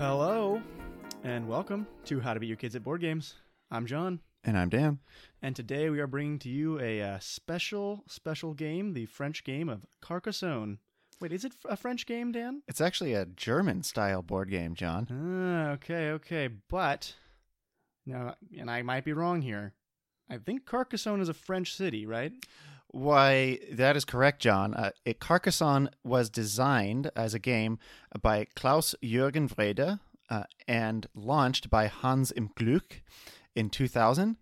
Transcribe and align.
Hello, 0.00 0.62
and 1.24 1.46
welcome 1.46 1.86
to 2.06 2.20
How 2.20 2.32
to 2.32 2.40
Beat 2.40 2.46
Your 2.46 2.56
Kids 2.56 2.74
at 2.74 2.82
Board 2.82 3.02
Games. 3.02 3.34
I'm 3.70 3.84
John, 3.84 4.20
And 4.44 4.56
I'm 4.56 4.70
Dan. 4.70 4.98
and 5.42 5.54
today 5.54 5.90
we 5.90 6.00
are 6.00 6.06
bringing 6.06 6.38
to 6.38 6.48
you 6.48 6.80
a 6.80 7.02
uh, 7.02 7.18
special, 7.18 8.02
special 8.08 8.54
game, 8.54 8.94
the 8.94 9.04
French 9.04 9.44
game 9.44 9.68
of 9.68 9.84
Carcassonne. 10.00 10.78
Wait, 11.20 11.34
is 11.34 11.44
it 11.44 11.52
a 11.66 11.76
French 11.76 12.06
game, 12.06 12.32
Dan? 12.32 12.62
It's 12.66 12.80
actually 12.80 13.12
a 13.12 13.26
German 13.26 13.82
style 13.82 14.22
board 14.22 14.48
game, 14.48 14.74
John. 14.74 15.06
Ah, 15.12 15.72
okay, 15.72 16.12
okay, 16.12 16.48
but 16.70 17.12
now, 18.06 18.36
and 18.58 18.70
I 18.70 18.80
might 18.80 19.04
be 19.04 19.12
wrong 19.12 19.42
here. 19.42 19.74
I 20.30 20.38
think 20.38 20.64
Carcassonne 20.64 21.20
is 21.20 21.28
a 21.28 21.34
French 21.34 21.74
city, 21.74 22.06
right? 22.06 22.32
Why, 22.92 23.60
that 23.70 23.96
is 23.96 24.04
correct, 24.04 24.42
John. 24.42 24.74
Uh, 24.74 24.90
Carcassonne 25.20 25.90
was 26.02 26.28
designed 26.28 27.10
as 27.14 27.34
a 27.34 27.38
game 27.38 27.78
by 28.20 28.46
Klaus 28.56 28.96
Jürgen 29.00 29.48
Wrede 29.56 30.00
uh, 30.28 30.42
and 30.66 31.06
launched 31.14 31.70
by 31.70 31.86
Hans 31.86 32.32
im 32.34 32.50
Glück 32.56 33.02
in 33.54 33.70
2000. 33.70 34.36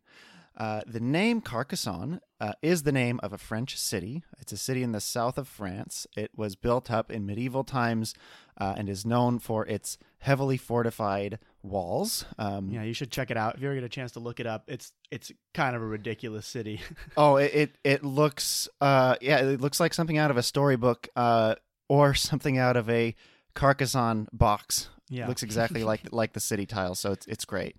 Uh, 0.56 0.80
the 0.86 0.98
name 0.98 1.40
Carcassonne 1.40 2.20
uh, 2.40 2.52
is 2.62 2.82
the 2.82 2.92
name 2.92 3.20
of 3.22 3.32
a 3.32 3.38
French 3.38 3.78
city. 3.78 4.24
It's 4.40 4.52
a 4.52 4.56
city 4.56 4.82
in 4.82 4.92
the 4.92 5.00
south 5.00 5.38
of 5.38 5.46
France. 5.46 6.06
It 6.16 6.30
was 6.34 6.56
built 6.56 6.90
up 6.90 7.12
in 7.12 7.26
medieval 7.26 7.64
times 7.64 8.14
uh, 8.58 8.74
and 8.76 8.88
is 8.88 9.06
known 9.06 9.38
for 9.38 9.66
its 9.66 9.98
heavily 10.20 10.56
fortified 10.56 11.38
walls. 11.62 12.24
Um, 12.38 12.70
Yeah, 12.70 12.82
you 12.82 12.92
should 12.94 13.10
check 13.10 13.30
it 13.30 13.36
out 13.36 13.56
if 13.56 13.60
you 13.62 13.68
ever 13.68 13.74
get 13.74 13.84
a 13.84 13.88
chance 13.88 14.12
to 14.12 14.20
look 14.20 14.40
it 14.40 14.46
up. 14.46 14.64
It's 14.68 14.92
it's 15.10 15.32
kind 15.54 15.74
of 15.76 15.82
a 15.82 15.86
ridiculous 15.86 16.46
city. 16.46 16.80
Oh, 17.16 17.36
it, 17.36 17.54
it 17.54 17.76
it 17.84 18.04
looks 18.04 18.68
uh 18.80 19.16
yeah, 19.20 19.38
it 19.40 19.60
looks 19.60 19.80
like 19.80 19.94
something 19.94 20.18
out 20.18 20.30
of 20.30 20.36
a 20.36 20.42
storybook 20.42 21.08
uh 21.16 21.54
or 21.88 22.14
something 22.14 22.58
out 22.58 22.76
of 22.76 22.88
a 22.90 23.14
Carcassonne 23.54 24.28
box. 24.32 24.88
yeah, 25.08 25.26
Looks 25.26 25.42
exactly 25.42 25.82
like 25.92 26.02
like 26.12 26.32
the 26.32 26.40
city 26.40 26.66
tiles, 26.66 27.00
so 27.00 27.12
it's 27.12 27.26
it's 27.26 27.44
great. 27.44 27.76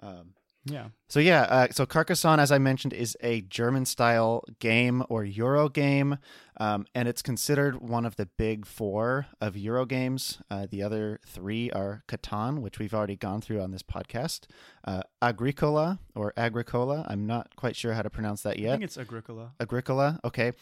Um 0.00 0.34
yeah. 0.64 0.86
so 1.08 1.20
yeah, 1.20 1.42
uh, 1.42 1.68
so 1.70 1.86
Carcassonne, 1.86 2.40
as 2.40 2.52
I 2.52 2.58
mentioned, 2.58 2.92
is 2.92 3.16
a 3.20 3.42
German-style 3.42 4.44
game 4.58 5.02
or 5.08 5.24
Euro 5.24 5.68
game, 5.68 6.18
um, 6.58 6.86
and 6.94 7.08
it's 7.08 7.22
considered 7.22 7.80
one 7.80 8.04
of 8.06 8.16
the 8.16 8.26
big 8.26 8.66
four 8.66 9.26
of 9.40 9.56
Euro 9.56 9.84
games. 9.86 10.38
Uh, 10.50 10.66
the 10.70 10.82
other 10.82 11.18
three 11.26 11.70
are 11.70 12.04
Catan, 12.08 12.60
which 12.60 12.78
we've 12.78 12.94
already 12.94 13.16
gone 13.16 13.40
through 13.40 13.60
on 13.60 13.70
this 13.70 13.82
podcast, 13.82 14.46
uh, 14.84 15.02
Agricola 15.20 15.98
or 16.14 16.32
Agricola. 16.36 17.04
I'm 17.08 17.26
not 17.26 17.56
quite 17.56 17.74
sure 17.74 17.94
how 17.94 18.02
to 18.02 18.10
pronounce 18.10 18.42
that 18.42 18.58
yet. 18.58 18.70
I 18.70 18.72
think 18.74 18.84
it's 18.84 18.98
Agricola. 18.98 19.52
Agricola, 19.60 20.20
okay, 20.24 20.52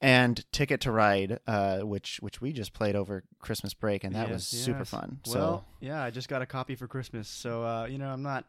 and 0.00 0.44
Ticket 0.52 0.80
to 0.82 0.92
Ride, 0.92 1.40
uh, 1.46 1.80
which 1.80 2.18
which 2.20 2.40
we 2.40 2.52
just 2.52 2.72
played 2.72 2.96
over 2.96 3.24
Christmas 3.40 3.74
break, 3.74 4.04
and 4.04 4.14
that 4.14 4.30
was 4.30 4.52
Yes, 4.52 4.62
super 4.64 4.84
fun. 4.84 5.20
Well, 5.26 5.34
so 5.34 5.64
yeah, 5.80 6.02
I 6.02 6.10
just 6.10 6.28
got 6.28 6.40
a 6.40 6.46
copy 6.46 6.74
for 6.74 6.86
Christmas, 6.86 7.28
so 7.28 7.64
uh, 7.64 7.86
you 7.86 7.98
know, 7.98 8.08
I'm 8.08 8.22
not, 8.22 8.44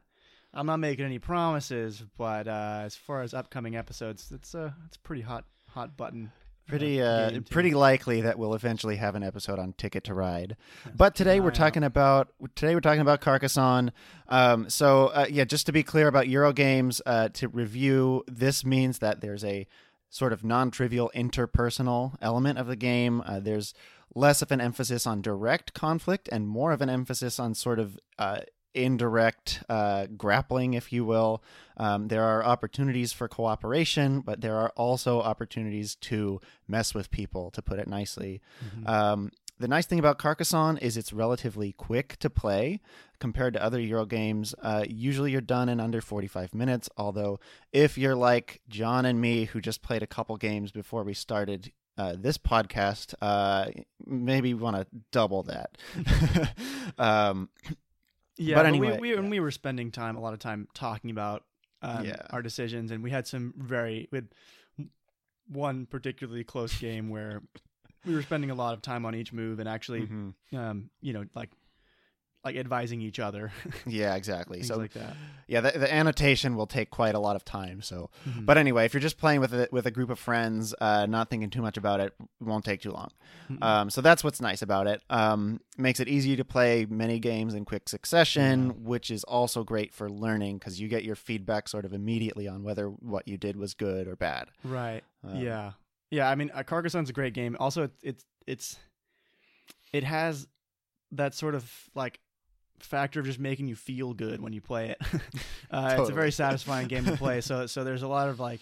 I'm 0.53 0.65
not 0.65 0.77
making 0.77 1.05
any 1.05 1.19
promises, 1.19 2.03
but 2.17 2.47
uh, 2.47 2.81
as 2.83 2.95
far 2.95 3.21
as 3.21 3.33
upcoming 3.33 3.75
episodes, 3.75 4.31
it's 4.31 4.53
uh, 4.53 4.71
it's 4.85 4.97
a 4.97 4.99
pretty 4.99 5.21
hot, 5.21 5.45
hot 5.69 5.95
button. 5.95 6.31
pretty 6.67 7.01
uh, 7.01 7.39
pretty 7.49 7.73
likely 7.73 8.21
that 8.21 8.37
we'll 8.37 8.53
eventually 8.53 8.97
have 8.97 9.15
an 9.15 9.23
episode 9.23 9.59
on 9.59 9.73
Ticket 9.73 10.03
to 10.05 10.13
Ride. 10.13 10.57
But 10.95 11.15
today 11.15 11.39
we're 11.39 11.51
talking 11.51 11.83
about 11.83 12.29
today 12.55 12.75
we're 12.75 12.81
talking 12.81 13.01
about 13.01 13.21
Carcassonne. 13.21 13.91
Um, 14.27 14.69
so 14.69 15.07
uh, 15.07 15.25
yeah, 15.29 15.45
just 15.45 15.65
to 15.67 15.71
be 15.71 15.83
clear 15.83 16.07
about 16.07 16.27
Euro 16.27 16.51
games, 16.53 17.01
uh, 17.05 17.29
to 17.29 17.47
review, 17.47 18.23
this 18.27 18.65
means 18.65 18.99
that 18.99 19.21
there's 19.21 19.45
a 19.45 19.67
sort 20.09 20.33
of 20.33 20.43
non-trivial 20.43 21.09
interpersonal 21.15 22.15
element 22.21 22.59
of 22.59 22.67
the 22.67 22.75
game. 22.75 23.23
Uh, 23.25 23.39
there's 23.39 23.73
less 24.13 24.41
of 24.41 24.51
an 24.51 24.59
emphasis 24.59 25.07
on 25.07 25.21
direct 25.21 25.73
conflict 25.73 26.27
and 26.29 26.45
more 26.45 26.73
of 26.73 26.81
an 26.81 26.89
emphasis 26.89 27.39
on 27.39 27.53
sort 27.53 27.79
of 27.79 27.97
uh, 28.19 28.41
indirect 28.73 29.63
uh, 29.69 30.07
grappling, 30.17 30.73
if 30.73 30.91
you 30.91 31.05
will. 31.05 31.43
Um, 31.77 32.07
there 32.07 32.23
are 32.23 32.43
opportunities 32.43 33.13
for 33.13 33.27
cooperation, 33.27 34.21
but 34.21 34.41
there 34.41 34.55
are 34.57 34.69
also 34.75 35.21
opportunities 35.21 35.95
to 35.95 36.39
mess 36.67 36.93
with 36.93 37.11
people, 37.11 37.51
to 37.51 37.61
put 37.61 37.79
it 37.79 37.87
nicely. 37.87 38.41
Mhm. 38.63 38.87
Um, 38.87 39.31
the 39.59 39.67
nice 39.67 39.85
thing 39.85 39.99
about 39.99 40.17
Carcassonne 40.17 40.77
is 40.79 40.97
it's 40.97 41.13
relatively 41.13 41.71
quick 41.73 42.17
to 42.17 42.31
play 42.31 42.81
compared 43.19 43.53
to 43.53 43.63
other 43.63 43.79
Euro 43.79 44.07
games. 44.07 44.55
Uh, 44.59 44.85
usually 44.89 45.31
you're 45.31 45.39
done 45.41 45.69
in 45.69 45.79
under 45.79 46.01
45 46.01 46.55
minutes, 46.55 46.89
although 46.97 47.39
if 47.71 47.95
you're 47.95 48.15
like 48.15 48.61
John 48.67 49.05
and 49.05 49.21
me, 49.21 49.45
who 49.45 49.61
just 49.61 49.83
played 49.83 50.01
a 50.01 50.07
couple 50.07 50.35
games 50.37 50.71
before 50.71 51.03
we 51.03 51.13
started 51.13 51.71
uh, 51.95 52.15
this 52.17 52.39
podcast, 52.39 53.13
uh, 53.21 53.67
maybe 54.03 54.55
want 54.55 54.77
to 54.77 54.87
double 55.11 55.43
that. 55.43 55.77
um, 56.97 57.49
yeah, 58.37 58.55
but 58.55 58.61
but 58.63 58.65
anyway, 58.67 58.93
we, 58.93 59.11
we, 59.11 59.15
and 59.15 59.25
yeah. 59.25 59.29
we 59.29 59.39
were 59.39 59.51
spending 59.51 59.91
time, 59.91 60.15
a 60.15 60.19
lot 60.19 60.33
of 60.33 60.39
time 60.39 60.67
talking 60.73 61.11
about 61.11 61.43
um, 61.81 62.05
Yeah. 62.05 62.17
our 62.29 62.41
decisions, 62.41 62.91
and 62.91 63.03
we 63.03 63.11
had 63.11 63.27
some 63.27 63.53
very, 63.57 64.07
we 64.11 64.17
had 64.17 64.27
one 65.47 65.85
particularly 65.85 66.43
close 66.43 66.77
game 66.77 67.09
where 67.09 67.41
we 68.05 68.15
were 68.15 68.21
spending 68.21 68.49
a 68.51 68.55
lot 68.55 68.73
of 68.73 68.81
time 68.81 69.05
on 69.05 69.15
each 69.15 69.33
move 69.33 69.59
and 69.59 69.67
actually, 69.67 70.01
mhm. 70.07 70.33
um, 70.53 70.89
you 71.01 71.13
know, 71.13 71.25
like, 71.35 71.49
like 72.43 72.55
advising 72.55 73.01
each 73.01 73.19
other, 73.19 73.51
Yeah, 73.85 74.15
exactly. 74.15 74.63
So 74.63 74.75
like 74.77 74.93
that. 74.93 75.15
yeah, 75.47 75.61
the, 75.61 75.77
the 75.77 75.93
annotation 75.93 76.55
will 76.55 76.65
take 76.65 76.89
quite 76.89 77.13
a 77.13 77.19
lot 77.19 77.35
of 77.35 77.45
time. 77.45 77.81
So 77.83 78.09
Mhm. 78.27 78.45
But 78.47 78.57
anyway, 78.57 78.85
if 78.85 78.93
you're 78.95 79.01
just 79.01 79.17
playing 79.19 79.41
with 79.41 79.53
a, 79.53 79.67
with 79.71 79.85
a 79.85 79.91
group 79.91 80.09
of 80.09 80.17
friends, 80.17 80.73
uh, 80.81 81.05
not 81.05 81.29
thinking 81.29 81.51
too 81.51 81.61
much 81.61 81.77
about 81.77 81.99
it, 81.99 82.15
it 82.19 82.27
won't 82.39 82.65
take 82.65 82.81
too 82.81 82.91
long. 82.91 83.11
Mhm. 83.51 83.63
Um, 83.63 83.89
so 83.91 84.01
that's 84.01 84.23
what's 84.23 84.41
nice 84.41 84.61
about 84.63 84.87
it. 84.87 85.03
Um, 85.09 85.59
makes 85.77 85.99
it 85.99 86.07
easy 86.07 86.35
to 86.35 86.43
play 86.43 86.87
many 86.89 87.19
games 87.19 87.53
in 87.53 87.63
quick 87.63 87.87
succession, 87.87 88.65
Yeah. 88.67 88.71
which 88.89 89.11
is 89.11 89.23
also 89.25 89.63
great 89.63 89.93
for 89.93 90.09
learning 90.09 90.57
because 90.57 90.79
you 90.81 90.87
get 90.87 91.03
your 91.03 91.15
feedback 91.15 91.67
sort 91.69 91.85
of 91.85 91.93
immediately 91.93 92.47
on 92.47 92.63
whether 92.63 92.87
what 92.87 93.27
you 93.27 93.37
did 93.37 93.55
was 93.55 93.73
good 93.75 94.07
or 94.07 94.15
bad. 94.15 94.49
Right. 94.63 95.03
Um, 95.23 95.35
yeah. 95.37 95.73
Yeah. 96.09 96.27
I 96.27 96.33
mean, 96.35 96.49
uh, 96.55 96.63
Carcassonne's 96.63 97.09
a 97.11 97.13
great 97.13 97.33
game. 97.35 97.55
Also, 97.59 97.83
it's, 97.83 97.95
it's 98.03 98.25
it's 98.47 98.79
it 99.93 100.03
has 100.03 100.47
that 101.11 101.33
sort 101.35 101.53
of 101.55 101.69
like 101.93 102.19
factor 102.83 103.19
of 103.19 103.25
just 103.25 103.39
making 103.39 103.67
you 103.67 103.75
feel 103.75 104.13
good 104.13 104.41
when 104.41 104.53
you 104.53 104.61
play 104.61 104.89
it. 104.91 104.97
uh, 105.71 105.95
It's 105.99 106.09
a 106.09 106.13
very 106.13 106.31
satisfying 106.31 106.87
game 106.87 107.05
to 107.05 107.17
play. 107.17 107.41
So 107.41 107.65
so 107.67 107.83
there's 107.83 108.03
a 108.03 108.07
lot 108.07 108.29
of 108.29 108.39
like, 108.39 108.61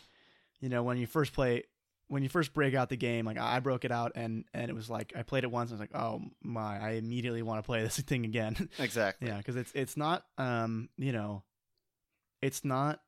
you 0.60 0.70
know, 0.70 0.84
when 0.84 0.98
you 0.98 1.08
first 1.08 1.34
play. 1.34 1.64
When 2.12 2.24
you 2.24 2.30
first 2.30 2.56
break 2.56 2.74
out 2.74 2.90
the 2.90 2.98
game, 2.98 3.24
like 3.28 3.38
I 3.38 3.60
broke 3.60 3.86
it 3.86 3.92
out 3.92 4.14
and 4.16 4.44
and 4.52 4.72
it 4.72 4.74
was 4.74 4.90
like 4.90 5.14
I 5.16 5.22
played 5.22 5.44
it 5.44 5.52
once. 5.52 5.70
and 5.70 5.80
I 5.80 5.84
was 5.84 5.90
like, 5.92 6.02
oh 6.02 6.24
my! 6.42 6.80
I 6.80 6.92
immediately 6.94 7.44
want 7.44 7.60
to 7.60 7.64
play 7.64 7.84
this 7.84 8.00
thing 8.10 8.26
again. 8.26 8.68
Exactly. 8.80 9.28
Yeah, 9.28 9.38
because 9.38 9.56
it's 9.56 9.72
it's 9.76 9.96
not 9.96 10.26
um 10.40 10.90
you 10.98 11.12
know, 11.12 11.44
it's 12.42 12.66
not 12.66 13.02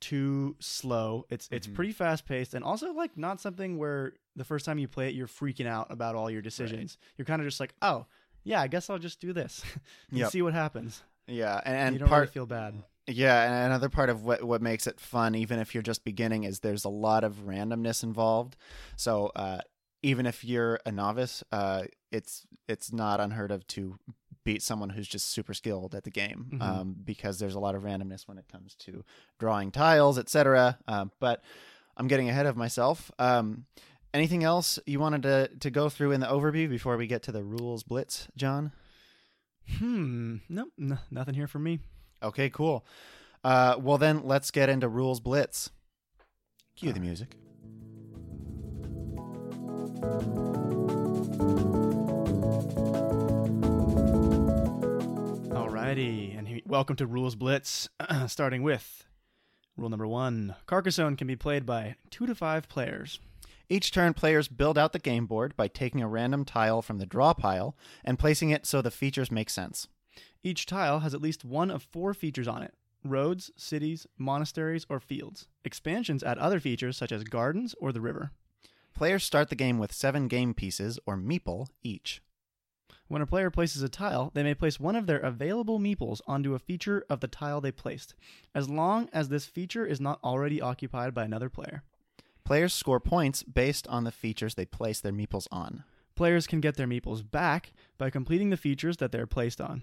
too 0.00 0.56
slow. 0.60 1.26
It's 1.28 1.46
it's 1.52 1.66
Mhm. 1.66 1.74
pretty 1.74 1.92
fast 1.92 2.24
paced 2.26 2.54
and 2.54 2.64
also 2.64 2.92
like 2.94 3.18
not 3.18 3.38
something 3.40 3.76
where 3.76 4.14
the 4.34 4.44
first 4.44 4.64
time 4.64 4.78
you 4.78 4.88
play 4.88 5.08
it 5.08 5.14
you're 5.14 5.26
freaking 5.28 5.66
out 5.66 5.88
about 5.90 6.14
all 6.16 6.30
your 6.30 6.40
decisions. 6.42 6.96
You're 7.18 7.26
kind 7.26 7.42
of 7.42 7.46
just 7.46 7.60
like, 7.60 7.74
oh 7.82 8.06
yeah, 8.44 8.60
I 8.60 8.66
guess 8.68 8.88
I'll 8.90 8.98
just 8.98 9.20
do 9.20 9.32
this 9.32 9.62
and 10.10 10.20
Yep. 10.20 10.30
see 10.30 10.42
what 10.42 10.54
happens. 10.54 11.02
Yeah, 11.26 11.60
and, 11.64 11.76
And 11.76 11.92
you 11.94 11.98
don't 12.00 12.08
part 12.08 12.22
really 12.22 12.32
feel 12.32 12.46
bad. 12.46 12.74
Yeah, 13.06 13.42
and 13.44 13.66
another 13.66 13.88
part 13.88 14.10
of 14.10 14.24
what 14.24 14.44
what 14.44 14.62
makes 14.62 14.86
it 14.86 15.00
fun, 15.00 15.34
even 15.34 15.58
if 15.58 15.74
you're 15.74 15.82
just 15.82 16.04
beginning, 16.04 16.44
is 16.44 16.60
there's 16.60 16.84
a 16.84 16.88
lot 16.88 17.24
of 17.24 17.46
randomness 17.46 18.02
involved. 18.04 18.56
So 18.96 19.32
uh, 19.34 19.60
even 20.02 20.24
if 20.26 20.44
you're 20.44 20.78
a 20.86 20.92
novice, 20.92 21.42
uh, 21.50 21.84
it's 22.12 22.46
it's 22.68 22.92
not 22.92 23.18
unheard 23.20 23.50
of 23.50 23.66
to 23.68 23.98
beat 24.44 24.62
someone 24.62 24.90
who's 24.90 25.06
just 25.08 25.30
super 25.30 25.54
skilled 25.54 25.94
at 25.94 26.02
the 26.04 26.10
game 26.10 26.50
Mhm. 26.54 26.62
um, 26.62 26.96
because 27.04 27.38
there's 27.38 27.54
a 27.54 27.60
lot 27.60 27.74
of 27.76 27.82
randomness 27.82 28.26
when 28.28 28.38
it 28.38 28.46
comes 28.50 28.74
to 28.76 29.04
drawing 29.38 29.70
tiles, 29.70 30.18
etc. 30.18 30.78
Um, 30.88 31.10
but 31.20 31.42
I'm 31.96 32.08
getting 32.08 32.28
ahead 32.28 32.46
of 32.46 32.56
myself. 32.56 33.10
Um, 33.18 33.66
anything 34.14 34.44
else 34.44 34.78
you 34.86 35.00
wanted 35.00 35.22
to 35.22 35.50
to 35.60 35.70
go 35.70 35.88
through 35.88 36.12
in 36.12 36.20
the 36.20 36.26
overview 36.26 36.68
before 36.68 36.96
we 36.96 37.06
get 37.06 37.22
to 37.24 37.32
the 37.32 37.42
rules 37.42 37.82
blitz, 37.82 38.28
John? 38.36 38.72
Hmm. 39.78 40.36
Nope. 40.48 40.72
N- 40.80 40.98
nothing 41.10 41.34
here 41.34 41.46
for 41.46 41.58
me. 41.58 41.80
Okay, 42.22 42.50
cool. 42.50 42.84
Uh, 43.44 43.76
well, 43.78 43.98
then 43.98 44.22
let's 44.24 44.50
get 44.50 44.68
into 44.68 44.88
rules 44.88 45.20
blitz. 45.20 45.70
Cue 46.76 46.92
the 46.92 47.00
music. 47.00 47.36
Alrighty, 55.50 56.38
and 56.38 56.48
he, 56.48 56.62
welcome 56.66 56.96
to 56.96 57.06
Rules 57.06 57.34
Blitz. 57.34 57.88
Starting 58.26 58.62
with 58.62 59.06
rule 59.76 59.90
number 59.90 60.06
one: 60.06 60.54
Carcassonne 60.66 61.16
can 61.16 61.26
be 61.26 61.36
played 61.36 61.66
by 61.66 61.96
two 62.10 62.26
to 62.26 62.34
five 62.34 62.68
players. 62.68 63.20
Each 63.68 63.90
turn, 63.90 64.14
players 64.14 64.48
build 64.48 64.76
out 64.76 64.92
the 64.92 64.98
game 64.98 65.26
board 65.26 65.56
by 65.56 65.68
taking 65.68 66.02
a 66.02 66.08
random 66.08 66.44
tile 66.44 66.82
from 66.82 66.98
the 66.98 67.06
draw 67.06 67.32
pile 67.32 67.76
and 68.04 68.18
placing 68.18 68.50
it 68.50 68.66
so 68.66 68.82
the 68.82 68.90
features 68.90 69.30
make 69.30 69.50
sense. 69.50 69.88
Each 70.42 70.66
tile 70.66 71.00
has 71.00 71.14
at 71.14 71.22
least 71.22 71.44
one 71.44 71.70
of 71.70 71.82
four 71.82 72.14
features 72.14 72.48
on 72.48 72.62
it 72.62 72.74
roads, 73.04 73.50
cities, 73.56 74.06
monasteries, 74.16 74.86
or 74.88 75.00
fields. 75.00 75.48
Expansions 75.64 76.22
add 76.22 76.38
other 76.38 76.60
features 76.60 76.96
such 76.96 77.10
as 77.10 77.24
gardens 77.24 77.74
or 77.80 77.92
the 77.92 78.00
river. 78.00 78.30
Players 78.94 79.24
start 79.24 79.48
the 79.48 79.56
game 79.56 79.78
with 79.78 79.92
seven 79.92 80.28
game 80.28 80.54
pieces, 80.54 80.98
or 81.06 81.16
meeple, 81.16 81.68
each. 81.82 82.22
When 83.08 83.22
a 83.22 83.26
player 83.26 83.50
places 83.50 83.82
a 83.82 83.88
tile, 83.88 84.30
they 84.34 84.42
may 84.42 84.54
place 84.54 84.78
one 84.78 84.96
of 84.96 85.06
their 85.06 85.18
available 85.18 85.78
meeples 85.78 86.20
onto 86.26 86.54
a 86.54 86.58
feature 86.58 87.04
of 87.10 87.20
the 87.20 87.28
tile 87.28 87.60
they 87.60 87.72
placed, 87.72 88.14
as 88.54 88.68
long 88.70 89.08
as 89.12 89.28
this 89.28 89.46
feature 89.46 89.84
is 89.84 90.00
not 90.00 90.20
already 90.22 90.60
occupied 90.60 91.12
by 91.12 91.24
another 91.24 91.48
player. 91.48 91.82
Players 92.44 92.74
score 92.74 93.00
points 93.00 93.42
based 93.42 93.86
on 93.88 94.04
the 94.04 94.10
features 94.10 94.54
they 94.54 94.64
place 94.64 95.00
their 95.00 95.12
meeples 95.12 95.46
on. 95.52 95.84
Players 96.14 96.46
can 96.46 96.60
get 96.60 96.76
their 96.76 96.86
meeples 96.86 97.28
back 97.28 97.72
by 97.98 98.10
completing 98.10 98.50
the 98.50 98.56
features 98.56 98.98
that 98.98 99.12
they're 99.12 99.26
placed 99.26 99.60
on. 99.60 99.82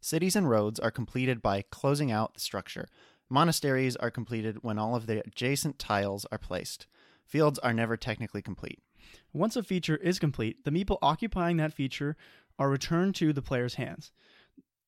Cities 0.00 0.34
and 0.34 0.48
roads 0.50 0.80
are 0.80 0.90
completed 0.90 1.40
by 1.42 1.62
closing 1.70 2.10
out 2.10 2.34
the 2.34 2.40
structure. 2.40 2.88
Monasteries 3.30 3.94
are 3.96 4.10
completed 4.10 4.58
when 4.62 4.78
all 4.78 4.96
of 4.96 5.06
the 5.06 5.20
adjacent 5.24 5.78
tiles 5.78 6.26
are 6.32 6.38
placed. 6.38 6.86
Fields 7.24 7.58
are 7.60 7.72
never 7.72 7.96
technically 7.96 8.42
complete. 8.42 8.80
Once 9.32 9.54
a 9.54 9.62
feature 9.62 9.96
is 9.96 10.18
complete, 10.18 10.64
the 10.64 10.70
meeple 10.70 10.98
occupying 11.02 11.56
that 11.58 11.72
feature 11.72 12.16
are 12.58 12.68
returned 12.68 13.14
to 13.14 13.32
the 13.32 13.42
player's 13.42 13.74
hands. 13.74 14.12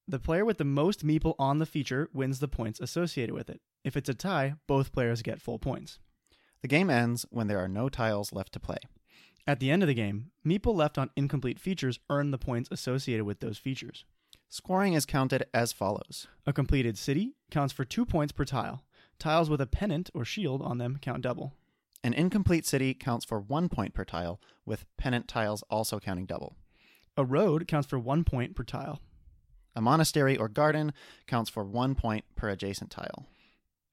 The 0.06 0.18
player 0.18 0.44
with 0.44 0.58
the 0.58 0.64
most 0.64 1.06
meeple 1.06 1.34
on 1.38 1.58
the 1.58 1.66
feature 1.66 2.10
wins 2.12 2.40
the 2.40 2.48
points 2.48 2.80
associated 2.80 3.34
with 3.34 3.48
it. 3.48 3.60
If 3.84 3.96
it's 3.96 4.08
a 4.08 4.14
tie, 4.14 4.54
both 4.66 4.92
players 4.92 5.22
get 5.22 5.40
full 5.40 5.58
points. 5.58 5.98
The 6.64 6.69
game 6.69 6.88
ends 6.88 7.26
when 7.28 7.46
there 7.46 7.58
are 7.58 7.69
no 7.69 7.90
tiles 7.90 8.32
left 8.32 8.55
to 8.55 8.58
play. 8.58 8.78
At 9.46 9.61
the 9.61 9.70
end 9.70 9.82
of 9.82 9.87
the 9.87 9.93
game, 9.93 10.31
meeple 10.46 10.75
left 10.75 10.96
on 10.96 11.11
incomplete 11.14 11.61
features 11.61 11.99
earn 12.08 12.31
the 12.31 12.38
points 12.38 12.70
associated 12.72 13.26
with 13.26 13.40
those 13.40 13.58
features. 13.58 14.06
Scoring 14.49 14.94
is 14.94 15.05
counted 15.05 15.44
as 15.52 15.75
follows 15.75 16.26
A 16.46 16.55
completed 16.55 16.96
city 16.96 17.34
counts 17.50 17.75
for 17.75 17.84
two 17.84 18.06
points 18.06 18.32
per 18.32 18.46
tile. 18.46 18.82
Tiles 19.19 19.50
with 19.50 19.61
a 19.61 19.66
pennant 19.66 20.08
or 20.14 20.25
shield 20.25 20.62
on 20.62 20.78
them 20.78 20.96
count 21.02 21.20
double. 21.20 21.52
An 22.02 22.14
incomplete 22.14 22.64
city 22.64 22.94
counts 22.94 23.26
for 23.26 23.40
one 23.40 23.69
point 23.69 23.93
per 23.93 24.06
tile, 24.06 24.40
with 24.64 24.87
pennant 24.96 25.28
tiles 25.28 25.62
also 25.69 26.00
counting 26.00 26.25
double. 26.25 26.56
A 27.19 27.26
road 27.26 27.69
counts 27.69 27.87
for 27.87 27.99
one 27.99 28.25
point 28.25 28.56
per 28.56 28.64
tile. 28.64 29.02
A 29.76 29.82
monastery 29.82 30.34
or 30.34 30.49
garden 30.49 30.94
counts 31.26 31.50
for 31.50 31.62
one 31.62 31.94
point 31.94 32.25
per 32.37 32.49
adjacent 32.49 32.90
tile. 32.90 33.26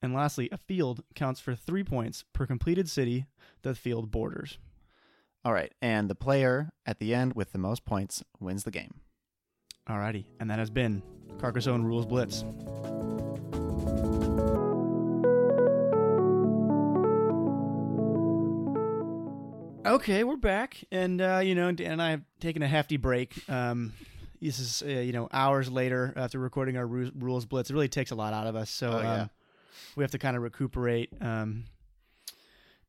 And 0.02 0.14
lastly, 0.14 0.50
a 0.52 0.58
field 0.58 1.04
counts 1.16 1.40
for 1.40 1.54
three 1.56 1.84
points 1.84 2.24
per 2.34 2.46
completed 2.48 2.90
city 2.90 3.26
the 3.62 3.76
field 3.76 4.10
borders. 4.12 4.58
All 5.46 5.54
right, 5.54 5.72
and 5.82 6.10
the 6.10 6.16
player 6.16 6.72
at 6.86 7.00
the 7.00 7.14
end 7.14 7.34
with 7.34 7.52
the 7.52 7.58
most 7.60 7.86
points 7.86 8.24
wins 8.40 8.64
the 8.64 8.72
game. 8.72 8.96
Alrighty, 9.88 10.26
and 10.40 10.50
that 10.50 10.60
has 10.60 10.70
been 10.70 11.02
Carcassonne 11.40 11.84
Rules 11.84 12.06
Blitz. 12.06 12.44
Okay, 19.84 20.24
we're 20.24 20.36
back, 20.38 20.84
and 20.92 21.20
uh, 21.20 21.40
you 21.44 21.56
know, 21.56 21.72
Dan 21.72 21.94
and 21.94 22.02
I 22.02 22.12
have 22.12 22.22
taken 22.40 22.62
a 22.62 22.68
hefty 22.68 22.98
break. 22.98 23.34
Um, 23.50 23.94
this 24.40 24.60
is 24.60 24.84
uh, 24.86 24.88
you 25.00 25.12
know 25.12 25.28
hours 25.34 25.72
later 25.72 26.14
after 26.16 26.38
recording 26.38 26.78
our 26.78 26.86
rules 26.86 27.46
blitz. 27.46 27.72
It 27.72 27.74
really 27.74 27.88
takes 27.90 28.12
a 28.12 28.16
lot 28.16 28.32
out 28.32 28.46
of 28.46 28.56
us, 28.56 28.70
so 28.70 28.92
Oh, 28.92 29.02
yeah. 29.02 29.14
um, 29.24 29.30
we 29.96 30.04
have 30.04 30.12
to 30.12 30.20
kind 30.20 30.36
of 30.36 30.44
recuperate. 30.44 31.10
Um, 31.22 31.66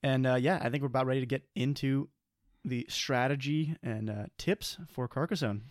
and 0.02 0.26
uh, 0.26 0.34
yeah, 0.34 0.58
I 0.60 0.68
think 0.68 0.82
we're 0.82 0.88
about 0.88 1.06
ready 1.06 1.20
to 1.20 1.26
get 1.26 1.42
into 1.54 2.08
the 2.64 2.86
strategy 2.88 3.76
and 3.82 4.10
uh, 4.10 4.26
tips 4.38 4.78
for 4.88 5.08
Carcassonne. 5.08 5.62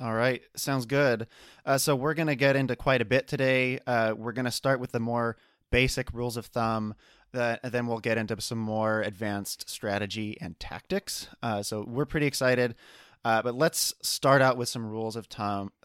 All 0.00 0.14
right, 0.14 0.42
sounds 0.54 0.86
good. 0.86 1.26
Uh, 1.66 1.76
so 1.76 1.96
we're 1.96 2.14
going 2.14 2.28
to 2.28 2.36
get 2.36 2.54
into 2.54 2.76
quite 2.76 3.02
a 3.02 3.04
bit 3.04 3.26
today. 3.26 3.80
Uh, 3.86 4.14
we're 4.16 4.32
going 4.32 4.44
to 4.44 4.50
start 4.50 4.78
with 4.78 4.92
the 4.92 5.00
more 5.00 5.36
basic 5.70 6.12
rules 6.12 6.36
of 6.36 6.46
thumb. 6.46 6.94
That 7.32 7.60
and 7.62 7.72
then 7.72 7.86
we'll 7.86 7.98
get 7.98 8.16
into 8.16 8.40
some 8.40 8.58
more 8.58 9.02
advanced 9.02 9.68
strategy 9.68 10.38
and 10.40 10.58
tactics. 10.58 11.28
Uh, 11.42 11.62
so 11.62 11.84
we're 11.86 12.06
pretty 12.06 12.26
excited. 12.26 12.74
Uh, 13.24 13.42
but 13.42 13.54
let's 13.54 13.94
start 14.02 14.40
out 14.42 14.56
with 14.56 14.68
some 14.68 14.86
rules 14.86 15.16
of 15.16 15.26
thumb. 15.26 15.72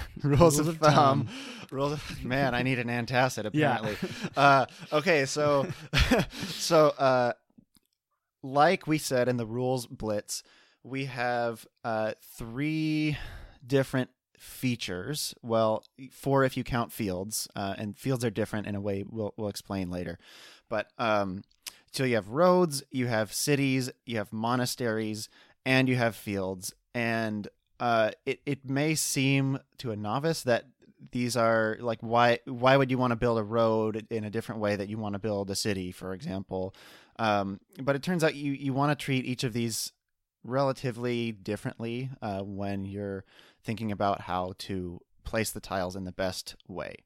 rules, 0.22 0.58
of, 0.58 0.78
thumb. 0.78 1.28
rules. 1.70 1.92
Of, 1.92 2.24
man, 2.24 2.54
I 2.54 2.62
need 2.62 2.78
an 2.78 2.88
antacid 2.88 3.48
Yeah. 3.54 3.76
apparently. 3.78 3.96
uh, 4.36 4.66
okay, 4.92 5.24
so 5.24 5.66
so 6.48 6.88
uh, 6.98 7.32
like 8.42 8.86
we 8.86 8.98
said 8.98 9.28
in 9.28 9.36
the 9.36 9.46
rules 9.46 9.86
blitz, 9.86 10.42
we 10.82 11.06
have 11.06 11.66
uh, 11.84 12.12
three 12.36 13.16
different 13.66 14.10
features. 14.38 15.34
Well, 15.42 15.84
four 16.10 16.44
if 16.44 16.56
you 16.56 16.64
count 16.64 16.92
fields, 16.92 17.46
uh, 17.54 17.74
and 17.78 17.96
fields 17.98 18.24
are 18.24 18.30
different 18.30 18.66
in 18.66 18.74
a 18.74 18.80
way 18.80 19.04
we'll 19.08 19.34
we'll 19.36 19.48
explain 19.48 19.90
later. 19.90 20.18
But 20.68 20.88
um, 20.98 21.42
so 21.92 22.04
you 22.04 22.14
have 22.14 22.28
roads, 22.28 22.82
you 22.90 23.06
have 23.08 23.32
cities, 23.32 23.90
you 24.06 24.16
have 24.16 24.32
monasteries, 24.32 25.28
and 25.64 25.88
you 25.88 25.96
have 25.96 26.14
fields. 26.16 26.74
And 26.94 27.48
uh, 27.78 28.10
it 28.26 28.40
it 28.46 28.68
may 28.68 28.94
seem 28.94 29.58
to 29.78 29.90
a 29.90 29.96
novice 29.96 30.42
that 30.42 30.66
these 31.12 31.34
are 31.36 31.78
like 31.80 32.00
why 32.02 32.38
why 32.44 32.76
would 32.76 32.90
you 32.90 32.98
want 32.98 33.12
to 33.12 33.16
build 33.16 33.38
a 33.38 33.42
road 33.42 34.06
in 34.10 34.24
a 34.24 34.30
different 34.30 34.60
way 34.60 34.76
that 34.76 34.88
you 34.88 34.98
want 34.98 35.14
to 35.14 35.18
build 35.18 35.50
a 35.50 35.54
city, 35.54 35.92
for 35.92 36.12
example? 36.12 36.74
Um, 37.18 37.60
but 37.80 37.96
it 37.96 38.02
turns 38.02 38.22
out 38.24 38.34
you 38.34 38.52
you 38.52 38.72
want 38.74 38.96
to 38.96 39.02
treat 39.04 39.24
each 39.24 39.44
of 39.44 39.52
these 39.52 39.92
relatively 40.44 41.32
differently 41.32 42.10
uh, 42.22 42.40
when 42.40 42.84
you're 42.84 43.24
thinking 43.62 43.92
about 43.92 44.22
how 44.22 44.54
to 44.58 45.00
place 45.24 45.50
the 45.50 45.60
tiles 45.60 45.96
in 45.96 46.04
the 46.04 46.12
best 46.12 46.56
way. 46.66 46.96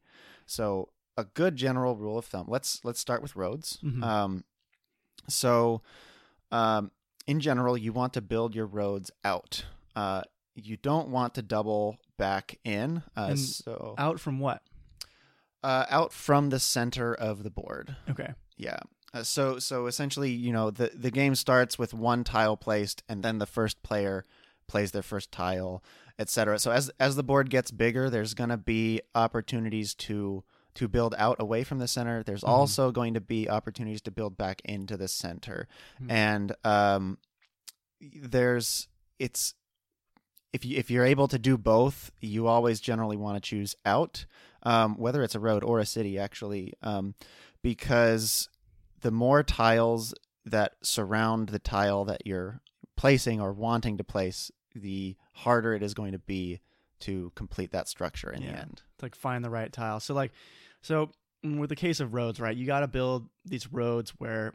So 0.46 0.88
a 1.16 1.24
good 1.24 1.56
general 1.56 1.96
rule 1.96 2.18
of 2.18 2.24
thumb. 2.24 2.46
Let's 2.48 2.80
let's 2.84 3.00
start 3.00 3.22
with 3.22 3.36
roads. 3.36 3.78
Mhm. 3.82 4.02
Um, 4.02 4.44
so 5.28 5.82
um, 6.50 6.90
in 7.26 7.40
general, 7.40 7.76
you 7.76 7.92
want 7.92 8.12
to 8.14 8.20
build 8.20 8.54
your 8.54 8.66
roads 8.66 9.10
out. 9.24 9.64
Uh, 9.96 10.22
you 10.54 10.76
don't 10.76 11.08
want 11.08 11.34
to 11.34 11.42
double 11.42 11.96
back 12.18 12.58
in. 12.64 13.02
Uh, 13.16 13.34
so 13.36 13.94
Out 13.98 14.20
from 14.20 14.38
what? 14.40 14.62
uh, 15.62 15.86
out 15.88 16.12
from 16.12 16.50
the 16.50 16.58
center 16.60 17.14
of 17.14 17.42
the 17.42 17.50
board. 17.50 17.96
Okay. 18.10 18.34
Yeah. 18.56 18.78
Uh, 19.14 19.22
so 19.22 19.58
so 19.58 19.86
essentially, 19.86 20.30
you 20.30 20.52
know, 20.52 20.70
the 20.70 20.90
the 20.94 21.10
game 21.10 21.34
starts 21.34 21.78
with 21.78 21.94
one 21.94 22.22
tile 22.24 22.56
placed, 22.56 23.02
and 23.08 23.22
then 23.22 23.38
the 23.38 23.46
first 23.46 23.82
player 23.82 24.24
plays 24.66 24.90
their 24.92 25.02
first 25.02 25.32
tile, 25.32 25.82
etc. 26.18 26.58
So 26.58 26.70
as 26.70 26.90
as 27.00 27.16
the 27.16 27.22
board 27.22 27.48
gets 27.50 27.70
bigger, 27.70 28.10
there's 28.10 28.34
going 28.34 28.50
to 28.50 28.56
be 28.58 29.00
opportunities 29.14 29.94
to 29.94 30.44
to 30.74 30.88
build 30.88 31.14
out 31.18 31.36
away 31.40 31.62
from 31.64 31.78
the 31.78 31.86
center. 31.88 32.22
There's 32.22 32.42
Mhm. 32.42 32.48
also 32.48 32.90
going 32.90 33.14
to 33.14 33.20
be 33.20 33.48
opportunities 33.48 34.02
to 34.02 34.10
build 34.10 34.36
back 34.36 34.60
into 34.64 34.96
the 34.96 35.08
center, 35.08 35.68
Mhm. 36.02 36.10
and 36.10 36.56
um, 36.64 37.18
there's 38.00 38.88
it's 39.18 39.54
if 40.52 40.64
you 40.64 40.76
if 40.78 40.90
you're 40.90 41.04
able 41.04 41.28
to 41.28 41.38
do 41.38 41.56
both, 41.58 42.12
you 42.20 42.46
always 42.46 42.80
generally 42.80 43.16
want 43.16 43.36
to 43.36 43.40
choose 43.48 43.74
out, 43.84 44.26
um, 44.62 44.96
whether 44.96 45.22
it's 45.22 45.34
a 45.34 45.40
road 45.40 45.64
or 45.64 45.78
a 45.80 45.86
city, 45.86 46.18
actually, 46.18 46.72
um, 46.82 47.14
because 47.62 48.48
the 49.00 49.10
more 49.10 49.42
tiles 49.42 50.14
that 50.44 50.74
surround 50.82 51.48
the 51.48 51.58
tile 51.58 52.04
that 52.04 52.26
you're 52.26 52.60
placing 52.96 53.40
or 53.40 53.52
wanting 53.52 53.96
to 53.98 54.04
place, 54.04 54.50
the 54.74 55.16
harder 55.32 55.74
it 55.74 55.82
is 55.82 55.94
going 55.94 56.12
to 56.12 56.18
be 56.18 56.60
to 57.00 57.32
complete 57.34 57.70
that 57.72 57.88
structure 57.88 58.30
in 58.30 58.42
the 58.42 58.48
end. 58.48 58.82
It's 58.94 59.02
like 59.02 59.14
find 59.16 59.44
the 59.44 59.50
right 59.50 59.72
tile. 59.72 59.98
So 60.00 60.14
like, 60.14 60.32
so 60.84 61.10
mm, 61.44 61.58
with 61.58 61.70
the 61.70 61.76
case 61.76 61.98
of 62.00 62.14
roads, 62.14 62.38
right? 62.40 62.56
You 62.56 62.66
got 62.66 62.80
to 62.80 62.88
build 62.88 63.28
these 63.44 63.72
roads 63.72 64.10
where, 64.18 64.52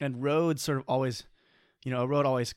and 0.00 0.22
roads 0.22 0.62
sort 0.62 0.78
of 0.78 0.84
always, 0.88 1.24
you 1.84 1.90
know, 1.92 2.02
a 2.02 2.06
road 2.06 2.26
always 2.26 2.54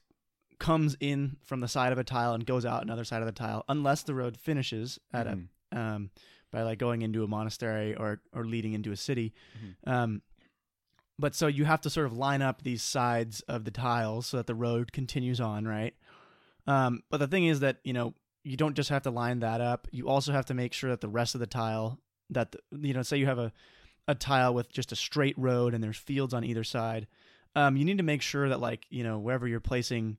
comes 0.60 0.96
in 1.00 1.38
from 1.44 1.60
the 1.62 1.68
side 1.68 1.92
of 1.92 1.98
a 1.98 2.04
tile 2.04 2.34
and 2.34 2.46
goes 2.46 2.66
out 2.66 2.82
another 2.84 3.04
side 3.04 3.22
of 3.22 3.26
the 3.26 3.32
tile, 3.32 3.64
unless 3.70 4.04
the 4.04 4.14
road 4.16 4.36
finishes 4.38 5.00
at 5.14 5.28
Mhm. 5.28 5.48
a 5.72 5.78
um 5.80 6.10
by 6.52 6.64
like 6.64 6.80
going 6.80 7.02
into 7.04 7.24
a 7.24 7.28
monastery 7.28 7.96
or 7.96 8.22
or 8.34 8.44
leading 8.46 8.74
into 8.74 8.92
a 8.92 8.98
city. 8.98 9.34
Mhm. 9.58 9.76
Um, 9.94 10.22
but 11.18 11.36
so 11.36 11.48
you 11.48 11.66
have 11.66 11.82
to 11.82 11.90
sort 11.90 12.06
of 12.08 12.14
line 12.14 12.42
up 12.42 12.62
these 12.64 12.82
sides 12.82 13.42
of 13.42 13.66
the 13.66 13.72
tiles 13.72 14.28
so 14.28 14.38
that 14.38 14.48
the 14.48 14.56
road 14.56 14.92
continues 14.92 15.40
on, 15.42 15.68
right? 15.68 15.94
Um, 16.68 17.04
but 17.10 17.18
the 17.18 17.28
thing 17.28 17.46
is 17.46 17.60
that 17.60 17.78
you 17.84 17.94
know 17.94 18.14
you 18.44 18.58
don't 18.58 18.76
just 18.76 18.90
have 18.90 19.04
to 19.04 19.12
line 19.12 19.40
that 19.40 19.62
up. 19.62 19.88
You 19.92 20.08
also 20.10 20.32
have 20.32 20.46
to 20.48 20.54
make 20.54 20.74
sure 20.74 20.90
that 20.90 21.02
the 21.02 21.10
rest 21.10 21.36
of 21.36 21.40
the 21.42 21.48
tile 21.48 22.00
that 22.30 22.56
you 22.72 22.94
know, 22.94 23.02
say 23.02 23.18
you 23.18 23.26
have 23.26 23.40
a 23.40 23.52
a 24.08 24.16
tile 24.16 24.54
with 24.54 24.72
just 24.72 24.92
a 24.92 24.96
straight 24.96 25.38
road 25.38 25.74
and 25.74 25.84
there's 25.84 25.98
fields 25.98 26.34
on 26.34 26.44
either 26.44 26.64
side. 26.64 27.08
Um, 27.56 27.78
you 27.78 27.86
need 27.86 27.98
to 27.98 28.04
make 28.04 28.22
sure 28.22 28.50
that 28.50 28.60
like 28.60 28.86
you 28.90 29.04
know 29.04 29.20
wherever 29.20 29.48
you're 29.48 29.60
placing 29.60 30.18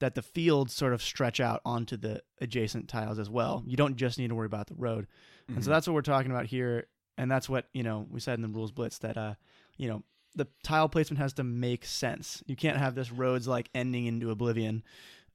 that 0.00 0.14
the 0.14 0.22
fields 0.22 0.72
sort 0.72 0.94
of 0.94 1.02
stretch 1.02 1.40
out 1.40 1.60
onto 1.64 1.96
the 1.96 2.22
adjacent 2.40 2.88
tiles 2.88 3.18
as 3.18 3.28
well. 3.28 3.62
You 3.66 3.76
don't 3.76 3.96
just 3.96 4.18
need 4.18 4.28
to 4.28 4.34
worry 4.34 4.46
about 4.46 4.66
the 4.68 4.74
road. 4.74 5.06
And 5.48 5.62
so 5.62 5.68
Mhm. 5.68 5.74
that's 5.74 5.86
what 5.86 5.92
we're 5.94 6.00
talking 6.02 6.30
about 6.30 6.46
here. 6.46 6.86
And 7.18 7.30
that's 7.30 7.50
what, 7.50 7.68
you 7.74 7.82
know, 7.82 8.06
we 8.10 8.18
said 8.18 8.38
in 8.38 8.40
the 8.42 8.48
rules 8.48 8.72
blitz 8.72 8.96
that, 9.00 9.18
uh, 9.18 9.34
you 9.76 9.88
know, 9.88 10.02
the 10.34 10.46
tile 10.62 10.88
placement 10.88 11.18
has 11.18 11.34
to 11.34 11.44
make 11.44 11.84
sense. 11.84 12.42
You 12.46 12.56
can't 12.56 12.78
have 12.78 12.94
this 12.94 13.12
roads 13.12 13.46
like 13.46 13.68
ending 13.74 14.06
into 14.06 14.30
oblivion. 14.30 14.82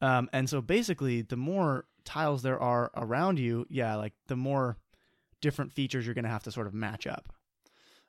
Um, 0.02 0.30
and 0.34 0.50
so 0.50 0.62
basically, 0.62 1.22
the 1.22 1.38
more 1.38 1.86
tiles 2.04 2.42
there 2.42 2.60
are 2.60 2.90
around 2.96 3.38
you, 3.38 3.68
yeah, 3.70 3.96
like 3.98 4.14
the 4.28 4.36
more 4.36 4.78
different 5.42 5.74
features 5.74 6.06
you're 6.06 6.16
going 6.16 6.26
to 6.26 6.30
have 6.32 6.44
to 6.44 6.52
sort 6.52 6.68
of 6.68 6.74
match 6.74 7.08
up. 7.08 7.34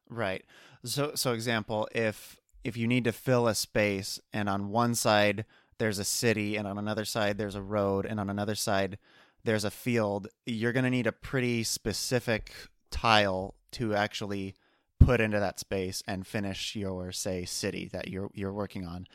Right. 0.09 0.45
So 0.85 1.12
so 1.14 1.33
example, 1.33 1.88
if 1.92 2.38
if 2.64 2.76
you 2.76 2.87
need 2.87 3.04
to 3.04 3.12
fill 3.12 3.49
a 3.49 3.54
space 3.54 4.21
and 4.33 4.49
on 4.49 4.71
one 4.71 4.95
side 4.95 5.45
there's 5.78 5.99
a 5.99 6.04
city 6.04 6.56
and 6.56 6.66
on 6.66 6.78
another 6.78 7.04
side 7.04 7.38
there's 7.38 7.54
a 7.54 7.62
road 7.62 8.06
and 8.06 8.18
on 8.18 8.30
another 8.30 8.54
side 8.54 8.99
there's 9.45 9.64
a 9.64 9.71
field, 9.71 10.28
you're 10.45 10.73
going 10.73 10.85
to 10.85 10.90
need 10.90 11.06
a 11.06 11.12
pretty 11.12 11.62
specific 11.62 12.52
tile 12.90 13.54
to 13.73 13.95
actually 13.95 14.54
put 14.99 15.21
into 15.21 15.38
that 15.38 15.61
space 15.61 16.02
and 16.06 16.26
finish 16.26 16.75
your 16.75 17.12
say 17.12 17.45
city 17.45 17.88
that 17.92 18.09
you're 18.09 18.30
you're 18.35 18.52
working 18.52 18.87
on. 18.87 19.06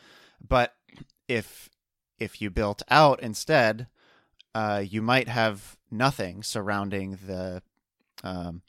But 0.46 0.74
if 1.27 1.70
if 2.20 2.41
you 2.41 2.50
built 2.50 2.82
out 2.89 3.22
instead, 3.22 3.88
uh, 4.53 4.84
you 4.88 5.01
might 5.01 5.27
have 5.27 5.77
nothing 5.89 6.44
surrounding 6.44 7.18
the 7.25 7.62
um, 8.24 8.62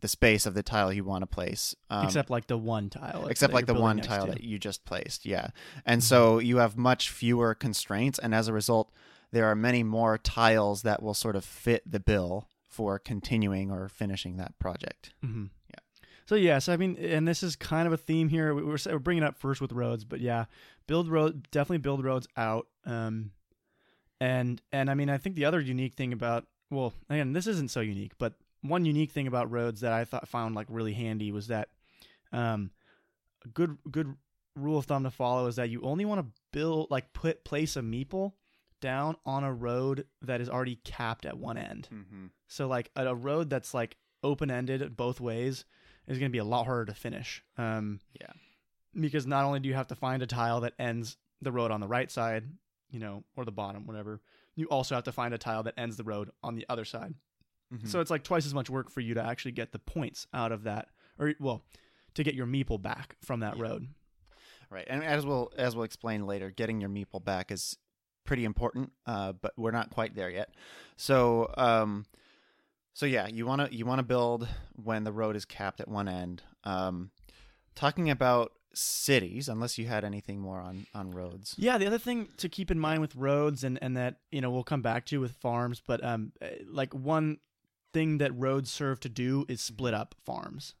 the 0.00 0.08
space 0.08 0.46
of 0.46 0.54
the 0.54 0.62
tile 0.62 0.92
you 0.92 1.04
want 1.04 1.22
to 1.22 1.26
place, 1.26 1.74
um, 1.90 2.04
except 2.04 2.28
like 2.30 2.46
the 2.48 2.58
one 2.58 2.90
tile. 2.90 3.26
except 3.28 3.52
like 3.52 3.66
the 3.66 3.74
one 3.74 4.00
tile 4.00 4.26
to. 4.26 4.32
that 4.32 4.42
you 4.42 4.58
just 4.58 4.84
placed. 4.84 5.24
Yeah, 5.24 5.48
and 5.86 6.00
Mhm. 6.00 6.04
so 6.04 6.38
you 6.38 6.56
have 6.58 6.76
much 6.76 7.10
fewer 7.10 7.54
constraints, 7.54 8.18
and 8.18 8.34
as 8.34 8.48
a 8.48 8.52
result, 8.52 8.92
there 9.30 9.46
are 9.46 9.54
many 9.54 9.82
more 9.82 10.18
tiles 10.18 10.82
that 10.82 11.02
will 11.02 11.14
sort 11.14 11.36
of 11.36 11.44
fit 11.44 11.82
the 11.90 12.00
bill 12.00 12.48
for 12.68 12.98
continuing 12.98 13.70
or 13.70 13.88
finishing 13.88 14.36
that 14.38 14.58
project. 14.58 15.12
Mm-hmm. 15.24 15.46
Yeah. 15.68 16.00
So 16.26 16.34
yeah, 16.34 16.58
so 16.58 16.72
I 16.72 16.76
mean, 16.76 16.96
and 16.96 17.28
this 17.28 17.42
is 17.42 17.54
kind 17.56 17.86
of 17.86 17.92
a 17.92 17.96
theme 17.96 18.28
here. 18.28 18.54
We- 18.54 18.62
We're, 18.64 18.78
we're 18.86 18.98
bringing 18.98 19.22
it 19.22 19.26
up 19.26 19.36
first 19.38 19.60
with 19.60 19.72
roads, 19.72 20.04
but 20.04 20.20
yeah, 20.20 20.46
build 20.86 21.08
road 21.08 21.48
definitely 21.50 21.78
build 21.78 22.02
roads 22.04 22.26
out. 22.36 22.66
Um, 22.84 23.32
and 24.20 24.60
and 24.72 24.90
I 24.90 24.94
mean, 24.94 25.10
I 25.10 25.18
think 25.18 25.36
the 25.36 25.44
other 25.44 25.60
unique 25.60 25.94
thing 25.94 26.12
about 26.12 26.46
well, 26.70 26.94
again, 27.10 27.32
this 27.34 27.46
isn't 27.46 27.70
so 27.70 27.80
unique, 27.80 28.12
but 28.18 28.34
one 28.62 28.84
unique 28.84 29.10
thing 29.10 29.26
about 29.26 29.50
roads 29.50 29.80
that 29.80 29.92
I 29.92 30.04
thought 30.04 30.28
found 30.28 30.54
like 30.54 30.66
really 30.70 30.94
handy 30.94 31.32
was 31.32 31.48
that, 31.48 31.68
um, 32.32 32.70
a 33.44 33.48
good 33.48 33.76
good 33.90 34.14
rule 34.54 34.78
of 34.78 34.86
thumb 34.86 35.04
to 35.04 35.10
follow 35.10 35.46
is 35.46 35.56
that 35.56 35.70
you 35.70 35.80
only 35.82 36.04
want 36.04 36.20
to 36.20 36.32
build 36.52 36.90
like 36.90 37.12
put 37.12 37.44
place 37.44 37.76
a 37.76 37.80
meeple 37.80 38.32
down 38.80 39.16
on 39.24 39.44
a 39.44 39.52
road 39.52 40.06
that 40.20 40.40
is 40.40 40.48
already 40.48 40.76
capped 40.84 41.24
at 41.24 41.38
one 41.38 41.56
end. 41.56 41.88
Mm-hmm. 41.92 42.26
So 42.48 42.68
like 42.68 42.90
a, 42.96 43.06
a 43.06 43.14
road 43.14 43.48
that's 43.48 43.72
like 43.72 43.96
open 44.22 44.50
ended 44.50 44.96
both 44.96 45.20
ways 45.20 45.64
is 46.06 46.18
going 46.18 46.30
to 46.30 46.32
be 46.32 46.38
a 46.38 46.44
lot 46.44 46.66
harder 46.66 46.86
to 46.86 46.94
finish. 46.94 47.42
Um, 47.56 48.00
Yeah. 48.20 48.32
Because 48.94 49.26
not 49.26 49.44
only 49.44 49.60
do 49.60 49.68
you 49.68 49.74
have 49.74 49.86
to 49.86 49.94
find 49.94 50.22
a 50.22 50.26
tile 50.26 50.60
that 50.60 50.74
ends 50.78 51.16
the 51.40 51.52
road 51.52 51.70
on 51.70 51.80
the 51.80 51.88
right 51.88 52.10
side, 52.10 52.44
you 52.90 52.98
know, 52.98 53.24
or 53.36 53.46
the 53.46 53.52
bottom, 53.52 53.86
whatever, 53.86 54.20
you 54.54 54.66
also 54.66 54.94
have 54.94 55.04
to 55.04 55.12
find 55.12 55.32
a 55.32 55.38
tile 55.38 55.62
that 55.62 55.74
ends 55.78 55.96
the 55.96 56.04
road 56.04 56.30
on 56.42 56.56
the 56.56 56.66
other 56.68 56.84
side. 56.84 57.14
Mm-hmm. 57.72 57.86
So 57.86 58.00
it's 58.00 58.10
like 58.10 58.22
twice 58.22 58.44
as 58.46 58.52
much 58.54 58.68
work 58.68 58.90
for 58.90 59.00
you 59.00 59.14
to 59.14 59.22
actually 59.24 59.52
get 59.52 59.72
the 59.72 59.78
points 59.78 60.26
out 60.34 60.52
of 60.52 60.64
that, 60.64 60.88
or 61.18 61.32
well, 61.40 61.62
to 62.14 62.22
get 62.22 62.34
your 62.34 62.46
meeple 62.46 62.80
back 62.80 63.16
from 63.22 63.40
that 63.40 63.56
Yeah. 63.56 63.62
road. 63.62 63.88
Right, 64.70 64.86
and 64.88 65.02
as 65.04 65.24
we'll 65.26 65.50
as 65.56 65.74
we'll 65.76 65.84
explain 65.84 66.26
later, 66.26 66.50
getting 66.50 66.80
your 66.80 66.90
meeple 66.90 67.22
back 67.22 67.50
is 67.50 67.76
pretty 68.24 68.44
important, 68.44 68.92
uh, 69.06 69.32
but 69.32 69.52
we're 69.56 69.70
not 69.70 69.90
quite 69.90 70.14
there 70.14 70.30
yet. 70.30 70.54
So, 70.96 71.52
um, 71.56 72.06
so 72.94 73.04
yeah, 73.06 73.26
you 73.26 73.44
want 73.46 73.60
to 73.70 73.74
you 73.76 73.84
want 73.84 73.98
to 73.98 74.02
build 74.02 74.48
when 74.76 75.04
the 75.04 75.12
road 75.12 75.36
is 75.36 75.44
capped 75.44 75.80
at 75.80 75.88
one 75.88 76.08
end. 76.08 76.42
Um, 76.64 77.10
talking 77.74 78.08
about 78.10 78.52
cities, 78.74 79.48
unless 79.48 79.76
you 79.76 79.86
had 79.86 80.04
anything 80.04 80.40
more 80.40 80.58
on 80.60 80.86
on 80.94 81.10
roads. 81.10 81.54
Yeah, 81.58 81.76
the 81.76 81.86
other 81.86 81.98
thing 81.98 82.28
to 82.38 82.48
keep 82.48 82.70
in 82.70 82.78
mind 82.78 83.00
with 83.02 83.14
roads 83.14 83.64
and 83.64 83.78
and 83.82 83.94
that 83.98 84.20
you 84.30 84.40
know 84.40 84.50
we'll 84.50 84.64
come 84.64 84.80
back 84.82 85.04
to 85.06 85.20
with 85.20 85.32
farms, 85.32 85.82
but 85.86 86.02
um, 86.02 86.32
eh, 86.40 86.56
like 86.66 86.94
one 86.94 87.38
thing 87.92 88.18
that 88.18 88.34
roads 88.34 88.70
serve 88.70 89.00
to 89.00 89.08
do 89.08 89.44
is 89.48 89.60
split 89.60 89.94
up 89.94 90.14
farms, 90.24 90.74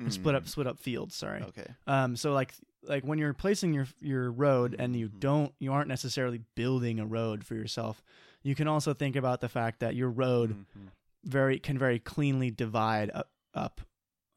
or 0.00 0.10
split 0.10 0.34
up 0.34 0.46
split 0.48 0.66
up 0.66 0.78
fields. 0.78 1.14
Sorry. 1.14 1.40
Mm, 1.40 1.48
Okay. 1.48 1.66
Um, 1.86 2.16
so 2.16 2.32
like 2.32 2.54
like 2.82 3.04
when 3.04 3.18
you're 3.18 3.34
placing 3.34 3.74
your 3.74 3.86
your 4.00 4.30
road 4.30 4.76
and 4.78 4.94
you 4.94 5.08
Mhm. 5.08 5.20
don't 5.20 5.54
you 5.58 5.72
aren't 5.72 5.88
necessarily 5.88 6.40
building 6.54 7.00
a 7.00 7.06
road 7.06 7.44
for 7.44 7.54
yourself. 7.54 8.02
You 8.42 8.54
can 8.54 8.68
also 8.68 8.94
think 8.94 9.16
about 9.16 9.40
the 9.40 9.48
fact 9.48 9.80
that 9.80 9.94
your 9.96 10.10
road 10.10 10.50
Mhm. 10.54 10.90
very 11.24 11.58
can 11.58 11.78
very 11.78 11.98
cleanly 11.98 12.50
divide 12.50 13.10
up, 13.12 13.30
up 13.54 13.80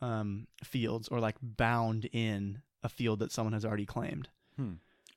um, 0.01 0.48
fields 0.63 1.10
or 1.10 1.20
like 1.20 1.36
bound 1.42 2.06
in 2.13 2.62
a 2.82 2.88
field 2.89 3.20
that 3.20 3.32
someone 3.32 3.54
has 3.54 3.66
already 3.66 3.86
claimed. 3.86 4.30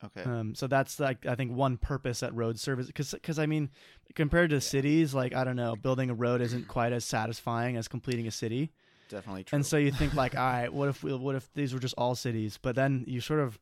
Okay. 0.04 0.22
Um, 0.28 0.54
so 0.54 0.66
that's 0.66 0.98
like 0.98 1.26
I 1.26 1.34
think 1.34 1.52
one 1.52 1.76
purpose 1.76 2.20
that 2.20 2.34
roads 2.34 2.60
serve 2.60 2.80
is 2.80 2.86
because 2.88 3.12
because 3.12 3.38
I 3.38 3.46
mean 3.46 3.70
compared 4.14 4.50
to 4.50 4.60
cities 4.60 5.14
like 5.14 5.34
I 5.34 5.44
don't 5.44 5.56
know 5.56 5.76
building 5.76 6.10
a 6.10 6.14
road 6.14 6.40
isn't 6.40 6.66
quite 6.68 6.92
as 6.92 7.04
satisfying 7.04 7.76
as 7.76 7.88
completing 7.88 8.26
a 8.26 8.30
city. 8.30 8.72
Definitely 9.08 9.44
true. 9.44 9.56
and 9.56 9.66
so 9.66 9.76
you 9.76 9.92
think 9.92 10.14
like 10.14 10.34
all 10.36 10.42
right 10.42 10.72
what 10.72 10.88
if 10.88 11.02
we, 11.04 11.14
what 11.14 11.34
if 11.36 11.48
these 11.54 11.72
were 11.72 11.80
just 11.80 11.94
all 11.96 12.14
cities? 12.14 12.58
But 12.60 12.74
then 12.74 13.04
you 13.06 13.20
sort 13.20 13.40
of 13.40 13.58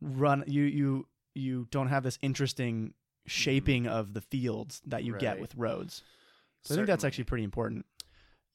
run 0.00 0.44
you 0.46 0.62
you 0.62 1.06
you 1.34 1.66
don't 1.70 1.88
have 1.88 2.04
this 2.04 2.18
interesting 2.22 2.94
shaping 3.26 3.86
of 3.86 4.14
the 4.14 4.20
fields 4.20 4.80
that 4.86 5.02
you 5.02 5.16
get 5.18 5.34
Mm-hmm. 5.34 5.42
With 5.42 5.54
roads. 5.56 6.02
So 6.62 6.74
I 6.74 6.76
think 6.76 6.86
that's 6.86 7.04
actually 7.04 7.24
pretty 7.24 7.44
important. 7.44 7.84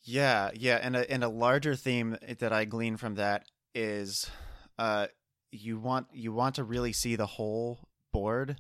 Yeah, 0.04 0.52
yeah, 0.54 0.80
and 0.82 0.96
a 0.96 1.12
and 1.12 1.24
a 1.24 1.30
larger 1.30 1.76
theme 1.76 2.18
that 2.40 2.54
I 2.54 2.66
glean 2.66 2.96
from 2.98 3.16
that 3.16 3.46
is, 3.76 4.30
uh, 4.78 5.08
you 5.52 5.80
want 5.80 6.08
you 6.14 6.32
want 6.34 6.56
to 6.56 6.64
really 6.64 6.94
see 6.94 7.16
the 7.16 7.26
whole 7.26 7.80
board. 8.12 8.60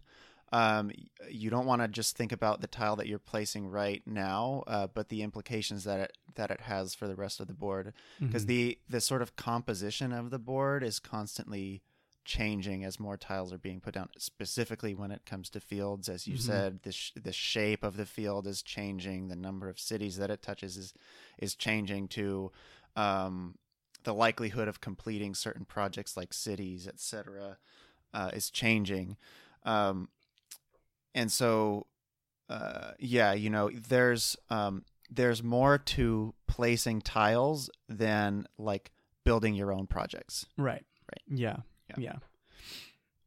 Um, 0.52 0.92
you 1.30 1.52
don't 1.52 1.68
want 1.68 1.84
to 1.84 1.88
just 1.88 2.18
think 2.18 2.32
about 2.32 2.60
the 2.62 2.68
tile 2.68 2.96
that 2.96 3.08
you're 3.08 3.20
placing 3.20 3.68
right 3.68 4.02
now, 4.08 4.64
uh, 4.66 4.88
but 4.88 5.10
the 5.10 5.22
implications 5.22 5.84
that 5.84 6.00
it 6.00 6.18
that 6.36 6.50
it 6.50 6.62
has 6.62 6.96
for 6.96 7.08
the 7.08 7.16
rest 7.16 7.40
of 7.40 7.48
the 7.48 7.54
board. 7.54 7.94
Because 8.20 8.46
Mhm. 8.46 8.48
the 8.48 8.80
the 8.90 9.02
sort 9.02 9.22
of 9.22 9.36
composition 9.36 10.12
of 10.12 10.32
the 10.32 10.40
board 10.40 10.84
is 10.84 11.00
constantly 11.00 11.84
changing 12.26 12.84
as 12.84 13.00
more 13.00 13.18
tiles 13.18 13.52
are 13.54 13.58
being 13.58 13.80
put 13.80 13.94
down. 13.96 14.10
Specifically, 14.18 14.94
when 14.94 15.12
it 15.12 15.26
comes 15.26 15.50
to 15.52 15.60
fields, 15.60 16.08
as 16.10 16.28
you 16.28 16.36
Mhm. 16.36 16.42
said, 16.42 16.82
the 16.84 16.92
sh- 16.92 17.12
the 17.16 17.34
shape 17.34 17.84
of 17.84 17.96
the 17.98 18.06
field 18.06 18.46
is 18.48 18.62
changing. 18.64 19.28
The 19.28 19.36
number 19.36 19.68
of 19.70 19.80
cities 19.80 20.18
that 20.18 20.30
it 20.32 20.42
touches 20.42 20.78
is 20.78 20.94
is 21.38 21.54
changing 21.56 22.08
to 22.10 22.52
um, 22.96 23.56
the 24.04 24.14
likelihood 24.14 24.68
of 24.68 24.82
completing 24.82 25.36
certain 25.36 25.66
projects 25.66 26.16
like 26.18 26.34
cities, 26.34 26.88
etc., 26.88 27.58
uh, 28.14 28.32
is 28.34 28.50
changing. 28.50 29.18
Um, 29.64 30.10
and 31.14 31.32
so, 31.32 31.86
uh, 32.50 32.92
yeah, 33.00 33.34
you 33.34 33.50
know, 33.50 33.70
there's 33.70 34.36
um, 34.50 34.84
there's 35.10 35.44
more 35.44 35.78
to 35.78 36.34
placing 36.48 37.02
tiles 37.02 37.70
than 37.88 38.48
like 38.58 38.92
building 39.24 39.54
your 39.56 39.72
own 39.74 39.88
projects. 39.88 40.46
right 40.58 40.84
Right. 41.12 41.22
yeah 41.40 41.58
Yeah. 41.90 41.96
yeah 41.98 42.16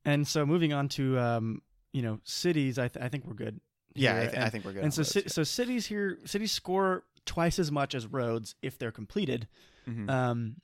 and 0.04 0.26
so 0.26 0.44
moving 0.46 0.72
on 0.72 0.88
to 0.90 1.18
um 1.18 1.62
you 1.92 2.02
know 2.02 2.20
cities 2.24 2.78
I 2.78 2.88
th- 2.88 3.04
I 3.04 3.08
think 3.08 3.24
we're 3.26 3.34
good 3.34 3.60
Yeah. 3.94 4.16
I, 4.16 4.20
th- 4.20 4.32
and, 4.34 4.44
I 4.44 4.48
think 4.50 4.64
we're 4.64 4.72
good. 4.72 4.84
and 4.84 4.94
so 4.94 5.02
ci- 5.04 5.28
so 5.28 5.42
cities 5.44 5.86
here 5.86 6.18
cities 6.24 6.52
score 6.52 7.04
twice 7.26 7.58
as 7.58 7.70
much 7.72 7.94
as 7.94 8.06
roads 8.06 8.54
if 8.62 8.78
they're 8.78 8.92
completed 8.92 9.46
Mhm, 9.88 10.08
um 10.10 10.56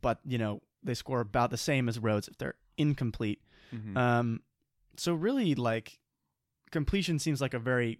but 0.00 0.18
you 0.24 0.38
know 0.38 0.60
they 0.82 0.94
score 0.94 1.20
about 1.20 1.50
the 1.50 1.56
same 1.56 1.88
as 1.88 1.98
roads 1.98 2.28
if 2.28 2.36
they're 2.38 2.54
incomplete. 2.76 3.40
Mhm. 3.74 3.96
um 3.96 4.40
so 4.96 5.12
really 5.14 5.54
like 5.54 5.98
completion 6.70 7.18
seems 7.18 7.40
like 7.40 7.54
a 7.54 7.58
very 7.58 7.98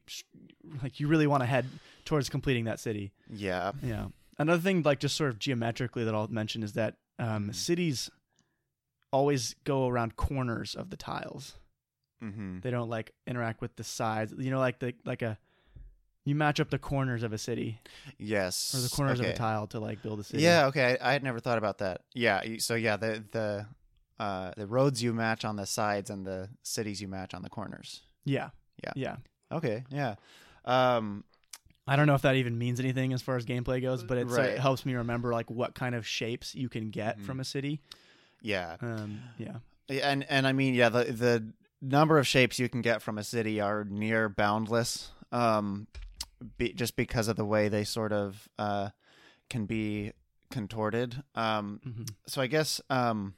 like 0.83 0.99
you 1.01 1.09
really 1.09 1.27
want 1.27 1.43
to 1.43 1.47
head 1.47 1.67
towards 2.05 2.29
completing 2.29 2.65
that 2.65 2.81
city. 2.81 3.13
Yeah, 3.31 3.73
yeah. 3.83 4.09
Another 4.39 4.61
thing 4.61 4.83
like 4.83 5.01
just 5.01 5.17
sort 5.17 5.31
of 5.31 5.39
geometrically 5.39 6.05
that 6.05 6.15
i'll 6.15 6.29
mention 6.29 6.63
is 6.63 6.73
that 6.75 6.97
um 7.19 7.49
Mhm. 7.51 7.55
cities 7.55 8.11
always 9.13 9.55
go 9.65 9.87
around 9.89 10.17
corners 10.17 10.75
of 10.75 10.91
the 10.91 10.97
tiles. 10.97 11.59
Hmm 12.21 12.61
they 12.61 12.71
don't 12.71 12.89
like 12.89 13.13
interact 13.27 13.61
with 13.61 13.77
the 13.77 13.85
sides. 13.85 14.35
You 14.37 14.51
know 14.51 14.59
like 14.59 14.79
the 14.79 14.95
like 15.05 15.23
a 15.23 15.39
you 16.27 16.35
match 16.35 16.61
up 16.61 16.69
the 16.69 16.79
corners 16.79 17.23
of 17.23 17.33
a 17.33 17.39
city 17.39 17.81
yes, 18.19 18.75
or 18.75 18.81
the 18.83 18.89
corners 18.95 19.21
okay. 19.21 19.31
of 19.31 19.35
a 19.35 19.39
tile 19.39 19.67
to 19.69 19.81
like 19.81 20.03
build 20.03 20.21
a 20.21 20.25
city 20.25 20.43
Yeah, 20.43 20.67
okay. 20.67 20.99
I, 21.01 21.11
I 21.11 21.13
had 21.15 21.23
never 21.23 21.41
thought 21.41 21.57
about 21.57 21.79
that. 21.79 22.03
Yeah, 22.13 22.43
so 22.59 22.75
yeah, 22.75 22.97
the 22.99 23.25
the 23.31 23.67
uh, 24.19 24.53
the 24.57 24.67
roads 24.67 25.03
you 25.03 25.13
match 25.15 25.45
on 25.45 25.57
the 25.57 25.67
sides 25.67 26.11
and 26.11 26.27
the 26.27 26.49
cities 26.63 27.01
you 27.01 27.09
match 27.09 27.33
on 27.33 27.43
the 27.43 27.51
corners. 27.51 28.03
yeah 28.25 28.51
Yeah. 28.85 28.93
yeah 28.97 29.17
Okay, 29.53 29.85
yeah. 29.91 30.17
Um, 30.65 31.23
I 31.87 31.95
don't 31.95 32.09
know 32.09 32.17
if 32.17 32.23
that 32.23 32.35
even 32.35 32.59
means 32.59 32.81
anything 32.81 33.13
as 33.13 33.23
far 33.23 33.37
as 33.37 33.47
gameplay 33.47 33.81
goes, 33.81 34.03
but 34.03 34.19
it's, 34.19 34.33
Right. 34.33 34.51
it 34.51 34.59
helps 34.59 34.85
me 34.85 34.95
remember 34.95 35.33
like 35.33 35.49
what 35.49 35.75
kind 35.77 35.95
of 35.95 36.05
shapes 36.05 36.53
you 36.55 36.69
can 36.69 36.91
get 36.91 37.19
Mhm. 37.21 37.25
from 37.27 37.39
a 37.41 37.45
city. 37.45 37.81
yeah, 38.43 38.77
Um, 38.81 39.21
yeah, 39.39 39.59
Yeah, 39.89 40.11
and 40.11 40.25
and 40.29 40.47
I 40.49 40.53
mean, 40.53 40.75
yeah, 40.75 40.89
the 40.89 41.05
the 41.05 41.53
number 41.81 42.19
of 42.19 42.27
shapes 42.27 42.59
you 42.59 42.69
can 42.69 42.81
get 42.83 43.03
from 43.03 43.19
a 43.19 43.23
city 43.25 43.61
are 43.61 43.85
near 43.85 44.29
boundless. 44.29 45.11
Um, 45.31 45.87
be, 46.59 46.73
just 46.73 46.97
because 46.97 47.29
of 47.29 47.37
the 47.37 47.45
way 47.45 47.69
they 47.69 47.85
sort 47.85 48.13
of 48.13 48.49
uh 48.59 48.91
can 49.49 49.67
be 49.67 50.13
contorted. 50.51 51.23
Um, 51.35 51.81
hmm 51.83 52.03
so 52.27 52.43
I 52.43 52.47
guess 52.49 52.81
um, 52.91 53.35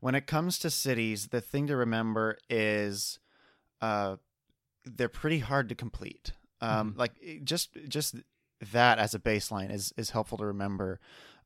when 0.00 0.14
it 0.16 0.26
comes 0.26 0.58
to 0.60 0.70
cities, 0.70 1.28
the 1.28 1.40
thing 1.40 1.66
to 1.68 1.76
remember 1.76 2.36
is 2.50 3.18
uh, 3.80 4.16
they're 4.84 5.08
pretty 5.08 5.38
hard 5.38 5.68
to 5.68 5.74
complete. 5.74 6.32
Um, 6.60 6.92
Mhm. 6.94 6.98
Like 6.98 7.12
just 7.44 7.76
just 7.88 8.16
that 8.72 8.98
as 8.98 9.14
a 9.14 9.18
baseline 9.20 9.72
is 9.72 9.92
is 9.96 10.10
helpful 10.10 10.38
to 10.38 10.46
remember. 10.46 10.98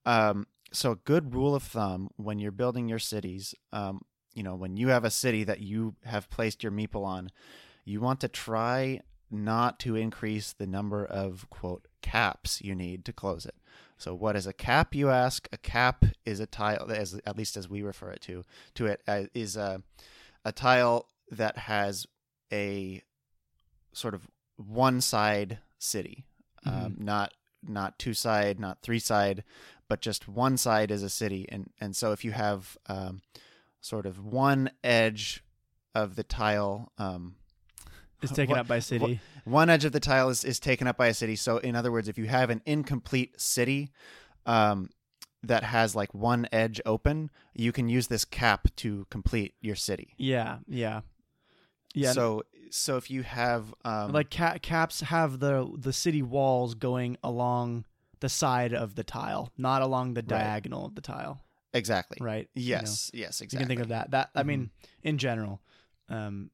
Um, 0.07 0.47
so 0.73 0.93
a 0.93 0.97
good 0.97 1.35
rule 1.35 1.55
of 1.55 1.63
thumb 1.63 2.09
when 2.17 2.39
you're 2.39 2.51
building 2.53 2.89
your 2.89 2.99
cities, 2.99 3.55
um, 3.73 4.01
you 4.35 4.43
know, 4.43 4.55
when 4.55 4.77
you 4.79 4.89
have 4.89 5.05
a 5.05 5.11
city 5.11 5.45
that 5.45 5.61
you 5.61 5.95
have 6.05 6.31
placed 6.31 6.63
your 6.63 6.73
meeple 6.73 7.05
on, 7.05 7.31
you 7.85 8.01
want 8.01 8.21
to 8.21 8.29
try 8.29 9.01
not 9.33 9.79
to 9.81 9.97
increase 9.97 10.53
the 10.53 10.67
number 10.67 11.05
of 11.05 11.49
quote 11.51 11.89
caps 12.03 12.61
you 12.61 12.75
need 12.75 13.05
to 13.05 13.13
close 13.13 13.47
it. 13.47 13.55
So 13.97 14.15
what 14.15 14.37
is 14.37 14.47
a 14.47 14.53
cap? 14.53 14.95
You 14.95 15.11
ask. 15.11 15.49
A 15.53 15.57
cap 15.57 16.05
is 16.25 16.41
a 16.41 16.47
tile, 16.47 16.91
as 16.91 17.21
at 17.25 17.37
least 17.37 17.57
as 17.57 17.69
we 17.69 17.83
refer 17.83 18.11
it 18.11 18.21
to 18.23 18.45
to 18.75 18.87
it 18.87 19.03
uh, 19.07 19.25
is 19.33 19.57
a 19.57 19.83
a 20.45 20.53
tile 20.53 21.09
that 21.31 21.57
has 21.57 22.07
a 22.53 23.03
sort 23.93 24.15
of 24.15 24.29
one 24.57 25.01
side 25.01 25.59
city, 25.79 26.27
um, 26.67 26.97
not 26.99 27.33
not 27.67 27.99
two 27.99 28.15
side, 28.15 28.59
not 28.59 28.83
three 28.83 28.99
side, 28.99 29.45
but 29.89 30.01
just 30.01 30.29
one 30.29 30.57
side 30.57 30.91
is 30.91 31.03
a 31.03 31.09
city. 31.09 31.47
And 31.49 31.71
and 31.81 31.95
so 31.95 32.13
if 32.13 32.25
you 32.25 32.33
have 32.33 32.77
um, 32.87 33.23
sort 33.81 34.07
of 34.07 34.25
one 34.25 34.71
edge 34.83 35.45
of 35.95 36.17
the 36.17 36.23
tile. 36.25 36.93
Um, 36.99 37.37
It's 38.23 38.33
taken 38.41 38.53
what- 38.53 38.61
up 38.61 38.69
by 38.69 38.79
city. 38.79 39.21
one 39.45 39.69
edge 39.71 39.85
of 39.85 39.93
the 39.93 40.01
tile 40.01 40.29
is, 40.29 40.45
is 40.45 40.59
taken 40.61 40.87
up 40.87 40.97
by 40.97 41.09
a 41.09 41.15
city. 41.15 41.37
So, 41.37 41.59
in 41.59 41.75
other 41.77 41.91
words, 41.93 42.09
if 42.09 42.17
you 42.19 42.27
have 42.27 42.51
an 42.51 42.63
incomplete 42.67 43.41
city 43.41 43.91
um, 44.47 44.91
that 45.43 45.65
has 45.65 45.95
like 45.97 46.15
one 46.15 46.47
edge 46.53 46.81
open, 46.87 47.31
you 47.55 47.73
can 47.73 47.89
use 47.89 48.07
this 48.07 48.25
cap 48.25 48.69
to 48.77 49.07
complete 49.11 49.55
your 49.61 49.77
city. 49.77 50.15
yeah, 50.19 50.59
yeah, 50.69 51.01
yeah. 51.95 52.13
So, 52.13 52.43
so 52.71 52.97
if 52.97 53.11
you 53.11 53.23
have 53.23 53.75
um, 53.85 54.13
like 54.13 54.31
ca- 54.31 54.59
caps 54.63 55.01
have 55.03 55.41
the 55.41 55.71
the 55.77 55.93
city 55.93 56.23
walls 56.23 56.75
going 56.75 57.17
along 57.23 57.85
the 58.21 58.29
side 58.29 58.73
of 58.73 58.95
the 58.95 59.05
tile, 59.05 59.51
not 59.59 59.83
along 59.83 60.15
the 60.15 60.23
diagonal 60.23 60.87
of 60.87 60.95
the 60.95 61.01
tile. 61.03 61.41
exactly, 61.75 62.19
Right. 62.21 62.49
You 62.55 62.75
know, 62.77 62.81
Yes, 62.81 63.11
yes, 63.13 63.41
exactly. 63.41 63.57
You 63.65 63.67
can 63.67 63.69
think 63.69 63.81
of 63.81 63.89
that. 63.89 64.13
That 64.13 64.31
I 64.35 64.43
mean, 64.45 64.61
Mm-hmm. 64.61 65.09
in 65.09 65.19
general, 65.19 65.61
um, 66.09 66.51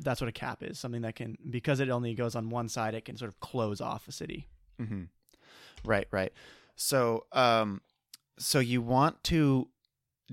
that's 0.00 0.20
what 0.20 0.28
a 0.28 0.32
cap 0.32 0.62
is. 0.62 0.78
Something 0.78 1.02
that 1.02 1.16
can 1.16 1.36
because 1.50 1.80
it 1.80 1.88
only 1.88 2.14
goes 2.14 2.34
on 2.34 2.50
one 2.50 2.68
side, 2.68 2.94
it 2.94 3.04
can 3.04 3.16
sort 3.16 3.28
of 3.30 3.40
close 3.40 3.80
off 3.80 4.08
a 4.08 4.12
city. 4.12 4.46
hmm 4.78 5.04
Right, 5.84 6.08
right. 6.10 6.32
So, 6.74 7.26
um, 7.32 7.82
so 8.38 8.58
you 8.58 8.82
want 8.82 9.22
to 9.24 9.68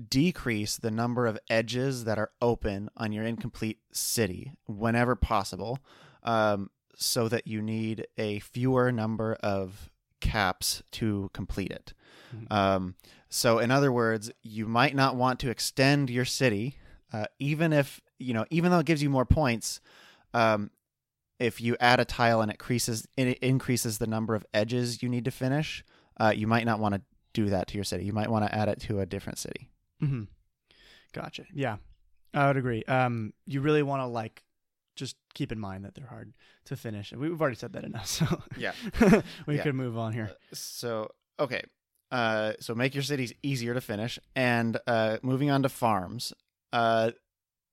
decrease 0.08 0.76
the 0.76 0.90
number 0.90 1.26
of 1.26 1.38
edges 1.48 2.04
that 2.04 2.18
are 2.18 2.30
open 2.42 2.90
on 2.96 3.12
your 3.12 3.24
incomplete 3.24 3.78
city 3.92 4.52
whenever 4.66 5.16
possible, 5.16 5.78
um, 6.22 6.70
so 6.96 7.28
that 7.28 7.46
you 7.46 7.62
need 7.62 8.06
a 8.18 8.40
fewer 8.40 8.92
number 8.92 9.34
of 9.40 9.90
caps 10.20 10.82
to 10.90 11.30
complete 11.32 11.70
it. 11.70 11.94
Mhm. 12.34 12.52
Um, 12.52 12.94
so, 13.28 13.58
in 13.58 13.70
other 13.70 13.92
words, 13.92 14.30
you 14.42 14.66
might 14.66 14.94
not 14.94 15.16
want 15.16 15.40
to 15.40 15.50
extend 15.50 16.10
your 16.10 16.24
city, 16.24 16.76
uh, 17.12 17.26
even 17.38 17.72
if 17.72 18.00
you 18.18 18.34
know, 18.34 18.44
even 18.50 18.70
though 18.70 18.78
it 18.80 18.86
gives 18.86 19.02
you 19.02 19.10
more 19.10 19.24
points. 19.26 19.80
Um, 20.34 20.70
if 21.38 21.60
you 21.60 21.76
add 21.80 22.00
a 22.00 22.04
tile 22.06 22.40
and 22.40 22.50
it 22.50 22.54
increases 22.54 23.06
it 23.18 23.38
increases 23.40 23.98
the 23.98 24.06
number 24.06 24.34
of 24.34 24.46
edges 24.54 25.02
you 25.02 25.08
need 25.10 25.26
to 25.26 25.30
finish, 25.30 25.84
uh, 26.18 26.32
you 26.34 26.46
might 26.46 26.64
not 26.64 26.78
want 26.80 26.94
to 26.94 27.02
do 27.34 27.50
that 27.50 27.66
to 27.68 27.74
your 27.74 27.84
city. 27.84 28.04
You 28.06 28.14
might 28.14 28.30
want 28.30 28.46
to 28.46 28.54
add 28.54 28.68
it 28.70 28.80
to 28.82 29.00
a 29.00 29.06
different 29.06 29.38
city. 29.38 29.68
Mm-hmm. 30.02 30.22
Gotcha. 31.12 31.44
Yeah, 31.52 31.76
I 32.32 32.46
would 32.46 32.56
agree. 32.56 32.82
Um, 32.84 33.34
you 33.46 33.60
really 33.60 33.82
want 33.82 34.00
to 34.00 34.06
like 34.06 34.44
just 34.94 35.16
keep 35.34 35.52
in 35.52 35.58
mind 35.60 35.84
that 35.84 35.94
they're 35.94 36.06
hard 36.06 36.32
to 36.66 36.76
finish. 36.76 37.12
We- 37.12 37.28
We've 37.28 37.40
already 37.40 37.56
said 37.56 37.74
that 37.74 37.84
enough, 37.84 38.06
so 38.18 38.42
Yeah. 38.56 38.72
we 39.46 39.56
Yeah. 39.56 39.62
could 39.62 39.74
move 39.74 39.98
on 39.98 40.14
here. 40.14 40.30
So 40.54 41.10
okay, 41.38 41.62
uh, 42.10 42.54
so 42.60 42.74
make 42.74 42.94
your 42.94 43.02
cities 43.04 43.34
easier 43.42 43.74
to 43.74 43.80
finish, 43.82 44.18
and 44.34 44.78
uh, 44.86 45.18
moving 45.22 45.50
on 45.50 45.62
to 45.64 45.68
farms. 45.68 46.32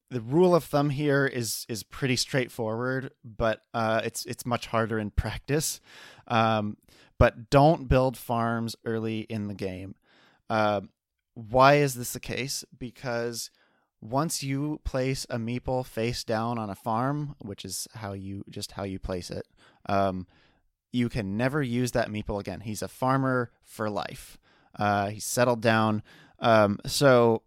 The 0.10 0.22
rule 0.22 0.54
of 0.56 0.63
thumb 0.63 0.92
here 0.92 1.26
is 1.26 1.66
is 1.70 1.84
pretty 1.84 2.16
straightforward, 2.16 3.12
but 3.24 3.62
uh, 3.74 4.02
it's 4.04 4.26
it's 4.26 4.46
much 4.46 4.68
harder 4.68 5.00
in 5.00 5.12
practice. 5.24 5.80
Um, 6.28 6.78
but 7.18 7.50
don't 7.50 7.88
build 7.88 8.18
farms 8.18 8.76
early 8.86 9.22
in 9.22 9.48
the 9.48 9.54
game. 9.54 9.96
Uh, 10.50 10.82
why 11.36 11.76
is 11.76 11.96
this 11.96 12.13
the 12.13 12.20
case? 12.20 12.63
Because 12.78 13.50
once 14.02 14.44
you 14.44 14.82
place 14.84 15.26
a 15.30 15.38
meeple 15.38 15.86
face 15.86 16.24
down 16.24 16.58
on 16.58 16.70
a 16.70 16.76
farm, 16.76 17.36
which 17.39 17.63
is 17.63 17.88
how 17.96 18.13
you 18.13 18.44
just 18.50 18.74
how 18.74 18.84
you 18.84 19.00
place 19.00 19.32
it, 19.32 19.48
um, 19.88 20.28
you 20.92 21.10
can 21.10 21.38
never 21.38 21.62
use 21.62 21.92
that 21.94 22.10
meeple 22.10 22.39
again. 22.39 22.62
He's 22.62 22.82
a 22.82 22.88
farmer 22.88 23.52
for 23.63 23.89
life. 23.89 24.38
Uh, 24.78 25.10
he's 25.10 25.26
settled 25.26 25.62
down. 25.62 26.04
Um, 26.39 26.80
so 26.86 27.44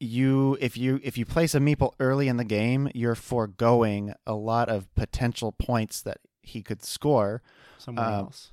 you 0.00 0.56
if 0.60 0.76
you 0.76 0.98
if 1.04 1.16
you 1.18 1.26
place 1.26 1.54
a 1.54 1.60
meeple 1.60 1.92
early 2.00 2.26
in 2.26 2.38
the 2.38 2.44
game, 2.44 2.90
you're 2.94 3.14
foregoing 3.14 4.14
a 4.26 4.34
lot 4.34 4.68
of 4.68 4.92
potential 4.94 5.52
points 5.52 6.00
that 6.02 6.18
he 6.42 6.62
could 6.62 6.82
score 6.82 7.42
Somewhere 7.78 8.06
uh, 8.06 8.18
else. 8.18 8.52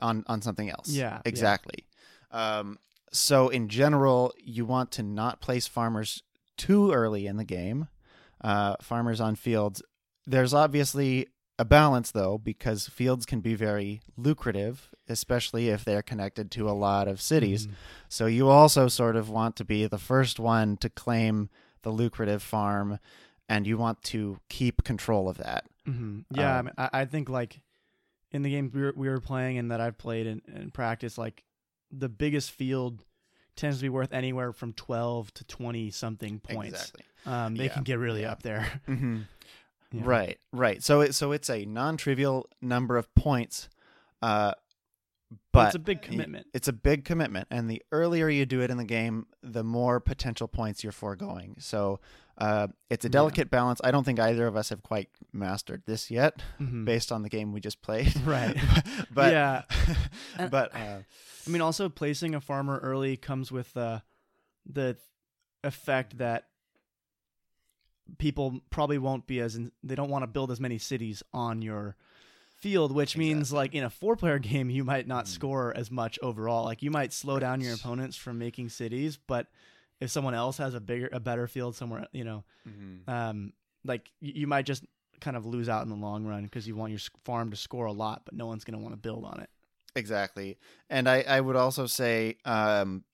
on 0.00 0.24
on 0.28 0.40
something 0.40 0.70
else. 0.70 0.88
Yeah, 0.88 1.14
yeah. 1.14 1.20
exactly. 1.24 1.86
Um, 2.30 2.78
so 3.12 3.48
in 3.48 3.68
general, 3.68 4.32
you 4.38 4.64
want 4.64 4.92
to 4.92 5.02
not 5.02 5.40
place 5.40 5.66
farmers 5.66 6.22
too 6.56 6.92
early 6.92 7.26
in 7.26 7.36
the 7.36 7.44
game. 7.44 7.88
Uh, 8.40 8.76
farmers 8.80 9.20
on 9.20 9.34
fields. 9.34 9.82
There's 10.26 10.54
obviously 10.54 11.28
a 11.58 11.64
balance 11.64 12.10
though, 12.10 12.36
because 12.38 12.88
fields 12.88 13.24
can 13.26 13.40
be 13.40 13.54
very 13.54 14.00
lucrative, 14.16 14.94
especially 15.08 15.68
if 15.68 15.84
they're 15.84 16.02
connected 16.02 16.50
to 16.52 16.68
a 16.68 16.72
lot 16.72 17.08
of 17.08 17.20
cities. 17.20 17.66
Mhm. 17.66 17.72
So 18.08 18.26
you 18.26 18.48
also 18.48 18.88
sort 18.88 19.16
of 19.16 19.28
want 19.30 19.56
to 19.56 19.64
be 19.64 19.86
the 19.86 19.98
first 19.98 20.38
one 20.38 20.76
to 20.78 20.90
claim 20.90 21.48
the 21.82 21.90
lucrative 21.90 22.42
farm, 22.42 22.98
and 23.48 23.66
you 23.66 23.78
want 23.78 24.02
to 24.02 24.38
keep 24.48 24.82
control 24.84 25.28
of 25.28 25.38
that. 25.38 25.64
hmm 25.84 26.20
Yeah, 26.30 26.56
I, 26.56 26.58
Um, 26.58 26.64
mean, 26.66 26.74
I, 26.78 26.90
I 26.92 27.04
think 27.04 27.28
like 27.28 27.60
in 28.32 28.42
the 28.42 28.50
games 28.50 28.74
we 28.74 28.82
were, 28.82 28.92
we 28.96 29.08
were 29.08 29.20
playing 29.20 29.56
and 29.56 29.70
that 29.70 29.80
I've 29.80 29.96
played 29.96 30.26
in, 30.26 30.42
in 30.52 30.70
practice, 30.72 31.16
like 31.16 31.44
the 31.90 32.08
biggest 32.08 32.50
field 32.50 33.04
tends 33.54 33.78
to 33.78 33.82
be 33.82 33.88
worth 33.88 34.12
anywhere 34.12 34.52
from 34.52 34.72
twelve 34.74 35.32
to 35.34 35.44
twenty 35.44 35.90
something 35.90 36.40
points. 36.40 36.74
Exactly. 36.80 37.02
Um, 37.24 37.54
they 37.56 37.64
Yeah, 37.66 37.72
can 37.74 37.82
get 37.84 37.98
really 37.98 38.24
up 38.26 38.42
there. 38.42 38.80
Mm-hmm. 38.88 39.20
Yeah. 39.92 40.02
Right, 40.04 40.38
right. 40.52 40.82
So 40.82 41.00
it 41.00 41.14
so 41.14 41.32
it's 41.32 41.48
a 41.50 41.64
non-trivial 41.64 42.48
number 42.60 42.96
of 42.96 43.12
points, 43.14 43.68
uh, 44.22 44.52
but 45.52 45.66
it's 45.66 45.74
a 45.74 45.78
big 45.80 46.02
commitment. 46.02 46.46
It's 46.54 46.68
a 46.68 46.72
big 46.72 47.04
commitment, 47.04 47.48
and 47.50 47.68
the 47.70 47.82
earlier 47.92 48.28
you 48.28 48.46
do 48.46 48.60
it 48.62 48.70
in 48.70 48.76
the 48.76 48.84
game, 48.84 49.26
the 49.42 49.64
more 49.64 50.00
potential 50.00 50.48
points 50.48 50.82
you're 50.84 50.92
foregoing. 50.92 51.56
So 51.58 52.00
uh, 52.38 52.68
it's 52.90 53.04
a 53.04 53.08
Yeah. 53.08 53.12
delicate 53.12 53.50
balance. 53.50 53.80
I 53.82 53.90
don't 53.90 54.04
think 54.04 54.20
either 54.20 54.46
of 54.46 54.56
us 54.56 54.68
have 54.68 54.82
quite 54.82 55.08
mastered 55.32 55.82
this 55.86 56.10
yet, 56.10 56.42
Mhm. 56.60 56.84
based 56.84 57.10
on 57.10 57.22
the 57.22 57.28
game 57.30 57.52
we 57.52 57.60
just 57.60 57.80
played. 57.80 58.14
Right. 58.26 58.56
but 59.10 59.32
yeah. 59.32 59.62
But 60.50 60.74
uh, 60.74 60.98
I 61.46 61.50
mean, 61.50 61.62
also 61.62 61.88
placing 61.88 62.34
a 62.34 62.40
farmer 62.40 62.78
early 62.78 63.16
comes 63.16 63.50
with 63.50 63.72
the 63.72 64.02
the 64.70 64.96
effect 65.64 66.18
that 66.18 66.48
people 68.18 68.60
probably 68.70 68.98
won't 68.98 69.26
be 69.26 69.40
as 69.40 69.56
in, 69.56 69.72
they 69.82 69.94
don't 69.94 70.10
want 70.10 70.22
to 70.22 70.26
build 70.26 70.50
as 70.50 70.60
many 70.60 70.78
cities 70.78 71.22
on 71.32 71.62
your 71.62 71.96
field, 72.56 72.92
which 72.92 73.16
means 73.16 73.52
like 73.52 73.74
in 73.74 73.84
a 73.84 73.90
four 73.90 74.16
player 74.16 74.38
game 74.50 74.70
you 74.70 74.84
might 74.84 75.06
not 75.06 75.24
Mm. 75.26 75.28
score 75.28 75.76
as 75.76 75.90
much 75.90 76.18
overall. 76.22 76.64
Like 76.64 76.82
you 76.82 76.90
might 76.90 77.12
slow 77.12 77.38
down 77.38 77.60
your 77.60 77.74
opponents 77.74 78.16
from 78.16 78.38
making 78.38 78.68
cities, 78.70 79.18
but 79.26 79.46
if 80.00 80.10
someone 80.10 80.34
else 80.34 80.58
has 80.58 80.74
a 80.74 80.80
bigger 80.80 81.08
a 81.12 81.20
better 81.20 81.46
field 81.46 81.74
somewhere, 81.76 82.06
you 82.12 82.24
know, 82.24 82.44
um 83.08 83.52
like 83.84 84.10
y- 84.20 84.32
you 84.34 84.46
might 84.46 84.66
just 84.66 84.84
kind 85.20 85.36
of 85.36 85.46
lose 85.46 85.68
out 85.68 85.82
in 85.82 85.88
the 85.88 85.96
long 85.96 86.24
run 86.26 86.44
because 86.44 86.66
you 86.68 86.76
want 86.76 86.90
your 86.92 87.00
farm 87.24 87.50
to 87.50 87.56
score 87.56 87.86
a 87.86 87.92
lot, 87.92 88.22
but 88.24 88.34
no 88.34 88.46
one's 88.46 88.64
going 88.64 88.76
to 88.76 88.82
want 88.82 88.92
to 88.92 88.98
build 88.98 89.24
on 89.24 89.40
it. 89.40 89.48
Exactly. 89.94 90.58
And 90.90 91.08
I, 91.08 91.22
I 91.22 91.40
would 91.40 91.56
also 91.56 91.86
say 91.86 92.36
um, 92.44 93.04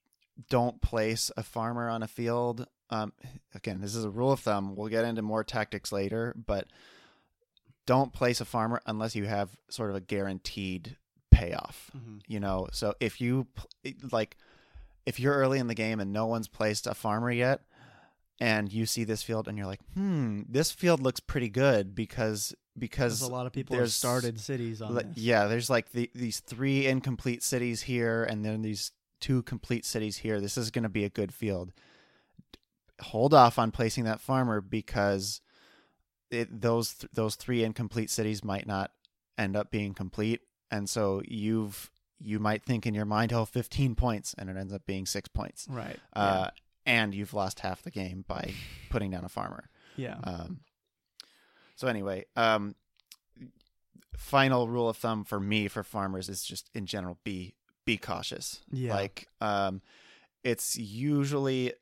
don't 0.51 0.81
place 0.83 1.31
a 1.37 1.43
farmer 1.45 1.89
on 1.89 2.03
a 2.03 2.09
field. 2.09 2.67
Um, 2.93 3.13
again, 3.55 3.81
this 3.81 3.95
is 3.95 4.05
a 4.05 4.11
rule 4.11 4.33
of 4.33 4.41
thumb. 4.41 4.77
We'll 4.77 4.89
get 4.89 5.05
into 5.05 5.23
more 5.23 5.43
tactics 5.45 5.93
later, 5.93 6.35
but 6.47 6.67
don't 7.87 8.13
place 8.13 8.41
a 8.41 8.45
farmer 8.45 8.81
unless 8.87 9.17
you 9.17 9.25
have 9.25 9.57
sort 9.69 9.91
of 9.91 9.97
a 9.97 10.01
guaranteed 10.01 10.97
payoff. 11.31 11.91
Mm-hmm. 11.97 12.19
You 12.29 12.41
know, 12.41 12.69
so 12.73 12.95
if 13.01 13.21
you 13.21 13.47
like, 14.13 14.37
if 15.07 15.19
you're 15.19 15.35
early 15.35 15.59
in 15.59 15.67
the 15.69 15.75
game 15.75 16.01
and 16.01 16.13
no 16.13 16.27
one's 16.27 16.49
placed 16.49 16.87
a 16.87 16.95
farmer 16.95 17.31
yet, 17.31 17.63
and 18.41 18.73
you 18.73 18.87
see 18.87 19.05
this 19.05 19.23
field 19.23 19.49
and 19.49 19.57
you're 19.57 19.67
like, 19.67 19.81
hmm, 19.95 20.43
this 20.49 20.71
field 20.71 21.01
looks 21.01 21.21
pretty 21.21 21.49
good 21.49 21.95
because 21.95 22.55
because 22.79 23.19
Because 23.21 23.23
a 23.23 23.33
lot 23.33 23.47
of 23.47 23.53
people 23.53 23.75
have 23.75 23.81
there's- 23.81 23.95
started 23.95 24.41
cities 24.41 24.81
on 24.83 24.95
this. 24.95 25.05
yeah, 25.15 25.47
there's 25.47 25.69
like 25.71 25.93
the, 25.93 26.11
these 26.15 26.41
three 26.41 26.87
incomplete 26.87 27.43
cities 27.43 27.83
here, 27.83 28.25
and 28.25 28.45
then 28.45 28.63
these 28.63 28.93
two 29.21 29.43
complete 29.43 29.85
cities 29.85 30.19
here. 30.19 30.41
This 30.41 30.57
is 30.57 30.71
going 30.71 30.83
to 30.85 30.89
be 30.89 31.05
a 31.05 31.11
good 31.11 31.33
field. 31.35 31.73
Hold 33.03 33.35
off 33.35 33.59
on 33.59 33.71
placing 33.71 34.05
that 34.05 34.21
farmer 34.21 34.61
because 34.61 35.41
it, 36.31 36.61
those 36.61 36.95
th- 36.95 37.11
those 37.13 37.35
three 37.35 37.63
incomplete 37.65 38.11
cities 38.11 38.43
might 38.45 38.67
not 38.67 38.91
end 39.37 39.57
up 39.57 39.71
being 39.71 39.93
complete, 39.95 40.41
and 40.71 40.89
so 40.89 41.23
you've 41.27 41.91
you 42.25 42.39
might 42.39 42.63
think 42.63 42.87
in 42.87 42.95
your 42.95 43.05
mind, 43.05 43.33
oh, 43.33 43.45
15 43.45 43.97
points, 43.97 44.33
and 44.39 44.49
it 44.49 44.57
ends 44.57 44.73
up 44.73 44.87
being 44.87 45.07
six 45.07 45.29
points, 45.29 45.67
Right. 45.69 45.99
uh, 46.15 46.51
and 46.87 47.13
you've 47.13 47.35
lost 47.35 47.59
half 47.61 47.83
the 47.83 47.91
game 47.91 48.25
by 48.29 48.53
putting 48.91 49.11
down 49.11 49.25
a 49.25 49.29
farmer. 49.29 49.69
yeah. 49.97 50.19
yeah. 50.25 50.31
Um, 50.33 50.61
so 51.75 51.89
anyway, 51.89 52.27
um, 52.37 52.77
final 54.17 54.69
rule 54.69 54.89
of 54.89 54.97
thumb 54.97 55.25
for 55.25 55.41
me 55.41 55.67
for 55.69 55.83
farmers 55.83 56.29
is 56.29 56.45
just 56.45 56.71
in 56.75 56.87
general 56.87 57.19
be 57.25 57.55
be 57.85 57.97
cautious. 57.97 58.61
Yeah. 58.71 58.95
Like 58.95 59.27
um 59.41 59.83
it's 60.45 60.77
usually 60.77 61.73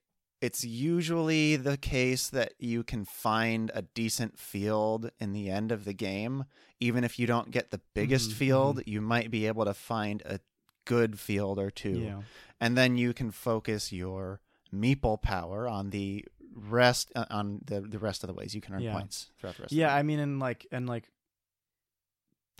it's 0.40 0.64
usually 0.64 1.56
the 1.56 1.76
case 1.76 2.28
that 2.30 2.54
you 2.58 2.82
can 2.82 3.04
find 3.04 3.70
a 3.74 3.82
decent 3.82 4.38
field 4.38 5.10
in 5.18 5.32
the 5.32 5.50
end 5.50 5.70
of 5.70 5.84
the 5.84 5.92
game. 5.92 6.44
Even 6.80 7.04
if 7.04 7.18
you 7.18 7.26
don't 7.26 7.50
get 7.50 7.70
the 7.70 7.80
biggest 7.94 8.30
Mhm, 8.30 8.34
field, 8.34 8.82
you 8.86 9.00
might 9.02 9.30
be 9.30 9.46
able 9.46 9.64
to 9.66 9.74
find 9.74 10.22
a 10.24 10.40
good 10.86 11.18
field 11.20 11.58
or 11.58 11.70
two. 11.70 12.00
Yeah. 12.00 12.22
And 12.58 12.76
then 12.76 12.96
you 12.96 13.12
can 13.12 13.30
focus 13.30 13.92
your 13.92 14.40
meeple 14.72 15.20
power 15.20 15.68
on 15.68 15.90
the 15.90 16.24
rest 16.54 17.12
uh, 17.14 17.26
on 17.30 17.60
the 17.64 17.80
the 17.80 17.98
rest 17.98 18.24
of 18.24 18.28
the 18.28 18.34
ways 18.34 18.54
you 18.54 18.60
can 18.60 18.74
earn 18.74 18.82
Yeah. 18.82 18.92
points 18.92 19.30
throughout 19.38 19.56
the 19.56 19.62
rest 19.62 19.72
Yeah, 19.72 19.94
I 19.94 20.02
mean, 20.02 20.18
and 20.18 20.40
like, 20.40 20.66
and 20.72 20.88
like, 20.88 21.10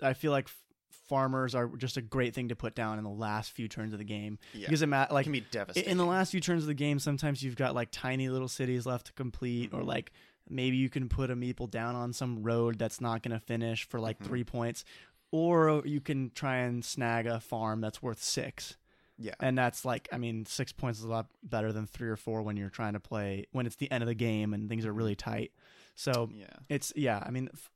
I 0.02 0.12
feel 0.14 0.32
like 0.32 0.48
farmers 0.90 1.54
are 1.54 1.68
just 1.76 1.96
a 1.96 2.02
great 2.02 2.34
thing 2.34 2.48
to 2.48 2.56
put 2.56 2.74
down 2.74 2.98
in 2.98 3.04
the 3.04 3.10
last 3.10 3.52
few 3.52 3.68
turns 3.68 3.92
of 3.92 3.98
the 3.98 4.04
game 4.04 4.38
yeah. 4.52 4.66
because 4.66 4.82
it 4.82 4.86
ma- 4.88 5.06
it 5.10 5.22
can 5.22 5.32
be 5.32 5.40
devastating. 5.40 5.90
in 5.90 5.96
the 5.98 6.04
last 6.06 6.30
few 6.30 6.40
turns 6.40 6.62
of 6.62 6.66
the 6.68 6.74
game, 6.74 6.98
sometimes 6.98 7.42
you've 7.42 7.56
got 7.56 7.74
like 7.74 7.88
tiny 7.90 8.28
little 8.28 8.48
cities 8.48 8.86
left 8.86 9.06
to 9.06 9.12
complete, 9.12 9.72
or 9.72 9.80
Mhm. 9.82 9.86
like 9.86 10.12
maybe 10.48 10.76
you 10.76 10.88
can 10.90 11.08
put 11.08 11.30
a 11.30 11.36
meeple 11.36 11.70
down 11.70 11.94
on 11.94 12.12
some 12.12 12.42
road 12.42 12.78
that's 12.78 13.00
not 13.00 13.22
going 13.22 13.32
to 13.38 13.44
finish 13.44 13.84
for 13.88 14.00
like 14.00 14.18
Mhm. 14.18 14.24
three 14.26 14.44
points, 14.44 14.84
or 15.30 15.82
you 15.84 16.00
can 16.00 16.30
try 16.34 16.56
and 16.58 16.84
snag 16.84 17.26
a 17.26 17.40
farm 17.40 17.80
that's 17.80 18.02
worth 18.02 18.22
six. 18.22 18.76
yeah. 19.22 19.34
And 19.38 19.56
that's 19.58 19.84
like, 19.84 20.08
I 20.10 20.16
mean, 20.16 20.46
six 20.46 20.72
points 20.72 20.98
is 20.98 21.04
a 21.04 21.08
lot 21.08 21.26
better 21.42 21.72
than 21.74 21.86
three 21.86 22.08
or 22.08 22.16
four 22.16 22.40
when 22.42 22.56
you're 22.56 22.70
trying 22.70 22.94
to 22.94 23.00
play 23.00 23.44
when 23.52 23.66
it's 23.66 23.76
the 23.76 23.90
end 23.90 24.02
of 24.02 24.08
the 24.08 24.14
game 24.14 24.54
and 24.54 24.66
things 24.68 24.86
are 24.86 24.94
really 24.94 25.14
tight. 25.14 25.52
So 25.94 26.30
Yeah. 26.32 26.46
it's 26.70 26.90
yeah. 26.96 27.22
I 27.24 27.30
mean, 27.30 27.50
f- 27.52 27.70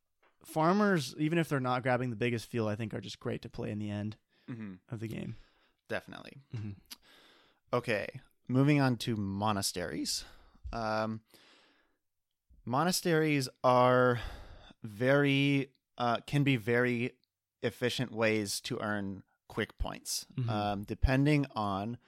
farmers, 0.44 1.14
even 1.18 1.38
if 1.38 1.48
they're 1.48 1.60
not 1.60 1.82
grabbing 1.82 2.10
the 2.10 2.16
biggest 2.16 2.46
field, 2.50 2.68
I 2.68 2.76
think 2.76 2.92
are 2.94 3.00
just 3.00 3.20
great 3.20 3.42
to 3.42 3.48
play 3.48 3.70
in 3.70 3.78
the 3.78 3.90
end 3.90 4.16
hmm 4.48 4.74
of 4.90 5.00
the 5.00 5.08
game. 5.08 5.36
Definitely. 5.88 6.38
Mm-hmm. 6.54 6.70
Okay, 7.72 8.06
moving 8.48 8.80
on 8.80 8.96
to 8.98 9.16
monasteries. 9.16 10.24
Um, 10.72 11.20
monasteries 12.64 13.48
are 13.62 14.20
very 14.82 15.70
uh, 15.98 16.18
can 16.26 16.42
be 16.42 16.56
very 16.56 17.12
efficient 17.62 18.12
ways 18.12 18.60
to 18.60 18.78
earn 18.80 19.22
quick 19.48 19.78
points, 19.78 20.26
Mhm. 20.36 20.48
um, 20.50 20.82
depending 20.84 21.46
on 21.54 21.98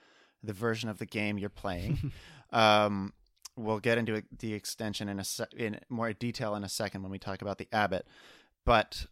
the 0.43 0.53
version 0.53 0.89
of 0.89 0.97
the 0.99 1.05
game 1.05 1.37
you're 1.37 1.49
playing. 1.49 2.11
um, 2.51 3.13
we'll 3.57 3.79
get 3.79 3.97
into 3.97 4.23
the 4.39 4.53
extension 4.53 5.09
in 5.09 5.19
a 5.19 5.23
se- 5.23 5.45
in 5.55 5.79
more 5.89 6.13
detail 6.13 6.55
in 6.55 6.63
a 6.63 6.69
second 6.69 7.01
when 7.01 7.11
we 7.11 7.19
talk 7.19 7.41
about 7.41 7.57
the 7.57 7.67
abbot, 7.73 8.07
but 8.65 9.07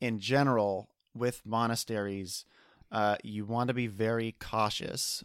in 0.00 0.18
general, 0.18 0.88
with 1.14 1.42
monasteries, 1.44 2.44
uh, 2.90 3.16
you 3.22 3.44
want 3.44 3.68
to 3.68 3.74
be 3.74 3.86
very 3.86 4.34
cautious 4.40 5.22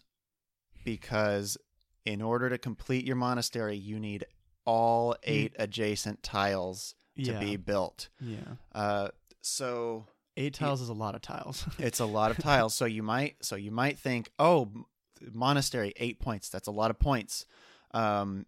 because 0.83 1.57
in 2.05 2.21
order 2.21 2.49
to 2.49 2.57
complete 2.57 3.05
your 3.05 3.15
monastery, 3.15 3.75
you 3.75 3.99
need 3.99 4.25
all 4.65 5.15
eight 5.23 5.53
adjacent 5.57 6.21
tiles 6.21 6.95
to 7.17 7.31
yeah, 7.31 7.39
be 7.39 7.55
built. 7.55 8.09
yeah. 8.19 8.37
Uh, 8.73 9.09
so 9.41 10.07
Eight 10.37 10.53
tiles 10.53 10.81
is 10.81 10.89
a 10.89 10.93
lot 10.93 11.15
of 11.15 11.21
tiles. 11.21 11.65
it's 11.79 11.99
a 11.99 12.05
lot 12.05 12.29
of 12.29 12.37
tiles. 12.37 12.73
So 12.73 12.85
you 12.85 13.03
might 13.03 13.37
so 13.41 13.55
you 13.55 13.71
might 13.71 13.97
think, 13.97 14.31
oh, 14.37 14.69
monastery 15.31 15.93
eight 15.95 16.19
points. 16.19 16.49
That's 16.49 16.67
a 16.67 16.71
lot 16.71 16.91
of 16.91 16.99
points. 16.99 17.45
Um, 17.95 18.45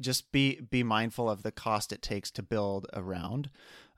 just 0.00 0.30
be 0.30 0.60
be 0.60 0.82
mindful 0.82 1.28
of 1.28 1.42
the 1.42 1.50
cost 1.52 1.92
it 1.92 2.02
takes 2.02 2.30
to 2.32 2.42
build 2.42 2.86
around. 2.92 3.50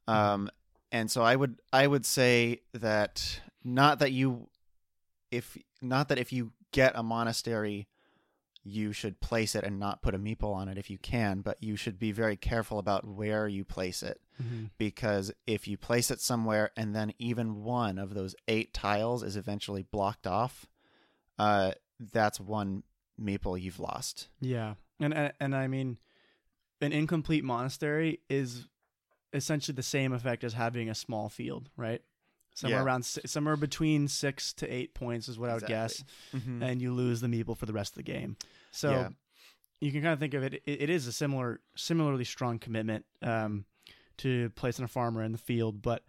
Um, 0.09 0.51
and 0.91 1.11
so 1.11 1.23
I 1.23 1.37
would 1.37 1.61
I 1.73 1.87
would 1.87 2.07
say 2.07 2.63
that 2.73 3.41
not 3.63 3.99
that 3.99 4.13
you 4.13 4.49
if 5.31 5.57
not 5.83 6.09
that 6.09 6.19
if 6.19 6.33
you 6.33 6.53
get 6.73 6.93
a 6.95 7.03
monastery 7.03 7.87
you 8.63 8.93
should 8.93 9.21
place 9.21 9.55
it 9.55 9.65
and 9.65 9.79
not 9.79 10.03
put 10.03 10.15
a 10.15 10.19
meeple 10.19 10.55
on 10.55 10.69
it 10.69 10.77
if 10.77 10.91
you 10.91 10.99
can, 10.99 11.41
but 11.41 11.57
you 11.63 11.77
should 11.77 11.99
be 11.99 12.13
very 12.13 12.37
careful 12.37 12.79
about 12.79 13.07
where 13.07 13.49
you 13.49 13.65
place 13.65 14.03
it 14.03 14.21
mm-hmm. 14.41 14.65
because 14.77 15.33
if 15.47 15.67
you 15.67 15.79
place 15.79 16.11
it 16.11 16.21
somewhere 16.21 16.71
and 16.77 16.95
then 16.95 17.13
even 17.19 17.65
one 17.65 17.99
of 17.99 18.13
those 18.13 18.35
eight 18.49 18.75
tiles 18.75 19.23
is 19.23 19.37
eventually 19.37 19.83
blocked 19.83 20.27
off, 20.27 20.67
uh, 21.39 21.73
that's 22.13 22.39
one 22.39 22.83
meeple 23.20 23.61
you've 23.61 23.80
lost. 23.80 24.28
Yeah, 24.40 24.74
and, 24.98 25.12
and 25.14 25.33
and 25.40 25.54
I 25.54 25.66
mean, 25.68 25.98
an 26.80 26.92
incomplete 26.92 27.44
monastery 27.44 28.20
is 28.28 28.66
essentially 29.33 29.74
the 29.74 29.83
same 29.83 30.12
effect 30.12 30.42
as 30.44 30.54
having 30.54 30.88
a 30.90 30.94
small 30.94 31.28
field, 31.28 31.70
right? 31.76 32.02
Somewhere 32.54 32.80
Yeah. 32.80 32.85
around 32.85 33.04
somewhere 33.04 33.56
between 33.56 34.09
six 34.09 34.52
to 34.54 34.66
eight 34.72 34.92
points 34.94 35.28
is 35.28 35.38
what 35.38 35.50
I 35.50 35.54
would 35.54 35.66
guess, 35.66 36.02
Mhm. 36.35 36.62
and 36.62 36.83
you 36.83 36.92
lose 36.92 37.20
the 37.20 37.28
meeple 37.28 37.56
for 37.56 37.66
the 37.66 37.72
rest 37.72 37.92
of 37.92 37.96
the 37.96 38.02
game. 38.02 38.37
So 38.72 38.90
Yeah. 38.90 39.09
you 39.80 39.92
can 39.92 40.02
kind 40.02 40.12
of 40.12 40.18
think 40.18 40.35
of 40.35 40.42
it. 40.42 40.54
It, 40.54 40.83
it 40.83 40.90
is 40.90 41.06
a 41.06 41.12
similar, 41.12 41.61
similarly 41.76 42.24
strong 42.24 42.59
commitment 42.59 43.06
um, 43.22 43.66
to 44.18 44.50
placing 44.56 44.85
a 44.85 44.88
farmer 44.88 45.22
in 45.22 45.30
the 45.33 45.38
field, 45.38 45.80
but 45.80 46.04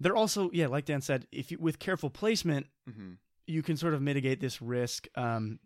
they're 0.00 0.16
also, 0.16 0.50
yeah, 0.52 0.66
like 0.66 0.84
Dan 0.86 1.00
said, 1.00 1.26
if 1.32 1.50
you, 1.50 1.58
with 1.58 1.78
careful 1.78 2.10
placement, 2.10 2.66
Mhm. 2.88 3.18
you 3.46 3.62
can 3.62 3.76
sort 3.76 3.94
of 3.94 4.02
mitigate 4.02 4.40
this 4.40 4.60
risk. 4.60 5.06
Um, 5.16 5.58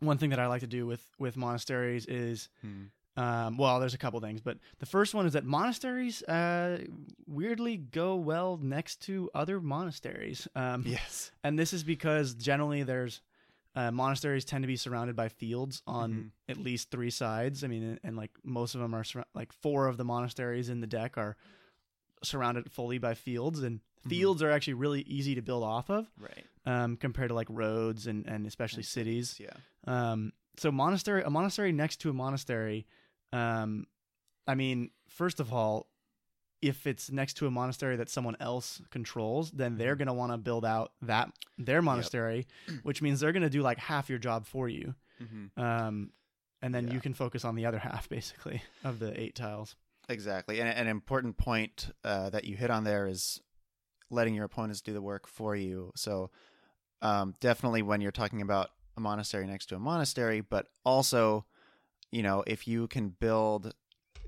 one 0.00 0.18
thing 0.18 0.30
that 0.30 0.38
I 0.38 0.46
like 0.46 0.60
to 0.60 0.66
do 0.66 0.86
with 0.86 1.02
with 1.18 1.36
monasteries 1.36 2.06
is, 2.06 2.48
Mhm. 2.64 2.90
um, 3.16 3.56
well, 3.56 3.80
there's 3.80 3.94
a 3.94 3.98
couple 3.98 4.20
things, 4.20 4.40
but 4.40 4.58
the 4.78 4.86
first 4.86 5.14
one 5.14 5.26
is 5.26 5.32
that 5.32 5.44
monasteries 5.44 6.22
uh, 6.24 6.84
weirdly 7.26 7.76
go 7.76 8.16
well 8.16 8.56
next 8.62 9.02
to 9.02 9.30
other 9.34 9.60
monasteries. 9.60 10.46
Um, 10.54 10.84
Yes. 10.86 11.32
and 11.42 11.58
this 11.58 11.72
is 11.72 11.82
because 11.84 12.34
generally 12.34 12.82
there's 12.82 13.20
uh, 13.74 13.90
monasteries 13.92 14.44
tend 14.44 14.62
to 14.62 14.66
be 14.66 14.76
surrounded 14.76 15.14
by 15.14 15.28
fields 15.28 15.82
on 15.86 16.12
Mhm. 16.12 16.30
at 16.48 16.56
least 16.56 16.90
three 16.90 17.10
sides. 17.10 17.62
I 17.62 17.68
mean, 17.68 17.82
and, 17.84 18.00
and 18.02 18.16
like 18.16 18.32
most 18.42 18.74
of 18.74 18.80
them 18.80 18.92
are 18.94 19.04
surra- 19.04 19.26
like 19.34 19.52
four 19.52 19.86
of 19.86 19.96
the 19.96 20.04
monasteries 20.04 20.68
in 20.68 20.80
the 20.80 20.86
deck 20.86 21.16
are 21.16 21.36
surrounded 22.24 22.70
fully 22.72 22.98
by 22.98 23.14
fields, 23.14 23.62
and 23.62 23.80
Mhm. 24.04 24.08
fields 24.08 24.42
are 24.42 24.50
actually 24.50 24.74
really 24.74 25.02
easy 25.02 25.34
to 25.36 25.42
build 25.42 25.62
off 25.62 25.90
of 25.90 26.10
Right. 26.18 26.44
Um, 26.68 26.96
compared 26.96 27.28
to 27.30 27.34
like 27.34 27.48
roads 27.50 28.06
and 28.06 28.26
and 28.26 28.46
especially 28.46 28.82
cities. 28.84 29.40
Yeah. 29.40 29.56
Um, 29.86 30.32
so 30.58 30.70
monastery, 30.70 31.22
a 31.24 31.30
monastery 31.30 31.72
next 31.72 31.96
to 32.02 32.10
a 32.10 32.12
monastery. 32.12 32.86
Um, 33.32 33.86
I 34.46 34.54
mean, 34.54 34.90
first 35.08 35.40
of 35.40 35.52
all, 35.52 35.86
if 36.60 36.86
it's 36.86 37.10
next 37.10 37.34
to 37.38 37.46
a 37.46 37.50
monastery 37.50 37.96
that 37.96 38.08
someone 38.10 38.36
else 38.40 38.80
controls, 38.90 39.50
then 39.52 39.76
they're 39.78 39.94
Mm-hmm. 39.94 39.98
gonna 39.98 40.14
want 40.14 40.32
to 40.32 40.38
build 40.38 40.64
out 40.64 40.92
that 41.02 41.30
their 41.56 41.80
monastery, 41.82 42.46
which 42.82 43.00
means 43.02 43.20
they're 43.20 43.32
gonna 43.32 43.50
do 43.50 43.62
like 43.62 43.78
half 43.78 44.08
your 44.10 44.18
job 44.18 44.44
for 44.46 44.68
you. 44.68 44.94
hmm 45.18 45.46
Um, 45.56 46.10
and 46.60 46.74
then 46.74 46.88
Yeah. 46.88 46.94
you 46.94 47.00
can 47.00 47.14
focus 47.14 47.44
on 47.44 47.54
the 47.54 47.66
other 47.66 47.78
half, 47.88 48.08
basically, 48.08 48.62
of 48.84 48.98
the 48.98 49.18
eight 49.20 49.34
tiles. 49.36 49.76
Exactly. 50.08 50.58
And 50.60 50.68
an 50.68 50.88
important 50.88 51.36
point 51.36 51.90
uh, 52.02 52.30
that 52.30 52.44
you 52.44 52.56
hit 52.56 52.70
on 52.70 52.82
there 52.84 53.06
is 53.06 53.40
letting 54.10 54.34
your 54.34 54.46
opponents 54.46 54.80
do 54.80 54.92
the 54.92 55.02
work 55.02 55.26
for 55.28 55.54
you. 55.54 55.92
So 55.94 56.30
um, 57.02 57.34
definitely 57.40 57.82
when 57.82 58.00
you're 58.00 58.12
talking 58.12 58.42
about 58.42 58.70
a 58.96 59.00
monastery 59.00 59.46
next 59.46 59.66
to 59.66 59.76
a 59.76 59.78
monastery, 59.78 60.40
but 60.40 60.66
also, 60.84 61.44
you 62.10 62.22
know, 62.22 62.44
if 62.46 62.66
you 62.66 62.88
can 62.88 63.08
build 63.08 63.74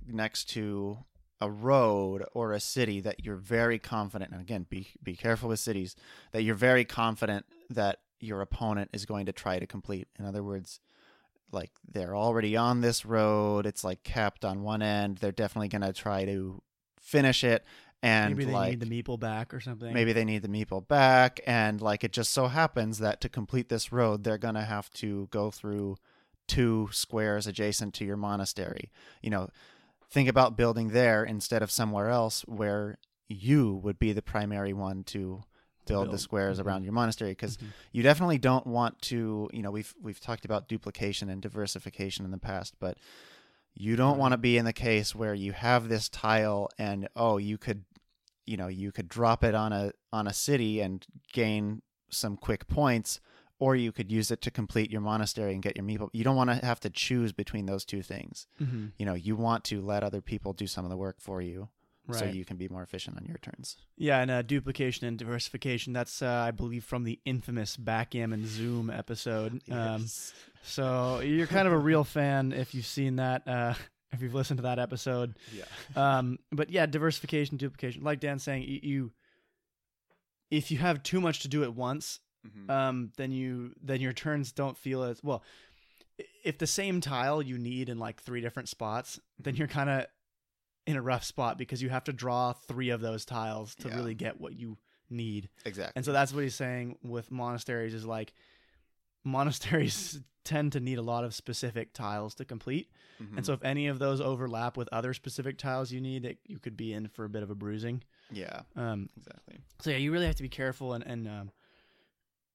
next 0.06 0.44
to 0.50 0.98
a 1.40 1.50
road 1.50 2.24
or 2.34 2.52
a 2.52 2.60
city 2.60 3.00
that 3.00 3.24
you're 3.24 3.36
very 3.36 3.78
confident 3.78 4.30
and 4.30 4.40
again 4.40 4.66
be 4.68 4.88
be 5.02 5.16
careful 5.16 5.48
with 5.48 5.58
cities 5.58 5.96
that 6.32 6.42
you're 6.42 6.54
very 6.54 6.84
confident 6.84 7.46
that 7.70 8.00
your 8.18 8.42
opponent 8.42 8.90
is 8.92 9.06
going 9.06 9.24
to 9.26 9.32
try 9.32 9.58
to 9.58 9.66
complete. 9.66 10.08
In 10.18 10.26
other 10.26 10.42
words 10.42 10.80
like 11.52 11.70
they're 11.90 12.14
already 12.14 12.56
on 12.56 12.80
this 12.80 13.04
road 13.04 13.66
it's 13.66 13.82
like 13.82 14.02
capped 14.04 14.44
on 14.44 14.62
one 14.62 14.82
end 14.82 15.16
they're 15.16 15.32
definitely 15.32 15.68
going 15.68 15.82
to 15.82 15.92
try 15.92 16.24
to 16.24 16.62
finish 17.00 17.42
it 17.42 17.64
and 18.02 18.36
Maybe 18.36 18.44
they 18.46 18.52
like 18.52 18.70
need 18.70 18.80
the 18.80 19.02
meeple 19.02 19.18
back 19.20 19.52
or 19.52 19.60
something. 19.60 19.92
maybe 19.92 20.12
they 20.12 20.24
need 20.24 20.42
the 20.42 20.48
meeple 20.48 20.86
back 20.86 21.40
and 21.46 21.80
like 21.80 22.02
it 22.04 22.12
just 22.12 22.30
so 22.32 22.46
happens 22.48 22.98
that 22.98 23.20
to 23.20 23.28
complete 23.28 23.68
this 23.68 23.92
road 23.92 24.24
they're 24.24 24.38
going 24.38 24.54
to 24.54 24.62
have 24.64 24.90
to 24.94 25.28
go 25.30 25.50
through 25.50 25.96
two 26.48 26.88
squares 26.92 27.46
adjacent 27.46 27.92
to 27.94 28.04
your 28.04 28.16
monastery 28.16 28.90
you 29.22 29.30
know 29.30 29.48
think 30.10 30.28
about 30.28 30.56
building 30.56 30.88
there 30.88 31.22
instead 31.24 31.62
of 31.62 31.70
somewhere 31.70 32.08
else 32.08 32.42
where 32.48 32.98
you 33.28 33.74
would 33.74 33.98
be 33.98 34.12
the 34.12 34.22
primary 34.22 34.72
one 34.72 35.04
to 35.04 35.42
build, 35.86 36.06
the 36.06 36.10
build. 36.10 36.20
squares 36.20 36.58
Mhm. 36.58 36.64
around 36.64 36.82
your 36.84 36.92
monastery 36.92 37.30
because 37.32 37.56
Mhm. 37.58 37.66
you 37.92 38.02
definitely 38.02 38.38
don't 38.38 38.66
want 38.66 39.00
to 39.02 39.48
you 39.52 39.62
know 39.62 39.70
we've 39.70 39.94
we've 40.00 40.20
talked 40.20 40.44
about 40.44 40.68
duplication 40.68 41.28
and 41.28 41.40
diversification 41.42 42.24
in 42.24 42.30
the 42.30 42.38
past 42.38 42.74
but 42.80 42.96
you 43.74 43.94
don't 43.94 44.18
want 44.18 44.32
to 44.32 44.38
be 44.38 44.56
in 44.58 44.64
the 44.64 44.72
case 44.72 45.14
where 45.14 45.32
you 45.34 45.52
have 45.52 45.88
this 45.88 46.08
tile 46.08 46.68
and 46.76 47.08
oh 47.14 47.36
you 47.36 47.56
could 47.56 47.84
you 48.46 48.56
know 48.56 48.68
you 48.68 48.90
could 48.92 49.08
drop 49.08 49.44
it 49.44 49.54
on 49.54 49.72
a 49.72 49.92
on 50.12 50.26
a 50.26 50.32
city 50.32 50.80
and 50.80 51.06
gain 51.32 51.82
some 52.10 52.36
quick 52.36 52.66
points 52.68 53.20
or 53.58 53.76
you 53.76 53.92
could 53.92 54.10
use 54.10 54.30
it 54.30 54.40
to 54.42 54.50
complete 54.50 54.90
your 54.90 55.00
monastery 55.02 55.52
and 55.52 55.62
get 55.62 55.76
your 55.76 55.84
meeple 55.84 56.08
you 56.12 56.24
don't 56.24 56.36
want 56.36 56.50
to 56.50 56.56
have 56.66 56.80
to 56.80 56.90
choose 56.90 57.32
between 57.32 57.66
those 57.66 57.84
two 57.84 58.02
things 58.02 58.46
Mhm. 58.60 58.92
you 58.98 59.06
know 59.06 59.14
you 59.14 59.36
want 59.36 59.64
to 59.64 59.80
let 59.80 60.02
other 60.02 60.20
people 60.20 60.52
do 60.52 60.66
some 60.66 60.84
of 60.84 60.90
the 60.90 60.96
work 60.96 61.20
for 61.20 61.40
you 61.42 61.68
so 62.12 62.24
you 62.24 62.44
can 62.44 62.56
be 62.56 62.66
more 62.68 62.82
efficient 62.82 63.16
on 63.16 63.24
your 63.24 63.36
turns. 63.38 63.76
Yeah, 63.96 64.18
and 64.20 64.32
uh, 64.32 64.42
duplication 64.42 65.06
and 65.06 65.16
diversification. 65.16 65.92
That's, 65.92 66.20
uh, 66.22 66.26
I 66.28 66.50
believe, 66.50 66.82
from 66.82 67.04
the 67.04 67.20
infamous 67.24 67.76
Backgammon 67.76 68.46
Zoom 68.48 68.90
episode. 68.90 69.62
Um, 69.70 70.06
so 70.64 71.20
you're 71.20 71.46
kind 71.46 71.68
of 71.68 71.72
a 71.72 71.78
real 71.78 72.02
fan 72.02 72.50
if 72.52 72.74
you've 72.74 72.86
seen 72.86 73.14
that, 73.16 73.46
uh, 73.46 73.74
if 74.12 74.20
you've 74.22 74.34
listened 74.34 74.58
to 74.58 74.62
that 74.62 74.78
episode. 74.78 75.34
yeah. 75.54 75.64
Um, 76.18 76.38
but 76.50 76.70
yeah, 76.70 76.86
diversification, 76.86 77.56
duplication. 77.56 78.02
Like 78.02 78.20
Dan's 78.20 78.42
saying, 78.42 78.62
you, 78.64 78.80
you 78.82 79.12
if 80.50 80.70
you 80.70 80.78
have 80.78 81.02
too 81.02 81.20
much 81.20 81.40
to 81.40 81.48
do 81.48 81.62
at 81.62 81.74
once, 81.74 82.20
Mhm. 82.46 82.70
um, 82.70 83.12
then 83.16 83.30
you 83.32 83.74
then 83.82 84.00
your 84.00 84.12
turns 84.12 84.50
don't 84.52 84.76
feel 84.76 85.02
as 85.02 85.22
well. 85.22 85.42
If 86.44 86.58
the 86.58 86.66
same 86.66 87.00
tile 87.00 87.40
you 87.42 87.56
need 87.58 87.88
in 87.88 87.98
like 87.98 88.20
three 88.22 88.40
different 88.40 88.68
spots, 88.68 89.20
then 89.38 89.54
you're 89.56 89.68
kind 89.68 89.90
of 89.90 90.06
in 90.86 90.96
a 90.96 91.02
rough 91.02 91.24
spot 91.24 91.58
because 91.58 91.82
you 91.82 91.90
have 91.90 92.04
to 92.04 92.12
draw 92.12 92.52
three 92.52 92.88
of 92.90 93.00
those 93.02 93.24
tiles 93.24 93.74
to 93.76 93.88
Yeah. 93.88 93.96
really 93.96 94.14
get 94.14 94.40
what 94.40 94.54
you 94.54 94.78
need. 95.10 95.50
exactly. 95.64 95.92
And 95.96 96.04
so 96.04 96.12
that's 96.12 96.32
what 96.32 96.42
he's 96.42 96.54
saying 96.54 96.96
with 97.02 97.30
monasteries 97.30 97.92
is 97.94 98.06
like 98.06 98.32
monasteries 99.24 100.20
tend 100.44 100.72
to 100.72 100.80
need 100.80 100.98
a 100.98 101.02
lot 101.02 101.24
of 101.24 101.34
specific 101.34 101.92
tiles 101.92 102.34
to 102.36 102.44
complete. 102.44 102.90
Mhm. 103.22 103.36
And 103.38 103.46
so 103.46 103.52
if 103.52 103.62
any 103.62 103.86
of 103.88 103.98
those 103.98 104.20
overlap 104.20 104.76
with 104.76 104.88
other 104.92 105.12
specific 105.14 105.58
tiles 105.58 105.92
you 105.92 106.00
need, 106.00 106.24
it, 106.24 106.38
you 106.46 106.58
could 106.58 106.76
be 106.76 106.92
in 106.92 107.08
for 107.08 107.24
a 107.24 107.28
bit 107.28 107.42
of 107.42 107.50
a 107.50 107.54
bruising. 107.54 108.02
yeah, 108.32 108.62
Um, 108.76 109.08
exactly. 109.16 109.58
so 109.80 109.90
yeah, 109.90 109.96
you 109.98 110.12
really 110.12 110.26
have 110.26 110.36
to 110.36 110.42
be 110.42 110.48
careful 110.48 110.94
and 110.94 111.04
and 111.06 111.26
um, 111.28 111.50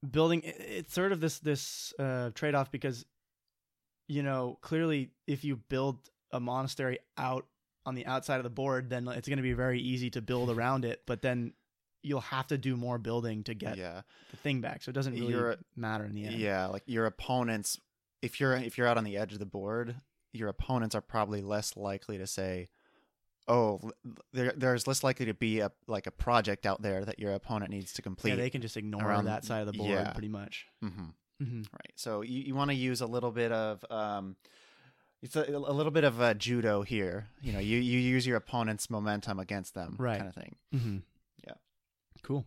building. 0.09 0.41
it- 0.43 0.55
It's 0.59 0.93
sort 0.93 1.11
of 1.11 1.19
this 1.21 1.39
this 1.39 1.93
uh, 1.99 2.31
trade 2.31 2.55
off 2.55 2.71
because 2.71 3.05
you 4.07 4.23
know 4.23 4.57
clearly 4.61 5.11
if 5.27 5.43
you 5.43 5.55
build 5.57 6.09
a 6.31 6.39
monastery 6.39 6.99
out 7.17 7.45
on 7.85 7.95
the 7.95 8.05
outside 8.05 8.37
of 8.37 8.43
the 8.43 8.49
board, 8.49 8.89
then 8.89 9.07
it's 9.07 9.27
going 9.27 9.37
to 9.37 9.43
be 9.43 9.53
very 9.53 9.79
easy 9.79 10.09
to 10.11 10.21
build 10.21 10.49
around 10.49 10.85
it. 10.85 11.03
But 11.05 11.21
then 11.21 11.53
you'll 12.05 12.21
have 12.21 12.47
to 12.47 12.57
do 12.57 12.75
more 12.77 12.97
building 12.97 13.43
to 13.43 13.53
get 13.53 13.77
Yeah, 13.77 14.01
the 14.31 14.37
thing 14.37 14.61
back. 14.61 14.83
So 14.83 14.89
it 14.89 14.93
doesn't 14.93 15.13
really 15.13 15.55
matter 15.75 16.05
in 16.05 16.13
the 16.13 16.25
end. 16.25 16.39
yeah. 16.39 16.67
Like 16.67 16.83
your 16.85 17.05
opponents, 17.05 17.79
if 18.21 18.39
you're 18.39 18.55
if 18.55 18.77
you're 18.77 18.87
out 18.87 18.97
on 18.97 19.03
the 19.03 19.17
edge 19.17 19.33
of 19.33 19.39
the 19.39 19.45
board, 19.45 19.95
your 20.33 20.47
opponents 20.49 20.95
are 20.95 21.01
probably 21.01 21.41
less 21.41 21.75
likely 21.77 22.17
to 22.17 22.27
say, 22.27 22.69
"Oh, 23.47 23.79
there 24.33 24.53
there's 24.55 24.87
less 24.87 25.03
likely 25.03 25.25
to 25.27 25.33
be 25.33 25.59
a 25.59 25.71
like 25.87 26.07
a 26.07 26.11
project 26.11 26.65
out 26.65 26.81
there 26.81 27.05
that 27.05 27.19
your 27.19 27.33
opponent 27.33 27.71
needs 27.71 27.93
to 27.93 28.01
complete." 28.01 28.31
Yeah, 28.31 28.35
they 28.37 28.49
can 28.49 28.61
just 28.61 28.77
ignore 28.77 29.03
around- 29.05 29.25
that 29.25 29.45
side 29.45 29.61
of 29.61 29.67
the 29.67 29.73
board 29.73 29.89
yeah. 29.91 30.11
pretty 30.13 30.29
much. 30.29 30.67
hmm 30.81 30.89
hmm 31.41 31.61
Right. 31.73 31.91
So 31.95 32.21
you, 32.21 32.41
you 32.43 32.55
want 32.55 32.69
to 32.71 32.75
use 32.75 33.01
a 33.01 33.05
little 33.07 33.31
bit 33.31 33.51
of 33.51 33.83
um, 33.89 34.35
it's 35.21 35.35
a, 35.35 35.43
a 35.43 35.73
little 35.73 35.91
bit 35.91 36.03
of 36.03 36.21
uh, 36.21 36.33
judo 36.33 36.81
here. 36.83 37.27
You 37.41 37.51
know, 37.53 37.59
you 37.59 37.77
you 37.79 37.99
use 37.99 38.25
your 38.25 38.37
opponent's 38.37 38.89
momentum 38.89 39.39
against 39.39 39.73
them, 39.73 39.95
Right. 39.99 40.17
kind 40.17 40.29
of 40.29 40.35
thing. 40.35 40.55
hmm 40.71 40.97
Yeah. 40.97 40.99
Cool. 42.25 42.45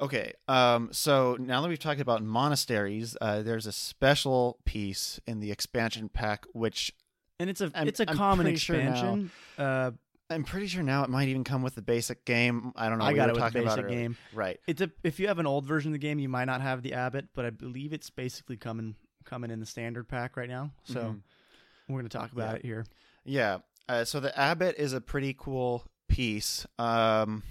Okay. 0.00 0.32
Um. 0.46 0.90
So 0.92 1.36
now 1.40 1.62
that 1.62 1.68
we've 1.68 1.78
talked 1.78 2.00
about 2.00 2.22
monasteries, 2.22 3.16
uh, 3.20 3.42
there's 3.42 3.66
a 3.66 3.72
special 3.72 4.58
piece 4.66 5.18
in 5.26 5.40
the 5.40 5.50
expansion 5.50 6.08
pack 6.10 6.44
which 6.52 6.92
And 7.40 7.48
it's 7.48 7.60
a 7.62 7.70
I'm- 7.74 7.88
it's 7.88 8.00
a 8.00 8.08
I'm 8.10 8.16
common 8.16 8.44
pretty 8.44 8.58
sure 8.58 8.76
now- 8.76 8.90
expansion. 8.90 9.30
uh, 9.58 9.90
I'm 10.28 10.42
pretty 10.44 10.66
sure 10.66 10.82
now 10.82 11.04
it 11.04 11.08
might 11.10 11.28
even 11.28 11.44
come 11.44 11.62
with 11.62 11.76
the 11.76 11.82
basic 11.82 12.24
game. 12.24 12.72
I 12.74 12.88
don't 12.88 12.98
know. 12.98 13.04
I 13.04 13.10
we 13.12 13.16
got 13.16 13.26
were 13.32 13.38
it 13.38 13.42
with 13.44 13.52
the 13.52 13.62
basic 13.62 13.88
game. 13.88 14.16
Right. 14.34 14.58
It's 14.66 14.80
a 14.82 14.90
if 15.04 15.18
you 15.20 15.28
have 15.28 15.38
an 15.38 15.46
old 15.46 15.64
version 15.64 15.90
of 15.90 15.92
the 15.92 15.98
game, 16.06 16.18
you 16.18 16.28
might 16.28 16.46
not 16.46 16.60
have 16.60 16.82
the 16.82 16.92
abbot, 16.94 17.28
but 17.32 17.44
I 17.46 17.50
believe 17.50 17.92
it's 17.94 18.10
basically 18.10 18.56
coming 18.58 18.96
coming 19.24 19.50
in 19.50 19.60
the 19.60 19.66
standard 19.66 20.08
pack 20.08 20.36
right 20.36 20.48
now. 20.48 20.72
So 20.84 21.00
Mhm. 21.00 21.20
we're 21.88 22.00
gonna 22.00 22.08
talk 22.10 22.32
about 22.32 22.50
Yeah. 22.50 22.56
it 22.56 22.62
here. 22.64 22.86
Yeah. 23.24 23.58
Uh, 23.88 24.04
so 24.04 24.18
the 24.20 24.36
abbot 24.38 24.74
is 24.78 24.92
a 24.92 25.00
pretty 25.00 25.32
cool 25.38 25.84
piece. 26.08 26.66
Um, 26.78 27.42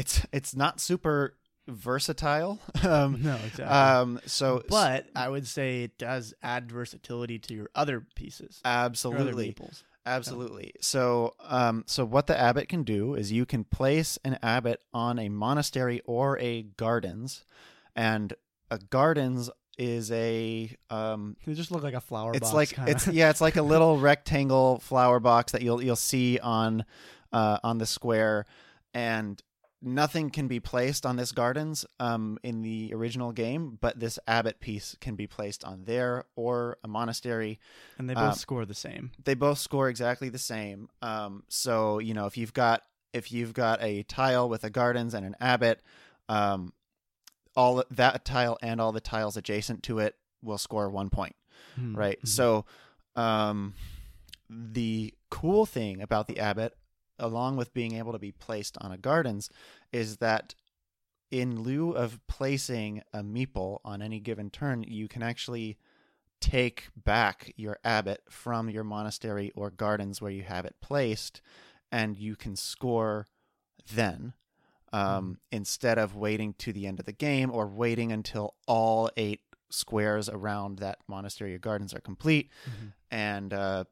it's 0.00 0.26
it's 0.32 0.56
not 0.56 0.80
super 0.80 1.36
versatile. 1.68 2.58
um, 2.82 3.22
No, 3.22 3.34
exactly. 3.36 3.64
um, 3.64 4.20
so 4.26 4.62
but 4.68 5.06
I 5.14 5.28
would 5.28 5.46
say 5.46 5.82
it 5.84 5.98
does 5.98 6.34
add 6.42 6.70
versatility 6.70 7.38
to 7.38 7.54
your 7.54 7.70
other 7.74 8.04
pieces. 8.14 8.60
your 8.64 8.72
other 8.74 8.90
absolutely, 8.90 9.54
absolutely. 10.06 10.72
So 10.80 11.34
um, 11.40 11.84
so 11.86 12.04
what 12.04 12.26
the 12.26 12.38
abbot 12.38 12.68
can 12.68 12.82
do 12.82 13.14
is 13.14 13.30
you 13.32 13.46
can 13.46 13.64
place 13.64 14.18
an 14.24 14.38
abbot 14.42 14.80
on 14.92 15.18
a 15.18 15.28
monastery 15.28 16.00
or 16.04 16.38
a 16.38 16.62
gardens, 16.62 17.44
and 17.94 18.32
a 18.70 18.78
gardens 18.78 19.50
is 19.78 20.10
a 20.12 20.74
um, 20.90 21.36
They 21.46 21.54
just 21.54 21.70
look 21.70 21.82
like 21.82 21.94
a 21.94 22.00
flower 22.00 22.32
it's 22.34 22.50
box. 22.50 22.54
like 22.54 22.68
kinda. 22.70 22.90
it's 22.90 23.06
yeah 23.08 23.30
it's 23.30 23.40
like 23.40 23.56
a 23.56 23.62
little 23.62 23.98
rectangle 24.08 24.78
flower 24.80 25.20
box 25.20 25.52
that 25.52 25.62
you'll 25.62 25.82
you'll 25.82 25.96
see 25.96 26.38
on 26.38 26.84
uh, 27.32 27.58
on 27.62 27.78
the 27.78 27.86
square 27.86 28.44
and 28.92 29.40
nothing 29.82 30.30
can 30.30 30.46
be 30.48 30.60
placed 30.60 31.06
on 31.06 31.16
this 31.16 31.32
gardens 31.32 31.84
um, 31.98 32.38
in 32.42 32.62
the 32.62 32.92
original 32.94 33.32
game 33.32 33.78
but 33.80 33.98
this 33.98 34.18
abbot 34.26 34.60
piece 34.60 34.94
can 35.00 35.16
be 35.16 35.26
placed 35.26 35.64
on 35.64 35.84
there 35.84 36.24
or 36.36 36.76
a 36.84 36.88
monastery 36.88 37.58
and 37.98 38.08
they 38.08 38.14
both 38.14 38.24
um, 38.24 38.32
score 38.34 38.64
the 38.66 38.74
same. 38.74 39.10
they 39.24 39.34
both 39.34 39.58
score 39.58 39.88
exactly 39.88 40.28
the 40.28 40.38
same 40.38 40.88
um, 41.02 41.42
so 41.48 41.98
you 41.98 42.12
know 42.14 42.26
if 42.26 42.36
you've 42.36 42.52
got 42.54 42.82
if 43.12 43.32
you've 43.32 43.54
got 43.54 43.82
a 43.82 44.02
tile 44.04 44.48
with 44.48 44.64
a 44.64 44.70
gardens 44.70 45.14
and 45.14 45.24
an 45.26 45.34
abbot 45.40 45.80
um, 46.28 46.72
all 47.56 47.82
that 47.90 48.24
tile 48.24 48.56
and 48.62 48.80
all 48.80 48.92
the 48.92 49.00
tiles 49.00 49.36
adjacent 49.36 49.82
to 49.82 49.98
it 49.98 50.14
will 50.42 50.58
score 50.58 50.88
one 50.90 51.10
point 51.10 51.34
Mhm. 51.78 51.96
right? 51.96 52.18
Mhm. 52.22 52.28
So, 52.28 52.64
um, 53.16 53.74
the 54.48 55.14
cool 55.30 55.66
thing 55.66 56.00
about 56.00 56.26
the 56.26 56.38
abbot, 56.40 56.76
along 57.20 57.56
with 57.56 57.72
being 57.72 57.94
able 57.96 58.12
to 58.12 58.18
be 58.18 58.32
placed 58.32 58.76
on 58.80 58.90
a 58.90 58.98
gardens, 58.98 59.48
is 59.92 60.16
that 60.16 60.54
in 61.30 61.62
lieu 61.62 61.92
of 61.92 62.18
placing 62.26 63.02
a 63.12 63.22
meeple 63.22 63.78
on 63.84 64.02
any 64.02 64.18
given 64.18 64.50
turn, 64.50 64.82
you 64.82 65.06
can 65.06 65.22
actually 65.22 65.78
take 66.40 66.88
back 66.96 67.52
your 67.56 67.78
abbot 67.84 68.22
from 68.28 68.68
your 68.70 68.82
monastery 68.82 69.52
or 69.54 69.70
gardens 69.70 70.20
where 70.20 70.30
you 70.32 70.42
have 70.42 70.64
it 70.64 70.74
placed, 70.80 71.40
and 71.92 72.16
you 72.16 72.34
can 72.34 72.56
score 72.56 73.26
then. 73.94 74.32
Um, 74.92 75.38
instead 75.52 75.98
of 75.98 76.16
waiting 76.16 76.52
to 76.54 76.72
the 76.72 76.88
end 76.88 76.98
of 76.98 77.06
the 77.06 77.12
game 77.12 77.52
or 77.52 77.68
waiting 77.68 78.10
until 78.10 78.54
all 78.66 79.08
eight 79.16 79.40
squares 79.68 80.28
around 80.28 80.80
that 80.80 80.98
monastery 81.06 81.54
or 81.54 81.58
gardens 81.60 81.94
are 81.94 82.00
complete 82.00 82.50
Mhm. 82.66 82.92
and 83.12 83.52
uh 83.54 83.84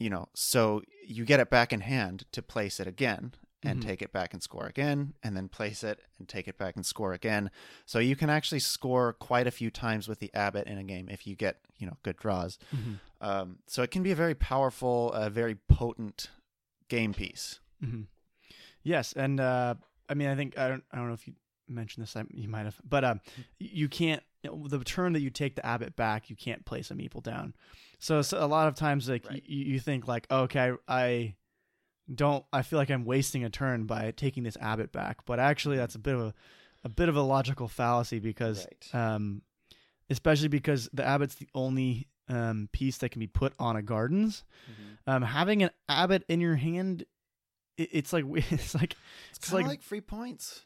you 0.00 0.10
know 0.10 0.26
so 0.34 0.82
you 1.06 1.24
get 1.24 1.38
it 1.38 1.48
back 1.50 1.72
in 1.72 1.80
hand 1.80 2.24
to 2.32 2.42
place 2.42 2.80
it 2.80 2.86
again 2.88 3.32
and 3.62 3.78
Mhm. 3.80 3.86
take 3.86 4.00
it 4.02 4.10
back 4.12 4.32
and 4.32 4.42
score 4.42 4.66
again 4.66 5.12
and 5.22 5.36
then 5.36 5.48
place 5.48 5.84
it 5.84 6.00
and 6.18 6.26
take 6.28 6.48
it 6.48 6.56
back 6.58 6.74
and 6.76 6.84
score 6.86 7.12
again 7.12 7.50
so 7.84 7.98
you 7.98 8.16
can 8.16 8.30
actually 8.30 8.58
score 8.60 9.12
quite 9.12 9.46
a 9.46 9.50
few 9.50 9.70
times 9.70 10.08
with 10.08 10.18
the 10.18 10.32
abbot 10.34 10.66
in 10.66 10.78
a 10.78 10.82
game 10.84 11.08
if 11.10 11.26
you 11.26 11.36
get 11.36 11.60
you 11.78 11.86
know 11.86 11.96
good 12.02 12.16
draws 12.16 12.58
Mhm. 12.74 12.98
um 13.20 13.58
so 13.66 13.82
it 13.82 13.90
can 13.90 14.02
be 14.02 14.10
a 14.10 14.16
very 14.16 14.34
powerful 14.34 15.12
uh, 15.14 15.28
very 15.28 15.54
potent 15.68 16.30
game 16.88 17.12
piece 17.14 17.60
hmm 17.80 18.02
Yes, 18.82 19.12
and 19.12 19.38
uh, 19.40 19.74
I 20.08 20.14
mean, 20.14 20.28
I 20.28 20.34
think 20.34 20.56
I 20.58 20.68
don't, 20.68 20.82
I 20.90 20.96
don't 20.96 21.08
know 21.08 21.12
if 21.12 21.26
you 21.26 21.34
mentioned 21.68 22.02
this. 22.02 22.16
I, 22.16 22.24
you 22.30 22.48
might 22.48 22.64
have, 22.64 22.80
but 22.82 23.04
um, 23.04 23.20
you 23.58 23.88
can't. 23.90 24.22
The 24.42 24.78
turn 24.84 25.12
that 25.12 25.20
you 25.20 25.28
take 25.28 25.54
the 25.54 25.64
abbot 25.66 25.96
back, 25.96 26.30
you 26.30 26.36
can't 26.36 26.64
place 26.64 26.90
a 26.90 26.94
meeple 26.94 27.22
down. 27.22 27.52
So, 28.00 28.22
so 28.22 28.42
a 28.44 28.46
lot 28.48 28.66
of 28.66 28.74
times, 28.74 29.08
like 29.08 29.26
Right. 29.28 29.42
you, 29.46 29.74
you 29.74 29.78
think, 29.80 30.08
like, 30.08 30.26
okay, 30.30 30.72
I 30.88 31.36
don't. 32.12 32.44
I 32.52 32.62
feel 32.62 32.78
like 32.78 32.90
I'm 32.90 33.04
wasting 33.04 33.44
a 33.44 33.50
turn 33.50 33.84
by 33.84 34.10
taking 34.12 34.42
this 34.42 34.56
abbot 34.60 34.90
back, 34.90 35.18
but 35.26 35.38
actually, 35.38 35.76
that's 35.76 35.94
a 35.94 35.98
bit 35.98 36.14
of 36.14 36.20
a, 36.20 36.34
a 36.84 36.88
bit 36.88 37.08
of 37.08 37.16
a 37.16 37.22
logical 37.22 37.68
fallacy 37.68 38.18
because, 38.18 38.66
Right. 38.92 38.94
um, 39.14 39.42
especially 40.08 40.48
because 40.48 40.88
the 40.92 41.04
abbot's 41.04 41.36
the 41.36 41.48
only 41.54 42.08
um 42.28 42.68
piece 42.72 42.98
that 42.98 43.10
can 43.10 43.20
be 43.20 43.26
put 43.26 43.52
on 43.58 43.76
a 43.76 43.82
gardens. 43.82 44.44
Um, 45.06 45.22
having 45.22 45.62
an 45.62 45.70
abbot 45.88 46.24
in 46.28 46.40
your 46.40 46.56
hand, 46.56 47.04
it, 47.76 47.88
it's 47.92 48.12
like 48.12 48.24
it's 48.50 48.74
like 48.74 48.96
it's 49.30 49.38
It's 49.38 49.52
like- 49.52 49.66
like, 49.66 49.82
free 49.82 50.00
points 50.00 50.64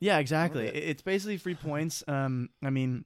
yeah, 0.00 0.18
exactly. 0.18 0.66
It- 0.66 0.74
It's 0.90 1.02
basically 1.02 1.36
free 1.36 1.54
points. 1.54 2.02
Um, 2.08 2.48
I 2.60 2.70
mean, 2.70 3.04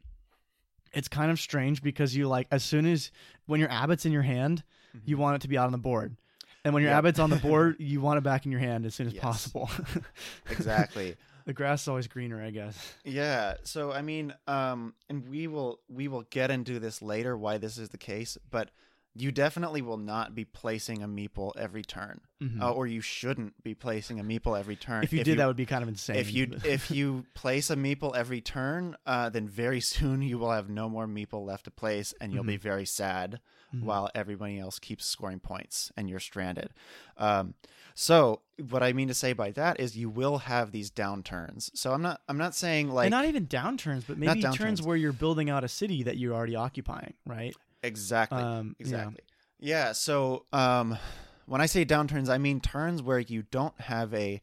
it's 0.97 1.09
kind 1.09 1.31
of 1.31 1.39
strange 1.39 1.83
because 1.83 2.17
you 2.17 2.27
like 2.27 2.49
as 2.51 2.65
soon 2.65 2.87
as 2.87 3.11
when 3.47 3.61
your 3.61 3.71
abbot's 3.71 4.05
in 4.07 4.13
your 4.13 4.23
hand, 4.23 4.65
you 5.05 5.17
want 5.19 5.37
it 5.37 5.43
to 5.43 5.49
be 5.49 5.57
out 5.59 5.67
on 5.67 5.73
the 5.73 5.79
board, 5.79 6.17
and 6.65 6.73
when 6.75 6.83
your 6.83 6.91
Yeah. 6.91 6.99
abbot's 6.99 7.19
on 7.21 7.31
the 7.31 7.37
board, 7.37 7.77
you 7.81 8.01
want 8.01 8.19
it 8.19 8.23
back 8.23 8.47
in 8.47 8.51
your 8.51 8.61
hand 8.61 8.87
as 8.87 8.95
soon 8.95 9.07
as 9.07 9.13
Yes. 9.13 9.23
possible. 9.23 9.71
exactly 10.51 11.17
the 11.45 11.53
grass 11.53 11.83
is 11.83 11.89
always 11.89 12.09
greener, 12.09 12.43
I 12.43 12.51
guess. 12.51 12.95
Yeah, 13.05 13.55
so 13.63 13.93
I 13.93 14.03
mean, 14.03 14.35
um, 14.49 14.95
and 15.09 15.29
we 15.29 15.47
will 15.47 15.81
we 15.89 16.09
will 16.09 16.23
get 16.31 16.51
into 16.51 16.81
this 16.81 17.01
later 17.03 17.37
why 17.37 17.59
this 17.59 17.79
is 17.79 17.91
the 17.91 17.99
case, 17.99 18.37
but 18.51 18.71
you 19.19 19.33
definitely 19.33 19.83
will 19.83 19.97
not 19.97 20.35
be 20.35 20.45
placing 20.45 21.03
a 21.03 21.09
meeple 21.09 21.53
every 21.57 21.83
turn, 21.83 22.21
Mhm. 22.43 22.61
uh, 22.61 22.71
or 22.73 22.87
you 22.87 23.01
shouldn't 23.01 23.63
be 23.63 23.75
placing 23.75 24.21
a 24.21 24.25
meeple 24.25 24.59
every 24.59 24.77
turn. 24.77 25.03
if 25.05 25.13
you 25.13 25.25
did, 25.25 25.39
that 25.39 25.47
would 25.47 25.57
be 25.57 25.67
kind 25.67 25.83
of 25.83 25.89
insane. 25.89 26.17
if 26.17 26.33
you 26.33 26.51
if 26.65 26.91
you 26.91 27.25
place 27.35 27.71
a 27.71 27.77
meeple 27.77 28.15
every 28.17 28.41
turn, 28.41 28.97
uh, 29.07 29.29
then 29.31 29.49
very 29.49 29.81
soon 29.93 30.23
you 30.23 30.39
will 30.39 30.51
have 30.53 30.69
no 30.69 30.89
more 30.89 31.07
meeple 31.07 31.45
left 31.47 31.65
to 31.65 31.71
place, 31.71 32.13
and 32.21 32.33
you'll 32.33 32.45
be 32.45 32.57
very 32.57 32.85
sad 32.87 33.41
Mhm. 33.75 33.83
while 33.83 34.11
everybody 34.15 34.59
else 34.59 34.79
keeps 34.79 35.05
scoring 35.07 35.41
points 35.41 35.91
and 35.97 36.09
you're 36.09 36.21
stranded. 36.21 36.71
Um, 37.17 37.55
so 37.95 38.43
what 38.71 38.83
I 38.83 38.93
mean 38.93 39.09
to 39.09 39.15
say 39.15 39.33
by 39.33 39.51
that 39.53 39.81
is 39.81 39.97
you 39.97 40.09
will 40.11 40.39
have 40.39 40.71
these 40.71 40.91
downturns. 40.91 41.71
So 41.75 41.93
I'm 41.93 42.03
not 42.03 42.21
I'm 42.29 42.39
not 42.39 42.55
saying 42.55 42.91
like 42.91 43.07
and 43.07 43.11
not 43.11 43.25
even 43.25 43.47
downturns, 43.47 44.05
but 44.07 44.19
maybe 44.19 44.41
Not 44.41 44.55
turns 44.55 44.83
where 44.83 44.97
you're 44.97 45.13
building 45.13 45.49
out 45.51 45.65
a 45.65 45.69
city 45.69 46.03
that 46.05 46.17
you're 46.19 46.35
already 46.35 46.57
occupying, 46.57 47.15
right? 47.25 47.57
Exactly 47.83 48.43
Um, 48.43 48.77
exactly 48.79 49.21
yeah. 49.59 49.93
So 49.93 50.47
um, 50.53 50.99
when 51.47 51.61
I 51.61 51.67
say 51.67 51.85
downturns, 51.85 52.29
I 52.29 52.39
mean 52.39 52.61
turns 52.61 53.03
where 53.03 53.19
you 53.19 53.43
don't 53.43 53.79
have 53.81 54.13
a 54.13 54.41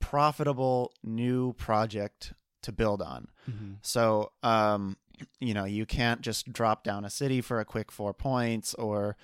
profitable 0.00 0.92
new 1.02 1.52
project 1.54 2.34
to 2.62 2.72
build 2.72 3.02
on. 3.02 3.28
Mhm. 3.50 3.76
So, 3.82 4.32
um, 4.42 4.96
you 5.40 5.54
know, 5.54 5.64
you 5.64 5.86
can't 5.86 6.20
just 6.20 6.52
drop 6.52 6.84
down 6.84 7.04
a 7.04 7.10
city 7.10 7.40
for 7.40 7.60
a 7.60 7.64
quick 7.64 7.90
four 7.90 8.12
points, 8.14 8.74
or 8.74 9.16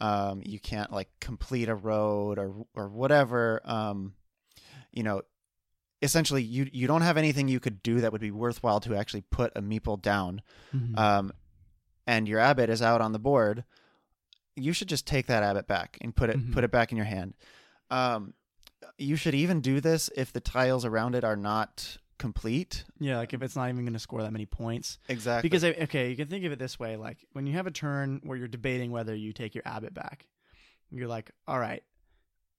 um, 0.00 0.42
you 0.44 0.60
can't 0.60 0.92
like 0.92 1.08
complete 1.20 1.68
a 1.68 1.74
road 1.74 2.38
or 2.38 2.66
or 2.74 2.88
whatever. 2.88 3.60
Um, 3.64 4.14
you 4.92 5.02
know, 5.02 5.22
essentially, 6.02 6.42
you 6.42 6.68
you 6.72 6.86
don't 6.86 7.02
have 7.02 7.16
anything 7.16 7.48
you 7.48 7.60
could 7.60 7.82
do 7.82 8.00
that 8.00 8.12
would 8.12 8.20
be 8.20 8.30
worthwhile 8.30 8.80
to 8.80 8.94
actually 8.94 9.22
put 9.22 9.52
a 9.56 9.62
meeple 9.62 10.00
down. 10.00 10.42
Mhm. 10.74 10.98
And 12.06 12.28
your 12.28 12.38
abbot 12.40 12.70
is 12.70 12.82
out 12.82 13.00
on 13.00 13.12
the 13.12 13.18
board. 13.18 13.64
You 14.54 14.72
should 14.72 14.88
just 14.88 15.06
take 15.06 15.26
that 15.26 15.42
abbot 15.42 15.66
back 15.66 15.98
and 16.00 16.14
put 16.14 16.30
it 16.30 16.36
Mhm. 16.38 16.52
put 16.52 16.64
it 16.64 16.70
back 16.70 16.90
in 16.92 16.96
your 16.96 17.06
hand. 17.06 17.34
Um, 17.90 18.34
you 18.98 19.16
should 19.16 19.34
even 19.34 19.60
do 19.60 19.80
this 19.80 20.08
if 20.16 20.32
the 20.32 20.40
tiles 20.40 20.84
around 20.84 21.14
it 21.14 21.24
are 21.24 21.36
not 21.36 21.98
complete. 22.18 22.84
yeah, 22.98 23.18
like 23.18 23.34
if 23.34 23.42
it's 23.42 23.54
not 23.56 23.68
even 23.68 23.84
going 23.84 23.92
to 23.92 23.98
score 23.98 24.22
that 24.22 24.32
many 24.32 24.46
points. 24.46 24.98
Exactly. 25.08 25.48
Because 25.48 25.64
okay, 25.64 26.08
you 26.10 26.16
can 26.16 26.28
think 26.28 26.44
of 26.44 26.52
it 26.52 26.58
this 26.58 26.78
way: 26.78 26.96
like 26.96 27.26
when 27.32 27.46
you 27.46 27.52
have 27.54 27.66
a 27.66 27.70
turn 27.70 28.20
where 28.24 28.38
you're 28.38 28.48
debating 28.48 28.90
whether 28.90 29.14
you 29.14 29.32
take 29.32 29.54
your 29.54 29.62
abbot 29.66 29.92
back, 29.92 30.26
you're 30.90 31.08
like, 31.08 31.30
all 31.46 31.58
right, 31.58 31.82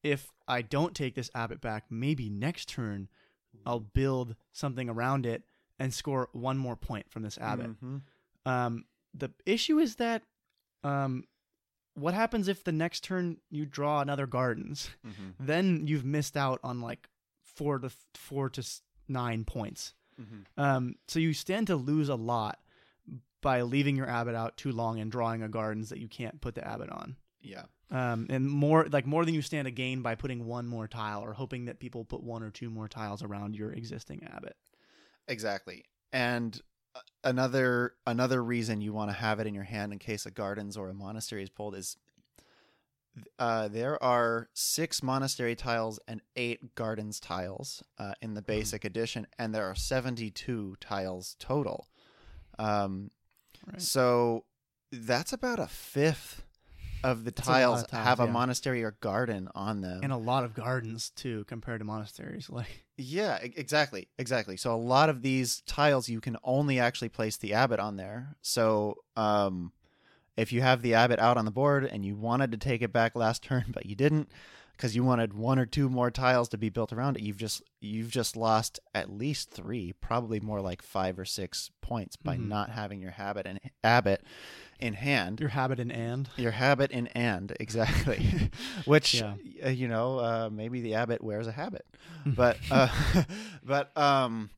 if 0.04 0.30
I 0.46 0.62
don't 0.62 0.94
take 0.94 1.14
this 1.16 1.30
abbot 1.34 1.60
back, 1.60 1.86
maybe 1.90 2.28
next 2.30 2.68
turn 2.68 3.08
I'll 3.66 3.80
build 3.80 4.36
something 4.52 4.88
around 4.88 5.26
it 5.26 5.42
and 5.80 5.92
score 5.92 6.28
one 6.32 6.56
more 6.58 6.76
point 6.76 7.10
from 7.10 7.22
this 7.22 7.36
abbot. 7.38 7.80
Mhm. 7.82 8.02
Um, 8.46 8.84
the 9.18 9.32
issue 9.46 9.78
is 9.78 9.96
that, 9.96 10.22
um, 10.84 11.24
what 11.94 12.14
happens 12.14 12.46
if 12.48 12.62
the 12.64 12.72
next 12.72 13.02
turn 13.04 13.38
you 13.50 13.66
draw 13.66 14.00
another 14.00 14.26
gardens? 14.26 14.90
Mhm. 15.04 15.34
Then 15.40 15.86
you've 15.86 16.04
missed 16.04 16.36
out 16.36 16.60
on 16.62 16.80
like 16.80 17.08
four 17.42 17.78
to 17.80 17.90
four 18.14 18.48
to 18.50 18.60
s- 18.60 18.82
nine 19.08 19.44
points. 19.44 19.94
Mhm. 20.20 20.44
Um, 20.56 20.94
so 21.08 21.18
you 21.18 21.32
stand 21.32 21.66
to 21.68 21.76
lose 21.76 22.08
a 22.08 22.14
lot 22.14 22.60
by 23.40 23.62
leaving 23.62 23.96
your 23.96 24.08
abbot 24.08 24.34
out 24.34 24.56
too 24.56 24.72
long 24.72 24.98
and 25.00 25.10
drawing 25.10 25.42
a 25.42 25.48
gardens 25.48 25.88
that 25.88 25.98
you 25.98 26.08
can't 26.08 26.40
put 26.40 26.54
the 26.54 26.66
abbot 26.66 26.90
on. 26.90 27.16
Yeah. 27.40 27.66
Um, 27.90 28.26
and 28.28 28.48
more 28.50 28.86
like 28.88 29.06
more 29.06 29.24
than 29.24 29.34
you 29.34 29.42
stand 29.42 29.66
to 29.66 29.70
gain 29.72 30.02
by 30.02 30.14
putting 30.14 30.44
one 30.44 30.66
more 30.66 30.86
tile 30.88 31.22
or 31.22 31.32
hoping 31.32 31.64
that 31.66 31.78
people 31.80 32.04
put 32.04 32.22
one 32.22 32.42
or 32.42 32.50
two 32.50 32.68
more 32.68 32.88
tiles 32.88 33.22
around 33.22 33.56
your 33.56 33.72
existing 33.72 34.22
abbot. 34.24 34.56
Exactly. 35.26 35.84
And 36.12 36.60
another 37.24 37.94
another 38.06 38.42
reason 38.42 38.80
you 38.80 38.92
want 38.92 39.10
to 39.10 39.16
have 39.16 39.40
it 39.40 39.46
in 39.46 39.54
your 39.54 39.64
hand 39.64 39.92
in 39.92 39.98
case 39.98 40.26
a 40.26 40.30
gardens 40.30 40.76
or 40.76 40.88
a 40.88 40.94
monastery 40.94 41.42
is 41.42 41.50
pulled 41.50 41.74
is 41.74 41.96
uh, 43.38 43.66
there 43.68 44.02
are 44.02 44.48
six 44.54 45.02
monastery 45.02 45.56
tiles 45.56 45.98
and 46.06 46.20
eight 46.36 46.74
gardens 46.74 47.18
tiles 47.18 47.82
uh, 47.98 48.12
in 48.22 48.34
the 48.34 48.42
basic 48.42 48.84
edition, 48.84 49.26
and 49.38 49.54
there 49.54 49.64
are 49.64 49.74
seventy-two 49.74 50.76
tiles 50.80 51.34
total. 51.38 51.88
Um, 52.58 53.10
Right. 53.66 53.82
So 53.82 54.44
that's 54.90 55.32
about 55.32 55.58
a 55.58 55.66
fifth 55.66 56.44
of 57.04 57.24
the 57.24 57.30
That's 57.30 57.46
a 57.46 57.50
lot 57.50 57.56
tiles, 57.58 57.82
of 57.82 57.88
tiles, 57.88 58.04
have 58.06 58.20
a 58.20 58.24
yeah. 58.24 58.32
monastery 58.32 58.84
or 58.84 58.92
garden 59.00 59.48
on 59.54 59.80
them. 59.80 60.00
And 60.02 60.12
a 60.12 60.16
lot 60.16 60.44
of 60.44 60.54
gardens 60.54 61.10
too 61.10 61.44
compared 61.44 61.80
to 61.80 61.84
monasteries. 61.84 62.48
Like 62.58 62.84
Yeah, 62.96 63.38
exactly, 63.42 64.08
exactly. 64.18 64.56
So 64.56 64.74
a 64.74 64.76
lot 64.76 65.08
of 65.08 65.22
these 65.22 65.62
tiles 65.66 66.08
you 66.08 66.20
can 66.20 66.36
only 66.42 66.80
actually 66.80 67.08
place 67.08 67.36
the 67.36 67.54
abbot 67.54 67.78
on 67.78 67.96
there. 67.96 68.36
So 68.42 68.96
um, 69.16 69.72
if 70.38 70.52
you 70.52 70.60
have 70.62 70.80
the 70.82 70.94
abbot 70.94 71.18
out 71.18 71.36
on 71.36 71.44
the 71.44 71.50
board 71.50 71.84
and 71.84 72.04
you 72.04 72.14
wanted 72.16 72.50
to 72.52 72.56
take 72.58 72.80
it 72.82 72.92
back 72.92 73.14
last 73.14 73.42
turn 73.48 73.64
but 73.68 73.84
you 73.86 73.94
didn't 73.94 74.30
because 74.72 74.94
you 74.94 75.02
wanted 75.02 75.34
one 75.34 75.58
or 75.58 75.66
two 75.66 75.88
more 75.88 76.08
tiles 76.08 76.48
to 76.48 76.56
be 76.56 76.68
built 76.68 76.92
around 76.92 77.16
it, 77.16 77.22
you've 77.24 77.36
just 77.36 77.62
you've 77.80 78.10
just 78.12 78.36
lost 78.36 78.78
at 78.94 79.10
least 79.10 79.50
three, 79.50 79.92
probably 80.00 80.38
more 80.38 80.60
like 80.60 80.82
five 80.82 81.18
or 81.18 81.24
six 81.24 81.72
points 81.80 82.14
by 82.14 82.36
Mhm. 82.36 82.46
not 82.48 82.70
having 82.70 83.00
your 83.00 83.10
habit 83.10 83.44
and 83.44 83.58
abbot 83.82 84.22
in 84.78 84.94
hand. 84.94 85.40
your 85.40 85.48
habit 85.48 85.80
in 85.80 85.90
and. 85.90 86.28
Your 86.36 86.52
habit 86.52 86.92
in 86.92 87.08
and 87.08 87.56
exactly, 87.58 88.50
which 88.84 89.14
Yeah. 89.14 89.34
uh, 89.66 89.70
you 89.70 89.88
know 89.88 90.18
uh, 90.20 90.48
maybe 90.52 90.80
the 90.80 90.94
abbot 90.94 91.24
wears 91.24 91.48
a 91.48 91.52
habit, 91.52 91.84
but 92.26 92.56
uh, 92.70 92.86
but 93.64 93.96
um, 93.98 94.50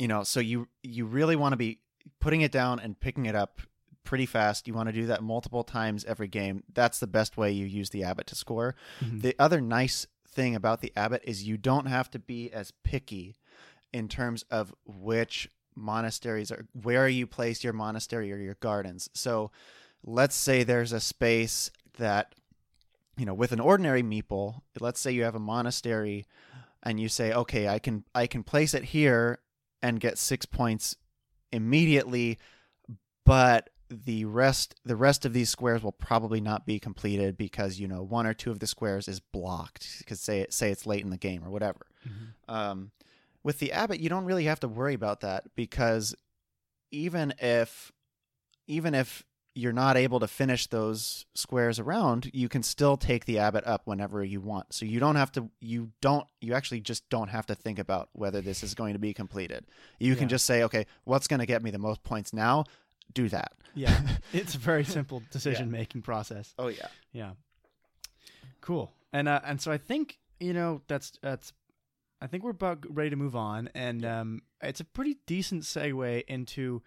you 0.00 0.08
know, 0.08 0.24
so 0.24 0.40
you 0.40 0.66
you 0.82 1.04
really 1.06 1.36
want 1.36 1.52
to 1.52 1.56
be 1.56 1.78
putting 2.18 2.40
it 2.40 2.50
down 2.50 2.80
and 2.80 2.98
picking 2.98 3.26
it 3.26 3.36
up 3.36 3.60
pretty 4.04 4.26
fast. 4.26 4.66
You 4.66 4.74
want 4.74 4.88
to 4.88 4.92
do 4.92 5.06
that 5.06 5.22
multiple 5.22 5.64
times 5.64 6.04
every 6.04 6.28
game. 6.28 6.62
That's 6.72 6.98
the 6.98 7.06
best 7.06 7.36
way 7.36 7.52
you 7.52 7.66
use 7.66 7.90
the 7.90 8.02
abbot 8.04 8.26
to 8.28 8.34
score. 8.34 8.74
Mhm. 9.00 9.22
The 9.22 9.34
other 9.38 9.60
nice 9.60 10.06
thing 10.26 10.54
about 10.54 10.80
the 10.80 10.92
abbot 10.96 11.22
is 11.24 11.44
you 11.44 11.56
don't 11.56 11.86
have 11.86 12.10
to 12.12 12.18
be 12.18 12.50
as 12.52 12.72
picky 12.84 13.36
in 13.92 14.08
terms 14.08 14.44
of 14.50 14.74
which 14.84 15.48
monasteries 15.74 16.50
are 16.50 16.66
where 16.72 17.08
you 17.08 17.26
place 17.26 17.62
your 17.64 17.72
monastery 17.72 18.32
or 18.32 18.36
your 18.36 18.56
gardens. 18.60 19.08
So 19.14 19.50
let's 20.02 20.36
say 20.36 20.62
there's 20.62 20.92
a 20.92 21.00
space 21.00 21.70
that 21.98 22.34
you 23.16 23.26
know 23.26 23.34
with 23.34 23.52
an 23.52 23.60
ordinary 23.60 24.02
meeple, 24.02 24.62
let's 24.78 25.00
say 25.00 25.10
you 25.12 25.24
have 25.24 25.34
a 25.34 25.40
monastery 25.40 26.26
and 26.82 26.98
you 26.98 27.08
say, 27.08 27.32
"Okay, 27.32 27.68
I 27.68 27.78
can 27.78 28.04
I 28.14 28.26
can 28.26 28.42
place 28.42 28.72
it 28.72 28.84
here 28.84 29.40
and 29.82 30.00
get 30.00 30.16
6 30.18 30.46
points 30.46 30.96
immediately, 31.52 32.38
but 33.24 33.70
the 33.90 34.24
rest 34.24 34.74
the 34.84 34.96
rest 34.96 35.24
of 35.26 35.32
these 35.32 35.50
squares 35.50 35.82
will 35.82 35.92
probably 35.92 36.40
not 36.40 36.64
be 36.64 36.78
completed 36.78 37.36
because 37.36 37.80
you 37.80 37.88
know 37.88 38.02
one 38.02 38.26
or 38.26 38.32
two 38.32 38.50
of 38.50 38.60
the 38.60 38.66
squares 38.66 39.08
is 39.08 39.18
blocked 39.20 39.98
because 39.98 40.20
say 40.20 40.40
it 40.40 40.52
say 40.52 40.70
it's 40.70 40.86
late 40.86 41.02
in 41.04 41.10
the 41.10 41.16
game 41.16 41.44
or 41.44 41.50
whatever. 41.50 41.86
Mhm. 42.06 42.54
um, 42.54 42.90
with 43.42 43.58
the 43.58 43.72
abbot 43.72 44.00
you 44.00 44.08
don't 44.08 44.24
really 44.24 44.44
have 44.44 44.60
to 44.60 44.68
worry 44.68 44.94
about 44.94 45.20
that 45.20 45.44
because 45.56 46.14
even 46.90 47.34
if 47.40 47.92
even 48.66 48.94
if 48.94 49.24
you're 49.56 49.72
not 49.72 49.96
able 49.96 50.20
to 50.20 50.28
finish 50.28 50.68
those 50.68 51.26
squares 51.34 51.80
around 51.80 52.30
you 52.32 52.48
can 52.48 52.62
still 52.62 52.96
take 52.96 53.24
the 53.24 53.38
abbot 53.38 53.66
up 53.66 53.82
whenever 53.84 54.22
you 54.22 54.40
want. 54.40 54.72
So 54.72 54.86
you 54.86 55.00
don't 55.00 55.16
have 55.16 55.32
to 55.32 55.50
you 55.60 55.90
don't 56.00 56.26
you 56.40 56.54
actually 56.54 56.80
just 56.80 57.08
don't 57.10 57.28
have 57.28 57.46
to 57.46 57.56
think 57.56 57.78
about 57.80 58.08
whether 58.12 58.40
this 58.40 58.62
is 58.62 58.74
going 58.74 58.92
to 58.92 59.00
be 59.00 59.12
completed. 59.12 59.66
You 59.98 60.14
can 60.14 60.28
just 60.28 60.46
say 60.46 60.62
okay 60.62 60.86
what's 61.04 61.26
going 61.26 61.40
to 61.40 61.46
get 61.46 61.62
me 61.64 61.72
the 61.72 61.78
most 61.78 62.04
points 62.04 62.32
now 62.32 62.64
do 63.14 63.28
that 63.28 63.52
Yeah, 63.74 64.00
it's 64.32 64.54
a 64.54 64.58
very 64.58 64.84
simple 64.84 65.22
decision 65.30 65.70
making 65.70 66.02
process. 66.02 66.54
oh 66.58 66.68
yeah 66.68 66.88
Yeah. 67.12 67.32
Cool. 68.60 68.92
And 69.12 69.28
uh, 69.28 69.40
and 69.44 69.60
so 69.60 69.72
I 69.72 69.78
think 69.78 70.18
you 70.38 70.52
know 70.52 70.82
that's 70.86 71.12
that's 71.22 71.52
I 72.20 72.26
think 72.26 72.44
we're 72.44 72.50
about 72.50 72.84
ready 72.88 73.10
to 73.10 73.16
move 73.16 73.34
on, 73.34 73.70
and 73.74 74.04
um, 74.04 74.42
it's 74.62 74.80
a 74.80 74.84
pretty 74.84 75.16
decent 75.26 75.62
segue 75.62 76.24
into 76.28 76.82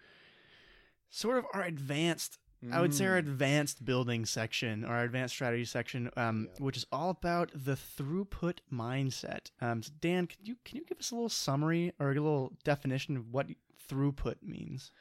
sort 1.10 1.38
of 1.38 1.44
our 1.52 1.62
advanced. 1.62 2.38
I 2.72 2.80
would 2.80 2.94
say 2.94 3.04
our 3.04 3.16
Mm. 3.16 3.18
advanced 3.18 3.84
building 3.84 4.24
section, 4.24 4.84
or 4.86 4.94
our 4.94 5.04
advanced 5.04 5.34
strategy 5.34 5.66
section, 5.66 6.08
um, 6.16 6.48
Yeah. 6.48 6.64
which 6.64 6.78
is 6.78 6.86
all 6.90 7.10
about 7.10 7.50
the 7.54 7.74
throughput 7.74 8.60
mindset. 8.72 9.50
Um, 9.60 9.82
so 9.82 9.90
Dan, 10.00 10.26
can 10.28 10.38
you 10.44 10.56
can 10.64 10.78
you 10.78 10.84
give 10.86 10.98
us 10.98 11.10
a 11.10 11.14
little 11.14 11.28
summary 11.28 11.92
or 11.98 12.10
a 12.10 12.14
little 12.14 12.54
definition 12.64 13.18
of 13.18 13.28
what 13.30 13.48
throughput 13.86 14.36
means? 14.42 14.92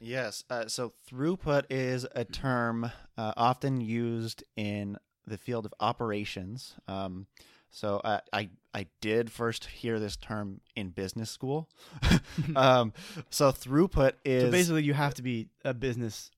Yes. 0.00 0.44
Uh, 0.50 0.66
so 0.68 0.92
throughput 1.10 1.64
is 1.70 2.06
a 2.14 2.24
term 2.24 2.90
uh, 3.16 3.32
often 3.36 3.80
used 3.80 4.44
in 4.56 4.98
the 5.26 5.38
field 5.38 5.66
of 5.66 5.74
operations. 5.80 6.74
Um, 6.88 7.26
so 7.70 8.00
uh, 8.04 8.20
I 8.32 8.50
I 8.72 8.86
did 9.00 9.32
first 9.32 9.64
hear 9.66 9.98
this 9.98 10.16
term 10.16 10.60
in 10.76 10.90
business 10.90 11.30
school. 11.30 11.68
um, 12.56 12.92
so 13.30 13.50
throughput 13.50 14.12
is 14.24 14.44
So 14.44 14.50
basically, 14.50 14.82
you 14.84 14.94
have 14.94 15.14
to 15.14 15.22
be 15.22 15.48
a 15.64 15.74
business 15.74 16.30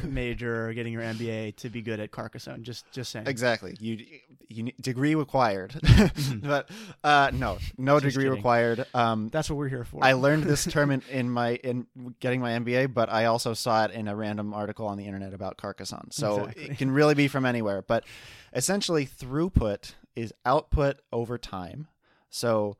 major 0.08 0.68
or 0.68 0.72
getting 0.74 0.92
your 0.92 1.02
MBA 1.02 1.56
to 1.56 1.68
be 1.70 1.82
good 1.82 2.00
at 2.00 2.10
Carcassonne. 2.10 2.62
Just 2.62 2.90
just 2.92 3.10
saying. 3.12 3.26
Exactly. 3.26 3.76
You 3.80 4.04
you 4.48 4.72
degree 4.80 5.14
required, 5.14 5.78
but 6.42 6.68
uh, 7.04 7.30
no, 7.32 7.58
no 7.78 8.00
Just 8.00 8.14
degree 8.14 8.24
kidding. 8.24 8.36
required. 8.36 8.86
Um, 8.94 9.28
That's 9.28 9.48
what 9.48 9.56
we're 9.56 9.68
here 9.68 9.84
for. 9.84 10.02
I 10.04 10.12
learned 10.14 10.44
this 10.44 10.64
term 10.64 10.90
in, 10.90 11.02
in 11.10 11.30
my 11.30 11.54
in 11.56 11.86
getting 12.20 12.40
my 12.40 12.52
MBA, 12.52 12.92
but 12.94 13.08
I 13.10 13.26
also 13.26 13.54
saw 13.54 13.84
it 13.84 13.90
in 13.92 14.08
a 14.08 14.16
random 14.16 14.52
article 14.54 14.86
on 14.86 14.96
the 14.98 15.06
internet 15.06 15.34
about 15.34 15.56
Carcassonne. 15.56 16.08
So 16.10 16.40
Exactly. 16.46 16.64
it 16.70 16.78
can 16.78 16.90
really 16.90 17.14
be 17.14 17.28
from 17.28 17.46
anywhere. 17.46 17.82
But 17.82 18.04
essentially, 18.52 19.06
throughput 19.06 19.94
is 20.16 20.32
output 20.44 21.00
over 21.12 21.38
time. 21.38 21.86
So 22.28 22.76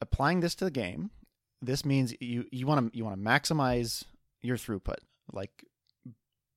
applying 0.00 0.40
this 0.40 0.54
to 0.56 0.64
the 0.64 0.70
game, 0.70 1.10
this 1.60 1.84
means 1.84 2.14
you 2.20 2.46
you 2.50 2.66
want 2.66 2.92
to 2.92 2.96
you 2.96 3.04
want 3.04 3.16
to 3.16 3.22
maximize 3.22 4.04
your 4.40 4.56
throughput. 4.56 4.96
Like 5.32 5.64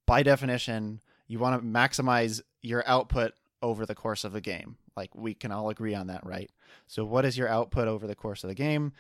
by 0.06 0.24
definition, 0.24 1.02
you 1.28 1.40
want 1.40 1.60
to 1.62 1.66
maximize 1.68 2.42
your 2.62 2.84
output 2.88 3.34
over 3.62 3.86
the 3.86 3.96
course 3.96 4.24
of 4.24 4.32
the 4.34 4.42
game. 4.42 4.78
Like 4.96 5.14
we 5.16 5.34
can 5.34 5.52
all 5.52 5.70
agree 5.70 5.96
on 5.96 6.08
that, 6.08 6.26
right? 6.26 6.50
So 6.88 7.04
what 7.06 7.26
is 7.26 7.38
your 7.38 7.48
output 7.50 7.88
over 7.88 8.06
the 8.08 8.16
course 8.16 8.44
of 8.44 8.48
the 8.50 8.54
game? 8.56 8.94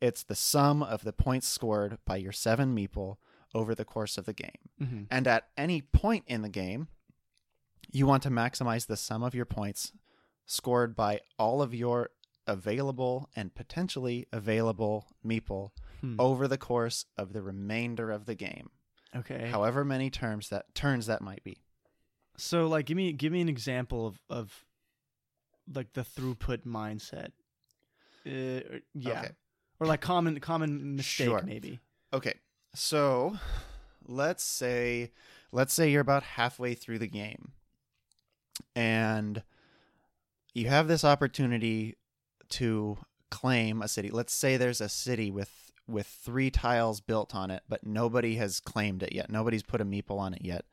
It's 0.00 0.22
the 0.22 0.34
sum 0.34 0.82
of 0.82 1.04
the 1.04 1.12
points 1.12 1.46
scored 1.46 1.98
by 2.04 2.16
your 2.16 2.32
seven 2.32 2.74
meeple 2.74 3.16
over 3.54 3.74
the 3.74 3.84
course 3.84 4.16
of 4.18 4.24
the 4.26 4.32
game. 4.32 4.68
Mhm. 4.80 5.06
And 5.10 5.26
at 5.26 5.48
any 5.56 5.82
point 5.82 6.24
in 6.26 6.42
the 6.42 6.48
game, 6.48 6.88
you 7.90 8.06
want 8.06 8.22
to 8.22 8.30
maximize 8.30 8.86
the 8.86 8.96
sum 8.96 9.22
of 9.22 9.34
your 9.34 9.44
points 9.44 9.92
scored 10.46 10.96
by 10.96 11.20
all 11.38 11.60
of 11.62 11.74
your 11.74 12.10
available 12.46 13.28
and 13.36 13.54
potentially 13.54 14.26
available 14.32 15.06
meeple 15.24 15.70
Hmm. 16.00 16.16
over 16.18 16.48
the 16.48 16.58
course 16.58 17.06
of 17.16 17.32
the 17.32 17.42
remainder 17.42 18.10
of 18.10 18.26
the 18.26 18.34
game. 18.34 18.70
Okay. 19.14 19.48
However 19.48 19.84
many 19.84 20.10
terms 20.10 20.48
that 20.48 20.74
turns 20.74 21.06
that 21.06 21.20
might 21.22 21.44
be. 21.44 21.58
So 22.36 22.66
like 22.66 22.86
give 22.86 22.96
me 22.96 23.12
give 23.12 23.32
me 23.32 23.40
an 23.40 23.48
example 23.48 24.06
of 24.06 24.20
of 24.30 24.64
like 25.72 25.92
the 25.92 26.02
throughput 26.02 26.64
mindset. 26.64 27.30
Uh, 28.26 28.78
yeah. 28.94 29.20
Okay. 29.20 29.30
Or 29.80 29.86
like 29.86 30.00
common 30.00 30.40
common 30.40 30.96
mistake 30.96 31.26
Sure. 31.26 31.42
maybe. 31.42 31.80
Okay. 32.12 32.34
So 32.74 33.36
let's 34.06 34.42
say 34.42 35.10
let's 35.52 35.74
say 35.74 35.90
you're 35.90 36.00
about 36.00 36.22
halfway 36.22 36.74
through 36.74 36.98
the 36.98 37.06
game 37.06 37.52
and 38.74 39.42
you 40.54 40.68
have 40.68 40.88
this 40.88 41.04
opportunity 41.04 41.96
to 42.50 42.98
claim 43.30 43.82
a 43.82 43.88
city. 43.88 44.10
Let's 44.10 44.34
say 44.34 44.56
there's 44.56 44.80
a 44.80 44.88
city 44.88 45.30
with 45.30 45.61
with 45.88 46.06
three 46.06 46.50
tiles 46.50 47.00
built 47.00 47.34
on 47.34 47.50
it, 47.50 47.62
but 47.68 47.84
nobody 47.86 48.36
has 48.36 48.60
claimed 48.60 49.02
it 49.02 49.12
yet. 49.12 49.30
Nobody's 49.30 49.62
put 49.62 49.80
a 49.80 49.84
meeple 49.84 50.18
on 50.18 50.32
it 50.34 50.42
yet. 50.44 50.64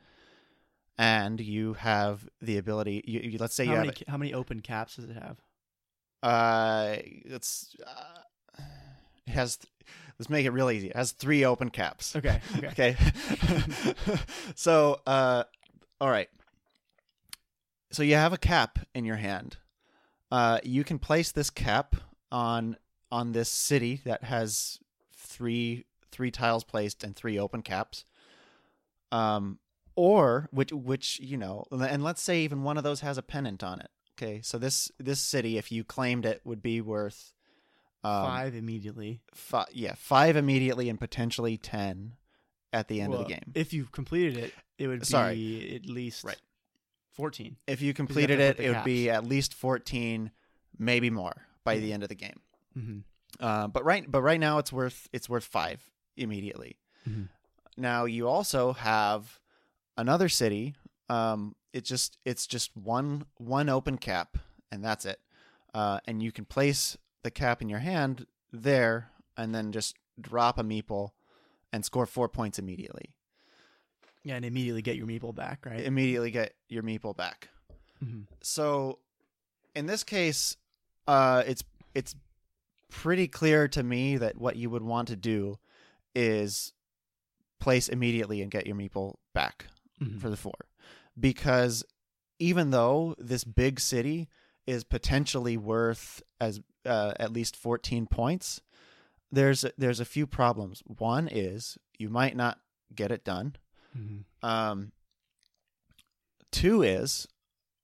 And 0.97 1.39
you 1.39 1.74
have 1.76 2.28
the 2.41 2.57
ability. 2.57 3.03
You, 3.07 3.20
you- 3.22 3.38
let's 3.39 3.55
say 3.55 3.66
how 3.66 3.74
you 3.74 3.78
many 3.80 3.89
have. 3.89 4.07
how 4.07 4.18
many 4.18 4.34
open 4.34 4.60
caps 4.62 4.97
does 4.97 5.05
it 5.05 5.14
have? 5.16 5.38
Uh, 6.22 6.97
it's 7.01 7.76
uh, 7.88 8.62
it 9.26 9.32
has. 9.32 9.57
Let's 10.20 10.30
make 10.30 10.45
it 10.45 10.51
real 10.51 10.70
easy. 10.70 10.89
It 10.89 10.95
has 10.97 11.14
three 11.14 11.45
open 11.45 11.70
caps. 11.70 12.16
Okay. 12.18 12.41
Okay. 12.57 12.68
Okay. 12.68 12.97
so, 14.55 14.99
uh, 15.07 15.45
all 16.01 16.10
right. 16.10 16.28
So 17.91 18.03
you 18.03 18.16
have 18.16 18.34
a 18.34 18.38
cap 18.38 18.80
in 18.93 19.05
your 19.05 19.16
hand. 19.16 19.57
Uh, 20.32 20.60
you 20.64 20.84
can 20.84 20.99
place 20.99 21.32
this 21.32 21.49
cap 21.49 21.95
on 22.32 22.76
on 23.12 23.32
this 23.32 23.49
city 23.49 24.01
that 24.05 24.26
has 24.26 24.80
three 25.40 25.86
three 26.12 26.32
tiles 26.32 26.66
placed 26.66 27.04
and 27.04 27.16
three 27.16 27.40
open 27.40 27.62
caps. 27.62 28.04
Um, 29.12 29.60
or 29.96 30.50
which 30.52 30.72
which 30.74 31.20
you 31.20 31.38
know, 31.38 31.66
and 31.72 32.04
let's 32.04 32.22
say 32.22 32.42
even 32.42 32.64
one 32.64 32.78
of 32.78 32.84
those 32.84 33.00
has 33.02 33.18
a 33.18 33.22
pennant 33.24 33.64
on 33.64 33.80
it. 33.80 33.90
Okay, 34.18 34.42
so 34.44 34.58
this 34.58 34.92
this 35.00 35.20
city, 35.22 35.58
if 35.58 35.72
you 35.72 35.84
claimed 35.86 36.26
it, 36.26 36.42
would 36.44 36.62
be 36.62 36.82
worth 36.82 37.34
um, 38.04 38.26
Five 38.26 38.54
immediately. 38.56 39.22
fi- 39.34 39.66
yeah, 39.72 39.96
five 39.98 40.36
immediately 40.36 40.90
and 40.90 41.00
potentially 41.00 41.58
ten 41.58 42.14
at 42.74 42.88
the 42.90 43.00
end 43.02 43.14
of 43.14 43.20
the 43.20 43.26
game. 43.34 43.52
If 43.56 43.72
you 43.74 43.86
completed 43.86 44.38
it, 44.38 44.54
it 44.78 44.88
would 44.88 45.00
be 45.00 45.06
Sorry. 45.06 45.76
at 45.84 45.90
least 45.90 46.24
Right. 46.26 46.40
fourteen. 47.14 47.56
If 47.66 47.82
you 47.82 47.94
completed 47.94 48.40
put 48.40 48.60
it, 48.60 48.66
it 48.66 48.70
would 48.76 48.84
be 48.84 49.10
at 49.10 49.26
least 49.26 49.54
fourteen, 49.54 50.32
maybe 50.78 51.10
more 51.10 51.48
by 51.64 51.80
the 51.80 51.92
end 51.94 52.04
of 52.04 52.10
the 52.10 52.16
game. 52.16 52.40
Mm-hmm. 52.78 53.00
Uh, 53.39 53.67
but 53.67 53.84
right, 53.86 54.09
but 54.09 54.21
right 54.21 54.39
now 54.39 54.57
it's 54.57 54.71
worth 54.73 55.07
it's 55.13 55.30
worth 55.30 55.43
five 55.45 55.89
immediately. 56.17 56.77
Mhm. 57.07 57.30
Now 57.77 58.05
you 58.05 58.27
also 58.27 58.73
have 58.73 59.39
another 59.97 60.30
city. 60.30 60.75
Um, 61.09 61.55
it 61.73 61.86
just 61.86 62.17
it's 62.25 62.45
just 62.47 62.75
one 62.75 63.25
one 63.38 63.69
open 63.69 63.97
cap, 63.97 64.38
and 64.71 64.84
that's 64.84 65.05
it. 65.05 65.19
Uh, 65.73 65.99
and 66.05 66.21
you 66.23 66.32
can 66.32 66.45
place 66.45 66.97
the 67.23 67.32
cap 67.32 67.61
in 67.61 67.69
your 67.69 67.80
hand 67.80 68.25
there, 68.51 69.11
and 69.38 69.53
then 69.53 69.71
just 69.71 69.95
drop 70.19 70.57
a 70.57 70.63
meeple 70.63 71.11
and 71.71 71.86
score 71.86 72.05
four 72.05 72.27
points 72.27 72.57
immediately. 72.59 73.13
Yeah, 74.23 74.36
and 74.36 74.43
immediately 74.43 74.82
get 74.82 74.97
your 74.97 75.07
meeple 75.07 75.34
back, 75.34 75.65
right? 75.65 75.82
Immediately 75.86 76.32
get 76.32 76.55
your 76.67 76.84
meeple 76.84 77.15
back. 77.15 77.49
Mhm. 78.03 78.25
So, 78.41 78.99
in 79.75 79.86
this 79.86 80.03
case, 80.03 80.57
uh, 81.07 81.43
it's 81.45 81.63
it's 81.93 82.15
pretty 82.90 83.28
clear 83.28 83.68
to 83.70 83.84
me 83.84 84.18
that 84.18 84.38
what 84.38 84.56
you 84.56 84.70
would 84.70 84.84
want 84.84 85.08
to 85.10 85.16
do 85.16 85.58
is 86.16 86.74
place 87.60 87.88
immediately 87.90 88.42
and 88.42 88.52
get 88.52 88.66
your 88.68 88.76
meeple 88.76 89.16
back 89.34 89.68
Mhm. 90.02 90.20
for 90.20 90.30
the 90.30 90.38
four, 90.38 90.56
because 91.20 91.84
even 92.40 92.72
though 92.72 93.16
this 93.18 93.44
big 93.44 93.80
city 93.80 94.30
is 94.66 94.84
potentially 94.84 95.58
worth 95.58 96.22
as 96.40 96.62
uh, 96.86 97.14
at 97.20 97.34
least 97.34 97.56
fourteen 97.58 98.08
points, 98.08 98.62
there's 99.32 99.66
there's 99.78 100.00
a 100.00 100.06
few 100.06 100.26
problems. 100.26 100.82
One 100.86 101.28
is 101.30 101.78
you 101.98 102.10
might 102.10 102.36
not 102.36 102.60
get 102.96 103.12
it 103.12 103.24
done. 103.26 103.56
Mhm. 103.96 104.24
Um, 104.42 104.92
two 106.52 106.82
is 106.82 107.28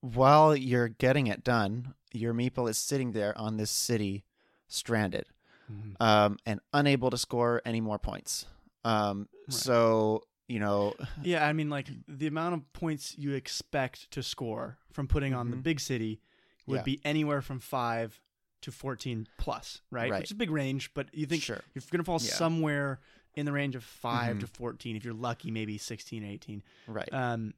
while 0.01 0.56
you're 0.56 0.88
getting 0.88 1.28
it 1.28 1.43
done, 1.43 1.93
your 2.14 2.34
meeple 2.34 2.70
is 2.70 2.78
sitting 2.78 3.12
there 3.12 3.38
on 3.38 3.58
this 3.58 3.72
city, 3.72 4.24
stranded, 4.68 5.28
Mhm. 5.72 5.95
um, 5.99 6.38
and 6.45 6.59
unable 6.74 7.09
to 7.09 7.18
score 7.18 7.61
any 7.66 7.82
more 7.82 7.99
points. 7.99 8.45
Um, 8.84 9.28
Right. 9.47 9.53
so 9.53 10.24
you 10.47 10.59
know, 10.59 10.93
Yeah, 11.24 11.45
I 11.47 11.53
mean, 11.53 11.70
like 11.72 11.88
the 12.07 12.28
amount 12.28 12.53
of 12.53 12.72
points 12.74 13.18
you 13.18 13.34
expect 13.34 14.11
to 14.11 14.22
score 14.22 14.78
from 14.91 15.07
putting 15.07 15.34
on 15.34 15.49
the 15.49 15.57
Mhm. 15.57 15.63
big 15.63 15.80
city 15.80 16.22
would 16.68 16.78
Yeah. 16.78 16.84
be 16.84 17.01
anywhere 17.03 17.41
from 17.41 17.59
five 17.59 18.22
to 18.61 18.72
fourteen 18.72 19.28
plus, 19.38 19.82
right? 19.89 20.11
Right. 20.11 20.20
Which 20.20 20.28
is 20.28 20.32
a 20.34 20.36
big 20.36 20.51
range, 20.51 20.93
but 20.93 21.13
you 21.16 21.26
think 21.26 21.41
sure, 21.41 21.61
you're 21.74 21.82
going 21.89 21.99
to 21.99 22.03
fall 22.03 22.20
Yeah. 22.20 22.30
somewhere 22.30 22.99
in 23.34 23.45
the 23.47 23.51
range 23.51 23.76
of 23.76 23.84
5 23.84 24.38
Mhm. 24.38 24.39
to 24.41 24.47
fourteen. 24.47 24.95
If 24.95 25.03
you're 25.03 25.13
lucky, 25.16 25.49
maybe 25.51 25.78
16, 25.80 26.24
18. 26.24 26.63
right, 26.88 27.11
Um, 27.11 27.53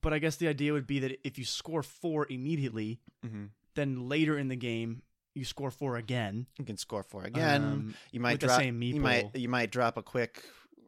but 0.00 0.12
I 0.12 0.18
guess 0.18 0.36
the 0.36 0.48
idea 0.48 0.72
would 0.72 0.86
be 0.86 0.98
that 1.00 1.20
if 1.26 1.38
you 1.38 1.44
score 1.44 1.82
four 1.82 2.26
immediately, 2.30 3.00
hmm 3.22 3.46
then 3.74 4.08
later 4.08 4.38
in 4.38 4.46
the 4.48 4.56
game 4.56 5.02
you 5.34 5.44
score 5.44 5.70
four 5.70 5.96
again. 5.96 6.46
you 6.58 6.64
can 6.64 6.76
score 6.76 7.02
four 7.02 7.24
again. 7.24 7.62
um, 7.62 7.94
you 8.12 8.20
might 8.20 8.32
with 8.32 8.40
the 8.42 8.46
drop. 8.48 8.60
same 8.60 8.80
you 8.82 9.00
might 9.00 9.34
you 9.36 9.48
might 9.48 9.70
drop 9.70 9.96
a 9.96 10.02
quick 10.02 10.42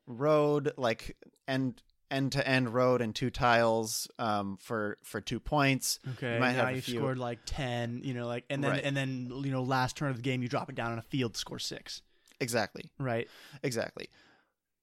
road 0.07 0.72
like 0.76 1.16
end 1.49 1.82
end 2.11 2.30
to 2.30 2.47
end 2.49 2.72
road 2.72 3.01
and 3.03 3.14
two 3.16 3.30
tiles 3.30 4.09
um, 4.18 4.57
for 4.61 4.97
for 5.03 5.20
two 5.20 5.40
points. 5.40 5.99
Okay, 6.12 6.34
you 6.34 6.40
might 6.40 6.53
now 6.53 6.66
have 6.66 6.76
you 6.76 6.82
few- 6.82 6.99
scored 6.99 7.18
like 7.18 7.40
ten, 7.47 8.01
you 8.05 8.14
know, 8.14 8.26
like 8.26 8.44
and 8.49 8.62
then 8.62 8.70
Right. 8.72 8.84
and 8.84 8.97
then 8.97 9.30
you 9.44 9.51
know 9.51 9.62
last 9.62 9.97
turn 9.97 10.11
of 10.11 10.16
the 10.16 10.22
game 10.22 10.42
you 10.42 10.49
drop 10.49 10.68
it 10.68 10.74
down 10.76 10.92
on 10.92 10.99
a 10.99 11.03
field 11.03 11.34
to 11.34 11.38
score 11.40 11.59
six, 11.59 12.03
Exactly. 12.40 12.90
right? 12.99 13.28
Exactly. 13.62 14.09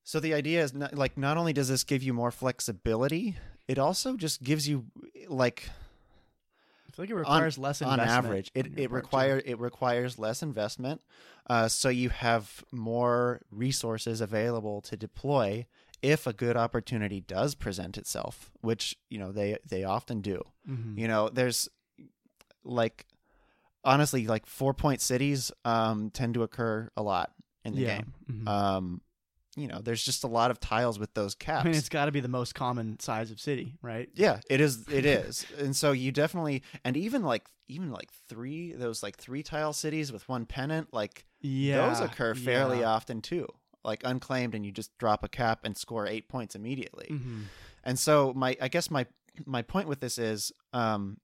So 0.05 0.20
the 0.20 0.34
idea 0.34 0.61
is 0.61 0.74
not, 0.74 0.93
like 0.95 1.18
not 1.18 1.38
only 1.38 1.53
does 1.53 1.70
this 1.70 1.86
give 1.86 2.03
you 2.03 2.14
more 2.14 2.30
flexibility, 2.32 3.38
it 3.70 3.80
also 3.80 4.18
just 4.18 4.43
gives 4.43 4.68
you 4.68 4.88
like 5.30 5.70
feel 6.94 7.04
like 7.04 7.10
it 7.10 7.16
requires 7.16 7.58
less 7.58 7.82
on 7.82 8.00
investment 8.00 8.26
average 8.26 8.52
it 8.54 8.66
it 8.68 8.76
part, 8.76 8.78
too. 8.89 8.96
require 8.96 9.41
it 9.46 9.60
requires 9.60 10.20
less 10.20 10.41
investment. 10.44 11.02
Uh, 11.50 11.68
so 11.68 11.89
you 11.89 12.10
have 12.10 12.64
more 12.72 13.41
resources 13.52 14.22
available 14.22 14.80
to 14.82 14.96
deploy 14.96 15.66
if 16.02 16.28
a 16.28 16.34
good 16.34 16.56
opportunity 16.56 17.22
does 17.22 17.56
present 17.56 17.98
itself, 17.98 18.52
which 18.62 18.96
you 19.10 19.18
know 19.18 19.32
they 19.32 19.58
they 19.68 19.84
often 19.84 20.22
do. 20.22 20.44
Mhm. 20.70 20.98
You 20.98 21.08
know, 21.08 21.30
there's 21.30 21.68
like 22.64 23.06
honestly 23.84 24.28
like 24.28 24.46
four 24.46 24.74
point 24.74 25.02
cities 25.02 25.52
um, 25.66 26.12
tend 26.12 26.34
to 26.36 26.44
occur 26.44 26.89
a 26.96 27.02
lot 27.02 27.32
in 27.66 27.76
the 27.76 27.82
yeah. 27.82 27.98
game. 27.98 28.14
Mhm. 28.32 28.48
Um, 28.48 29.02
you 29.56 29.68
know, 29.68 29.80
there's 29.82 30.04
just 30.04 30.24
a 30.24 30.28
lot 30.28 30.49
of 30.51 30.60
tiles 30.60 30.97
with 30.97 31.14
those 31.14 31.36
caps. 31.36 31.66
I 31.66 31.70
mean, 31.70 31.78
it's 31.78 31.89
got 31.89 32.06
to 32.06 32.12
be 32.12 32.20
the 32.20 32.28
most 32.28 32.56
common 32.56 32.99
size 32.99 33.30
of 33.32 33.39
city, 33.39 33.76
right? 33.82 34.10
yeah, 34.16 34.39
it 34.49 34.60
is. 34.62 34.88
It 34.89 35.06
is, 35.20 35.45
and 35.58 35.76
so 35.76 35.91
you 35.91 36.12
definitely, 36.12 36.64
and 36.84 36.97
even 36.97 37.24
like 37.24 37.47
even 37.68 37.91
like 37.91 38.12
three 38.28 38.74
those 38.74 39.01
like 39.04 39.18
three 39.18 39.43
tile 39.43 39.72
cities 39.74 40.12
with 40.12 40.28
one 40.28 40.45
pennant, 40.45 40.93
like 40.93 41.26
Yeah, 41.41 41.88
those 41.88 41.99
occur 42.01 42.34
fairly 42.36 42.80
yeah. 42.80 42.89
often 42.89 43.22
too. 43.22 43.47
like 43.86 44.01
unclaimed 44.06 44.56
and 44.56 44.66
you 44.66 44.72
just 44.72 44.97
drop 44.97 45.24
a 45.24 45.30
cap 45.30 45.60
and 45.66 45.76
score 45.78 46.08
eight 46.08 46.28
points 46.30 46.56
immediately. 46.56 47.08
Mhm. 47.12 47.43
And 47.84 47.99
so 47.99 48.34
my 48.34 48.56
I 48.62 48.68
guess 48.70 48.89
my 48.89 49.06
my 49.45 49.62
point 49.62 49.88
with 49.88 49.99
this 49.99 50.18
is 50.18 50.51
um 50.74 51.18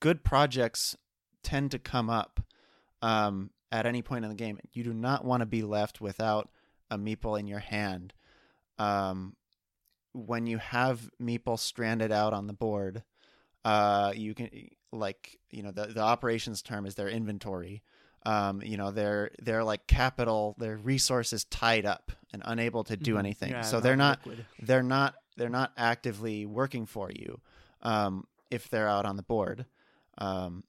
good 0.00 0.24
projects 0.24 0.96
tend 1.42 1.70
to 1.70 1.78
come 1.78 2.10
up 2.10 2.40
um 3.02 3.50
at 3.72 3.86
any 3.86 4.02
point 4.02 4.24
in 4.24 4.28
the 4.30 4.36
game. 4.36 4.58
You 4.72 4.84
do 4.84 4.94
not 4.94 5.24
want 5.24 5.40
to 5.40 5.46
be 5.46 5.62
left 5.62 6.00
without 6.00 6.48
a 6.90 6.98
meeple 6.98 7.38
in 7.38 7.46
your 7.46 7.58
hand. 7.60 8.12
Um 8.78 9.36
when 10.12 10.46
you 10.46 10.58
have 10.58 11.10
meeple 11.20 11.58
stranded 11.58 12.10
out 12.12 12.32
on 12.32 12.46
the 12.46 12.52
board, 12.52 13.02
uh 13.64 14.12
you 14.14 14.34
can 14.34 14.50
like 14.92 15.38
you 15.50 15.62
know 15.62 15.70
the 15.70 15.86
the 15.86 16.00
operations 16.00 16.62
term 16.62 16.86
is 16.86 16.94
their 16.94 17.08
inventory. 17.08 17.82
Um, 18.24 18.60
you 18.60 18.76
know, 18.76 18.90
they're 18.90 19.30
they're 19.40 19.62
like 19.62 19.86
capital, 19.86 20.56
their 20.58 20.76
resources 20.76 21.44
tied 21.44 21.86
up 21.86 22.10
and 22.32 22.42
unable 22.44 22.82
to 22.84 22.96
do 22.96 23.14
Mhm. 23.14 23.18
anything. 23.20 23.50
Yeah, 23.50 23.60
so 23.60 23.78
they're 23.78 23.94
not 23.94 24.18
liquid. 24.26 24.46
they're 24.60 24.82
not 24.82 25.14
they're 25.36 25.48
not 25.48 25.72
actively 25.76 26.44
working 26.44 26.86
for 26.86 27.08
you 27.12 27.40
um, 27.82 28.26
if 28.50 28.68
they're 28.68 28.88
out 28.88 29.04
on 29.06 29.14
the 29.16 29.22
board. 29.22 29.66
Um, 30.18 30.64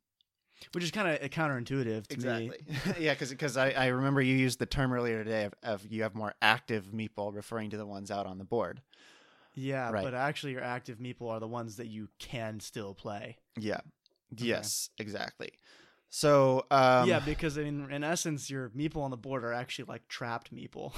which 0.74 0.84
is 0.84 0.92
kind 0.92 1.08
of 1.08 1.30
counterintuitive 1.30 2.08
to 2.08 2.18
me. 2.18 2.52
Exactly. 2.54 3.04
Yeah, 3.04 3.16
because 3.16 3.58
I, 3.58 3.72
I 3.72 3.88
remember 3.88 4.22
you 4.22 4.36
used 4.36 4.60
the 4.60 4.66
term 4.66 4.92
earlier 4.94 5.24
today 5.24 5.46
of, 5.46 5.54
of 5.64 5.92
you 5.92 6.04
have 6.04 6.16
more 6.16 6.34
active 6.42 6.92
meeple, 6.94 7.34
referring 7.34 7.70
to 7.72 7.78
the 7.78 7.86
ones 7.86 8.12
out 8.12 8.26
on 8.26 8.38
the 8.38 8.44
board. 8.44 8.82
Yeah, 9.54 9.90
Right. 9.90 10.04
but 10.04 10.14
actually, 10.14 10.52
your 10.52 10.64
active 10.64 11.00
meeple 11.00 11.30
are 11.30 11.40
the 11.40 11.48
ones 11.48 11.78
that 11.78 11.88
you 11.88 12.10
can 12.20 12.60
still 12.60 12.94
play. 12.94 13.38
Yeah. 13.60 13.80
Yes, 14.36 14.90
exactly. 15.00 15.52
So 16.10 16.66
um, 16.72 17.08
yeah, 17.08 17.20
because 17.20 17.58
I 17.58 17.64
mean, 17.64 17.90
in 17.92 18.04
essence, 18.04 18.50
your 18.50 18.70
meeple 18.70 18.98
on 18.98 19.12
the 19.12 19.18
board 19.18 19.44
are 19.44 19.54
actually 19.54 19.86
like 19.86 20.08
trapped 20.08 20.54
meeple. 20.54 20.94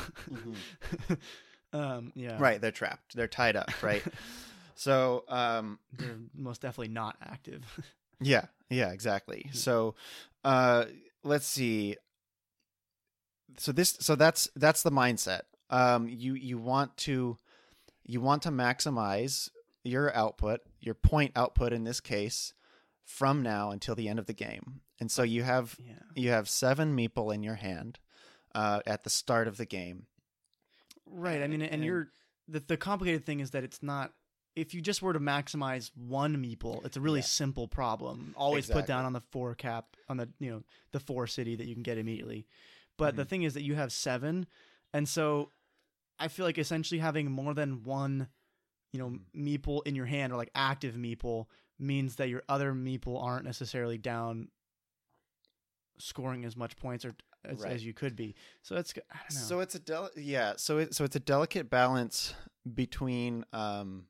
um, 1.73 2.11
yeah, 2.15 2.37
right, 2.39 2.59
they're 2.61 2.71
trapped. 2.71 3.15
They're 3.15 3.27
tied 3.27 3.55
up. 3.55 3.71
Right. 3.81 4.03
so 4.75 5.23
um, 5.27 5.79
They're 5.97 6.17
most 6.35 6.61
definitely 6.61 6.93
not 6.93 7.17
active. 7.23 7.63
Yeah, 8.21 8.45
yeah, 8.69 8.91
exactly. 8.91 9.49
So, 9.53 9.95
uh, 10.43 10.85
let's 11.23 11.47
see. 11.47 11.95
So 13.57 13.71
this, 13.71 13.97
so 13.99 14.15
that's 14.15 14.49
that's 14.55 14.83
the 14.83 14.91
mindset. 14.91 15.41
Um, 15.69 16.07
you 16.07 16.33
you 16.33 16.57
want 16.57 16.95
to 16.97 17.37
you 18.03 18.21
want 18.21 18.41
to 18.43 18.49
maximize 18.49 19.49
your 19.83 20.15
output, 20.15 20.61
your 20.79 20.95
point 20.95 21.31
output 21.35 21.73
in 21.73 21.83
this 21.83 21.99
case, 21.99 22.53
from 23.05 23.41
now 23.41 23.71
until 23.71 23.95
the 23.95 24.07
end 24.07 24.19
of 24.19 24.25
the 24.27 24.33
game. 24.33 24.81
And 24.99 25.09
so 25.11 25.23
you 25.23 25.43
have 25.43 25.75
yeah. 25.79 25.93
you 26.15 26.29
have 26.29 26.49
seven 26.49 26.95
meeple 26.95 27.33
in 27.33 27.43
your 27.43 27.55
hand 27.55 27.99
uh, 28.53 28.81
at 28.85 29.03
the 29.03 29.09
start 29.09 29.47
of 29.47 29.57
the 29.57 29.65
game. 29.65 30.07
Right. 31.05 31.41
I 31.41 31.47
mean, 31.47 31.61
and, 31.61 31.71
And- 31.71 31.85
you're 31.85 32.09
the 32.47 32.59
the 32.59 32.77
complicated 32.77 33.25
thing 33.25 33.39
is 33.39 33.51
that 33.51 33.63
it's 33.63 33.81
not. 33.81 34.13
If 34.55 34.73
you 34.73 34.81
just 34.81 35.01
were 35.01 35.13
to 35.13 35.19
maximize 35.19 35.91
one 35.95 36.35
meeple, 36.37 36.83
it's 36.85 36.97
a 36.97 37.01
really 37.01 37.19
Yeah. 37.19 37.25
simple 37.25 37.67
problem. 37.67 38.33
Always 38.37 38.67
put 38.67 38.85
down 38.85 39.05
on 39.05 39.13
the 39.13 39.21
four 39.21 39.55
cap 39.55 39.95
on 40.09 40.17
the 40.17 40.29
you 40.39 40.49
know 40.51 40.63
the 40.91 40.99
four 40.99 41.27
city 41.27 41.55
that 41.55 41.65
you 41.67 41.73
can 41.75 41.83
get 41.83 41.97
immediately. 41.97 42.47
But 42.97 43.15
the 43.15 43.23
Mhm. 43.25 43.29
thing 43.29 43.43
is 43.43 43.53
that 43.53 43.63
you 43.63 43.75
have 43.75 43.93
seven, 43.93 44.47
and 44.93 45.07
so 45.07 45.51
I 46.17 46.27
feel 46.27 46.45
like 46.45 46.57
essentially 46.57 46.99
having 46.99 47.31
more 47.31 47.53
than 47.53 47.83
one, 47.83 48.27
you 48.91 48.99
know, 48.99 49.09
Mhm. 49.11 49.23
meeple 49.33 49.81
in 49.87 49.95
your 49.95 50.07
hand 50.07 50.33
or 50.33 50.35
like 50.35 50.51
active 50.53 50.95
meeple 50.95 51.47
means 51.77 52.17
that 52.17 52.27
your 52.27 52.43
other 52.49 52.73
meeple 52.73 53.21
aren't 53.23 53.45
necessarily 53.45 53.97
down 53.97 54.51
scoring 55.97 56.43
as 56.45 56.55
much 56.57 56.75
points 56.75 57.05
or 57.05 57.15
as, 57.45 57.61
Right. 57.61 57.71
as 57.73 57.85
you 57.85 57.93
could 57.93 58.15
be. 58.15 58.35
So 58.61 58.75
that's 58.75 58.93
I 58.97 59.17
don't 59.29 59.33
know. 59.35 59.39
So 59.39 59.59
it's 59.61 59.75
a 59.75 59.79
del- 59.79 60.11
yeah. 60.17 60.55
So 60.57 60.79
it 60.79 60.93
so 60.95 61.03
it's 61.05 61.15
a 61.15 61.19
delicate 61.21 61.69
balance 61.69 62.33
between 62.73 63.45
um, 63.53 64.07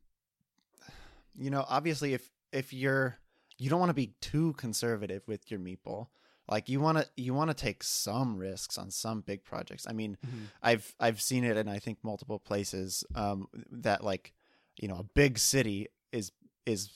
you 1.39 1.49
know, 1.49 1.65
obviously 1.67 2.13
if 2.13 2.29
if 2.51 2.73
you're 2.73 3.17
you 3.57 3.69
don't 3.69 3.79
want 3.79 3.89
to 3.89 3.93
be 3.95 4.13
too 4.21 4.53
conservative 4.53 5.23
with 5.27 5.49
your 5.51 5.59
meeple. 5.59 6.07
Like 6.47 6.67
you 6.67 6.79
want 6.79 6.97
to 6.97 7.07
you 7.15 7.33
want 7.35 7.49
to 7.51 7.53
take 7.53 7.83
some 7.83 8.35
risks 8.37 8.77
on 8.77 8.89
some 8.89 9.21
big 9.21 9.43
projects. 9.43 9.85
I 9.87 9.93
mean, 9.93 10.17
Mhm. 10.25 10.47
I've 10.63 10.95
I've 10.99 11.21
seen 11.21 11.43
it 11.43 11.57
in 11.57 11.67
I 11.67 11.77
think 11.79 11.99
multiple 12.03 12.39
places 12.39 13.03
um, 13.13 13.47
that 13.71 14.03
like 14.03 14.33
you 14.81 14.87
know 14.87 14.95
a 14.95 15.03
big 15.03 15.37
city 15.37 15.87
is 16.11 16.31
is 16.65 16.89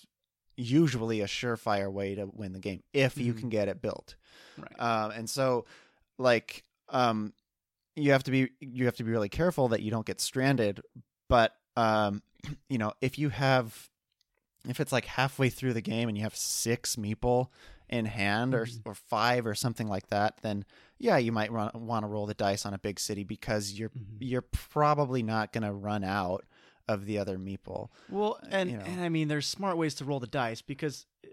usually 0.57 1.21
a 1.21 1.25
surefire 1.27 1.91
way 1.91 2.15
to 2.15 2.25
win 2.33 2.53
the 2.53 2.59
game 2.59 2.81
if 2.93 3.17
you 3.17 3.33
Mhm. 3.33 3.39
can 3.39 3.49
get 3.49 3.67
it 3.67 3.81
built 3.81 4.15
right. 4.57 4.79
um, 4.79 5.11
and 5.11 5.27
so 5.29 5.65
like 6.19 6.63
um, 6.89 7.33
you 7.95 8.11
have 8.11 8.23
to 8.23 8.31
be 8.31 8.49
you 8.59 8.85
have 8.85 8.95
to 8.97 9.03
be 9.03 9.11
really 9.11 9.29
careful 9.29 9.67
that 9.69 9.81
you 9.81 9.89
don't 9.91 10.05
get 10.05 10.21
stranded 10.21 10.81
but 11.27 11.55
um, 11.75 12.21
you 12.69 12.77
know 12.77 12.93
if 13.01 13.17
you 13.19 13.29
have 13.29 13.89
if 14.67 14.79
it's 14.79 14.91
like 14.91 15.05
halfway 15.05 15.49
through 15.49 15.73
the 15.73 15.81
game 15.81 16.07
and 16.09 16.17
you 16.17 16.23
have 16.23 16.35
six 16.35 16.95
meeple 16.95 17.47
in 17.89 18.05
hand 18.05 18.53
or 18.55 18.65
Mhm. 18.65 18.81
or 18.85 18.93
five 18.95 19.45
or 19.45 19.53
something 19.53 19.87
like 19.87 20.07
that 20.07 20.37
then 20.41 20.65
yeah 20.97 21.17
you 21.17 21.31
might 21.31 21.51
want 21.51 22.03
to 22.03 22.07
roll 22.07 22.25
the 22.25 22.33
dice 22.33 22.65
on 22.65 22.73
a 22.73 22.77
big 22.79 22.99
city 22.99 23.23
because 23.23 23.73
you're 23.73 23.89
Mhm. 23.89 24.17
you're 24.19 24.41
probably 24.41 25.21
not 25.21 25.51
going 25.51 25.63
to 25.63 25.71
run 25.73 26.03
out 26.03 26.45
of 26.87 27.05
the 27.05 27.17
other 27.17 27.37
meeple 27.37 27.89
Well, 28.09 28.39
and 28.49 28.71
you 28.71 28.77
know. 28.77 28.83
and 28.83 28.99
I 29.01 29.09
mean, 29.09 29.27
there's 29.29 29.47
smart 29.47 29.77
ways 29.77 29.95
to 29.95 30.05
roll 30.05 30.19
the 30.19 30.27
dice 30.27 30.61
because 30.61 31.05
uh, 31.23 31.27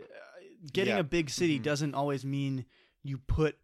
getting 0.73 0.95
Yeah. 0.95 1.01
a 1.01 1.05
big 1.05 1.31
city 1.31 1.59
Mhm. 1.59 1.63
doesn't 1.65 1.95
always 1.95 2.25
mean 2.25 2.67
you 3.03 3.19
put 3.19 3.59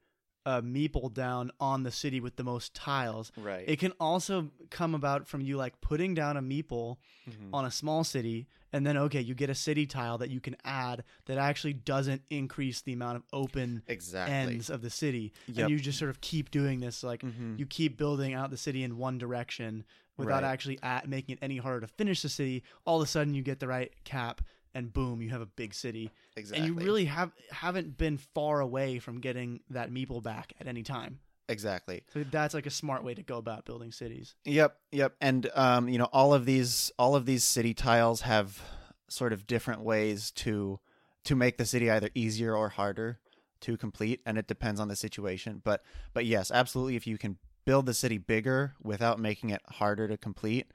a 0.47 0.63
meeple 0.63 1.13
down 1.13 1.51
on 1.61 1.83
the 1.83 1.91
city 1.91 2.21
with 2.21 2.37
the 2.37 2.45
most 2.45 2.73
tiles. 2.73 3.33
right 3.37 3.65
It 3.69 3.79
can 3.81 3.93
also 4.01 4.51
come 4.71 4.95
about 4.95 5.27
from 5.27 5.41
you 5.43 5.57
like 5.57 5.81
putting 5.83 6.15
down 6.15 6.37
a 6.39 6.43
meeple 6.43 6.97
Mm-hmm. 7.29 7.53
on 7.53 7.65
a 7.65 7.73
small 7.73 8.05
city, 8.05 8.47
and 8.73 8.87
then 8.87 8.97
okay, 8.97 9.21
you 9.21 9.35
get 9.35 9.51
a 9.51 9.55
city 9.57 9.85
tile 9.85 10.17
that 10.19 10.31
you 10.31 10.41
can 10.41 10.55
add 10.65 11.03
that 11.25 11.39
actually 11.39 11.73
doesn't 11.73 12.23
increase 12.31 12.83
the 12.83 12.93
amount 12.93 13.17
of 13.17 13.25
open 13.33 13.83
exactly 13.89 14.33
ends 14.33 14.71
of 14.71 14.81
the 14.81 14.91
city, 14.91 15.33
Yep. 15.49 15.59
and 15.59 15.71
you 15.71 15.81
just 15.81 15.99
sort 15.99 16.09
of 16.11 16.21
keep 16.21 16.53
doing 16.53 16.79
this 16.79 17.03
like 17.03 17.23
Mhm. 17.23 17.59
you 17.59 17.67
keep 17.67 17.97
building 17.97 18.33
out 18.33 18.51
the 18.53 18.57
city 18.57 18.85
in 18.85 18.97
one 18.97 19.19
direction 19.19 19.85
without 20.17 20.45
Right. 20.45 20.53
actually 20.53 20.79
at 20.85 21.09
making 21.09 21.33
it 21.33 21.39
any 21.43 21.57
harder 21.57 21.81
to 21.81 21.89
finish 21.89 22.23
the 22.23 22.29
city. 22.29 22.63
All 22.85 23.03
of 23.03 23.09
a 23.09 23.11
sudden, 23.11 23.35
you 23.35 23.43
get 23.43 23.59
the 23.59 23.67
right 23.67 23.93
cap, 24.05 24.41
and 24.77 24.93
boom, 24.93 25.23
you 25.23 25.31
have 25.31 25.41
a 25.41 25.47
big 25.47 25.73
city. 25.73 26.11
exactly 26.37 26.67
And 26.69 26.79
you 26.79 26.85
really 26.85 27.07
have 27.07 27.33
haven't 27.51 27.97
been 27.97 28.19
far 28.19 28.61
away 28.61 28.99
from 28.99 29.21
getting 29.21 29.61
that 29.71 29.91
meeple 29.91 30.23
back 30.23 30.53
at 30.61 30.69
any 30.69 30.83
time. 30.83 31.21
exactly 31.49 32.03
So 32.13 32.25
that's 32.31 32.55
like 32.55 32.67
a 32.67 32.71
smart 32.71 33.03
way 33.05 33.15
to 33.15 33.23
go 33.23 33.39
about 33.39 33.65
building 33.65 33.91
cities. 33.93 34.35
Yep, 34.45 34.77
yep. 34.93 35.15
And 35.21 35.51
um, 35.55 35.89
you 35.89 35.99
know, 35.99 36.09
all 36.13 36.35
of 36.35 36.45
these 36.45 36.93
all 36.99 37.17
of 37.17 37.25
these 37.25 37.43
city 37.43 37.73
tiles 37.73 38.21
have 38.21 38.61
sort 39.09 39.33
of 39.33 39.47
different 39.47 39.81
ways 39.81 40.31
to 40.33 40.79
to 41.25 41.35
make 41.35 41.57
the 41.57 41.65
city 41.65 41.91
either 41.91 42.11
easier 42.15 42.55
or 42.55 42.69
harder 42.69 43.19
to 43.61 43.77
complete, 43.77 44.21
and 44.27 44.37
it 44.37 44.47
depends 44.47 44.79
on 44.79 44.89
the 44.89 44.97
situation. 44.97 45.63
But 45.65 45.83
but 46.13 46.27
yes, 46.27 46.51
absolutely 46.51 46.97
if 46.97 47.07
you 47.07 47.17
can 47.17 47.39
build 47.65 47.87
the 47.87 47.95
city 47.95 48.19
bigger 48.19 48.75
without 48.83 49.19
making 49.19 49.51
it 49.51 49.63
harder 49.69 50.07
to 50.07 50.17
complete, 50.19 50.67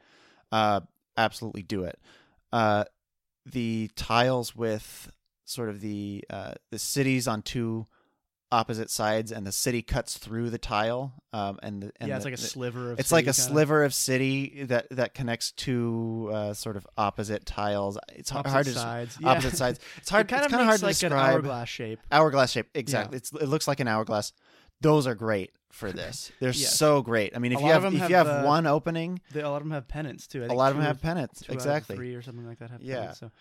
uh 0.52 0.82
absolutely 1.18 1.62
do 1.62 1.84
it. 1.84 1.99
Uh 2.52 2.86
the 3.46 3.89
tiles 3.96 4.56
with 4.56 5.12
sort 5.46 5.70
of 5.70 5.82
the 5.82 6.24
uh 6.30 6.54
the 6.70 6.80
cities 6.80 7.28
on 7.28 7.42
two 7.42 7.88
opposite 8.54 8.89
sides 8.89 9.32
and 9.32 9.48
the 9.48 9.52
city 9.52 9.82
cuts 9.82 10.18
through 10.18 10.50
the 10.50 10.58
tile 10.58 11.14
um 11.32 11.58
and, 11.64 11.84
the, 11.84 11.92
and 12.02 12.10
yeah, 12.10 12.16
it's 12.18 12.26
the- 12.26 12.32
like 12.32 12.38
a 12.38 12.42
sliver 12.42 12.92
of. 12.92 13.00
it's 13.00 13.12
like 13.12 13.24
a 13.24 13.32
kinda. 13.34 13.34
sliver 13.34 13.84
of 13.86 13.94
city 13.94 14.64
that 14.66 14.88
that 14.92 15.14
connects 15.14 15.54
two 15.54 16.30
uh, 16.34 16.54
sort 16.54 16.76
of 16.76 16.86
opposite 16.98 17.46
tiles. 17.46 17.98
It's 18.14 18.30
Opposite 18.32 18.52
hard 18.54 18.66
to 18.66 18.74
sides. 18.74 19.16
des- 19.16 19.26
opposite 19.28 19.56
sides. 19.58 19.80
It's 19.98 20.10
hard. 20.10 20.26
It 20.26 20.30
kind 20.30 20.44
it's 20.44 20.54
of 20.54 20.60
kind 20.60 20.62
of 20.64 20.68
makes 20.68 20.82
hard 20.82 20.94
to 20.96 21.00
describe. 21.00 21.12
an 21.14 21.34
hourglass 21.34 21.70
shape. 21.70 22.00
Hourglass 22.12 22.52
shape, 22.52 22.68
exactly. 22.76 23.18
It's, 23.18 23.32
it 23.32 23.48
looks 23.48 23.68
like 23.70 23.80
an 23.80 23.88
hourglass. 23.88 24.34
Those 24.82 25.07
are 25.07 25.15
great 25.15 25.51
for 25.71 25.91
this. 25.91 26.32
They're 26.39 26.49
Yes. 26.51 26.75
so 26.77 27.01
great. 27.01 27.36
I 27.36 27.39
mean, 27.39 27.53
A 27.53 27.55
if 27.55 27.61
you 27.61 27.67
have, 27.67 27.86
if 27.86 28.09
you 28.09 28.15
have 28.15 28.27
uh, 28.27 28.43
one 28.43 28.65
opening, 28.67 29.21
They, 29.32 29.41
a 29.41 29.49
lot 29.49 29.57
of 29.57 29.63
them 29.63 29.71
have 29.71 29.88
pennants 29.88 30.27
too. 30.27 30.43
I 30.43 30.47
a 30.47 30.53
lot 30.53 30.71
of 30.71 30.77
them 30.77 30.86
have 30.86 31.01
pennants. 31.01 31.41
two 31.41 31.45
out 31.45 31.49
of 31.49 31.55
Exactly. 31.55 31.95
three 31.95 32.15
or 32.15 32.21
something 32.21 32.45
like 32.45 32.59
that. 32.59 32.71
Have 32.71 32.82
Yeah. 32.82 32.95
pennants, 32.95 33.19
So, 33.19 33.32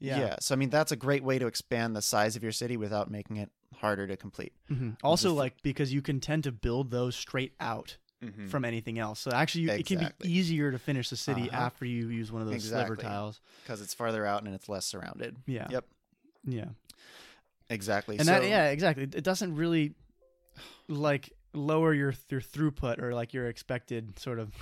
Yeah. 0.00 0.18
yeah. 0.18 0.36
So 0.40 0.54
I 0.54 0.58
mean, 0.58 0.70
that's 0.70 0.92
a 0.92 0.96
great 0.96 1.22
way 1.22 1.38
to 1.38 1.46
expand 1.46 1.94
the 1.94 2.02
size 2.02 2.34
of 2.36 2.42
your 2.42 2.52
city 2.52 2.76
without 2.76 3.10
making 3.10 3.36
it 3.36 3.50
harder 3.76 4.06
to 4.06 4.16
complete. 4.16 4.52
hmm 4.68 4.90
Also, 5.02 5.28
Just- 5.28 5.36
like 5.38 5.62
because 5.62 5.92
you 5.92 6.02
can 6.02 6.18
tend 6.20 6.44
to 6.44 6.52
build 6.52 6.90
those 6.90 7.14
straight 7.14 7.54
out 7.60 7.98
Mm-hmm. 8.24 8.46
from 8.48 8.64
anything 8.64 8.98
else. 8.98 9.20
So 9.20 9.30
actually, 9.30 9.64
you, 9.64 9.70
it 9.72 9.84
can 9.84 9.98
be 9.98 10.08
easier 10.28 10.72
to 10.72 10.78
finish 10.78 11.10
the 11.10 11.16
city 11.18 11.50
Uh-huh. 11.50 11.64
after 11.66 11.84
you 11.84 12.08
use 12.08 12.32
one 12.32 12.40
of 12.40 12.48
those 12.48 12.64
sliver 12.64 12.96
tiles. 12.96 13.42
Because 13.62 13.82
it's 13.82 13.92
farther 13.92 14.24
out 14.24 14.42
and 14.42 14.54
it's 14.54 14.70
less 14.70 14.86
surrounded. 14.86 15.36
Yeah. 15.46 15.66
Yep. 15.70 15.84
Yeah. 16.46 16.64
Exactly. 17.68 18.16
And 18.16 18.26
so, 18.26 18.32
that 18.32 18.48
yeah, 18.48 18.68
exactly. 18.70 19.02
It 19.04 19.22
doesn't 19.22 19.54
really 19.54 19.92
like 20.88 21.32
lower 21.52 21.94
your 21.94 22.14
your 22.30 22.40
throughput 22.40 23.00
or 23.02 23.14
like 23.14 23.34
your 23.34 23.48
expected 23.48 24.18
sort 24.18 24.38
of. 24.38 24.52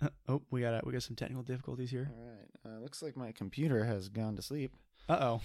oh, 0.28 0.42
we 0.50 0.60
got 0.60 0.86
we 0.86 0.92
got 0.92 1.02
some 1.02 1.16
technical 1.16 1.42
difficulties 1.42 1.90
here. 1.90 2.10
All 2.16 2.26
right. 2.26 2.76
Uh, 2.76 2.80
looks 2.80 3.02
like 3.02 3.16
my 3.16 3.32
computer 3.32 3.84
has 3.84 4.08
gone 4.08 4.36
to 4.36 4.42
sleep. 4.42 4.72
Uh 5.08 5.18
oh. 5.20 5.40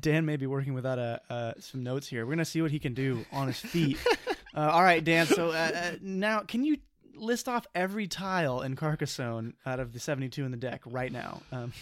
Dan 0.00 0.26
may 0.26 0.36
be 0.36 0.46
working 0.46 0.74
without 0.74 0.98
a 0.98 1.20
uh, 1.30 1.52
some 1.58 1.82
notes 1.82 2.08
here. 2.08 2.24
We're 2.26 2.32
gonna 2.32 2.44
see 2.44 2.62
what 2.62 2.70
he 2.70 2.78
can 2.78 2.94
do 2.94 3.24
on 3.32 3.46
his 3.48 3.60
feet. 3.60 3.98
Uh, 4.56 4.70
all 4.72 4.82
right, 4.82 5.04
Dan. 5.04 5.26
So 5.26 5.50
uh, 5.50 5.70
uh, 5.74 5.92
now, 6.00 6.40
can 6.40 6.64
you 6.64 6.78
list 7.16 7.48
off 7.48 7.66
every 7.74 8.06
tile 8.06 8.60
in 8.62 8.76
Carcassonne 8.76 9.54
out 9.64 9.80
of 9.80 9.92
the 9.92 9.98
72 10.00 10.44
in 10.44 10.50
the 10.50 10.56
deck 10.56 10.82
right 10.86 11.10
now? 11.10 11.42
Um, 11.50 11.72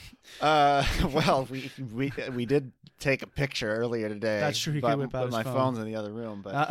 Uh, 0.41 0.85
well, 1.13 1.47
we 1.51 1.71
we 1.93 2.13
we 2.33 2.47
did 2.47 2.73
take 2.99 3.23
a 3.23 3.27
picture 3.27 3.75
earlier 3.75 4.09
today. 4.09 4.41
That's 4.41 4.59
true, 4.59 4.73
he 4.73 4.81
but, 4.81 4.91
could 4.91 4.99
whip 5.01 5.15
out 5.15 5.31
but 5.31 5.33
my 5.33 5.43
phone. 5.43 5.55
phone's 5.55 5.79
in 5.79 5.85
the 5.87 5.97
other 5.97 6.13
room. 6.13 6.41
But 6.43 6.55
uh 6.55 6.67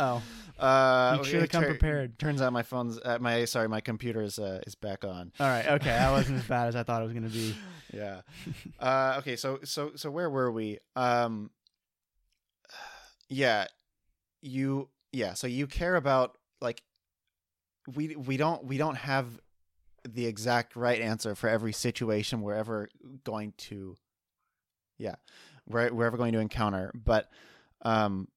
oh. 0.58 0.62
uh, 0.64 1.16
You 1.18 1.24
should've 1.24 1.50
come 1.50 1.62
tur- 1.62 1.70
prepared. 1.70 2.18
Turns 2.18 2.40
out 2.42 2.52
my 2.52 2.62
phone's 2.62 2.98
uh, 3.04 3.18
my 3.20 3.44
sorry 3.44 3.68
my 3.68 3.80
computer 3.80 4.22
is 4.22 4.38
uh, 4.38 4.60
is 4.66 4.74
back 4.74 5.04
on. 5.04 5.32
All 5.38 5.46
right. 5.46 5.66
Okay. 5.66 5.90
That 5.90 6.10
wasn't 6.18 6.38
as 6.38 6.44
bad 6.46 6.68
as 6.68 6.76
I 6.76 6.82
thought 6.82 7.02
it 7.02 7.04
was 7.04 7.12
going 7.12 7.28
to 7.28 7.30
be. 7.30 7.54
Yeah. 7.92 8.22
uh, 8.80 9.16
okay. 9.18 9.36
So 9.36 9.60
so 9.64 9.92
so 9.94 10.10
where 10.10 10.28
were 10.30 10.50
we? 10.50 10.78
Um. 10.96 11.50
Yeah, 13.30 13.66
you. 14.42 14.90
Yeah. 15.10 15.32
So 15.32 15.46
you 15.46 15.66
care 15.66 15.96
about 15.96 16.36
like 16.60 16.82
we 17.92 18.16
we 18.16 18.36
don't 18.36 18.64
we 18.64 18.78
don't 18.78 18.96
have 18.96 19.40
the 20.06 20.26
exact 20.26 20.76
right 20.76 21.00
answer 21.00 21.34
for 21.34 21.48
every 21.48 21.72
situation 21.72 22.42
we're 22.42 22.54
ever 22.54 22.88
going 23.24 23.52
to. 23.58 23.96
Yeah, 24.98 25.16
we're 25.66 25.92
we're 25.92 26.06
ever 26.06 26.16
going 26.16 26.32
to 26.32 26.40
encounter, 26.40 26.92
but 26.94 27.30
um. 27.82 28.28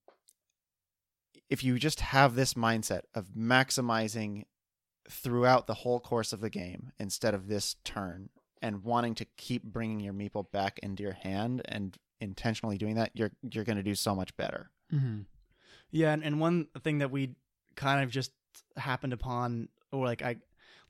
If 1.50 1.64
you 1.64 1.78
just 1.78 2.00
have 2.00 2.34
this 2.34 2.52
mindset 2.52 3.04
of 3.14 3.28
maximizing 3.28 4.44
throughout 5.08 5.66
the 5.66 5.72
whole 5.72 5.98
course 5.98 6.34
of 6.34 6.42
the 6.42 6.50
game 6.50 6.92
instead 6.98 7.32
of 7.32 7.48
this 7.48 7.76
turn 7.84 8.28
and 8.60 8.84
wanting 8.84 9.14
to 9.14 9.24
keep 9.38 9.62
bringing 9.62 9.98
your 9.98 10.12
meeple 10.12 10.50
back 10.52 10.78
into 10.82 11.02
your 11.02 11.14
hand 11.14 11.62
and 11.64 11.96
intentionally 12.20 12.76
doing 12.76 12.96
that 12.96 13.12
you're 13.14 13.30
you're 13.50 13.64
going 13.64 13.78
to 13.78 13.82
do 13.82 13.94
so 13.94 14.14
much 14.14 14.36
better 14.36 14.70
Mm-hmm. 14.92 15.20
Yeah, 15.90 16.12
and, 16.12 16.22
and 16.22 16.40
one 16.40 16.68
thing 16.82 16.98
that 16.98 17.10
we 17.10 17.34
kind 17.76 18.02
of 18.02 18.10
just 18.10 18.32
happened 18.76 19.12
upon, 19.12 19.68
or 19.92 20.04
like 20.06 20.22
I, 20.22 20.36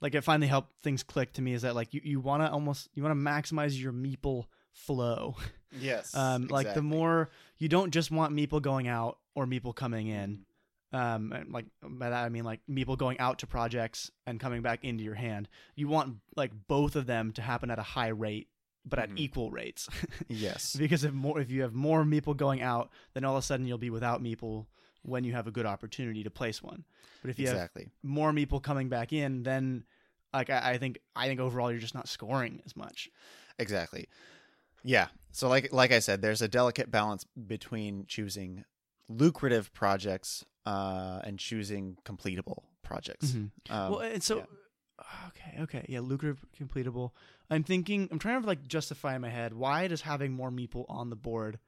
like 0.01 0.15
it 0.15 0.23
finally 0.23 0.47
helped 0.49 0.83
things 0.83 1.03
click 1.03 1.33
to 1.35 1.43
me 1.43 1.53
is 1.55 1.63
that 1.63 1.75
like 1.75 1.93
you, 1.95 2.01
you 2.05 2.21
want 2.21 2.43
to 2.43 2.51
almost 2.51 2.89
you 2.95 3.03
want 3.03 3.13
to 3.15 3.21
maximize 3.21 3.81
your 3.81 3.93
meeple 3.93 4.47
flow. 4.73 5.37
yes 5.81 6.15
Um, 6.15 6.47
like 6.49 6.67
the 6.75 6.83
more 6.83 7.31
you 7.59 7.69
don't 7.69 7.91
just 7.91 8.11
want 8.11 8.35
meeple 8.35 8.63
going 8.63 8.87
out 8.89 9.19
or 9.35 9.47
meeple 9.47 9.75
coming 9.75 10.07
in. 10.09 10.45
Um, 10.93 11.33
and 11.33 11.53
like 11.53 11.67
by 11.83 12.09
that 12.11 12.25
I 12.25 12.29
mean 12.31 12.45
like 12.45 12.61
meeple 12.71 12.97
going 12.97 13.19
out 13.19 13.41
to 13.41 13.47
projects 13.47 14.11
and 14.27 14.41
coming 14.41 14.63
back 14.63 14.85
into 14.85 15.05
your 15.05 15.15
hand. 15.17 15.49
You 15.75 15.89
want 15.89 16.17
like 16.37 16.53
both 16.69 16.97
of 16.97 17.07
them 17.07 17.33
to 17.33 17.43
happen 17.43 17.71
at 17.71 17.79
a 17.79 17.83
high 17.83 18.09
rate, 18.09 18.49
but 18.87 18.99
at 18.99 19.11
Mhm. 19.11 19.19
equal 19.19 19.51
rates. 19.51 19.89
yes 20.29 20.75
because 20.77 21.05
if 21.05 21.13
more 21.13 21.41
if 21.41 21.51
you 21.51 21.63
have 21.63 21.75
more 21.75 22.05
meeple 22.05 22.37
going 22.37 22.63
out, 22.63 22.91
then 23.15 23.25
all 23.25 23.37
of 23.37 23.41
a 23.43 23.47
sudden 23.47 23.67
you'll 23.67 23.79
be 23.79 23.91
without 23.91 24.23
meeple 24.23 24.67
when 25.03 25.25
you 25.25 25.33
have 25.33 25.47
a 25.47 25.51
good 25.51 25.67
opportunity 25.67 26.23
to 26.25 26.31
place 26.31 26.63
one. 26.63 26.85
But 27.23 27.31
if 27.31 27.39
you 27.39 27.47
have 27.47 27.57
exactly 27.57 27.89
more 28.03 28.33
meeple 28.33 28.63
coming 28.63 28.89
back 28.89 29.13
in, 29.13 29.43
then 29.43 29.85
like 30.33 30.51
I, 30.51 30.73
I 30.73 30.79
think 30.79 30.99
I 31.17 31.27
think 31.27 31.41
overall 31.41 31.71
you're 31.71 31.81
just 31.81 31.95
not 31.95 32.09
scoring 32.09 32.61
as 32.67 32.77
much. 32.77 33.09
exactly 33.59 34.09
yeah 34.85 35.09
so 35.33 35.49
like 35.49 35.73
like 35.73 35.91
i 35.91 35.99
said 35.99 36.23
there's 36.23 36.41
a 36.41 36.47
delicate 36.47 36.89
balance 36.89 37.25
between 37.49 38.05
choosing 38.07 38.65
lucrative 39.09 39.75
projects 39.75 40.45
uh 40.67 41.19
and 41.25 41.41
choosing 41.41 41.97
completable 42.05 42.63
projects 42.85 43.35
um, 43.35 43.51
well, 43.69 43.99
and 43.99 44.23
so 44.23 44.47
okay, 45.29 45.63
okay, 45.63 45.87
yeah, 45.89 46.01
lucrative, 46.01 46.45
completable. 46.59 47.13
I'm 47.51 47.63
thinking, 47.63 48.09
I'm 48.11 48.19
trying 48.19 48.41
to 48.41 48.47
like 48.47 48.67
justify 48.67 49.15
in 49.15 49.23
my 49.23 49.31
head 49.31 49.55
why 49.55 49.87
does 49.89 50.03
having 50.03 50.33
more 50.33 50.51
meeple 50.51 50.85
on 50.89 51.11
the 51.11 51.17
board 51.17 51.59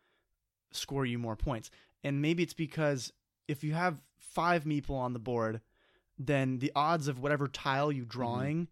score 0.72 1.06
you 1.06 1.18
more 1.18 1.36
points? 1.36 1.70
And 2.02 2.22
maybe 2.22 2.42
it's 2.42 2.54
because 2.54 3.12
if 3.51 3.64
you 3.64 3.72
have 3.74 4.01
five 4.18 4.64
meeple 4.64 4.96
on 4.96 5.12
the 5.12 5.18
board, 5.18 5.61
then 6.18 6.59
the 6.59 6.72
odds 6.76 7.09
of 7.09 7.18
whatever 7.18 7.48
tile 7.48 7.90
you're 7.90 8.05
mm-hmm. 8.05 8.18
drawing, 8.20 8.68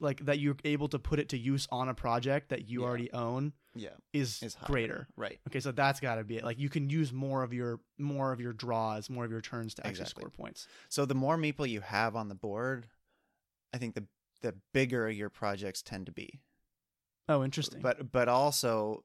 like 0.00 0.24
that 0.26 0.38
you're 0.38 0.56
able 0.64 0.88
to 0.88 0.98
put 0.98 1.18
it 1.18 1.28
to 1.30 1.38
use 1.38 1.66
on 1.72 1.88
a 1.88 1.94
project 1.94 2.50
that 2.50 2.68
you 2.68 2.80
Yeah. 2.82 2.86
already 2.88 3.12
own, 3.12 3.52
yeah 3.74 3.90
is, 4.12 4.42
is 4.42 4.56
greater. 4.64 5.08
right 5.16 5.38
Okay, 5.48 5.60
so 5.60 5.72
that's 5.72 6.00
got 6.00 6.16
to 6.16 6.24
be 6.24 6.36
it. 6.38 6.44
Like 6.44 6.58
you 6.58 6.68
can 6.68 6.88
use 6.90 7.12
more 7.12 7.42
of 7.42 7.52
your 7.52 7.80
more 7.98 8.32
of 8.32 8.40
your 8.40 8.52
draws, 8.52 9.10
more 9.10 9.24
of 9.24 9.30
your 9.30 9.40
turns 9.40 9.74
to 9.74 9.86
actually 9.86 10.02
Exactly. 10.02 10.22
score 10.22 10.30
points. 10.30 10.68
so 10.88 11.04
the 11.04 11.14
more 11.14 11.36
meeple 11.36 11.68
you 11.68 11.80
have 11.80 12.14
on 12.16 12.28
the 12.28 12.34
board 12.34 12.86
i 13.74 13.78
think 13.78 13.94
the 13.94 14.04
the 14.40 14.54
bigger 14.72 15.10
your 15.10 15.28
projects 15.30 15.82
tend 15.82 16.06
to 16.06 16.12
be 16.12 16.40
Oh, 17.28 17.44
interesting. 17.44 17.80
but 17.82 18.10
but 18.12 18.28
also 18.28 19.04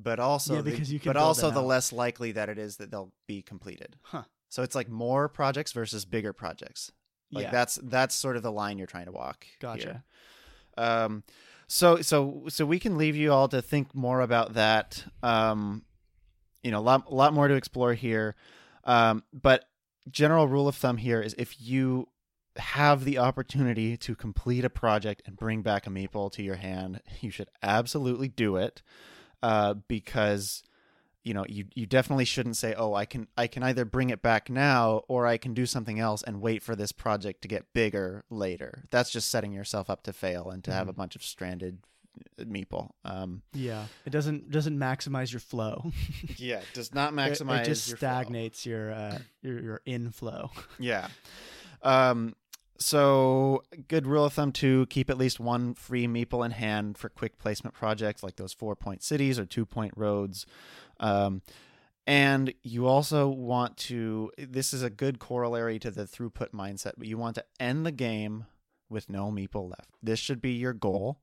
but 0.00 0.20
also 0.20 0.54
Yeah, 0.56 0.60
the- 0.62 0.70
because 0.70 0.92
you 0.92 1.00
can 1.00 1.10
but 1.12 1.16
also 1.16 1.50
the 1.50 1.62
less 1.62 1.92
likely 1.92 2.32
that 2.32 2.48
it 2.48 2.58
is 2.58 2.76
that 2.76 2.90
they'll 2.90 3.12
be 3.26 3.42
completed 3.42 3.96
Huh. 4.02 4.22
so 4.48 4.62
it's 4.62 4.74
like 4.74 4.88
more 4.88 5.28
projects 5.28 5.72
versus 5.72 6.04
bigger 6.04 6.32
projects 6.32 6.92
like 7.32 7.44
yeah, 7.44 7.50
that's 7.50 7.78
that's 7.82 8.14
sort 8.14 8.36
of 8.36 8.42
the 8.42 8.52
line 8.52 8.78
you're 8.78 8.86
trying 8.86 9.06
to 9.06 9.12
walk 9.12 9.46
gotcha. 9.60 10.02
here. 10.76 10.84
um 10.84 11.22
so 11.66 12.00
so 12.00 12.44
so 12.48 12.64
we 12.64 12.78
can 12.78 12.96
leave 12.96 13.16
you 13.16 13.32
all 13.32 13.48
to 13.48 13.60
think 13.60 13.94
more 13.94 14.20
about 14.20 14.54
that 14.54 15.04
um 15.22 15.84
you 16.62 16.70
know 16.70 16.78
a 16.78 16.80
lot, 16.80 17.12
lot 17.12 17.32
more 17.34 17.48
to 17.48 17.54
explore 17.54 17.94
here 17.94 18.34
um 18.84 19.22
but 19.32 19.64
general 20.10 20.48
rule 20.48 20.66
of 20.68 20.74
thumb 20.76 20.96
here 20.96 21.20
is 21.20 21.34
if 21.36 21.60
you 21.60 22.08
have 22.56 23.04
the 23.04 23.18
opportunity 23.18 23.96
to 23.96 24.16
complete 24.16 24.64
a 24.64 24.70
project 24.70 25.22
and 25.26 25.36
bring 25.36 25.62
back 25.62 25.86
a 25.86 25.90
meeple 25.90 26.32
to 26.32 26.42
your 26.42 26.56
hand, 26.56 27.00
you 27.20 27.30
should 27.30 27.48
absolutely 27.62 28.26
do 28.26 28.56
it. 28.56 28.82
Uh, 29.42 29.74
because 29.74 30.62
you 31.24 31.34
know 31.34 31.44
you 31.48 31.66
you 31.74 31.86
definitely 31.86 32.24
shouldn't 32.24 32.56
say, 32.56 32.74
"Oh, 32.76 32.94
I 32.94 33.04
can 33.04 33.28
I 33.36 33.46
can 33.46 33.62
either 33.62 33.84
bring 33.84 34.10
it 34.10 34.22
back 34.22 34.48
now 34.50 35.02
or 35.08 35.26
I 35.26 35.36
can 35.36 35.54
do 35.54 35.66
something 35.66 36.00
else 36.00 36.22
and 36.22 36.40
wait 36.40 36.62
for 36.62 36.74
this 36.74 36.90
project 36.92 37.42
to 37.42 37.48
get 37.48 37.72
bigger 37.72 38.24
later." 38.30 38.84
That's 38.90 39.10
just 39.10 39.30
setting 39.30 39.52
yourself 39.52 39.88
up 39.90 40.02
to 40.04 40.12
fail 40.12 40.50
and 40.50 40.64
to 40.64 40.72
have 40.72 40.88
a 40.88 40.92
Mhm. 40.92 40.96
bunch 40.96 41.16
of 41.16 41.22
stranded 41.22 41.78
meeple. 42.40 42.90
Um, 43.04 43.42
Yeah, 43.52 43.86
it 44.04 44.10
doesn't 44.10 44.50
doesn't 44.50 44.76
maximize 44.78 45.30
your 45.32 45.40
flow. 45.40 45.92
yeah, 46.36 46.62
does 46.72 46.92
not 46.92 47.12
maximize. 47.12 47.62
It, 47.62 47.64
just 47.66 47.88
your 47.88 47.96
flow. 47.96 48.08
stagnates 48.08 48.66
your 48.66 48.92
uh 48.92 49.18
your 49.42 49.62
your 49.62 49.80
inflow. 49.86 50.50
Yeah. 50.80 51.08
Um, 51.82 52.34
so 52.78 53.62
good 53.88 54.06
rule 54.06 54.24
of 54.24 54.32
thumb 54.32 54.52
to 54.52 54.86
keep 54.86 55.10
at 55.10 55.18
least 55.18 55.40
one 55.40 55.74
free 55.74 56.06
meeple 56.06 56.44
in 56.44 56.52
hand 56.52 56.96
for 56.96 57.08
quick 57.08 57.38
placement 57.38 57.74
projects 57.74 58.22
like 58.22 58.36
those 58.36 58.52
four 58.52 58.76
point 58.76 59.02
cities 59.02 59.38
or 59.38 59.44
two 59.46 59.66
point 59.66 59.92
roads. 59.96 60.46
Um, 61.00 61.42
and 62.06 62.54
you 62.62 62.86
also 62.86 63.28
want 63.28 63.76
to 63.76 64.30
this 64.38 64.72
is 64.72 64.82
a 64.82 64.90
good 64.90 65.18
corollary 65.18 65.78
to 65.80 65.90
the 65.90 66.04
throughput 66.04 66.50
mindset, 66.52 66.92
but 66.96 67.06
you 67.06 67.18
want 67.18 67.34
to 67.34 67.44
end 67.60 67.84
the 67.84 67.92
game 67.92 68.46
with 68.88 69.10
no 69.10 69.30
meeple 69.30 69.68
left. 69.68 69.90
This 70.02 70.18
should 70.18 70.40
be 70.40 70.52
your 70.52 70.72
goal. 70.72 71.20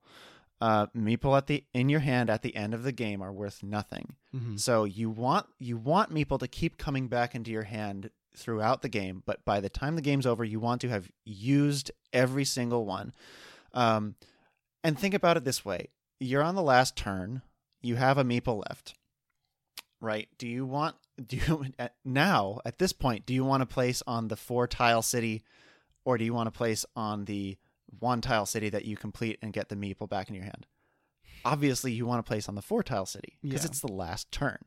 Uh, 0.58 0.86
meeple 0.96 1.36
at 1.36 1.48
the 1.48 1.64
in 1.74 1.88
your 1.90 2.00
hand 2.00 2.30
at 2.30 2.40
the 2.42 2.56
end 2.56 2.72
of 2.72 2.82
the 2.82 2.92
game 2.92 3.20
are 3.20 3.32
worth 3.32 3.62
nothing. 3.62 4.14
Mhm. 4.34 4.58
So 4.58 4.84
you 4.84 5.10
want 5.10 5.46
you 5.58 5.76
want 5.76 6.14
meeple 6.14 6.38
to 6.38 6.48
keep 6.48 6.78
coming 6.78 7.08
back 7.08 7.34
into 7.34 7.50
your 7.50 7.64
hand 7.64 8.10
throughout 8.36 8.82
the 8.82 8.88
game, 8.88 9.22
but 9.26 9.44
by 9.44 9.60
the 9.60 9.68
time 9.68 9.96
the 9.96 10.02
game's 10.02 10.26
over, 10.26 10.44
you 10.44 10.60
want 10.60 10.80
to 10.82 10.88
have 10.88 11.10
used 11.24 11.90
every 12.12 12.44
single 12.44 12.84
one. 12.84 13.14
Um, 13.72 14.14
and 14.84 14.98
think 14.98 15.14
about 15.14 15.36
it 15.36 15.44
this 15.44 15.64
way: 15.64 15.88
you're 16.20 16.42
on 16.42 16.54
the 16.54 16.62
last 16.62 16.96
turn, 16.96 17.42
you 17.82 17.96
have 17.96 18.18
a 18.18 18.24
meeple 18.24 18.62
left, 18.68 18.94
right? 20.00 20.28
Do 20.38 20.46
you 20.46 20.64
want 20.66 20.96
do 21.24 21.36
you 21.36 21.66
now 22.04 22.60
at 22.64 22.78
this 22.78 22.92
point 22.92 23.26
do 23.26 23.32
you 23.34 23.44
want 23.44 23.62
to 23.62 23.66
place 23.66 24.02
on 24.06 24.28
the 24.28 24.36
four 24.36 24.66
tile 24.66 25.02
city, 25.02 25.42
or 26.04 26.18
do 26.18 26.24
you 26.24 26.34
want 26.34 26.46
to 26.46 26.56
place 26.56 26.84
on 26.94 27.24
the 27.24 27.56
one 27.98 28.20
tile 28.20 28.46
city 28.46 28.68
that 28.68 28.84
you 28.84 28.96
complete 28.96 29.38
and 29.42 29.52
get 29.52 29.68
the 29.68 29.76
meeple 29.76 30.08
back 30.08 30.28
in 30.28 30.34
your 30.34 30.44
hand? 30.44 30.66
Obviously, 31.44 31.92
you 31.92 32.06
want 32.06 32.24
to 32.24 32.28
place 32.28 32.48
on 32.48 32.54
the 32.54 32.62
four 32.62 32.82
tile 32.82 33.06
city 33.06 33.38
because 33.42 33.62
Yeah. 33.64 33.70
it's 33.70 33.80
the 33.80 33.92
last 33.92 34.30
turn 34.32 34.58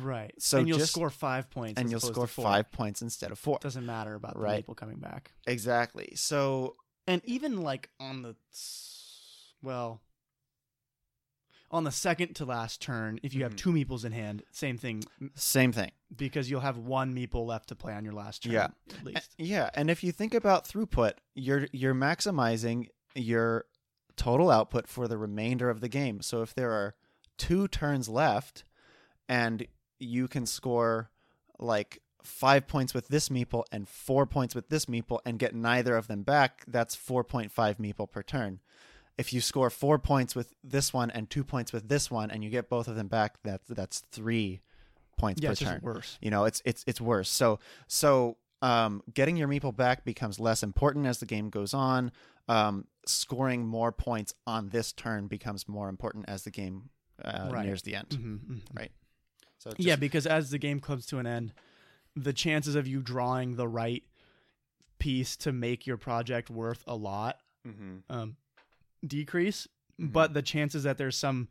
Right. 0.00 0.34
So 0.38 0.58
and 0.58 0.68
you'll 0.68 0.78
just- 0.78 0.92
score 0.92 1.10
five 1.10 1.48
points, 1.50 1.80
and 1.80 1.90
you'll 1.90 2.00
score 2.00 2.26
five 2.26 2.70
points 2.72 3.02
instead 3.02 3.30
of 3.30 3.38
four. 3.38 3.58
Doesn't 3.60 3.86
matter 3.86 4.14
about 4.14 4.34
the 4.34 4.40
Right. 4.40 4.66
meeple 4.66 4.76
coming 4.76 4.98
back. 4.98 5.32
Exactly. 5.46 6.12
So 6.16 6.76
And 7.06 7.22
even 7.24 7.60
like 7.62 7.90
on 8.00 8.22
the 8.22 8.36
well, 9.62 10.00
on 11.70 11.84
the 11.84 11.92
second 11.92 12.34
to 12.34 12.44
last 12.44 12.80
turn, 12.82 13.20
if 13.22 13.32
you 13.32 13.42
have 13.44 13.54
Mhm. 13.54 13.58
two 13.58 13.70
meeples 13.72 14.04
in 14.04 14.10
hand, 14.12 14.42
same 14.50 14.76
thing 14.76 15.04
same 15.36 15.72
thing. 15.72 15.92
because 16.16 16.50
you'll 16.50 16.60
have 16.62 16.76
one 16.76 17.14
meeple 17.14 17.46
left 17.46 17.68
to 17.68 17.76
play 17.76 17.92
on 17.94 18.04
your 18.04 18.12
last 18.14 18.42
turn. 18.42 18.52
Yeah. 18.52 18.68
At 18.90 19.04
least. 19.04 19.34
Yeah, 19.38 19.70
and 19.74 19.88
if 19.90 20.02
you 20.02 20.10
think 20.12 20.34
about 20.34 20.66
throughput, 20.66 21.14
you're 21.34 21.68
you're 21.72 21.94
maximizing 21.94 22.88
your 23.14 23.66
total 24.20 24.50
output 24.50 24.86
for 24.86 25.08
the 25.08 25.16
remainder 25.16 25.70
of 25.70 25.80
the 25.80 25.88
game. 25.88 26.20
So 26.20 26.42
if 26.42 26.54
there 26.54 26.72
are 26.72 26.94
two 27.38 27.66
turns 27.68 28.06
left 28.08 28.64
and 29.28 29.66
you 29.98 30.28
can 30.28 30.44
score 30.44 31.10
like 31.58 32.00
5 32.22 32.66
points 32.66 32.92
with 32.92 33.08
this 33.08 33.30
meeple 33.30 33.64
and 33.72 33.88
4 33.88 34.26
points 34.26 34.54
with 34.54 34.68
this 34.68 34.84
meeple 34.86 35.20
and 35.24 35.38
get 35.38 35.54
neither 35.54 35.96
of 35.96 36.06
them 36.06 36.22
back, 36.22 36.64
that's 36.68 36.94
4.5 36.94 37.50
meeple 37.76 38.10
per 38.10 38.22
turn. 38.22 38.60
If 39.16 39.32
you 39.32 39.40
score 39.40 39.70
4 39.70 39.98
points 39.98 40.36
with 40.36 40.52
this 40.62 40.92
one 40.92 41.10
and 41.10 41.30
2 41.30 41.42
points 41.42 41.72
with 41.72 41.88
this 41.88 42.10
one 42.10 42.30
and 42.30 42.44
you 42.44 42.50
get 42.50 42.68
both 42.68 42.88
of 42.88 42.96
them 42.96 43.08
back, 43.08 43.36
that's 43.42 43.66
that's 43.68 44.00
3 44.12 44.60
points 45.18 45.40
Yeah, 45.42 45.50
per 45.50 45.54
turn 45.54 45.80
worse. 45.82 46.18
you 46.20 46.30
know 46.30 46.44
it's 46.44 46.62
it's 46.64 46.82
it's 46.86 46.98
worse 47.00 47.28
so 47.28 47.58
so 47.86 48.36
um, 48.62 49.02
getting 49.12 49.36
your 49.36 49.48
meeple 49.48 49.74
back 49.74 50.04
becomes 50.04 50.38
less 50.38 50.62
important 50.62 51.06
as 51.06 51.18
the 51.18 51.26
game 51.26 51.48
goes 51.48 51.72
on. 51.72 52.12
Um, 52.48 52.86
scoring 53.06 53.66
more 53.66 53.92
points 53.92 54.34
on 54.46 54.68
this 54.70 54.92
turn 54.92 55.26
becomes 55.26 55.66
more 55.68 55.88
important 55.88 56.26
as 56.28 56.44
the 56.44 56.50
game 56.50 56.90
uh, 57.24 57.50
Right. 57.52 57.66
nears 57.66 57.82
the 57.82 57.94
end. 57.96 58.08
Mhm, 58.10 58.38
mhm. 58.38 58.60
Right. 58.74 58.92
So 59.58 59.70
it's 59.70 59.80
yeah, 59.80 59.96
because 59.96 60.26
as 60.26 60.50
the 60.50 60.58
game 60.58 60.80
comes 60.80 61.04
to 61.06 61.18
an 61.18 61.26
end, 61.26 61.52
the 62.16 62.32
chances 62.32 62.74
of 62.74 62.86
you 62.86 63.02
drawing 63.02 63.56
the 63.56 63.68
right 63.68 64.02
piece 64.98 65.36
to 65.38 65.52
make 65.52 65.86
your 65.86 65.96
project 65.96 66.50
worth 66.50 66.82
a 66.86 66.94
lot 66.96 67.40
Mhm. 67.66 68.02
um, 68.08 68.36
decrease, 69.06 69.66
Mhm. 69.98 70.12
but 70.12 70.34
the 70.34 70.42
chances 70.42 70.82
that 70.84 70.98
there's 70.98 71.16
some 71.16 71.48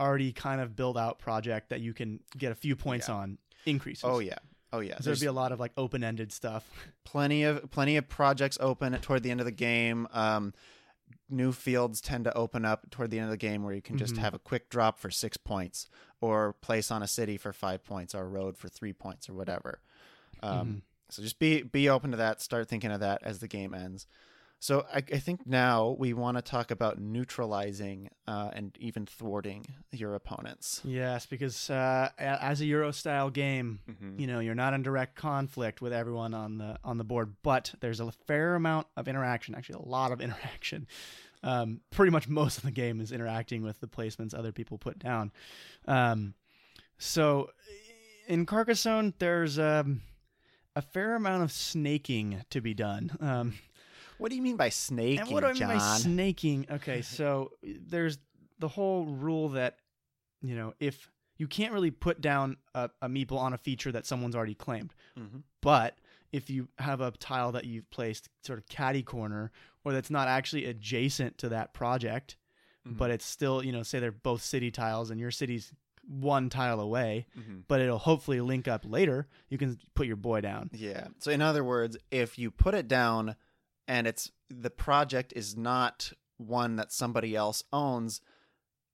already 0.00 0.32
kind 0.32 0.60
of 0.60 0.76
built 0.76 0.96
out 0.96 1.18
project 1.18 1.68
that 1.70 1.80
you 1.80 1.92
can 1.92 2.20
get 2.36 2.52
a 2.52 2.54
few 2.54 2.76
points 2.76 3.08
Yeah. 3.08 3.14
on 3.16 3.38
increases. 3.66 4.04
Oh 4.04 4.20
yeah. 4.20 4.38
Oh 4.72 4.80
yeah. 4.80 4.98
There'd 5.00 5.18
be 5.18 5.26
a 5.26 5.32
lot 5.32 5.50
of 5.50 5.58
like 5.58 5.72
open 5.76 6.04
ended 6.04 6.30
stuff. 6.32 6.64
plenty 7.04 7.42
of 7.42 7.70
plenty 7.70 7.96
of 7.96 8.08
projects 8.08 8.56
open 8.60 8.92
toward 9.00 9.22
the 9.24 9.30
end 9.32 9.40
of 9.40 9.46
the 9.46 9.52
game. 9.52 10.06
Um, 10.12 10.54
new 11.30 11.52
fields 11.52 12.00
tend 12.00 12.24
to 12.24 12.34
open 12.36 12.64
up 12.64 12.90
toward 12.90 13.10
the 13.10 13.18
end 13.18 13.24
of 13.26 13.30
the 13.30 13.36
game 13.36 13.62
where 13.62 13.74
you 13.74 13.82
can 13.82 13.96
just 13.98 14.14
Mhm. 14.14 14.18
have 14.18 14.34
a 14.34 14.38
quick 14.38 14.70
drop 14.70 14.98
for 14.98 15.10
six 15.10 15.36
points, 15.36 15.88
or 16.20 16.54
place 16.54 16.90
on 16.90 17.02
a 17.02 17.06
city 17.08 17.36
for 17.36 17.52
five 17.52 17.84
points, 17.84 18.14
or 18.14 18.22
a 18.22 18.28
road 18.28 18.56
for 18.56 18.68
three 18.68 18.92
points, 18.92 19.28
or 19.28 19.34
whatever. 19.34 19.80
Um, 20.42 20.68
Mhm. 20.68 20.82
So 21.10 21.22
just 21.22 21.38
be 21.38 21.62
be 21.62 21.88
open 21.88 22.10
to 22.10 22.18
that. 22.18 22.42
Start 22.42 22.68
thinking 22.68 22.90
of 22.90 23.00
that 23.00 23.22
as 23.22 23.38
the 23.38 23.48
game 23.48 23.72
ends. 23.72 24.06
So 24.60 24.84
I, 24.92 24.96
I 24.98 25.18
think 25.18 25.46
now 25.46 25.94
we 26.00 26.12
want 26.14 26.36
to 26.36 26.42
talk 26.42 26.72
about 26.72 26.98
neutralizing 27.00 28.10
uh, 28.26 28.50
and 28.52 28.76
even 28.80 29.06
thwarting 29.06 29.64
your 29.92 30.14
opponents. 30.16 30.80
Yes, 30.84 31.26
because 31.26 31.70
uh, 31.70 32.10
as 32.18 32.60
a 32.60 32.66
Euro 32.66 32.90
style 32.90 33.30
game, 33.30 33.78
Mhm. 33.88 34.18
you 34.18 34.26
know 34.26 34.40
you're 34.40 34.56
not 34.56 34.74
in 34.74 34.82
direct 34.82 35.14
conflict 35.14 35.80
with 35.80 35.92
everyone 35.92 36.34
on 36.34 36.58
the 36.58 36.76
on 36.82 36.98
the 36.98 37.04
board, 37.04 37.36
but 37.42 37.72
there's 37.80 38.00
a 38.00 38.10
fair 38.26 38.56
amount 38.56 38.88
of 38.96 39.06
interaction. 39.06 39.54
Actually, 39.54 39.80
a 39.84 39.88
lot 39.88 40.10
of 40.12 40.20
interaction. 40.26 40.86
Um, 41.44 41.80
pretty 41.92 42.10
much 42.10 42.26
most 42.28 42.56
of 42.58 42.64
the 42.64 42.72
game 42.72 43.00
is 43.00 43.12
interacting 43.12 43.62
with 43.62 43.78
the 43.78 43.86
placements 43.86 44.34
other 44.34 44.50
people 44.50 44.76
put 44.76 44.98
down. 44.98 45.30
Um, 45.86 46.34
so 46.98 47.50
in 48.26 48.44
Carcassonne, 48.44 49.14
there's 49.20 49.56
um, 49.56 50.02
a 50.74 50.82
fair 50.82 51.14
amount 51.14 51.44
of 51.44 51.52
snaking 51.52 52.42
to 52.50 52.60
be 52.60 52.74
done. 52.74 53.16
Um, 53.20 53.54
What 54.18 54.30
do 54.30 54.36
you 54.36 54.42
mean 54.42 54.56
by 54.56 54.68
snaking, 54.68 55.20
and 55.20 55.30
what 55.30 55.40
do 55.40 55.46
I 55.46 55.52
mean 55.52 55.58
John? 55.60 55.68
by 55.78 55.78
snaking? 55.78 56.66
Okay, 56.70 57.02
so 57.02 57.52
there's 57.62 58.18
the 58.58 58.68
whole 58.68 59.06
rule 59.06 59.50
that 59.50 59.78
you 60.42 60.54
know 60.56 60.74
if 60.80 61.10
you 61.36 61.46
can't 61.46 61.72
really 61.72 61.90
put 61.92 62.20
down 62.20 62.56
a, 62.74 62.90
a 63.00 63.08
meeple 63.08 63.38
on 63.38 63.52
a 63.52 63.58
feature 63.58 63.92
that 63.92 64.06
someone's 64.06 64.34
already 64.34 64.54
claimed, 64.54 64.92
Mhm. 65.16 65.42
but 65.62 65.98
if 66.32 66.50
you 66.50 66.68
have 66.78 67.00
a 67.00 67.10
tile 67.12 67.52
that 67.52 67.64
you've 67.64 67.88
placed 67.90 68.28
sort 68.44 68.58
of 68.58 68.66
catty 68.68 69.02
corner 69.02 69.50
or 69.84 69.92
that's 69.92 70.10
not 70.10 70.28
actually 70.28 70.66
adjacent 70.66 71.38
to 71.38 71.48
that 71.48 71.72
project, 71.72 72.36
Mhm. 72.86 72.98
but 72.98 73.10
it's 73.10 73.24
still 73.24 73.64
you 73.64 73.70
know 73.72 73.82
say 73.84 73.98
they're 74.00 74.10
both 74.12 74.42
city 74.42 74.70
tiles 74.70 75.10
and 75.10 75.20
your 75.20 75.30
city's 75.30 75.72
one 76.06 76.48
tile 76.48 76.80
away, 76.80 77.26
Mhm. 77.38 77.64
but 77.68 77.80
it'll 77.80 77.98
hopefully 77.98 78.40
link 78.40 78.66
up 78.66 78.82
later. 78.84 79.28
You 79.50 79.58
can 79.58 79.78
put 79.94 80.06
your 80.06 80.16
boy 80.16 80.40
down. 80.40 80.70
Yeah. 80.72 81.08
So 81.18 81.30
in 81.30 81.40
other 81.42 81.62
words, 81.62 81.96
if 82.10 82.38
you 82.38 82.50
put 82.50 82.74
it 82.74 82.88
down 82.88 83.36
and 83.88 84.06
it's 84.06 84.30
the 84.48 84.70
project 84.70 85.32
is 85.34 85.56
not 85.56 86.12
one 86.36 86.76
that 86.76 86.92
somebody 86.92 87.34
else 87.34 87.64
owns, 87.72 88.20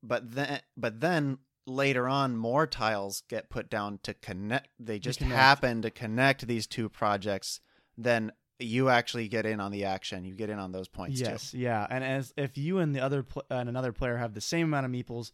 but 0.02 0.32
then 0.34 0.60
but 0.76 1.00
then 1.00 1.38
later 1.66 2.08
on 2.08 2.36
more 2.36 2.66
tiles 2.66 3.22
get 3.28 3.48
put 3.50 3.68
down 3.70 3.98
to 4.02 4.12
connect 4.14 4.68
they 4.78 4.98
just 4.98 5.18
connect. 5.18 5.34
happen 5.34 5.82
to 5.82 5.90
connect 5.90 6.46
these 6.46 6.66
two 6.66 6.88
projects, 6.88 7.60
then 7.98 8.32
you 8.58 8.88
actually 8.88 9.26
get 9.28 9.44
in 9.44 9.60
on 9.60 9.72
the 9.72 9.84
action. 9.84 10.24
You 10.24 10.34
get 10.34 10.48
in 10.48 10.58
on 10.58 10.72
those 10.72 10.88
points 10.88 11.20
yes, 11.20 11.52
yeah, 11.52 11.86
and 11.90 12.04
as 12.04 12.32
if 12.36 12.56
you 12.56 12.78
and 12.78 12.94
the 12.94 13.00
other 13.00 13.22
pl- 13.24 13.44
and 13.50 13.68
another 13.68 13.92
player 13.92 14.16
have 14.16 14.32
the 14.32 14.40
same 14.40 14.66
amount 14.68 14.86
of 14.86 14.92
meeples, 14.92 15.32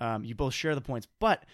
um, 0.00 0.24
you 0.24 0.34
both 0.34 0.54
share 0.54 0.74
the 0.74 0.80
points. 0.80 1.06
But 1.20 1.44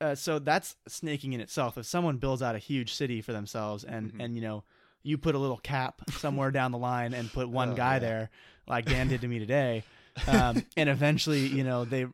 uh, 0.00 0.14
so 0.14 0.38
that's 0.38 0.76
snaking 0.88 1.32
in 1.32 1.40
itself. 1.40 1.76
If 1.76 1.84
someone 1.84 2.18
builds 2.18 2.42
out 2.42 2.54
a 2.54 2.58
huge 2.58 2.94
city 2.94 3.20
for 3.20 3.32
themselves, 3.32 3.84
and 3.84 4.12
Mhm. 4.14 4.24
and 4.24 4.34
you 4.36 4.40
know 4.40 4.64
you 5.02 5.18
put 5.18 5.34
a 5.34 5.38
little 5.38 5.58
cap 5.58 6.02
somewhere 6.12 6.50
down 6.50 6.72
the 6.72 6.78
line 6.78 7.14
and 7.14 7.32
put 7.32 7.48
one 7.48 7.70
Oh, 7.70 7.74
guy 7.74 7.94
yeah. 7.94 7.98
there, 8.00 8.30
like 8.66 8.84
Dan 8.86 9.08
did 9.08 9.20
to 9.22 9.28
me 9.28 9.38
today, 9.38 9.84
um, 10.26 10.64
and 10.76 10.88
eventually 10.88 11.46
you 11.46 11.64
know 11.64 11.84
they, 11.84 12.06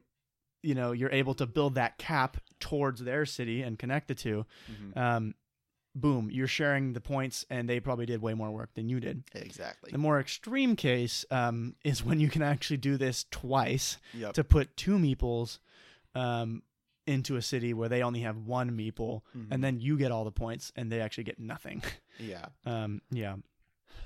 you 0.62 0.74
know 0.74 0.92
you're 0.92 1.10
able 1.12 1.34
to 1.34 1.46
build 1.46 1.74
that 1.76 1.98
cap 1.98 2.36
towards 2.60 3.02
their 3.02 3.26
city 3.26 3.62
and 3.62 3.78
connect 3.78 4.08
the 4.08 4.14
two. 4.14 4.44
too. 4.68 4.72
Mhm. 4.94 4.96
Um, 4.96 5.34
boom, 5.94 6.28
you're 6.30 6.46
sharing 6.46 6.92
the 6.92 7.00
points, 7.00 7.46
and 7.48 7.66
they 7.68 7.80
probably 7.80 8.04
did 8.04 8.20
way 8.20 8.34
more 8.34 8.50
work 8.50 8.68
than 8.74 8.86
you 8.88 9.00
did. 9.00 9.24
Exactly. 9.34 9.90
The 9.92 9.98
more 9.98 10.20
extreme 10.20 10.76
case 10.76 11.24
um, 11.30 11.74
is 11.84 12.04
when 12.04 12.20
you 12.20 12.28
can 12.28 12.42
actually 12.42 12.76
do 12.76 12.98
this 12.98 13.24
twice 13.30 13.96
Yep. 14.12 14.34
to 14.34 14.44
put 14.44 14.76
two 14.76 14.98
meeples 14.98 15.58
um, 16.14 16.62
into 17.06 17.36
a 17.36 17.42
city 17.42 17.72
where 17.74 17.88
they 17.88 18.02
only 18.02 18.20
have 18.20 18.36
one 18.36 18.70
meeple, 18.72 19.22
Mhm. 19.36 19.46
and 19.50 19.62
then 19.64 19.80
you 19.80 19.96
get 19.96 20.10
all 20.12 20.24
the 20.24 20.32
points 20.32 20.72
and 20.76 20.90
they 20.90 21.00
actually 21.00 21.24
get 21.24 21.38
nothing. 21.38 21.82
yeah. 22.18 22.46
um, 22.64 23.00
yeah. 23.10 23.36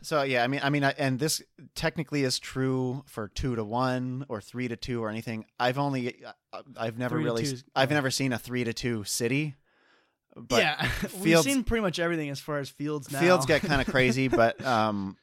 So 0.03 0.23
yeah, 0.23 0.43
I 0.45 0.47
mean, 0.47 0.61
I 0.63 0.71
mean, 0.71 0.83
I, 0.85 0.95
and 0.97 1.19
this 1.19 1.43
technically 1.75 2.25
is 2.25 2.39
true 2.39 3.03
for 3.07 3.29
two 3.29 3.55
to 3.57 3.65
one 3.65 4.25
or 4.31 4.41
three 4.41 4.67
to 4.69 4.77
two 4.77 5.03
or 5.05 5.11
anything. 5.11 5.45
I've 5.59 5.79
only, 5.79 6.25
uh, 6.53 6.63
I've 6.77 6.97
never 6.97 7.19
really, 7.19 7.43
is- 7.43 7.65
I've 7.77 7.91
oh. 7.93 7.95
never 7.95 8.11
seen 8.11 8.33
a 8.33 8.39
three 8.39 8.65
to 8.65 8.73
two 8.73 9.05
city. 9.05 9.57
But 10.37 10.63
yeah, 10.63 10.91
we've 11.21 11.39
seen 11.43 11.65
pretty 11.65 11.83
much 11.83 11.99
everything 11.99 12.31
as 12.31 12.41
far 12.41 12.59
as 12.61 12.71
fields 12.71 13.11
now. 13.11 13.21
fields 13.21 13.45
get 13.47 13.63
kind 13.63 13.81
of 13.81 13.89
crazy, 13.89 14.29
but 14.29 14.65
um, 14.65 15.17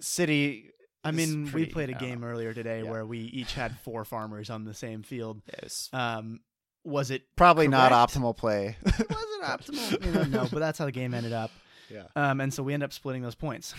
city. 0.00 0.66
I 1.02 1.12
mean, 1.12 1.50
we 1.52 1.64
played 1.64 1.88
a 1.88 1.94
game 1.94 2.20
know. 2.20 2.26
earlier 2.26 2.52
today 2.52 2.82
Yeah. 2.84 2.90
where 2.90 3.06
we 3.06 3.20
each 3.20 3.54
had 3.54 3.78
four 3.80 4.04
farmers 4.04 4.50
on 4.50 4.64
the 4.64 4.74
same 4.74 5.02
field. 5.02 5.40
It's 5.48 5.88
Um, 5.94 6.40
was 6.84 7.10
it 7.10 7.22
probably 7.36 7.68
not 7.68 7.92
optimal 7.92 8.36
play. 8.36 8.76
it 8.86 9.10
was 9.10 9.26
it 9.38 9.42
optimal? 9.42 10.04
You 10.06 10.12
know, 10.12 10.22
no, 10.24 10.48
but 10.50 10.58
that's 10.60 10.78
how 10.78 10.84
the 10.86 10.92
game 10.92 11.12
ended 11.14 11.32
up. 11.32 11.50
yeah. 11.90 12.04
Um, 12.16 12.40
and 12.40 12.52
so 12.52 12.62
we 12.62 12.72
end 12.74 12.82
up 12.82 12.92
splitting 12.92 13.22
those 13.22 13.34
points. 13.34 13.74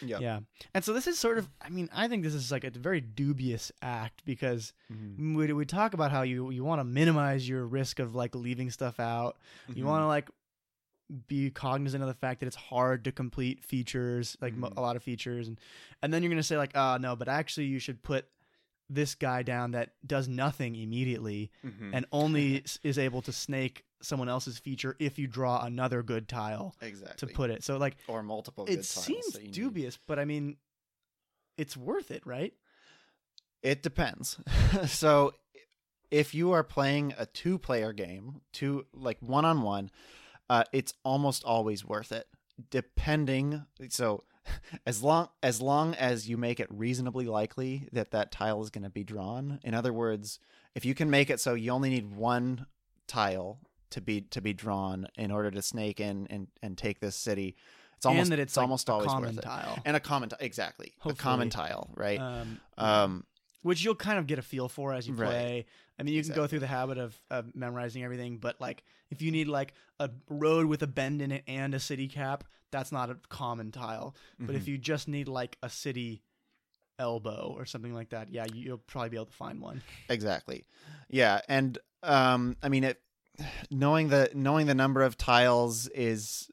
yeah. 0.00 0.18
Yeah. 0.20 0.40
And 0.74 0.84
so 0.84 0.92
this 0.92 1.06
is 1.06 1.18
sort 1.18 1.36
of, 1.38 1.48
I 1.60 1.68
mean, 1.68 1.88
I 1.92 2.08
think 2.08 2.22
this 2.22 2.32
is 2.34 2.50
like 2.52 2.64
a 2.64 2.70
very 2.70 3.00
dubious 3.00 3.72
act 3.82 4.22
because 4.24 4.72
Mhm. 4.92 5.36
we, 5.36 5.52
we 5.52 5.64
talk 5.66 5.94
about 5.94 6.10
how 6.12 6.22
you, 6.22 6.50
you 6.50 6.64
want 6.64 6.80
to 6.80 6.84
minimize 6.84 7.48
your 7.48 7.66
risk 7.66 7.98
of 7.98 8.14
like 8.14 8.34
leaving 8.34 8.70
stuff 8.70 9.00
out. 9.00 9.36
You 9.68 9.84
Mhm. 9.84 9.88
want 9.88 10.02
to 10.02 10.06
like 10.06 10.30
be 11.26 11.50
cognizant 11.50 12.02
of 12.02 12.08
the 12.08 12.14
fact 12.14 12.38
that 12.40 12.46
it's 12.46 12.54
hard 12.56 13.04
to 13.04 13.10
complete 13.12 13.64
features, 13.64 14.36
like 14.40 14.54
mo- 14.54 14.68
Mhm. 14.68 14.76
a 14.76 14.80
lot 14.80 14.94
of 14.96 15.02
features. 15.02 15.48
And, 15.48 15.58
and 16.02 16.14
then 16.14 16.22
you're 16.22 16.30
going 16.30 16.36
to 16.38 16.42
say 16.44 16.56
like, 16.56 16.76
oh 16.76 16.98
no, 16.98 17.16
but 17.16 17.28
actually 17.28 17.66
you 17.66 17.80
should 17.80 18.00
put 18.02 18.26
this 18.92 19.14
guy 19.14 19.42
down 19.42 19.70
that 19.70 19.90
does 20.04 20.26
nothing 20.28 20.74
immediately 20.74 21.50
Mhm. 21.64 21.90
and 21.94 22.06
only 22.12 22.64
is 22.82 22.98
able 22.98 23.22
to 23.22 23.32
snake 23.32 23.84
someone 24.02 24.28
else's 24.28 24.58
feature 24.58 24.96
if 24.98 25.18
you 25.18 25.26
draw 25.28 25.64
another 25.64 26.02
good 26.02 26.26
tile 26.28 26.74
exactly 26.82 27.28
to 27.28 27.34
put 27.34 27.50
it. 27.50 27.62
So 27.62 27.76
like, 27.76 27.96
or 28.08 28.22
multiple. 28.22 28.64
good 28.66 28.78
it 28.78 28.84
seems 28.84 29.34
you 29.36 29.42
need. 29.42 29.52
dubious, 29.52 29.96
but 30.06 30.18
I 30.18 30.24
mean, 30.24 30.56
it's 31.56 31.76
worth 31.76 32.10
it, 32.10 32.26
right? 32.26 32.52
It 33.62 33.82
depends. 33.82 34.38
so 34.86 35.32
if 36.10 36.34
you 36.34 36.52
are 36.52 36.64
playing 36.64 37.14
a 37.18 37.26
two 37.26 37.58
player 37.58 37.92
game, 37.92 38.40
two 38.52 38.86
like 38.92 39.18
one 39.20 39.44
on 39.44 39.62
one, 39.62 39.90
uh, 40.48 40.64
it's 40.72 40.94
almost 41.04 41.44
always 41.44 41.84
worth 41.84 42.10
it. 42.10 42.26
Depending 42.70 43.64
so 43.88 44.24
as 44.86 45.02
long 45.02 45.28
as 45.42 45.60
long 45.60 45.94
as 45.94 46.28
you 46.28 46.36
make 46.36 46.60
it 46.60 46.68
reasonably 46.70 47.26
likely 47.26 47.88
that 47.92 48.10
that 48.12 48.32
tile 48.32 48.62
is 48.62 48.70
going 48.70 48.84
to 48.84 48.90
be 48.90 49.04
drawn. 49.04 49.60
In 49.62 49.74
other 49.74 49.92
words, 49.92 50.38
if 50.74 50.84
you 50.84 50.94
can 50.94 51.10
make 51.10 51.30
it 51.30 51.40
so 51.40 51.54
you 51.54 51.70
only 51.72 51.90
need 51.90 52.14
one 52.14 52.66
tile 53.06 53.58
to 53.90 54.00
be 54.00 54.20
to 54.22 54.40
be 54.40 54.52
drawn 54.52 55.06
in 55.16 55.30
order 55.30 55.50
to 55.50 55.62
snake 55.62 56.00
in 56.00 56.26
and, 56.30 56.48
and 56.62 56.78
take 56.78 57.00
this 57.00 57.16
city, 57.16 57.56
it's 57.96 58.06
almost 58.06 58.26
and 58.26 58.32
that 58.32 58.38
it's, 58.42 58.52
it's 58.52 58.56
like, 58.56 58.62
almost 58.64 58.88
a 58.88 58.92
always 58.92 59.10
common 59.10 59.36
tile, 59.36 59.82
And 59.84 59.96
a 59.96 60.00
common 60.00 60.28
ti- 60.28 60.36
exactly. 60.40 60.92
A 61.04 61.12
common 61.14 61.50
tile, 61.50 61.90
right? 61.96 62.20
um, 62.20 62.60
um 62.78 63.24
which 63.62 63.84
you'll 63.84 63.94
kind 63.94 64.18
of 64.18 64.26
get 64.26 64.38
a 64.38 64.42
feel 64.42 64.70
for 64.70 64.94
as 64.94 65.06
you 65.06 65.12
Right. 65.12 65.28
play. 65.28 65.66
I 66.00 66.02
mean, 66.02 66.14
you 66.14 66.24
can 66.24 66.34
go 66.34 66.46
through 66.46 66.60
the 66.60 66.66
habit 66.66 66.96
of, 66.96 67.20
of 67.30 67.54
memorizing 67.54 68.02
everything, 68.02 68.38
but 68.38 68.58
like 68.58 68.82
if 69.10 69.20
you 69.20 69.30
need 69.30 69.48
like 69.48 69.74
a 69.98 70.08
road 70.30 70.66
with 70.66 70.82
a 70.82 70.86
bend 70.86 71.20
in 71.20 71.30
it 71.30 71.44
and 71.46 71.74
a 71.74 71.80
city 71.80 72.08
cap, 72.08 72.44
that's 72.70 72.90
not 72.90 73.10
a 73.10 73.18
common 73.28 73.70
tile. 73.70 74.14
But 74.38 74.54
if 74.54 74.64
mhm. 74.64 74.68
you 74.68 74.78
just 74.78 75.08
need 75.08 75.28
like 75.28 75.58
a 75.62 75.68
city 75.68 76.22
elbow 76.98 77.54
or 77.54 77.66
something 77.66 77.92
like 77.92 78.10
that, 78.10 78.30
yeah, 78.30 78.46
you, 78.52 78.62
you'll 78.62 78.78
probably 78.78 79.10
be 79.10 79.16
able 79.16 79.26
to 79.26 79.32
find 79.32 79.60
one. 79.60 79.82
Exactly. 80.08 80.64
Yeah, 81.10 81.40
and 81.48 81.78
um, 82.02 82.56
I 82.62 82.70
mean, 82.70 82.84
it 82.84 83.02
knowing 83.70 84.08
the 84.08 84.30
knowing 84.34 84.66
the 84.66 84.74
number 84.74 85.02
of 85.02 85.18
tiles 85.18 85.86
is 85.88 86.50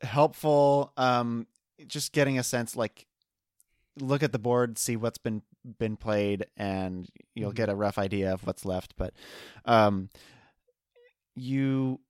helpful. 0.00 0.92
Um, 0.96 1.46
just 1.86 2.12
getting 2.12 2.38
a 2.38 2.42
sense, 2.42 2.76
like, 2.76 3.06
look 4.00 4.22
at 4.22 4.32
the 4.32 4.38
board, 4.38 4.78
see 4.78 4.96
what's 4.96 5.18
been 5.18 5.42
been 5.78 5.96
played, 5.96 6.46
and 6.56 7.08
you'll 7.34 7.52
Mhm. 7.52 7.56
get 7.56 7.68
a 7.68 7.74
rough 7.74 7.98
idea 7.98 8.32
of 8.32 8.46
what's 8.46 8.64
left. 8.64 8.94
But, 8.96 9.14
um, 9.64 10.10
you 11.34 12.00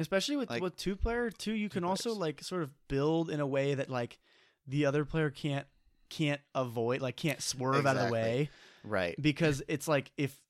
especially 0.00 0.36
with 0.36 0.48
Like- 0.50 0.62
with 0.62 0.76
two 0.76 0.94
player 0.96 1.30
too. 1.30 1.52
You 1.52 1.68
can 1.68 1.82
also 1.84 2.10
players. 2.10 2.18
like 2.18 2.42
sort 2.44 2.62
of 2.62 2.70
build 2.88 3.30
in 3.30 3.40
a 3.40 3.46
way 3.46 3.74
that 3.74 3.90
like 3.90 4.18
the 4.66 4.86
other 4.86 5.04
player 5.04 5.30
can't 5.30 5.66
can't 6.08 6.40
avoid, 6.54 7.02
like 7.02 7.16
can't 7.16 7.42
swerve 7.42 7.84
out 7.84 7.96
of 7.96 8.06
the 8.06 8.12
way. 8.12 8.50
Right. 8.84 9.20
because 9.20 9.62
it's 9.68 9.86
like 9.88 10.12
if 10.16 10.40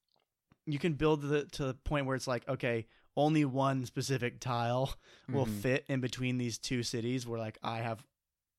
you 0.66 0.78
can 0.78 0.93
build 0.95 1.22
the, 1.22 1.47
to 1.47 1.64
the 1.64 1.74
point 1.74 2.07
where 2.07 2.14
it's 2.14 2.26
like 2.28 2.47
okay 2.49 2.86
only 3.16 3.45
one 3.45 3.84
specific 3.86 4.39
tile 4.39 4.95
will 5.28 5.47
Mhm. 5.47 5.61
fit 5.62 5.84
in 5.89 6.01
between 6.01 6.36
these 6.39 6.59
two 6.59 6.82
cities 6.84 7.26
where 7.26 7.39
like 7.41 7.59
i 7.62 7.78
have 7.78 8.05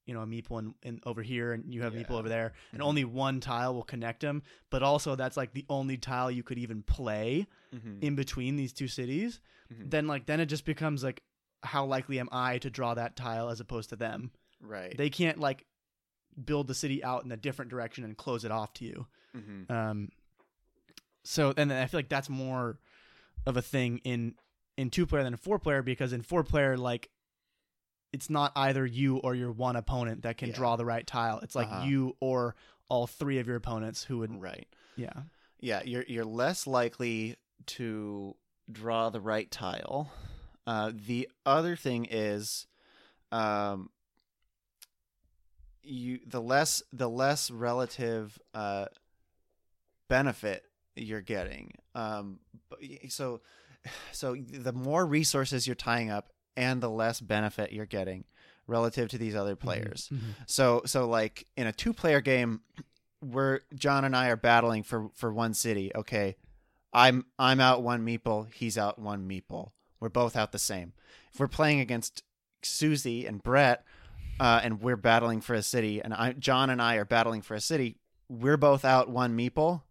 you 0.10 0.16
know 0.16 0.22
a 0.24 0.26
meeple 0.26 0.58
in, 0.58 0.74
in 0.82 1.00
over 1.06 1.22
here 1.22 1.54
and 1.54 1.72
you 1.72 1.84
have 1.84 1.94
a 1.94 1.98
meeple 1.98 2.18
over 2.18 2.28
there 2.30 2.52
and 2.74 2.82
Mhm. 2.82 2.86
only 2.86 3.06
one 3.06 3.40
tile 3.40 3.76
will 3.76 3.84
connect 3.84 4.22
them 4.22 4.42
but 4.72 4.82
also 4.82 5.16
that's 5.16 5.38
like 5.38 5.54
the 5.54 5.66
only 5.70 5.98
tile 5.98 6.32
you 6.32 6.42
could 6.42 6.58
even 6.58 6.82
play 6.82 7.46
Mhm. 7.72 8.02
in 8.02 8.16
between 8.16 8.56
these 8.56 8.74
two 8.74 8.88
cities 8.88 9.40
Mhm. 9.72 9.92
then 9.92 10.08
like 10.08 10.26
then 10.26 10.40
it 10.40 10.48
just 10.48 10.66
becomes 10.66 11.04
like 11.04 11.22
how 11.62 11.86
likely 11.86 12.20
am 12.20 12.28
i 12.32 12.58
to 12.58 12.70
draw 12.72 12.96
that 12.96 13.16
tile 13.16 13.50
as 13.50 13.60
opposed 13.60 13.90
to 13.90 13.96
them 13.96 14.32
Right. 14.60 14.98
they 14.98 15.12
can't 15.12 15.40
like 15.40 15.66
build 16.44 16.66
the 16.68 16.74
city 16.74 17.04
out 17.04 17.24
in 17.24 17.32
a 17.32 17.38
different 17.38 17.70
direction 17.70 18.04
and 18.04 18.18
close 18.18 18.44
it 18.44 18.52
off 18.52 18.74
to 18.76 18.86
you 18.86 19.08
Mhm. 19.38 19.70
um, 19.70 20.10
so 21.24 21.54
and 21.58 21.72
I 21.72 21.86
feel 21.86 22.00
like 22.00 22.10
that's 22.10 22.30
more 22.30 22.80
of 23.46 23.58
a 23.58 23.62
thing 23.62 24.00
in 24.00 24.36
in 24.78 24.90
two 24.90 25.06
player 25.06 25.24
than 25.24 25.34
in 25.34 25.38
four 25.38 25.60
player 25.60 25.82
because 25.84 26.14
in 26.14 26.22
four 26.24 26.44
player 26.44 26.78
like 26.78 27.10
it's 28.12 28.30
not 28.30 28.52
either 28.56 28.86
you 28.86 29.18
or 29.18 29.36
your 29.36 29.52
one 29.52 29.76
opponent 29.76 30.24
that 30.24 30.38
can 30.38 30.50
Yeah. 30.50 30.56
draw 30.56 30.76
the 30.76 30.86
right 30.86 31.06
tile. 31.06 31.40
It's 31.40 31.56
like 31.56 31.68
Uh-huh. 31.68 31.86
you 31.86 32.16
or 32.20 32.56
all 32.90 33.06
three 33.08 33.38
of 33.40 33.48
your 33.48 33.56
opponents 33.56 34.04
who 34.04 34.18
would 34.20 34.42
Right. 34.42 34.68
yeah 34.96 35.24
Yeah, 35.60 35.82
you're 35.84 36.04
you're 36.08 36.26
less 36.26 36.66
likely 36.66 37.36
to 37.68 38.36
draw 38.72 39.10
the 39.10 39.20
right 39.22 39.50
tile. 39.52 40.12
Uh, 40.66 40.92
the 40.94 41.30
other 41.46 41.76
thing 41.76 42.06
is, 42.10 42.66
um, 43.32 43.90
you 45.84 46.20
the 46.26 46.42
less 46.42 46.82
the 46.94 47.10
less 47.10 47.50
relative 47.52 48.40
uh, 48.54 48.86
benefit 50.08 50.64
you're 50.96 51.22
getting. 51.22 51.74
Um, 51.96 52.40
so 53.10 53.42
so 54.12 54.36
the 54.36 54.74
more 54.74 55.06
resources 55.06 55.68
you're 55.68 55.76
tying 55.76 56.10
up, 56.10 56.30
and 56.58 56.82
the 56.82 56.90
less 56.90 57.20
benefit 57.22 57.72
you're 57.72 57.86
getting 57.86 58.26
relative 58.68 59.10
to 59.10 59.18
these 59.18 59.36
other 59.36 59.56
players. 59.56 60.10
Mhm. 60.14 60.20
So 60.46 60.82
so 60.86 61.08
like 61.08 61.48
in 61.58 61.68
a 61.68 61.74
two 61.74 61.94
player 61.94 62.22
game 62.22 62.62
where 63.22 63.62
John 63.74 64.06
and 64.06 64.16
I 64.16 64.30
are 64.30 64.36
battling 64.38 64.84
for 64.84 65.10
for 65.16 65.34
one 65.34 65.54
city, 65.54 65.92
okay. 65.96 66.36
I'm 66.94 67.26
I'm 67.38 67.60
out 67.60 67.84
one 67.84 68.06
meeple, 68.06 68.52
he's 68.54 68.78
out 68.78 68.98
one 69.00 69.28
meeple. 69.28 69.72
We're 70.00 70.10
both 70.10 70.36
out 70.36 70.52
the 70.52 70.60
same. 70.60 70.94
If 71.34 71.40
we're 71.40 71.48
playing 71.48 71.80
against 71.82 72.24
Susie 72.64 73.26
and 73.28 73.44
Brett 73.44 73.84
uh, 74.40 74.62
and 74.64 74.82
we're 74.82 74.96
battling 74.98 75.42
for 75.42 75.54
a 75.54 75.62
city 75.62 76.02
and 76.02 76.14
I 76.14 76.34
John 76.34 76.70
and 76.70 76.82
I 76.82 76.96
are 76.96 77.06
battling 77.06 77.42
for 77.42 77.54
a 77.56 77.62
city, 77.62 77.98
we're 78.28 78.58
both 78.58 78.84
out 78.86 79.10
one 79.10 79.38
meeple. 79.38 79.82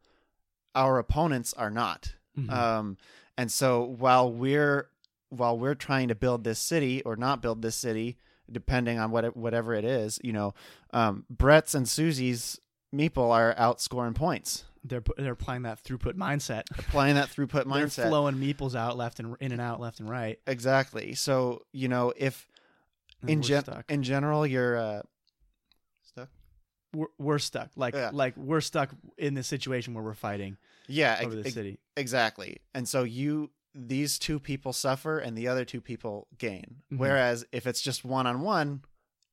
Our 0.74 0.98
opponents 0.98 1.52
are 1.54 1.70
not. 1.70 2.14
Mhm. 2.36 2.50
Um, 2.52 2.98
and 3.36 3.50
so 3.52 3.82
while 3.84 4.32
we're 4.32 4.90
while 5.30 5.58
we're 5.58 5.74
trying 5.74 6.08
to 6.08 6.14
build 6.14 6.44
this 6.44 6.58
city 6.58 7.02
or 7.02 7.16
not 7.16 7.42
build 7.42 7.62
this 7.62 7.76
city, 7.76 8.16
depending 8.50 8.98
on 8.98 9.10
what 9.10 9.24
it, 9.24 9.36
whatever 9.36 9.74
it 9.74 9.84
is, 9.84 10.18
you 10.24 10.32
know, 10.32 10.54
um, 10.92 11.24
Brett's 11.30 11.74
and 11.74 11.88
Susie's 11.88 12.58
meeple 12.94 13.30
are 13.30 13.54
outscoring 13.56 14.14
points, 14.14 14.64
they're 14.84 15.02
they're 15.18 15.32
applying 15.32 15.62
that 15.62 15.82
throughput 15.82 16.14
mindset. 16.14 16.62
applying 16.78 17.16
that 17.16 17.28
throughput 17.28 17.64
They're 17.64 17.86
mindset. 17.86 18.08
flowing 18.08 18.36
meeples 18.36 18.74
out 18.74 18.96
left 18.96 19.20
and 19.20 19.36
in 19.40 19.52
and 19.52 19.60
out, 19.60 19.80
left 19.80 20.00
and 20.00 20.08
right. 20.08 20.38
Exactly. 20.46 21.14
So 21.14 21.62
you 21.72 21.88
know, 21.88 22.12
if 22.16 22.46
and 23.20 23.30
in 23.30 23.42
gen- 23.42 23.64
stuck. 23.64 23.90
in 23.90 24.02
general 24.02 24.46
you're 24.46 24.76
uh, 24.78 25.02
stuck. 26.04 26.28
we're, 26.94 27.06
we're 27.18 27.38
stuck. 27.38 27.70
Like 27.76 27.94
Yeah. 27.94 28.10
like 28.12 28.36
we're 28.36 28.60
stuck 28.62 28.90
in 29.18 29.34
this 29.34 29.46
situation 29.48 29.92
where 29.94 30.02
we're 30.04 30.14
fighting 30.14 30.56
Yeah, 30.86 31.18
over 31.22 31.36
ex- 31.36 31.44
the 31.48 31.50
city. 31.50 31.78
exactly. 31.96 32.58
And 32.74 32.88
so 32.88 33.02
you 33.02 33.50
these 33.74 34.18
two 34.18 34.38
people 34.40 34.72
suffer 34.72 35.18
and 35.18 35.36
the 35.36 35.46
other 35.48 35.64
two 35.64 35.80
people 35.80 36.26
gain. 36.38 36.82
Mhm. 36.92 36.98
Whereas 36.98 37.44
if 37.52 37.66
it's 37.66 37.80
just 37.82 38.04
one 38.04 38.26
on 38.26 38.40
one, 38.40 38.82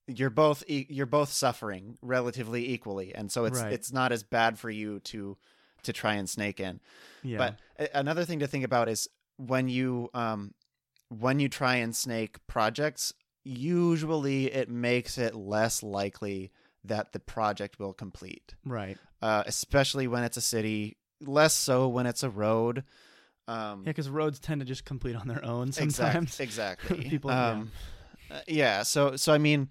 you're 0.07 0.29
both 0.29 0.63
e- 0.67 0.85
you're 0.89 1.05
both 1.07 1.29
suffering 1.31 1.97
relatively 2.01 2.69
equally, 2.69 3.13
and 3.15 3.31
so 3.31 3.45
it's 3.45 3.59
Right. 3.59 3.73
it's 3.73 3.91
not 3.91 4.11
as 4.11 4.23
bad 4.23 4.59
for 4.59 4.69
you 4.69 4.99
to 5.01 5.37
to 5.83 5.93
try 5.93 6.15
and 6.15 6.29
snake 6.29 6.59
in. 6.59 6.79
Yeah. 7.23 7.37
But 7.37 7.59
a- 7.79 7.97
another 7.99 8.25
thing 8.25 8.39
to 8.39 8.47
think 8.47 8.63
about 8.63 8.87
is 8.89 9.07
when 9.37 9.67
you 9.67 10.09
um 10.13 10.53
when 11.09 11.39
you 11.39 11.47
try 11.49 11.75
and 11.75 11.95
snake 11.95 12.45
projects, 12.47 13.13
usually 13.43 14.51
it 14.51 14.69
makes 14.69 15.17
it 15.17 15.33
less 15.35 15.81
likely 15.83 16.51
that 16.83 17.13
the 17.13 17.19
project 17.19 17.79
will 17.79 17.93
complete 17.93 18.53
right. 18.63 18.97
uh, 19.21 19.43
especially 19.47 20.07
when 20.07 20.23
it's 20.23 20.37
a 20.37 20.41
city. 20.41 20.97
Less 21.21 21.53
so 21.53 21.87
when 21.87 22.05
it's 22.05 22.21
a 22.23 22.29
road. 22.29 22.83
Um, 23.47 23.81
Yeah, 23.85 23.91
because 23.91 24.09
roads 24.09 24.39
tend 24.39 24.61
to 24.61 24.65
just 24.65 24.85
complete 24.85 25.15
on 25.15 25.27
their 25.27 25.43
own 25.45 25.71
sometimes. 25.71 26.39
exactly. 26.39 27.03
People- 27.09 27.29
um, 27.31 27.71
uh, 28.31 28.39
yeah. 28.47 28.83
So, 28.83 29.15
so 29.17 29.33
I 29.33 29.37
mean, 29.37 29.69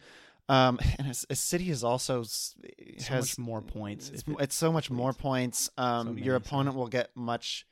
um, 0.48 0.78
and 0.98 1.08
a, 1.08 1.14
a 1.30 1.34
city 1.36 1.70
is 1.70 1.82
also 1.82 2.20
s- 2.20 2.54
so 2.98 3.14
has 3.14 3.36
much 3.38 3.44
more 3.46 3.60
points. 3.62 4.10
It's, 4.10 4.22
it- 4.26 4.36
it's 4.40 4.54
so 4.54 4.70
much 4.72 4.90
more 4.90 5.12
points. 5.12 5.70
Um, 5.76 6.14
many, 6.14 6.22
your 6.26 6.34
so- 6.34 6.36
opponent 6.46 6.76
will 6.76 6.86
get 6.88 7.10
much 7.16 7.66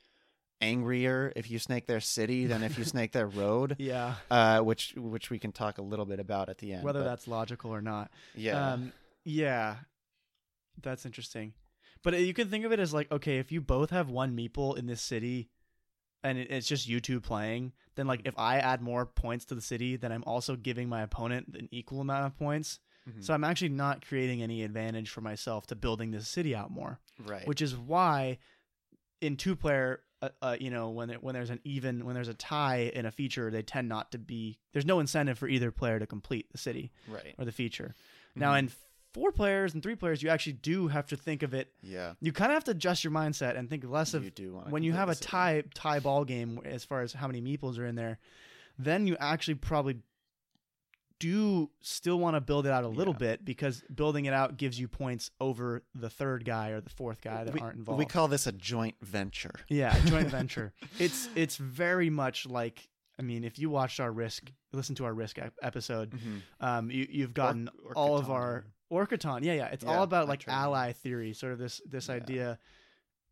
angrier 0.61 1.33
if 1.35 1.51
you 1.51 1.59
snake 1.59 1.87
their 1.87 1.99
city 1.99 2.45
than 2.45 2.63
if 2.63 2.77
you 2.77 2.83
snake 2.85 3.11
their 3.11 3.27
road. 3.27 3.75
yeah, 3.79 4.15
Uh, 4.31 4.59
which 4.61 4.93
which 4.95 5.29
we 5.29 5.37
can 5.39 5.51
talk 5.51 5.77
a 5.77 5.81
little 5.81 6.05
bit 6.05 6.19
about 6.19 6.47
at 6.49 6.57
the 6.59 6.71
end. 6.73 6.83
whether 6.83 6.99
but 7.01 7.05
that's 7.05 7.27
logical 7.27 7.71
or 7.73 7.81
not. 7.81 8.11
yeah, 8.35 8.73
Um, 8.73 8.93
yeah, 9.25 9.77
that's 10.81 11.05
interesting. 11.05 11.53
But 12.01 12.13
uh, 12.13 12.17
you 12.17 12.33
can 12.33 12.49
think 12.49 12.65
of 12.65 12.71
it 12.71 12.79
as 12.79 12.93
like, 12.93 13.11
okay, 13.11 13.37
if 13.39 13.51
you 13.51 13.61
both 13.61 13.89
have 13.89 14.09
one 14.09 14.35
meeple 14.35 14.77
in 14.77 14.85
this 14.87 15.01
city, 15.01 15.49
and 16.23 16.37
it's 16.37 16.67
just 16.67 16.87
you 16.87 16.99
two 16.99 17.19
playing, 17.19 17.73
then 17.95 18.07
like 18.07 18.21
if 18.25 18.33
I 18.37 18.57
add 18.59 18.81
more 18.81 19.05
points 19.05 19.45
to 19.45 19.55
the 19.55 19.61
city, 19.61 19.95
then 19.97 20.11
I'm 20.11 20.23
also 20.25 20.55
giving 20.55 20.87
my 20.89 21.01
opponent 21.01 21.55
an 21.57 21.67
equal 21.71 22.01
amount 22.01 22.25
of 22.25 22.37
points. 22.37 22.79
Mhm. 23.09 23.23
So 23.23 23.33
I'm 23.33 23.43
actually 23.43 23.69
not 23.69 24.05
creating 24.07 24.41
any 24.41 24.63
advantage 24.63 25.09
for 25.09 25.19
myself 25.21 25.67
to 25.67 25.75
building 25.75 26.11
this 26.11 26.27
city 26.27 26.55
out 26.55 26.71
more. 26.71 26.99
right. 27.25 27.45
which 27.47 27.61
is 27.61 27.75
why 27.75 28.39
in 29.21 29.37
two 29.37 29.55
player 29.55 30.01
uh, 30.21 30.29
uh, 30.41 30.57
you 30.59 30.69
know 30.69 30.89
when 30.89 31.09
there, 31.09 31.17
when 31.19 31.33
there's 31.35 31.49
an 31.49 31.59
even 31.63 32.05
when 32.05 32.15
there's 32.15 32.27
a 32.29 32.33
tie 32.33 32.89
in 32.93 33.05
a 33.05 33.11
feature 33.11 33.51
they 33.51 33.61
tend 33.61 33.87
not 33.89 34.11
to 34.11 34.17
be 34.17 34.57
there's 34.71 34.85
no 34.85 34.99
incentive 34.99 35.37
for 35.37 35.47
either 35.47 35.69
player 35.71 35.99
to 35.99 36.07
complete 36.07 36.49
the 36.51 36.57
city 36.57 36.91
right. 37.09 37.35
or 37.37 37.45
the 37.45 37.51
feature 37.51 37.93
now 38.35 38.53
Mhm. 38.53 38.59
in 38.59 38.71
four 39.13 39.31
players 39.31 39.73
and 39.73 39.83
three 39.83 39.95
players 39.95 40.21
you 40.23 40.29
actually 40.29 40.53
do 40.53 40.87
have 40.87 41.05
to 41.07 41.15
think 41.15 41.43
of 41.43 41.53
it 41.53 41.71
yeah, 41.81 42.13
you 42.19 42.31
kind 42.31 42.51
of 42.51 42.55
have 42.55 42.63
to 42.63 42.71
adjust 42.71 43.03
your 43.03 43.13
mindset 43.13 43.57
and 43.57 43.69
think 43.69 43.83
less 43.87 44.13
of 44.13 44.23
you 44.23 44.31
do 44.31 44.61
when 44.69 44.83
you 44.83 44.93
have 44.93 45.09
a 45.09 45.15
tie 45.15 45.63
tie 45.75 45.99
ball 45.99 46.25
game 46.25 46.59
as 46.65 46.83
far 46.83 47.01
as 47.01 47.13
how 47.13 47.27
many 47.27 47.41
meeples 47.41 47.77
are 47.77 47.85
in 47.85 47.95
there 47.95 48.17
then 48.79 49.05
you 49.05 49.15
actually 49.19 49.55
probably 49.55 49.97
do 51.19 51.69
still 51.81 52.19
want 52.19 52.35
to 52.35 52.41
build 52.41 52.65
it 52.65 52.71
out 52.71 52.83
a 52.83 52.87
little 52.87 53.13
Yeah. 53.13 53.19
bit 53.19 53.45
because 53.45 53.81
building 53.93 54.25
it 54.25 54.33
out 54.33 54.57
gives 54.57 54.79
you 54.79 54.87
points 54.87 55.31
over 55.39 55.83
the 55.95 56.09
third 56.09 56.43
guy 56.43 56.69
or 56.69 56.81
the 56.81 56.89
fourth 56.89 57.21
guy 57.21 57.43
that 57.45 57.53
we, 57.53 57.61
aren't 57.61 57.77
involved 57.77 57.99
We 57.99 58.05
call 58.05 58.27
this 58.27 58.45
a 58.47 58.51
joint 58.51 58.95
venture. 59.01 59.53
yeah, 59.69 59.95
a 59.95 60.01
joint 60.09 60.27
venture. 60.39 60.73
It's 60.99 61.29
it's 61.35 61.55
very 61.57 62.09
much 62.09 62.45
like 62.45 62.89
I 63.17 63.21
mean, 63.21 63.43
if 63.43 63.59
you 63.59 63.69
watched 63.69 63.99
our 63.99 64.11
risk, 64.11 64.51
listen 64.73 64.95
to 64.95 65.05
our 65.05 65.13
risk 65.13 65.37
ep- 65.37 65.53
episode, 65.61 66.19
um, 66.59 66.89
you 66.89 67.07
you've 67.09 67.33
gotten 67.35 67.69
Or- 67.85 67.93
all 67.95 68.17
of 68.17 68.29
our 68.31 68.65
Orcaton. 68.93 69.43
Yeah, 69.43 69.53
yeah. 69.53 69.67
It's 69.67 69.83
Yeah, 69.83 69.91
all 69.97 70.03
about 70.03 70.27
like 70.27 70.47
ally 70.47 70.91
theory, 70.93 71.33
sort 71.33 71.53
of 71.53 71.59
this 71.59 71.81
this 71.85 72.07
Yeah. 72.07 72.15
idea, 72.15 72.59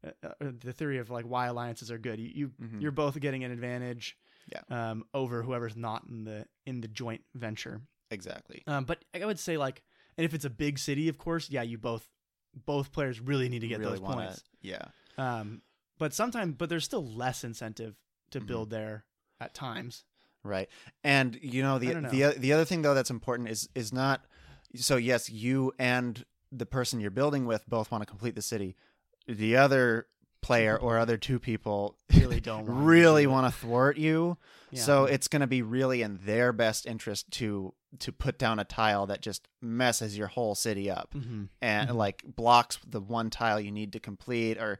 uh, 0.06 0.10
uh, 0.24 0.30
the 0.40 0.74
theory 0.74 0.98
of 0.98 1.10
like 1.10 1.26
why 1.26 1.48
alliances 1.48 1.92
are 1.92 1.98
good. 1.98 2.20
You, 2.20 2.30
you 2.34 2.48
Mhm. 2.62 2.82
you're 2.82 2.92
both 2.92 3.20
getting 3.20 3.44
an 3.44 3.52
advantage, 3.52 4.18
Yeah. 4.52 4.62
um, 4.92 5.06
over 5.14 5.44
whoever's 5.44 5.76
not 5.76 6.06
in 6.06 6.24
the 6.24 6.48
in 6.66 6.82
the 6.82 6.88
joint 6.88 7.24
venture. 7.36 7.82
Exactly. 8.10 8.64
Um, 8.68 8.86
but 8.86 9.06
I 9.14 9.26
would 9.26 9.40
say 9.40 9.58
like, 9.58 9.84
and 10.18 10.26
if 10.26 10.34
it's 10.34 10.46
a 10.46 10.50
big 10.50 10.80
city, 10.80 11.08
of 11.08 11.18
course, 11.18 11.50
yeah, 11.50 11.62
you 11.62 11.78
both 11.78 12.08
both 12.66 12.92
players 12.92 13.20
really 13.22 13.48
need 13.48 13.60
to 13.60 13.68
get 13.68 13.80
really 13.80 13.92
those 13.92 14.02
points. 14.02 14.44
Yeah. 14.62 14.84
Um, 15.18 15.62
but 15.98 16.14
sometimes, 16.14 16.56
but 16.58 16.68
there's 16.70 16.84
still 16.84 17.06
less 17.06 17.44
incentive 17.44 17.96
to 18.32 18.42
Mhm. 18.42 18.46
build 18.48 18.70
there 18.72 19.06
at 19.40 19.54
times. 19.54 20.04
Right. 20.44 20.70
And 21.04 21.38
you 21.42 21.62
know 21.62 21.78
the 21.78 21.94
don't 21.94 22.10
the 22.10 22.34
the 22.38 22.52
other 22.54 22.66
thing 22.66 22.82
though 22.82 22.96
that's 22.96 23.12
important 23.12 23.48
is 23.50 23.70
is 23.76 23.94
not 23.94 24.26
so 24.76 24.96
yes, 24.98 25.30
you 25.30 25.74
and 25.80 26.24
the 26.52 26.66
person 26.66 27.00
you're 27.00 27.12
building 27.12 27.46
with 27.46 27.68
both 27.68 27.92
want 27.92 28.02
to 28.02 28.06
complete 28.06 28.36
the 28.36 28.42
city. 28.42 28.76
The 29.28 29.56
other 29.56 30.08
player 30.42 30.76
or 30.78 30.98
other 30.98 31.18
two 31.18 31.40
people 31.40 31.98
Really 32.14 32.40
don't 32.40 32.66
want 32.66 32.84
really 32.86 33.28
want 33.28 33.46
to 33.54 33.60
thwart 33.60 33.98
you. 33.98 34.38
Yeah. 34.72 34.82
So 34.82 35.06
it's 35.06 35.28
going 35.28 35.42
to 35.42 35.48
be 35.48 35.62
really 35.62 36.02
in 36.02 36.20
their 36.26 36.52
best 36.52 36.86
interest 36.86 37.30
to 37.34 37.74
to 38.00 38.12
put 38.12 38.38
down 38.40 38.58
a 38.58 38.64
tile 38.64 39.06
that 39.08 39.22
just 39.22 39.48
messes 39.62 40.18
your 40.18 40.28
whole 40.28 40.56
city 40.56 40.90
up 40.90 41.14
Mhm. 41.14 41.50
and 41.62 41.90
Mhm. 41.90 41.96
like 41.96 42.24
blocks 42.26 42.80
the 42.88 43.02
one 43.02 43.30
tile 43.30 43.60
you 43.60 43.72
need 43.72 43.92
to 43.94 44.00
complete 44.00 44.58
or 44.58 44.80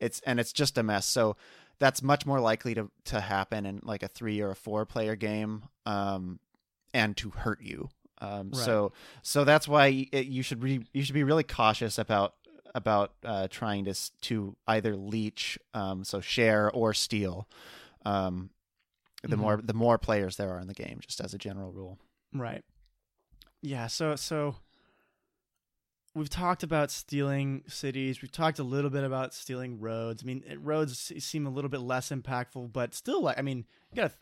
it's 0.00 0.20
and 0.26 0.38
it's 0.40 0.52
just 0.52 0.76
a 0.76 0.82
mess. 0.82 1.06
So 1.06 1.36
that's 1.78 2.02
much 2.02 2.26
more 2.26 2.40
likely 2.40 2.74
to 2.74 2.90
to 3.04 3.20
happen 3.20 3.64
in 3.64 3.80
like 3.84 4.02
a 4.02 4.08
three 4.08 4.40
or 4.40 4.50
a 4.50 4.56
four 4.56 4.84
player 4.86 5.14
game, 5.16 5.64
um, 5.86 6.40
and 6.92 7.16
to 7.16 7.30
hurt 7.30 7.62
you. 7.62 7.88
Um, 8.20 8.50
Right. 8.50 8.64
So 8.64 8.92
so 9.22 9.44
that's 9.44 9.68
why 9.68 10.08
it, 10.12 10.26
you 10.26 10.42
should 10.42 10.62
re, 10.62 10.84
you 10.92 11.02
should 11.02 11.14
be 11.14 11.24
really 11.24 11.44
cautious 11.44 11.98
about 11.98 12.34
about 12.74 13.12
uh, 13.24 13.48
trying 13.48 13.84
to 13.86 13.94
to 14.22 14.56
either 14.66 14.94
leech, 14.96 15.58
um, 15.74 16.04
so 16.04 16.20
share 16.20 16.70
or 16.70 16.92
steal. 16.94 17.48
Um, 18.04 18.50
the 19.22 19.36
Mhm. 19.36 19.38
more 19.40 19.56
the 19.62 19.74
more 19.74 19.98
players 19.98 20.36
there 20.36 20.50
are 20.50 20.60
in 20.60 20.66
the 20.68 20.74
game, 20.74 20.98
just 21.00 21.20
as 21.20 21.32
a 21.34 21.38
general 21.38 21.72
rule. 21.72 21.98
Right. 22.32 22.64
Yeah, 23.62 23.86
so 23.88 24.14
so 24.16 24.56
we've 26.14 26.30
talked 26.30 26.62
about 26.62 26.90
stealing 26.90 27.62
cities. 27.68 28.22
We've 28.22 28.32
talked 28.32 28.58
a 28.58 28.62
little 28.64 28.90
bit 28.90 29.04
about 29.04 29.34
stealing 29.34 29.80
roads. 29.80 30.22
I 30.22 30.26
mean, 30.26 30.42
it- 30.46 30.60
roads 30.60 31.12
seem 31.24 31.46
a 31.46 31.50
little 31.50 31.68
bit 31.70 31.80
less 31.80 32.10
impactful, 32.10 32.72
but 32.72 32.94
still 32.94 33.22
like 33.22 33.38
I 33.38 33.42
mean, 33.42 33.64
you 33.92 33.96
got 33.96 34.10
to 34.10 34.16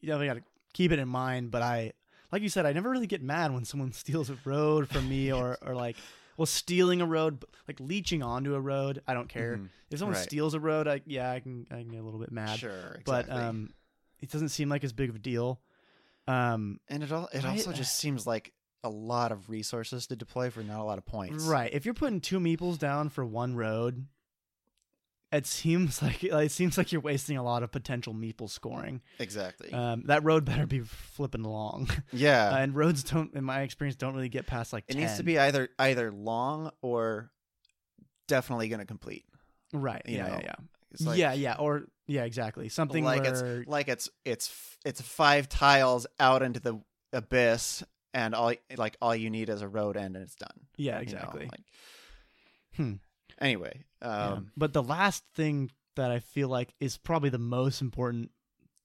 you 0.00 0.08
definitely 0.08 0.26
got 0.28 0.34
to 0.34 0.42
keep 0.72 0.92
it 0.92 0.98
in 0.98 1.08
mind, 1.08 1.50
but 1.50 1.62
I 1.62 1.92
like 2.34 2.42
you 2.42 2.48
said 2.48 2.66
I 2.66 2.72
never 2.72 2.90
really 2.90 3.06
get 3.06 3.22
mad 3.22 3.52
when 3.54 3.64
someone 3.64 3.92
steals 4.04 4.28
a 4.28 4.36
road 4.44 4.88
from 4.88 5.08
me 5.08 5.32
or 5.32 5.56
or 5.66 5.74
like 5.74 5.96
well 6.36 6.46
stealing 6.46 7.00
a 7.00 7.06
road 7.06 7.44
like 7.68 7.78
leeching 7.80 8.22
onto 8.22 8.54
a 8.54 8.60
road, 8.60 9.00
I 9.06 9.14
don't 9.14 9.28
care. 9.28 9.56
Mhm. 9.56 9.68
If 9.90 9.98
someone 10.00 10.16
Right. 10.16 10.24
steals 10.24 10.54
a 10.54 10.60
road, 10.60 10.88
I 10.88 11.00
yeah, 11.06 11.30
I 11.30 11.38
can 11.40 11.66
I 11.70 11.76
can 11.76 11.88
get 11.88 12.00
a 12.00 12.02
little 12.04 12.20
bit 12.20 12.32
mad. 12.32 12.58
Sure, 12.58 13.00
But 13.06 13.30
um 13.30 13.72
it 14.20 14.30
doesn't 14.30 14.48
seem 14.50 14.68
like 14.68 14.82
as 14.84 14.92
big 14.92 15.10
of 15.10 15.16
a 15.16 15.18
deal. 15.20 15.60
Um 16.26 16.80
and 16.88 17.02
it 17.02 17.12
all 17.12 17.28
it 17.32 17.44
I- 17.44 17.50
also 17.50 17.72
just 17.72 17.96
seems 17.96 18.26
like 18.26 18.52
a 18.82 18.88
lot 18.90 19.32
of 19.32 19.48
resources 19.48 20.06
to 20.08 20.16
deploy 20.16 20.50
for 20.50 20.62
not 20.62 20.80
a 20.80 20.84
lot 20.84 20.98
of 20.98 21.06
points. 21.06 21.44
Right. 21.44 21.72
If 21.72 21.84
you're 21.86 21.94
putting 21.94 22.20
two 22.20 22.38
meeples 22.40 22.78
down 22.78 23.08
for 23.08 23.24
one 23.24 23.54
road, 23.56 24.06
it 25.34 25.46
seems 25.46 26.02
like 26.02 26.22
it 26.24 26.52
seems 26.52 26.78
like 26.78 26.92
you're 26.92 27.00
wasting 27.00 27.36
a 27.36 27.42
lot 27.42 27.62
of 27.62 27.70
potential 27.72 28.14
meeple 28.14 28.48
scoring. 28.48 29.02
Exactly. 29.18 29.72
Um, 29.72 30.04
that 30.06 30.24
road 30.24 30.44
better 30.44 30.66
be 30.66 30.80
flipping 30.80 31.44
along, 31.44 31.88
yeah. 32.12 32.50
Uh, 32.50 32.58
and 32.58 32.74
roads 32.74 33.02
don't, 33.04 33.34
in 33.34 33.44
my 33.44 33.62
experience, 33.62 33.96
don't 33.96 34.14
really 34.14 34.28
get 34.28 34.46
past 34.46 34.72
like 34.72 34.84
it 34.88 34.92
10. 34.94 35.00
needs 35.02 35.16
to 35.16 35.22
be 35.22 35.38
either 35.38 35.68
either 35.78 36.10
long 36.12 36.70
or 36.82 37.30
definitely 38.28 38.68
going 38.68 38.80
to 38.80 38.86
complete. 38.86 39.24
right. 39.72 40.02
Yeah, 40.06 40.40
yeah, 40.42 40.54
It's 40.92 41.02
yeah, 41.02 41.08
like, 41.08 41.18
yeah, 41.18 41.32
yeah. 41.32 41.56
Or 41.58 41.84
yeah, 42.06 42.24
exactly. 42.24 42.68
Something 42.68 43.04
like 43.04 43.22
where 43.24 43.60
it's 43.60 43.68
like 43.68 43.88
it's 43.88 44.08
it's 44.24 44.52
it's 44.84 45.00
five 45.00 45.48
tiles 45.48 46.06
out 46.20 46.42
into 46.42 46.60
the 46.60 46.80
abyss, 47.12 47.82
and 48.12 48.34
all 48.34 48.52
like 48.76 48.96
all 49.00 49.14
you 49.14 49.30
need 49.30 49.48
is 49.48 49.62
a 49.62 49.68
road 49.68 49.96
end, 49.96 50.16
and 50.16 50.24
it's 50.24 50.34
done. 50.36 50.50
yeah, 50.76 50.92
you 50.92 50.92
know, 50.92 51.00
exactly. 51.02 51.44
like- 51.46 51.60
Hmm. 52.76 52.94
Anyway, 53.40 53.84
Yeah. 54.04 54.28
um, 54.34 54.50
But 54.56 54.72
the 54.72 54.82
last 54.82 55.24
thing 55.34 55.70
that 55.96 56.10
I 56.10 56.18
feel 56.18 56.48
like 56.48 56.74
is 56.80 56.96
probably 56.98 57.30
the 57.30 57.38
most 57.38 57.80
important 57.80 58.30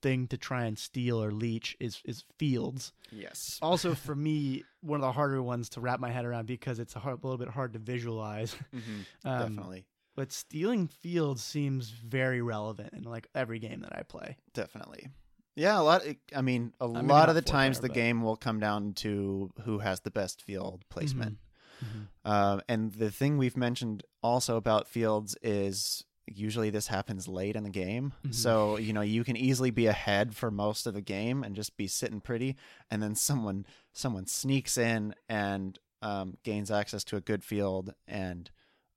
thing 0.02 0.28
to 0.28 0.38
try 0.38 0.64
and 0.66 0.80
steal 0.80 1.22
or 1.22 1.30
leech 1.32 1.76
is 1.80 2.02
is 2.06 2.24
fields. 2.38 2.94
yes, 3.12 3.60
also 3.62 3.94
for 4.06 4.16
me 4.16 4.64
one 4.82 4.96
of 5.00 5.02
the 5.02 5.12
harder 5.12 5.44
ones 5.44 5.68
to 5.70 5.82
wrap 5.82 6.00
my 6.00 6.10
head 6.10 6.24
around 6.24 6.46
because 6.46 6.80
it's 6.80 6.96
a, 6.96 7.00
hard, 7.00 7.20
a 7.22 7.28
little 7.28 7.38
bit 7.38 7.50
hard 7.50 7.74
to 7.74 7.80
visualize 7.80 8.56
Mhm, 8.74 9.06
um, 9.26 9.40
definitely, 9.56 9.86
but 10.16 10.32
stealing 10.32 10.88
fields 10.88 11.44
seems 11.44 11.90
very 11.90 12.42
relevant 12.42 12.94
in 12.94 13.04
like 13.04 13.28
every 13.36 13.60
game 13.60 13.82
that 13.82 13.94
i 13.96 14.04
play 14.04 14.38
definitely. 14.54 15.10
Yeah, 15.56 15.78
a 15.78 15.84
lot. 15.84 16.04
I 16.34 16.42
mean, 16.42 16.72
a 16.80 16.88
maybe 16.88 17.08
lot 17.08 17.28
of 17.28 17.36
the 17.36 17.42
times 17.42 17.80
player, 17.80 17.82
the 17.82 17.88
but- 17.90 17.96
game 17.96 18.22
will 18.22 18.38
come 18.38 18.62
down 18.62 18.94
to 19.04 19.52
who 19.66 19.80
has 19.80 20.00
the 20.00 20.12
best 20.12 20.42
field 20.42 20.86
placement. 20.90 21.38
Mhm. 21.84 22.08
Um, 22.26 22.62
and 22.68 22.92
the 22.94 23.12
thing 23.12 23.38
we've 23.38 23.58
mentioned 23.58 24.04
also 24.22 24.58
about 24.58 24.88
fields 24.88 25.36
is 25.42 26.04
usually 26.28 26.70
this 26.70 26.88
happens 26.88 27.28
late 27.28 27.56
in 27.56 27.64
the 27.64 27.70
game. 27.72 28.14
Mhm. 28.24 28.34
So, 28.36 28.78
you 28.78 28.94
know, 28.94 29.02
you 29.02 29.24
can 29.24 29.36
easily 29.36 29.72
be 29.72 29.88
ahead 29.88 30.36
for 30.36 30.52
most 30.52 30.86
of 30.86 30.94
the 30.94 31.02
game 31.02 31.44
and 31.44 31.56
just 31.56 31.76
be 31.76 31.88
sitting 31.88 32.22
pretty 32.22 32.56
and 32.92 33.02
then 33.02 33.16
someone 33.16 33.66
someone 33.94 34.28
sneaks 34.28 34.78
in 34.78 35.16
and 35.28 35.80
um, 36.02 36.38
gains 36.44 36.70
access 36.70 37.04
to 37.06 37.18
a 37.18 37.22
good 37.22 37.44
field 37.44 37.94
and 38.08 38.52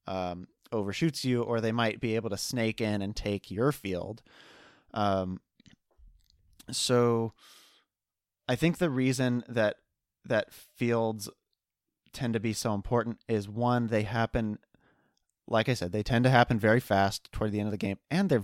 um, 0.05 0.47
overshoots 0.71 1.25
you 1.25 1.41
or 1.41 1.59
they 1.59 1.71
might 1.71 1.99
be 1.99 2.15
able 2.15 2.29
to 2.29 2.37
snake 2.37 2.79
in 2.79 3.01
and 3.01 3.15
take 3.15 3.49
your 3.49 3.71
field. 3.71 4.21
Um, 4.93 5.39
so 6.71 7.33
I 8.47 8.55
think 8.55 8.77
the 8.77 8.89
reason 8.89 9.43
that 9.47 9.77
that 10.25 10.53
fields 10.53 11.29
tend 12.13 12.33
to 12.33 12.39
be 12.39 12.53
so 12.53 12.73
important 12.73 13.19
is 13.27 13.49
one 13.49 13.87
they 13.87 14.03
happen 14.03 14.59
like 15.47 15.67
I 15.67 15.73
said 15.73 15.91
they 15.91 16.03
tend 16.03 16.23
to 16.23 16.29
happen 16.29 16.57
very 16.59 16.79
fast 16.79 17.31
toward 17.31 17.51
the 17.51 17.59
end 17.59 17.67
of 17.67 17.71
the 17.71 17.77
game 17.77 17.97
and 18.09 18.29
they're 18.29 18.43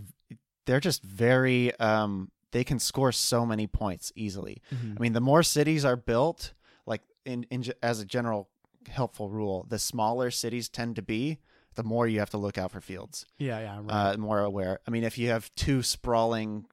they're 0.65 0.79
just 0.79 1.03
very 1.03 1.73
um 1.79 2.31
they 2.51 2.63
can 2.63 2.79
score 2.79 3.11
so 3.11 3.45
many 3.45 3.67
points 3.67 4.11
easily. 4.15 4.61
Mhm. 4.73 4.97
I 4.97 4.99
mean 5.01 5.13
the 5.13 5.21
more 5.21 5.43
cities 5.43 5.85
are 5.85 5.95
built 5.95 6.53
like 6.85 7.03
in, 7.25 7.43
in 7.51 7.63
as 7.83 7.99
a 8.01 8.05
general 8.05 8.49
helpful 8.87 9.29
rule 9.29 9.65
the 9.69 9.77
smaller 9.79 10.31
cities 10.31 10.67
tend 10.67 10.95
to 10.95 11.01
be 11.01 11.37
the 11.75 11.83
more 11.83 12.07
you 12.07 12.19
have 12.19 12.29
to 12.31 12.37
look 12.37 12.57
out 12.57 12.71
for 12.71 12.81
fields 12.81 13.25
yeah 13.37 13.59
yeah 13.59 13.79
right 13.81 14.13
uh, 14.13 14.17
more 14.17 14.39
aware. 14.39 14.79
I 14.87 14.91
mean, 14.91 15.03
if 15.03 15.17
you 15.17 15.29
have 15.29 15.53
two 15.55 15.83
sprawling 15.83 16.65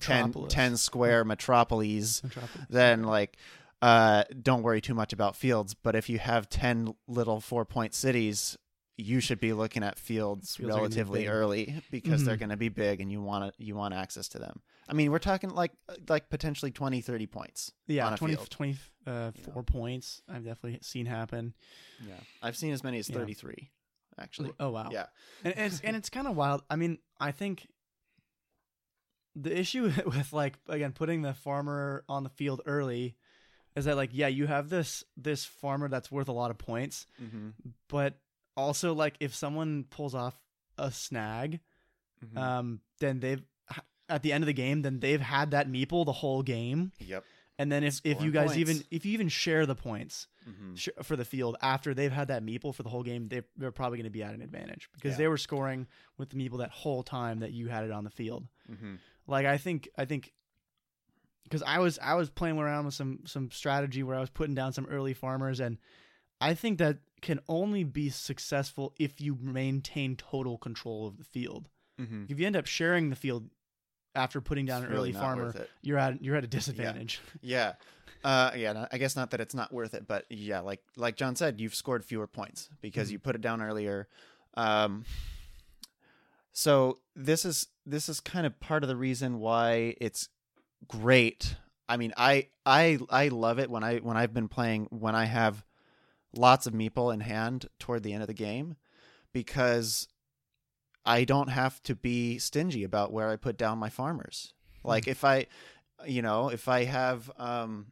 10, 0.00 0.32
10 0.48 0.76
square 0.76 1.24
metropolises, 1.24 2.22
Metropolis. 2.22 2.66
then 2.70 3.02
like 3.04 3.36
uh, 3.82 4.24
don't 4.42 4.62
worry 4.62 4.80
too 4.80 4.94
much 4.94 5.12
about 5.12 5.36
fields. 5.36 5.74
But 5.74 5.94
if 5.94 6.08
you 6.08 6.18
have 6.18 6.48
10 6.48 6.94
little 7.06 7.40
four 7.40 7.64
point 7.64 7.94
cities, 7.94 8.56
you 8.98 9.20
should 9.20 9.38
be 9.40 9.52
looking 9.52 9.82
at 9.82 9.98
fields, 9.98 10.56
Fields 10.56 10.74
be 10.74 10.74
relatively 10.74 11.20
big. 11.20 11.28
early 11.28 11.82
because 11.90 12.24
they're 12.24 12.36
Mhm. 12.36 12.40
going 12.40 12.48
to 12.50 12.56
be 12.56 12.70
big 12.70 13.00
and 13.02 13.12
you 13.12 13.20
want 13.20 13.54
to 13.54 13.62
you 13.62 13.74
want 13.74 13.92
access 13.92 14.28
to 14.28 14.38
them. 14.38 14.62
I 14.88 14.94
mean, 14.94 15.10
we're 15.10 15.18
talking 15.18 15.50
like 15.50 15.72
like 16.08 16.30
potentially 16.30 16.70
20 16.70 17.00
30 17.02 17.26
points. 17.26 17.72
yeah 17.86 18.06
on 18.06 18.16
20, 18.16 18.34
field. 18.36 18.50
20 18.50 18.72
uh, 19.06 19.32
You 19.36 19.42
know. 19.46 19.52
four 19.52 19.62
points 19.62 20.22
i've 20.28 20.44
definitely 20.44 20.78
seen 20.82 21.04
happen 21.06 21.54
Yeah. 22.08 22.14
I've 22.42 22.56
seen 22.56 22.72
as 22.72 22.82
many 22.82 22.98
as 22.98 23.08
Yeah. 23.10 23.16
33 23.18 23.70
actually. 24.18 24.52
oh 24.58 24.70
wow 24.70 24.88
Yeah. 24.90 25.06
and, 25.44 25.54
and 25.58 25.72
it's, 25.72 25.80
and 25.82 25.94
it's 25.96 26.08
kind 26.08 26.26
of 26.26 26.34
wild. 26.34 26.62
I 26.70 26.76
mean, 26.76 26.98
I 27.20 27.32
think 27.32 27.66
the 29.34 29.56
issue 29.58 29.92
with 30.06 30.32
like 30.32 30.58
again 30.68 30.92
putting 30.92 31.22
the 31.22 31.34
farmer 31.34 32.04
on 32.08 32.22
the 32.22 32.30
field 32.30 32.62
early 32.66 33.14
is 33.76 33.84
that 33.84 33.96
like 33.96 34.10
yeah, 34.12 34.28
you 34.28 34.46
have 34.46 34.68
this 34.68 35.04
this 35.16 35.44
farmer 35.44 35.88
that's 35.88 36.10
worth 36.10 36.28
a 36.28 36.32
lot 36.32 36.50
of 36.50 36.58
points, 36.58 37.06
Mhm. 37.22 37.52
but 37.88 38.18
also 38.56 38.94
like 38.94 39.16
if 39.20 39.34
someone 39.34 39.84
pulls 39.84 40.14
off 40.14 40.34
a 40.78 40.90
snag, 40.90 41.60
Mhm. 42.24 42.36
um, 42.38 42.80
then 42.98 43.20
they've 43.20 43.42
at 44.08 44.22
the 44.22 44.32
end 44.32 44.42
of 44.44 44.46
the 44.46 44.52
game, 44.54 44.82
then 44.82 45.00
they've 45.00 45.20
had 45.20 45.50
that 45.50 45.68
meeple 45.68 46.04
the 46.06 46.12
whole 46.12 46.42
game, 46.42 46.92
yep. 47.00 47.24
and 47.58 47.70
then 47.72 47.82
if 47.82 48.00
if 48.04 48.22
you 48.22 48.30
guys 48.30 48.50
points. 48.50 48.58
even 48.58 48.84
if 48.90 49.04
you 49.04 49.12
even 49.12 49.28
share 49.28 49.66
the 49.66 49.74
points, 49.74 50.28
Mhm. 50.48 50.78
sh- 50.78 50.88
for 51.02 51.16
the 51.16 51.24
field 51.24 51.56
after 51.60 51.92
they've 51.92 52.12
had 52.12 52.28
that 52.28 52.44
meeple 52.44 52.72
for 52.72 52.84
the 52.84 52.88
whole 52.88 53.02
game, 53.02 53.26
they're, 53.28 53.44
they're 53.56 53.72
probably 53.72 53.98
going 53.98 54.04
to 54.04 54.10
be 54.10 54.22
at 54.22 54.32
an 54.32 54.42
advantage 54.42 54.88
because 54.94 55.12
Yeah. 55.14 55.18
they 55.18 55.28
were 55.28 55.36
scoring 55.38 55.88
with 56.18 56.30
the 56.30 56.36
meeple 56.36 56.58
that 56.58 56.70
whole 56.70 57.02
time 57.02 57.40
that 57.40 57.50
you 57.52 57.66
had 57.66 57.82
it 57.84 57.90
on 57.90 58.04
the 58.04 58.10
field. 58.10 58.46
Mhm. 58.70 58.98
Like 59.26 59.44
I 59.44 59.58
think 59.58 59.88
I 59.98 60.04
think 60.04 60.32
because 61.46 61.62
I 61.62 61.78
was 61.78 61.98
I 62.02 62.14
was 62.14 62.28
playing 62.30 62.58
around 62.58 62.84
with 62.86 62.94
some 62.94 63.20
some 63.24 63.50
strategy 63.50 64.02
where 64.02 64.16
I 64.16 64.20
was 64.20 64.30
putting 64.30 64.54
down 64.54 64.72
some 64.72 64.86
early 64.86 65.14
farmers 65.14 65.60
and 65.60 65.78
I 66.40 66.54
think 66.54 66.78
that 66.78 66.98
can 67.22 67.40
only 67.48 67.82
be 67.84 68.10
successful 68.10 68.94
if 68.98 69.20
you 69.20 69.38
maintain 69.40 70.16
total 70.16 70.58
control 70.58 71.06
of 71.06 71.16
the 71.16 71.24
field. 71.24 71.68
Mhm. 71.98 72.30
If 72.30 72.38
you 72.38 72.46
end 72.46 72.56
up 72.56 72.66
sharing 72.66 73.08
the 73.10 73.16
field 73.16 73.48
after 74.14 74.40
putting 74.40 74.66
down 74.66 74.82
It's 74.82 74.86
an 74.90 74.92
really 74.96 75.10
early 75.10 75.20
farmer, 75.20 75.66
you're 75.82 75.98
at 75.98 76.22
you're 76.22 76.36
at 76.36 76.44
a 76.44 76.48
disadvantage. 76.48 77.20
Yeah. 77.40 77.74
Uh, 78.24 78.50
yeah, 78.56 78.72
no, 78.72 78.88
I 78.90 78.98
guess 78.98 79.14
not 79.14 79.30
that 79.30 79.40
it's 79.40 79.54
not 79.54 79.72
worth 79.72 79.94
it, 79.94 80.06
but 80.08 80.24
yeah, 80.30 80.60
like 80.60 80.82
like 80.96 81.16
John 81.16 81.36
said, 81.36 81.60
you've 81.60 81.74
scored 81.74 82.04
fewer 82.04 82.26
points 82.26 82.68
because 82.80 83.08
Mhm. 83.08 83.12
you 83.12 83.18
put 83.20 83.34
it 83.36 83.40
down 83.40 83.62
earlier. 83.62 84.08
Um, 84.54 85.04
so 86.52 86.98
this 87.14 87.44
is 87.44 87.68
this 87.84 88.08
is 88.08 88.20
kind 88.20 88.46
of 88.46 88.58
part 88.58 88.82
of 88.82 88.88
the 88.88 88.96
reason 88.96 89.38
why 89.38 89.94
it's 90.00 90.28
great. 90.88 91.56
I 91.88 91.96
mean, 91.96 92.12
I 92.16 92.48
I 92.64 92.98
I 93.10 93.28
love 93.28 93.58
it 93.58 93.70
when 93.70 93.84
I 93.84 93.98
when 93.98 94.16
I've 94.16 94.34
been 94.34 94.48
playing 94.48 94.88
when 94.90 95.14
I 95.14 95.24
have 95.26 95.64
lots 96.34 96.66
of 96.66 96.72
meeple 96.72 97.12
in 97.12 97.20
hand 97.20 97.66
toward 97.78 98.02
the 98.02 98.12
end 98.12 98.22
of 98.22 98.26
the 98.26 98.34
game 98.34 98.76
because 99.32 100.08
I 101.04 101.24
don't 101.24 101.48
have 101.48 101.82
to 101.84 101.94
be 101.94 102.38
stingy 102.38 102.82
about 102.82 103.12
where 103.12 103.30
I 103.30 103.36
put 103.36 103.56
down 103.56 103.78
my 103.78 103.88
farmers. 103.88 104.52
Like 104.84 105.06
if 105.06 105.24
I 105.24 105.46
you 106.06 106.22
know, 106.22 106.48
if 106.48 106.68
I 106.68 106.84
have 106.84 107.30
um 107.38 107.86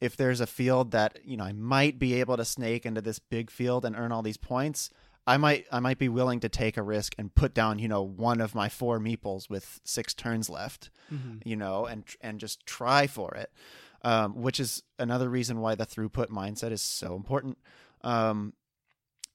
if 0.00 0.16
there's 0.16 0.40
a 0.40 0.46
field 0.46 0.90
that, 0.90 1.18
you 1.24 1.36
know, 1.36 1.44
I 1.44 1.52
might 1.52 1.98
be 1.98 2.14
able 2.20 2.36
to 2.36 2.44
snake 2.44 2.84
into 2.84 3.00
this 3.00 3.18
big 3.18 3.50
field 3.50 3.84
and 3.84 3.96
earn 3.96 4.12
all 4.12 4.22
these 4.22 4.36
points, 4.36 4.90
I 5.26 5.36
might 5.38 5.66
I 5.72 5.80
might 5.80 5.98
be 5.98 6.08
willing 6.08 6.40
to 6.40 6.48
take 6.48 6.76
a 6.76 6.82
risk 6.82 7.14
and 7.18 7.34
put 7.34 7.52
down, 7.54 7.78
you 7.78 7.88
know, 7.88 8.02
one 8.02 8.40
of 8.40 8.54
my 8.54 8.68
four 8.68 8.98
meeples 9.00 9.50
with 9.50 9.80
six 9.84 10.14
turns 10.14 10.48
left, 10.48 10.90
Mhm. 11.12 11.42
you 11.44 11.56
know, 11.56 11.86
and 11.86 12.04
and 12.20 12.38
just 12.38 12.64
try 12.66 13.06
for 13.06 13.34
it. 13.34 13.50
Um, 14.02 14.40
which 14.40 14.60
is 14.60 14.82
another 15.00 15.28
reason 15.28 15.58
why 15.60 15.74
the 15.74 15.84
throughput 15.86 16.28
mindset 16.28 16.70
is 16.70 16.80
so 16.82 17.16
important. 17.16 17.58
Um, 18.02 18.52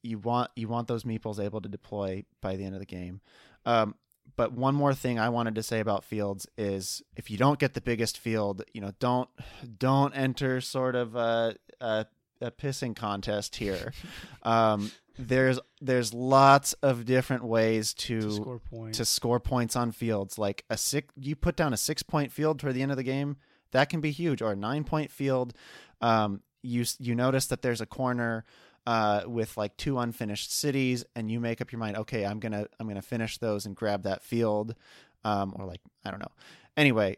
you 0.02 0.18
want 0.18 0.52
you 0.56 0.68
want 0.70 0.88
those 0.88 1.04
meeples 1.04 1.44
able 1.44 1.60
to 1.62 1.68
deploy 1.70 2.24
by 2.42 2.56
the 2.56 2.64
end 2.64 2.74
of 2.76 2.80
the 2.80 2.86
game. 2.86 3.20
Um, 3.66 3.96
but 4.38 4.54
one 4.54 4.76
more 4.76 4.94
thing 4.94 5.20
I 5.20 5.28
wanted 5.30 5.56
to 5.56 5.64
say 5.64 5.82
about 5.82 6.06
fields 6.06 6.48
is 6.58 7.04
if 7.18 7.30
you 7.30 7.38
don't 7.38 7.60
get 7.60 7.74
the 7.74 7.82
biggest 7.82 8.18
field, 8.18 8.64
you 8.74 8.80
know, 8.80 8.94
don't 9.00 9.30
don't 9.78 10.14
enter 10.16 10.62
sort 10.62 10.96
of 10.96 11.16
a 11.16 11.56
a, 11.82 12.06
a 12.39 12.52
pissing 12.52 12.96
contest 12.96 13.58
here. 13.58 13.92
um, 14.44 14.92
there's 15.18 15.59
there's 15.82 16.14
lots 16.14 16.74
of 16.74 17.05
different 17.05 17.43
ways 17.43 17.93
to 17.93 18.22
to 18.22 18.32
score 18.32 18.59
points. 18.59 18.97
to 18.97 19.05
score 19.05 19.39
points 19.39 19.76
on 19.76 19.91
fields. 19.91 20.38
Like 20.38 20.64
a 20.70 20.78
six, 20.78 21.14
you 21.16 21.36
put 21.36 21.55
down 21.55 21.74
a 21.74 21.78
six 21.78 22.03
point 22.03 22.32
field 22.32 22.59
toward 22.59 22.76
the 22.76 22.82
end 22.82 22.91
of 22.91 22.97
the 22.97 23.03
game, 23.03 23.38
that 23.72 23.89
can 23.89 24.01
be 24.01 24.12
huge. 24.12 24.41
Or 24.41 24.51
a 24.51 24.55
nine 24.55 24.84
point 24.84 25.12
field. 25.12 25.53
Um, 26.01 26.41
you 26.62 26.86
you 26.99 27.16
notice 27.16 27.47
that 27.47 27.62
there's 27.62 27.82
a 27.82 27.86
corner 27.86 28.45
uh, 28.86 29.24
with 29.26 29.57
like 29.57 29.78
two 29.78 29.99
unfinished 29.99 30.53
cities, 30.53 31.03
and 31.16 31.32
you 31.32 31.39
make 31.39 31.62
up 31.62 31.72
your 31.72 31.80
mind. 31.80 31.97
Okay, 31.97 32.26
I'm 32.26 32.39
gonna 32.39 32.68
I'm 32.80 32.88
gonna 32.88 33.01
finish 33.01 33.38
those 33.38 33.66
and 33.66 33.76
grab 33.76 34.03
that 34.03 34.24
field, 34.24 34.76
um, 35.24 35.53
or 35.57 35.66
like 35.66 35.82
I 36.05 36.12
don't 36.12 36.20
know. 36.20 36.32
Anyway, 36.78 37.18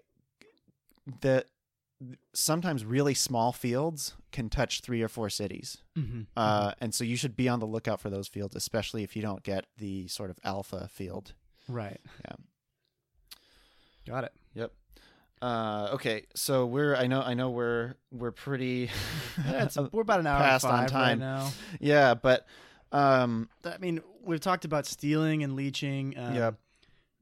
the 1.22 1.46
sometimes 2.34 2.84
really 2.86 3.14
small 3.14 3.52
fields 3.52 4.14
can 4.32 4.50
touch 4.50 4.82
three 4.82 5.02
or 5.02 5.08
four 5.08 5.30
cities. 5.30 5.78
Mhm. 5.98 6.28
Uh, 6.36 6.74
and 6.82 6.94
so 6.94 7.04
you 7.04 7.16
should 7.16 7.36
be 7.36 7.48
on 7.50 7.60
the 7.60 7.68
lookout 7.68 8.00
for 8.02 8.10
those 8.10 8.28
fields, 8.28 8.56
especially 8.56 9.04
if 9.04 9.16
you 9.16 9.22
don't 9.22 9.44
get 9.44 9.66
the 9.78 10.08
sort 10.08 10.30
of 10.30 10.40
alpha 10.44 10.88
field. 10.88 11.34
right. 11.68 12.02
Yeah. 12.26 12.36
Got 14.06 14.26
it. 14.26 14.34
Yep. 14.56 14.72
Uh, 15.42 15.90
okay, 15.94 16.26
so 16.36 16.66
we're 16.66 16.96
I 16.96 17.08
know 17.08 17.22
I 17.22 17.34
know 17.34 17.50
we're 17.50 17.96
we're 18.12 18.32
pretty 18.32 18.90
Yeah, 19.46 19.68
we're 19.92 20.02
about 20.02 20.20
an 20.22 20.28
hour 20.28 20.40
Past 20.40 20.66
on 20.66 20.88
time. 20.88 21.20
right 21.20 21.20
now. 21.20 21.52
yeah, 21.80 22.14
but 22.14 22.46
um, 22.92 23.50
I 23.66 23.78
mean, 23.80 24.02
we've 24.24 24.40
talked 24.40 24.66
about 24.66 24.86
stealing 24.86 25.44
and 25.44 25.56
leeching. 25.56 26.18
Um, 26.18 26.36
Yep. 26.36 26.56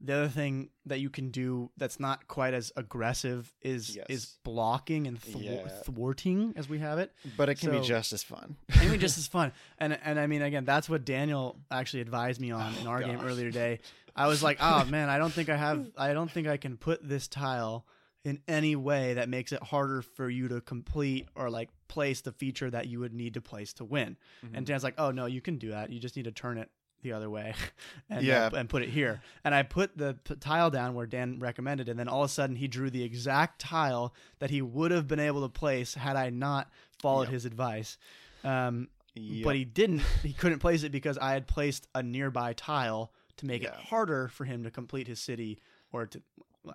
The 0.04 0.14
other 0.14 0.28
thing 0.28 0.70
that 0.86 0.98
you 0.98 1.10
can 1.10 1.30
do 1.30 1.70
that's 1.76 2.00
not 2.00 2.26
quite 2.26 2.54
as 2.54 2.72
aggressive 2.76 3.52
is 3.62 3.94
Yes. 3.96 4.06
is 4.08 4.38
blocking 4.42 5.06
and 5.06 5.20
thwar- 5.20 5.42
Yeah. 5.64 5.68
thwarting, 5.84 6.52
as 6.56 6.68
we 6.68 6.78
have 6.80 6.98
it. 6.98 7.14
but 7.36 7.48
it 7.48 7.56
can 7.60 7.70
be 7.70 7.80
just 7.80 8.12
as 8.12 8.22
fun. 8.22 8.56
Maybe 8.80 8.98
just 8.98 9.16
as 9.18 9.26
fun. 9.26 9.52
And 9.78 9.92
and 10.04 10.18
I 10.18 10.26
mean, 10.26 10.42
again, 10.42 10.64
that's 10.64 10.88
what 10.88 11.04
Daniel 11.04 11.60
actually 11.70 12.00
advised 12.00 12.40
me 12.40 12.50
on 12.50 12.74
in 12.76 12.86
Oh, 12.86 12.90
our 12.90 13.02
game 13.02 13.20
earlier 13.20 13.46
today. 13.50 13.78
I 14.16 14.26
was 14.26 14.42
like, 14.42 14.58
oh 14.60 14.84
man, 14.86 15.08
I 15.08 15.18
don't 15.18 15.32
think 15.32 15.48
I 15.48 15.56
have, 15.56 15.88
I 15.96 16.12
don't 16.12 16.30
think 16.30 16.46
I 16.46 16.56
can 16.58 16.76
put 16.76 17.06
this 17.08 17.28
tile 17.28 17.86
in 18.24 18.40
any 18.46 18.76
way 18.76 19.14
that 19.14 19.28
makes 19.28 19.52
it 19.52 19.62
harder 19.62 20.02
for 20.02 20.28
you 20.28 20.48
to 20.48 20.60
complete 20.60 21.28
or 21.34 21.48
like 21.50 21.70
place 21.88 22.20
the 22.20 22.30
feature 22.32 22.70
that 22.70 22.86
you 22.88 23.00
would 23.00 23.12
need 23.14 23.34
to 23.34 23.40
place 23.40 23.72
to 23.74 23.84
win. 23.84 24.16
Mm-hmm. 24.44 24.54
And 24.56 24.66
Dan's 24.66 24.84
like, 24.84 24.94
oh 24.98 25.10
no, 25.12 25.26
you 25.26 25.40
can 25.40 25.58
do 25.58 25.70
that. 25.70 25.90
You 25.90 25.98
just 26.00 26.14
need 26.16 26.24
to 26.24 26.32
turn 26.32 26.58
it 26.58 26.70
the 27.02 27.12
other 27.12 27.28
way 27.28 27.54
and 28.10 28.24
Yeah. 28.24 28.48
and 28.54 28.68
put 28.68 28.82
it 28.82 28.88
here. 28.88 29.20
And 29.44 29.54
I 29.54 29.62
put 29.62 29.96
the 29.96 30.16
p- 30.24 30.36
tile 30.36 30.70
down 30.70 30.94
where 30.94 31.06
Dan 31.06 31.38
recommended, 31.40 31.88
and 31.88 31.98
then 31.98 32.08
all 32.08 32.22
of 32.22 32.30
a 32.30 32.32
sudden 32.32 32.56
he 32.56 32.68
drew 32.68 32.90
the 32.90 33.02
exact 33.02 33.60
tile 33.60 34.14
that 34.38 34.50
he 34.50 34.62
would 34.62 34.90
have 34.90 35.06
been 35.08 35.20
able 35.20 35.42
to 35.42 35.48
place 35.48 35.94
had 35.94 36.16
I 36.16 36.30
not 36.30 36.70
followed 37.00 37.24
Yep. 37.24 37.32
his 37.32 37.44
advice. 37.44 37.98
Um, 38.44 38.88
Yep. 39.14 39.44
but 39.44 39.56
he 39.56 39.64
didn't. 39.64 40.00
He 40.22 40.32
couldn't 40.32 40.60
place 40.60 40.82
it 40.84 40.90
because 40.92 41.18
I 41.18 41.32
had 41.32 41.46
placed 41.46 41.86
a 41.94 42.02
nearby 42.02 42.54
tile 42.54 43.12
to 43.38 43.46
make 43.46 43.62
it 43.62 43.74
harder 43.74 44.28
for 44.28 44.44
him 44.44 44.62
to 44.64 44.70
complete 44.70 45.06
his 45.08 45.20
city 45.20 45.58
or 45.92 46.06
to 46.06 46.22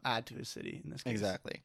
add 0.04 0.26
to 0.28 0.34
his 0.36 0.50
city 0.50 0.82
in 0.84 0.92
this 0.92 1.02
case. 1.02 1.12
Exactly. 1.12 1.62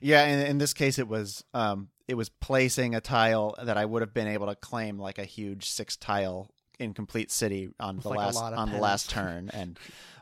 Yeah, 0.00 0.24
in, 0.26 0.46
in 0.46 0.58
this 0.58 0.72
case, 0.72 0.98
it 0.98 1.08
was 1.08 1.44
um, 1.52 1.88
it 2.08 2.14
was 2.14 2.28
placing 2.28 2.94
a 2.94 3.00
tile 3.00 3.54
that 3.62 3.76
I 3.76 3.84
would 3.84 4.00
have 4.00 4.14
been 4.14 4.28
able 4.28 4.46
to 4.46 4.54
claim 4.54 4.98
like 4.98 5.18
a 5.18 5.24
huge 5.24 5.68
six 5.68 5.96
tile 5.96 6.50
incomplete 6.78 7.30
city 7.30 7.70
on 7.80 7.98
the 7.98 8.08
like 8.08 8.18
last 8.18 8.36
on 8.42 8.70
the 8.72 8.78
last 8.78 9.10
turn, 9.10 9.50
and 9.52 9.78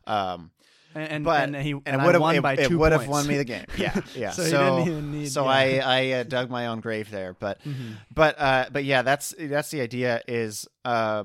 um, 0.07 0.51
And 0.95 1.09
and, 1.11 1.25
But- 1.25 1.43
and 1.45 1.57
he 1.57 1.73
and 1.73 1.83
and 1.87 2.03
would 2.05 2.15
have 2.15 2.21
won 2.23 2.37
it, 2.37 2.43
by 2.43 2.53
it 2.55 2.69
two 2.69 2.79
would 2.79 2.93
have 2.93 3.09
won 3.09 3.27
me 3.27 3.37
the 3.39 3.45
game. 3.45 3.65
Yeah, 3.79 3.99
yeah. 4.15 4.31
so, 4.33 4.45
so 4.45 4.77
he 4.79 4.85
didn't 4.85 4.93
even 4.99 5.13
need. 5.13 5.33
so 5.33 5.45
yeah. 5.45 5.51
I 5.51 5.65
I 5.85 6.11
uh, 6.21 6.23
dug 6.25 6.51
my 6.51 6.67
own 6.67 6.81
grave 6.81 7.11
there, 7.11 7.35
but 7.39 7.63
Mhm. 7.65 7.97
but 8.15 8.39
uh 8.39 8.67
but 8.71 8.85
yeah, 8.85 9.03
that's 9.03 9.35
that's 9.39 9.71
the 9.71 9.81
idea. 9.81 10.21
Is 10.29 10.67
uh, 10.85 11.25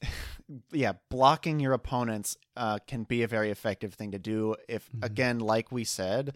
yeah, 0.72 0.92
blocking 1.10 1.60
your 1.60 1.72
opponents 1.72 2.36
uh, 2.56 2.78
can 2.86 3.04
be 3.04 3.22
a 3.22 3.28
very 3.28 3.50
effective 3.50 3.94
thing 3.94 4.12
to 4.12 4.18
do. 4.18 4.56
If 4.68 4.90
Mhm. 4.92 5.04
again, 5.04 5.38
like 5.40 5.72
we 5.72 5.84
said, 5.84 6.34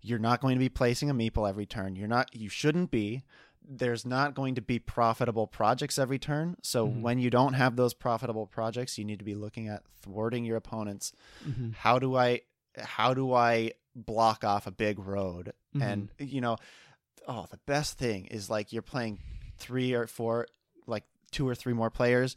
you're 0.00 0.18
not 0.18 0.40
going 0.40 0.54
to 0.54 0.60
be 0.60 0.68
placing 0.68 1.10
a 1.10 1.14
meeple 1.14 1.48
every 1.48 1.66
turn. 1.66 1.96
You're 1.96 2.08
not. 2.08 2.34
You 2.34 2.48
shouldn't 2.48 2.90
be. 2.90 3.22
There's 3.70 4.06
not 4.06 4.34
going 4.34 4.54
to 4.54 4.62
be 4.62 4.78
profitable 4.78 5.46
projects 5.46 5.98
every 5.98 6.18
turn. 6.18 6.56
So 6.62 6.88
Mhm. 6.88 7.00
when 7.02 7.18
you 7.18 7.28
don't 7.28 7.52
have 7.52 7.76
those 7.76 7.92
profitable 7.92 8.46
projects, 8.46 8.96
you 8.96 9.04
need 9.04 9.18
to 9.18 9.24
be 9.24 9.34
looking 9.34 9.68
at 9.68 9.84
thwarting 10.00 10.44
your 10.46 10.56
opponents. 10.56 11.12
Mhm. 11.46 11.74
How 11.74 11.98
do 11.98 12.16
I 12.16 12.40
how 12.78 13.12
do 13.12 13.32
I 13.34 13.72
block 13.96 14.44
off 14.44 14.66
a 14.66 14.70
big 14.70 14.98
road? 15.00 15.52
And 15.80 16.08
you 16.18 16.40
know, 16.40 16.56
oh, 17.26 17.46
the 17.50 17.58
best 17.66 17.98
thing 17.98 18.26
is 18.26 18.48
like 18.48 18.72
you're 18.72 18.82
playing 18.82 19.18
three 19.58 19.92
or 19.94 20.06
four, 20.06 20.46
like 20.86 21.04
two 21.32 21.46
or 21.48 21.54
three 21.56 21.72
more 21.72 21.90
players, 21.90 22.36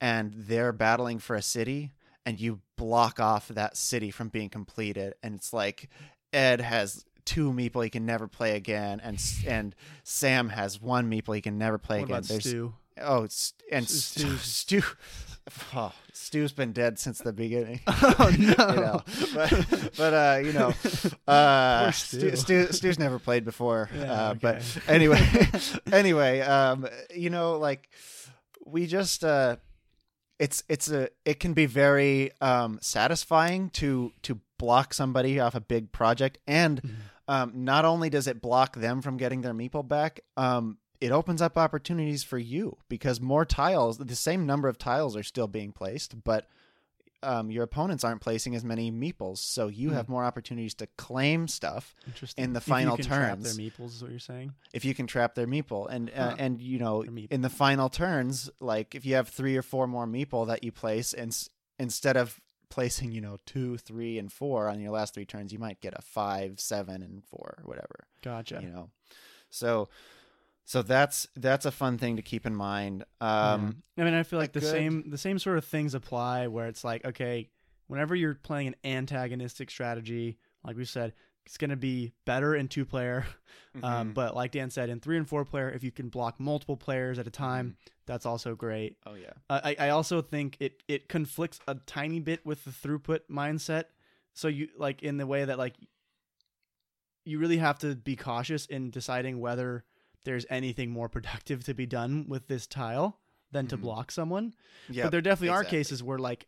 and 0.00 0.32
they're 0.34 0.72
battling 0.72 1.18
for 1.18 1.36
a 1.36 1.42
city, 1.42 1.92
and 2.26 2.40
you 2.40 2.60
block 2.76 3.20
off 3.20 3.48
that 3.48 3.76
city 3.76 4.10
from 4.10 4.28
being 4.30 4.48
completed, 4.48 5.14
and 5.22 5.34
it's 5.34 5.52
like 5.52 5.88
Ed 6.32 6.60
has 6.62 7.04
two 7.32 7.52
meeple 7.52 7.82
he 7.84 7.90
can 7.90 8.04
never 8.06 8.28
play 8.28 8.56
again, 8.56 9.00
and 9.02 9.22
and 9.46 9.74
Sam 10.04 10.48
has 10.50 10.80
one 10.80 11.10
meeple 11.10 11.34
he 11.34 11.40
can 11.40 11.58
never 11.58 11.78
play 11.78 11.98
What 12.00 12.04
again. 12.04 12.16
about 12.18 12.28
There's 12.28 12.44
Stu? 12.44 12.74
oh, 13.00 13.22
and 13.70 13.88
Stu, 13.88 14.36
Stu, 14.36 14.82
oh, 15.74 15.92
Stu's 16.12 16.52
been 16.52 16.72
dead 16.72 16.98
since 16.98 17.18
the 17.18 17.32
beginning. 17.32 17.80
Oh 17.88 18.30
no! 18.38 18.38
you 18.38 18.54
know, 18.56 19.02
but 19.34 19.90
but 19.96 20.12
uh, 20.14 20.40
you 20.44 20.52
know, 20.52 20.72
uh, 21.26 21.90
Stu. 21.92 22.18
Stu. 22.18 22.36
Stu, 22.36 22.72
Stu's 22.72 22.98
never 22.98 23.18
played 23.18 23.44
before. 23.44 23.88
Yeah, 23.96 24.12
uh, 24.12 24.34
But 24.34 24.62
anyway, 24.88 25.26
anyway, 25.90 26.40
um, 26.40 26.86
you 27.14 27.30
know, 27.30 27.58
like 27.58 27.88
we 28.66 28.86
just 28.86 29.24
uh, 29.24 29.56
it's 30.38 30.62
it's 30.68 30.90
a 30.90 31.08
it 31.24 31.40
can 31.40 31.54
be 31.54 31.66
very 31.66 32.30
um 32.40 32.78
satisfying 32.82 33.70
to 33.70 34.12
to 34.22 34.38
block 34.58 34.92
somebody 34.94 35.40
off 35.40 35.54
a 35.54 35.60
big 35.60 35.90
project, 35.92 36.38
and 36.46 36.82
Mhm. 36.82 36.94
Um, 37.28 37.52
not 37.64 37.84
only 37.84 38.10
does 38.10 38.26
it 38.26 38.40
block 38.42 38.76
them 38.76 39.00
from 39.02 39.16
getting 39.16 39.42
their 39.42 39.54
meeple 39.54 39.86
back, 39.86 40.20
um. 40.36 40.78
It 41.00 41.10
opens 41.10 41.42
up 41.42 41.58
opportunities 41.58 42.22
for 42.22 42.38
you 42.38 42.76
because 42.88 43.20
more 43.20 43.44
tiles, 43.44 43.98
the 43.98 44.14
same 44.14 44.46
number 44.46 44.68
of 44.68 44.78
tiles 44.78 45.16
are 45.16 45.24
still 45.24 45.48
being 45.48 45.72
placed, 45.72 46.22
but 46.22 46.46
um, 47.24 47.50
your 47.50 47.64
opponents 47.64 48.04
aren't 48.04 48.20
placing 48.20 48.54
as 48.54 48.62
many 48.64 48.92
meeples, 48.92 49.38
so 49.38 49.66
you 49.66 49.88
Hmm. 49.88 49.94
have 49.96 50.08
more 50.08 50.24
opportunities 50.24 50.74
to 50.74 50.86
claim 50.98 51.48
stuff 51.48 51.92
in 52.36 52.52
the 52.52 52.58
If 52.58 52.68
you 52.68 52.72
final 52.72 52.96
can 52.96 53.04
trap 53.06 53.18
turns. 53.40 53.42
their 53.56 53.66
meeples 53.68 53.94
is 53.96 54.02
what 54.02 54.12
you're 54.12 54.20
saying. 54.20 54.52
if 54.72 54.84
you 54.84 54.94
can 54.94 55.08
trap 55.08 55.34
their 55.34 55.48
meeple. 55.48 55.88
And 55.90 56.08
uh, 56.10 56.12
Huh. 56.30 56.34
and 56.38 56.60
you 56.60 56.78
know, 56.78 57.02
in 57.02 57.40
the 57.42 57.50
final 57.50 57.88
turns, 57.88 58.48
like 58.60 58.94
if 58.94 59.04
you 59.04 59.16
have 59.16 59.28
three 59.28 59.56
or 59.56 59.62
four 59.62 59.88
more 59.88 60.06
meeple 60.06 60.46
that 60.46 60.62
you 60.62 60.70
place, 60.70 61.12
and 61.12 61.30
s- 61.32 61.48
instead 61.80 62.16
of 62.16 62.40
placing 62.72 63.12
you 63.12 63.20
know 63.20 63.38
two, 63.44 63.76
three, 63.76 64.18
and 64.18 64.32
four 64.32 64.68
on 64.68 64.80
your 64.80 64.92
last 64.92 65.12
three 65.12 65.26
turns, 65.26 65.52
you 65.52 65.58
might 65.58 65.80
get 65.82 65.92
a 65.94 66.00
five, 66.00 66.58
seven, 66.58 67.02
and 67.02 67.22
four, 67.22 67.56
or 67.58 67.64
whatever. 67.64 68.06
Gotcha. 68.22 68.60
You 68.62 68.70
know, 68.70 68.90
so 69.50 69.90
so 70.64 70.80
that's 70.82 71.28
that's 71.36 71.66
a 71.66 71.70
fun 71.70 71.98
thing 71.98 72.16
to 72.16 72.22
keep 72.22 72.46
in 72.46 72.54
mind. 72.54 73.04
Um, 73.20 73.82
Yeah. 73.96 74.04
I 74.04 74.06
mean, 74.06 74.14
I 74.14 74.22
feel 74.22 74.38
like 74.38 74.52
the 74.52 74.60
good- 74.60 74.70
same 74.70 75.10
the 75.10 75.18
same 75.18 75.38
sort 75.38 75.58
of 75.58 75.64
things 75.66 75.94
apply 75.94 76.46
where 76.46 76.66
it's 76.66 76.82
like, 76.82 77.04
okay, 77.04 77.50
whenever 77.88 78.14
you're 78.14 78.34
playing 78.36 78.68
an 78.68 78.76
antagonistic 78.84 79.70
strategy, 79.70 80.38
like 80.64 80.76
we 80.76 80.86
said, 80.86 81.12
it's 81.46 81.56
going 81.56 81.70
to 81.70 81.76
be 81.76 82.12
better 82.24 82.54
in 82.54 82.68
two 82.68 82.84
player. 82.84 83.24
Um, 83.82 84.10
mhm. 84.10 84.14
but 84.14 84.36
like 84.36 84.50
Dan 84.52 84.68
said, 84.68 84.90
in 84.90 85.00
three 85.00 85.16
and 85.16 85.26
four 85.26 85.46
player, 85.46 85.70
if 85.70 85.82
you 85.82 85.90
can 85.90 86.10
block 86.10 86.38
multiple 86.38 86.76
players 86.76 87.18
at 87.18 87.26
a 87.26 87.30
time, 87.30 87.68
Mm-hmm. 87.68 87.90
that's 88.04 88.26
also 88.26 88.54
great. 88.54 88.98
oh 89.06 89.14
yeah, 89.14 89.32
Uh, 89.48 89.60
I, 89.64 89.76
I 89.78 89.88
also 89.88 90.20
think 90.20 90.58
it, 90.60 90.82
it 90.88 91.08
conflicts 91.08 91.58
a 91.66 91.76
tiny 91.86 92.20
bit 92.20 92.44
with 92.44 92.64
the 92.66 92.70
throughput 92.70 93.20
mindset. 93.30 93.84
So 94.34 94.48
you 94.48 94.68
like 94.76 95.02
in 95.02 95.16
the 95.16 95.26
way 95.26 95.46
that 95.46 95.56
like 95.56 95.74
you 97.24 97.38
really 97.38 97.56
have 97.58 97.78
to 97.78 97.94
be 97.94 98.14
cautious 98.16 98.66
in 98.66 98.90
deciding 98.90 99.40
whether 99.40 99.84
there's 100.24 100.44
anything 100.50 100.90
more 100.90 101.08
productive 101.08 101.64
to 101.64 101.72
be 101.74 101.86
done 101.86 102.26
with 102.28 102.48
this 102.48 102.66
tile 102.66 103.20
than 103.52 103.66
to 103.68 103.78
Mhm. 103.78 103.82
block 103.82 104.10
someone. 104.10 104.54
yeah. 104.90 105.04
but 105.04 105.12
there 105.12 105.20
definitely 105.22 105.48
are 105.48 105.64
cases 105.64 106.02
where 106.02 106.18
like 106.18 106.46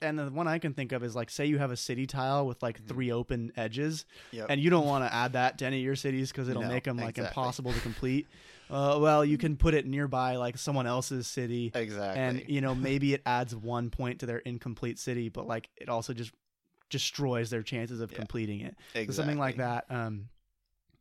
and 0.00 0.18
the 0.18 0.28
one 0.30 0.48
I 0.48 0.58
can 0.58 0.74
think 0.74 0.92
of 0.92 1.04
is 1.04 1.14
like 1.14 1.30
say 1.30 1.46
you 1.46 1.58
have 1.58 1.70
a 1.70 1.76
city 1.76 2.06
tile 2.06 2.46
with 2.46 2.62
like 2.62 2.82
Mhm. 2.82 2.88
three 2.88 3.12
open 3.12 3.52
edges 3.56 4.04
Yep. 4.32 4.46
and 4.50 4.60
you 4.60 4.70
don't 4.70 4.86
want 4.86 5.04
to 5.04 5.14
add 5.14 5.34
that 5.34 5.58
to 5.58 5.66
any 5.66 5.78
of 5.78 5.84
your 5.84 5.94
cities 5.96 6.32
because 6.32 6.48
it'll 6.48 6.62
No, 6.62 6.68
make 6.68 6.84
them 6.84 6.96
like 6.96 7.10
exactly. 7.18 7.28
impossible 7.28 7.72
to 7.72 7.80
complete. 7.80 8.26
Uh, 8.70 8.98
well, 8.98 9.22
you 9.22 9.36
can 9.36 9.54
put 9.58 9.74
it 9.74 9.84
nearby 9.86 10.36
like 10.36 10.56
someone 10.56 10.86
else's 10.86 11.26
city 11.26 11.70
exactly. 11.74 12.22
and 12.22 12.42
you 12.48 12.62
know 12.62 12.74
maybe 12.90 13.12
it 13.12 13.20
adds 13.26 13.54
one 13.54 13.90
point 13.90 14.20
to 14.20 14.24
their 14.24 14.38
incomplete 14.38 14.98
city 14.98 15.28
but 15.28 15.46
like 15.46 15.68
it 15.76 15.90
also 15.90 16.14
just 16.14 16.32
destroys 16.88 17.50
their 17.50 17.62
chances 17.62 18.00
of 18.00 18.10
Yeah. 18.10 18.16
completing 18.18 18.60
it 18.60 18.74
exactly. 18.94 19.06
so 19.06 19.12
something 19.12 19.38
like 19.38 19.56
that 19.58 19.84
um 19.90 20.28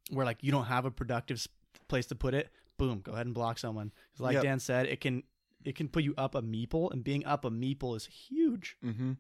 where 0.10 0.26
like 0.26 0.40
you 0.42 0.52
don't 0.52 0.66
have 0.66 0.84
a 0.84 0.92
productive 0.92 1.48
place 1.88 2.08
to 2.08 2.16
put 2.16 2.34
it 2.34 2.50
boom 2.78 3.00
go 3.00 3.14
ahead 3.14 3.26
and 3.26 3.36
block 3.36 3.58
someone. 3.58 3.94
like 4.20 4.34
Yep. 4.34 4.44
dan 4.44 4.60
said 4.60 4.86
it 4.88 5.00
can 5.00 5.24
it 5.66 5.76
can 5.76 5.88
put 5.88 6.04
you 6.04 6.14
up 6.18 6.36
a 6.36 6.42
meeple 6.42 6.92
and 6.92 7.04
being 7.04 7.26
up 7.26 7.46
a 7.46 7.50
meeple 7.52 7.96
is 7.96 8.06
huge 8.06 8.78
Mm-hmm. 8.84 9.14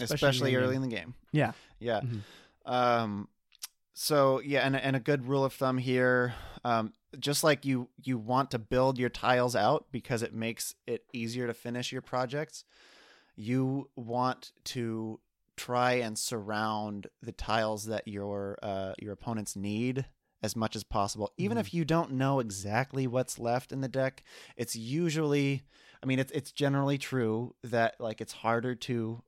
especially, 0.00 0.54
in 0.54 0.60
early 0.60 0.76
in 0.76 0.82
the 0.82 0.88
game. 0.88 1.14
Yeah. 1.32 1.52
Yeah. 1.78 2.00
Mhm. 2.00 2.20
Um, 2.66 3.28
so 3.92 4.40
yeah, 4.40 4.66
and 4.66 4.74
and 4.76 4.96
a 4.96 5.00
good 5.00 5.26
rule 5.28 5.44
of 5.44 5.52
thumb 5.52 5.78
here, 5.78 6.34
um, 6.64 6.92
just 7.18 7.44
like 7.44 7.64
you 7.64 7.88
you 8.02 8.18
want 8.18 8.50
to 8.50 8.58
build 8.58 8.98
your 8.98 9.08
tiles 9.10 9.54
out 9.54 9.86
because 9.92 10.22
it 10.22 10.34
makes 10.34 10.74
it 10.86 11.04
easier 11.12 11.46
to 11.46 11.54
finish 11.54 11.92
your 11.92 12.02
projects. 12.02 12.64
You 13.36 13.90
want 13.94 14.52
to 14.64 15.20
try 15.56 15.92
and 15.94 16.18
surround 16.18 17.06
the 17.22 17.30
tiles 17.32 17.84
that 17.86 18.08
your 18.08 18.58
uh, 18.62 18.94
your 19.00 19.12
opponents 19.12 19.54
need 19.54 20.06
as 20.44 20.54
much 20.54 20.76
as 20.76 20.84
possible, 20.84 21.32
even 21.38 21.56
Mhm. 21.56 21.60
if 21.62 21.72
you 21.74 21.84
don't 21.84 22.12
know 22.12 22.38
exactly 22.38 23.06
what's 23.06 23.38
left 23.38 23.72
in 23.72 23.80
the 23.80 23.88
deck. 23.88 24.22
It's 24.56 24.76
usually, 24.76 25.62
I 26.02 26.06
mean, 26.06 26.18
it's 26.18 26.30
it's 26.32 26.52
generally 26.52 26.98
true 26.98 27.54
that 27.62 27.98
like 27.98 28.20
it's 28.20 28.32
harder 28.34 28.74
to 28.88 29.22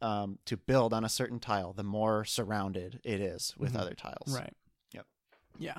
um, 0.00 0.38
to 0.44 0.56
build 0.56 0.92
on 0.92 1.02
a 1.04 1.08
certain 1.08 1.40
tile 1.40 1.72
the 1.72 1.82
more 1.82 2.24
surrounded 2.24 3.00
it 3.04 3.20
is 3.20 3.54
with 3.56 3.72
Mhm. 3.72 3.80
other 3.80 3.94
tiles. 3.94 4.28
Right. 4.28 4.54
Yep. 4.92 5.06
Yeah. 5.58 5.78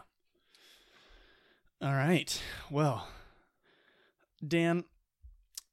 All 1.82 1.94
right. 1.94 2.42
Well, 2.72 3.08
Dan, 4.46 4.84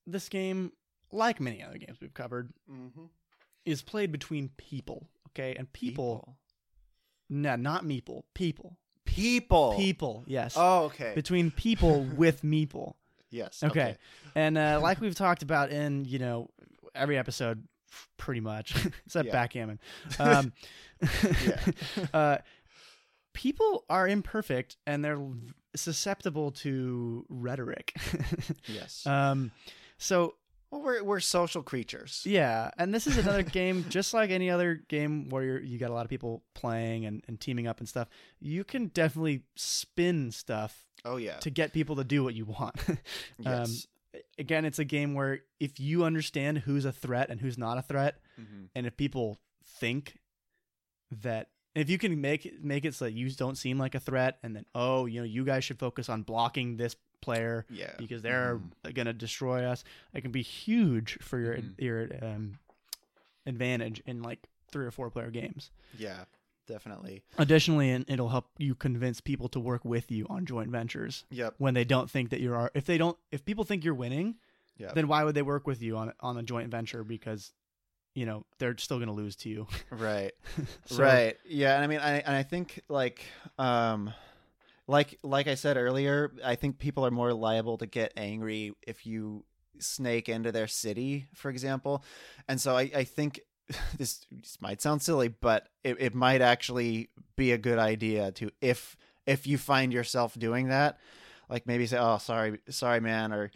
this 0.07 0.29
game, 0.29 0.73
like 1.11 1.41
many 1.41 1.63
other 1.63 1.79
games 1.79 1.99
we've 2.01 2.15
covered, 2.15 2.53
Mm-hmm. 2.71 3.07
is 3.65 3.83
played 3.83 4.13
between 4.13 4.51
people. 4.51 5.09
Okay, 5.29 5.55
and 5.55 5.73
people, 5.73 6.37
no, 7.31 7.57
not 7.57 7.85
meeple, 7.85 8.25
people, 8.35 8.77
People. 9.15 9.75
people. 9.77 10.25
Yes, 10.27 10.55
Oh, 10.57 10.85
okay. 10.85 11.13
between 11.15 11.51
people 11.51 12.03
with 12.17 12.43
meeple. 12.43 12.95
yes. 13.31 13.63
Okay, 13.63 13.97
and 14.35 14.57
uh, 14.59 14.81
like 14.83 15.01
we've 15.01 15.15
talked 15.15 15.43
about 15.43 15.71
in 15.71 16.05
you 16.05 16.19
know 16.19 16.49
every 16.95 17.17
episode, 17.19 17.67
pretty 18.17 18.41
much 18.41 18.75
except 19.07 19.27
Yeah. 19.27 19.33
backgammon. 19.33 19.79
Um, 20.19 20.53
Yeah. 21.45 21.61
uh, 22.15 22.39
people 23.33 23.85
are 23.91 24.07
imperfect 24.07 24.77
and 24.87 25.05
they're 25.05 25.21
susceptible 25.75 26.51
to 26.53 27.25
rhetoric. 27.29 27.95
Yes. 28.67 29.07
um, 29.07 29.51
so 29.99 30.35
well, 30.73 30.81
we're 30.83 31.05
we're 31.05 31.21
social 31.21 31.63
creatures. 31.63 32.23
yeah, 32.25 32.71
and 32.79 32.93
this 32.93 33.07
is 33.07 33.17
another 33.19 33.43
game, 33.61 33.85
just 33.89 34.13
like 34.15 34.31
any 34.31 34.51
other 34.51 34.83
game 34.89 35.29
where 35.29 35.45
you're, 35.45 35.61
you 35.61 35.79
got 35.79 35.91
a 35.91 35.93
lot 35.95 36.05
of 36.07 36.11
people 36.11 36.43
playing 36.55 37.05
and, 37.07 37.23
and 37.29 37.39
teaming 37.39 37.67
up 37.69 37.79
and 37.79 37.89
stuff. 37.89 38.09
You 38.41 38.65
can 38.65 38.89
definitely 38.89 39.43
spin 39.55 40.33
stuff 40.33 40.85
Oh 41.05 41.17
yeah. 41.19 41.37
to 41.41 41.51
get 41.51 41.73
people 41.73 41.97
to 41.97 42.05
do 42.05 42.25
what 42.25 42.35
you 42.35 42.47
want. 42.47 42.75
yes. 43.39 43.87
Again, 44.39 44.65
it's 44.65 44.79
a 44.79 44.85
game 44.85 45.15
where 45.15 45.41
if 45.61 45.79
you 45.79 46.05
understand 46.05 46.59
who's 46.59 46.85
a 46.85 46.93
threat 46.93 47.29
and 47.31 47.41
who's 47.41 47.57
not 47.59 47.79
a 47.79 47.83
threat, 47.83 48.17
Mhm. 48.41 48.69
and 48.75 48.87
if 48.87 48.97
people 48.97 49.39
think 49.79 50.19
that 51.23 51.49
if 51.75 51.89
you 51.91 51.99
can 51.99 52.21
make 52.21 52.63
make 52.63 52.85
it 52.85 52.95
so 52.95 53.05
that 53.07 53.13
you 53.13 53.31
don't 53.31 53.57
seem 53.57 53.79
like 53.79 53.95
a 53.95 54.01
threat 54.01 54.39
and 54.43 54.55
then 54.57 54.65
oh 54.75 55.07
you 55.07 55.21
know 55.21 55.25
you 55.25 55.45
guys 55.45 55.65
should 55.65 55.79
focus 55.79 56.09
on 56.09 56.23
blocking 56.23 56.77
this 56.77 56.97
player 57.23 57.65
Yeah. 57.71 57.95
because 57.97 58.21
they're 58.21 58.59
Mhm. 58.85 58.95
going 58.95 59.07
to 59.07 59.13
destroy 59.15 59.65
us 59.65 59.83
it 60.13 60.21
can 60.21 60.33
be 60.33 60.43
huge 60.43 61.19
for 61.23 61.39
your 61.39 61.57
Mhm. 61.57 61.81
your 61.81 62.09
um, 62.25 62.59
advantage 63.47 64.03
in 64.07 64.23
like 64.23 64.47
three 64.71 64.85
or 64.87 64.91
four 64.91 65.11
player 65.11 65.31
games 65.31 65.71
Yeah. 65.99 66.25
Definitely. 66.67 67.23
additionally 67.39 67.91
and 67.91 68.05
it'll 68.09 68.29
help 68.29 68.49
you 68.59 68.75
convince 68.75 69.21
people 69.21 69.49
to 69.51 69.61
work 69.61 69.85
with 69.85 70.11
you 70.11 70.27
on 70.31 70.47
joint 70.47 70.71
ventures 70.71 71.25
Yep. 71.31 71.55
when 71.59 71.75
they 71.75 71.85
don't 71.85 72.11
think 72.11 72.31
that 72.31 72.41
you're 72.41 72.71
if 72.75 72.85
they 72.87 72.99
don't 72.99 73.19
if 73.31 73.45
people 73.45 73.65
think 73.65 73.85
you're 73.85 73.95
winning 73.95 74.37
Yeah. 74.79 74.93
then 74.95 75.09
why 75.09 75.25
would 75.25 75.35
they 75.35 75.43
work 75.43 75.67
with 75.67 75.83
you 75.83 75.97
on 75.97 76.13
on 76.21 76.37
a 76.39 76.43
joint 76.43 76.71
venture 76.71 77.03
because 77.05 77.53
you 78.15 78.27
know 78.27 78.45
they're 78.59 78.77
still 78.79 78.99
going 78.99 79.09
to 79.09 79.15
lose 79.15 79.37
to 79.37 79.49
you 79.49 79.67
right. 79.91 80.33
So- 80.87 81.03
right. 81.03 81.37
Yeah. 81.47 81.75
And 81.75 81.85
I 81.85 81.87
mean, 81.89 81.99
I 82.01 82.19
and 82.21 82.37
I 82.37 82.43
think 82.43 82.81
like 82.89 83.25
um. 83.59 84.13
Like 84.93 85.19
like 85.23 85.49
I 85.49 85.55
said 85.55 85.79
earlier, 85.79 86.33
I 86.45 86.55
think 86.55 86.79
people 86.79 87.07
are 87.07 87.11
more 87.11 87.33
liable 87.33 87.79
to 87.79 87.87
get 87.87 88.13
angry 88.15 88.73
if 88.87 89.07
you 89.07 89.47
snake 89.79 90.29
into 90.29 90.53
their 90.53 90.67
city, 90.67 91.29
for 91.35 91.51
example. 91.51 92.05
And 92.47 92.61
so 92.61 92.77
I, 92.77 92.91
I 92.95 93.05
think 93.05 93.41
this, 93.97 94.27
this 94.31 94.59
might 94.61 94.83
sound 94.83 95.01
silly, 95.01 95.29
but 95.29 95.71
it, 95.83 95.97
it 95.99 96.15
might 96.15 96.43
actually 96.43 97.09
be 97.37 97.53
a 97.53 97.59
good 97.59 97.79
idea 97.79 98.33
to 98.33 98.51
if 98.61 98.99
if 99.27 99.47
you 99.47 99.57
find 99.57 99.95
yourself 99.95 100.39
doing 100.39 100.69
that, 100.69 100.99
like 101.49 101.67
maybe 101.67 101.87
say, 101.87 101.97
"Oh, 101.99 102.19
sorry, 102.19 102.59
sorry, 102.69 103.01
man," 103.01 103.33
or 103.33 103.51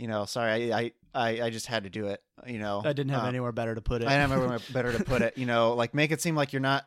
you 0.00 0.08
know, 0.08 0.24
"Sorry, 0.24 0.72
I 0.72 0.92
I, 1.14 1.42
I 1.42 1.50
just 1.50 1.66
had 1.66 1.84
to 1.84 1.90
do 1.90 2.06
it." 2.06 2.22
You 2.46 2.58
know, 2.58 2.82
I 2.84 2.92
didn't 2.92 3.10
have 3.10 3.22
Um, 3.22 3.28
anywhere 3.28 3.52
better 3.52 3.74
to 3.74 3.80
put 3.80 4.02
it. 4.02 4.08
I 4.08 4.16
don't 4.16 4.30
know 4.30 4.58
better 4.72 4.92
to 4.96 5.04
put 5.04 5.22
it. 5.22 5.36
You 5.36 5.46
know, 5.46 5.74
like 5.74 5.94
make 5.94 6.10
it 6.10 6.20
seem 6.20 6.34
like 6.34 6.52
you're 6.52 6.60
not 6.60 6.86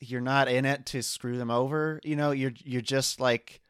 you're 0.00 0.20
not 0.20 0.48
in 0.48 0.64
it 0.64 0.86
to 0.86 1.02
screw 1.02 1.36
them 1.38 1.50
over. 1.50 2.00
You 2.04 2.16
know, 2.16 2.30
you're 2.32 2.52
you're 2.64 2.80
just 2.82 3.20
like 3.20 3.60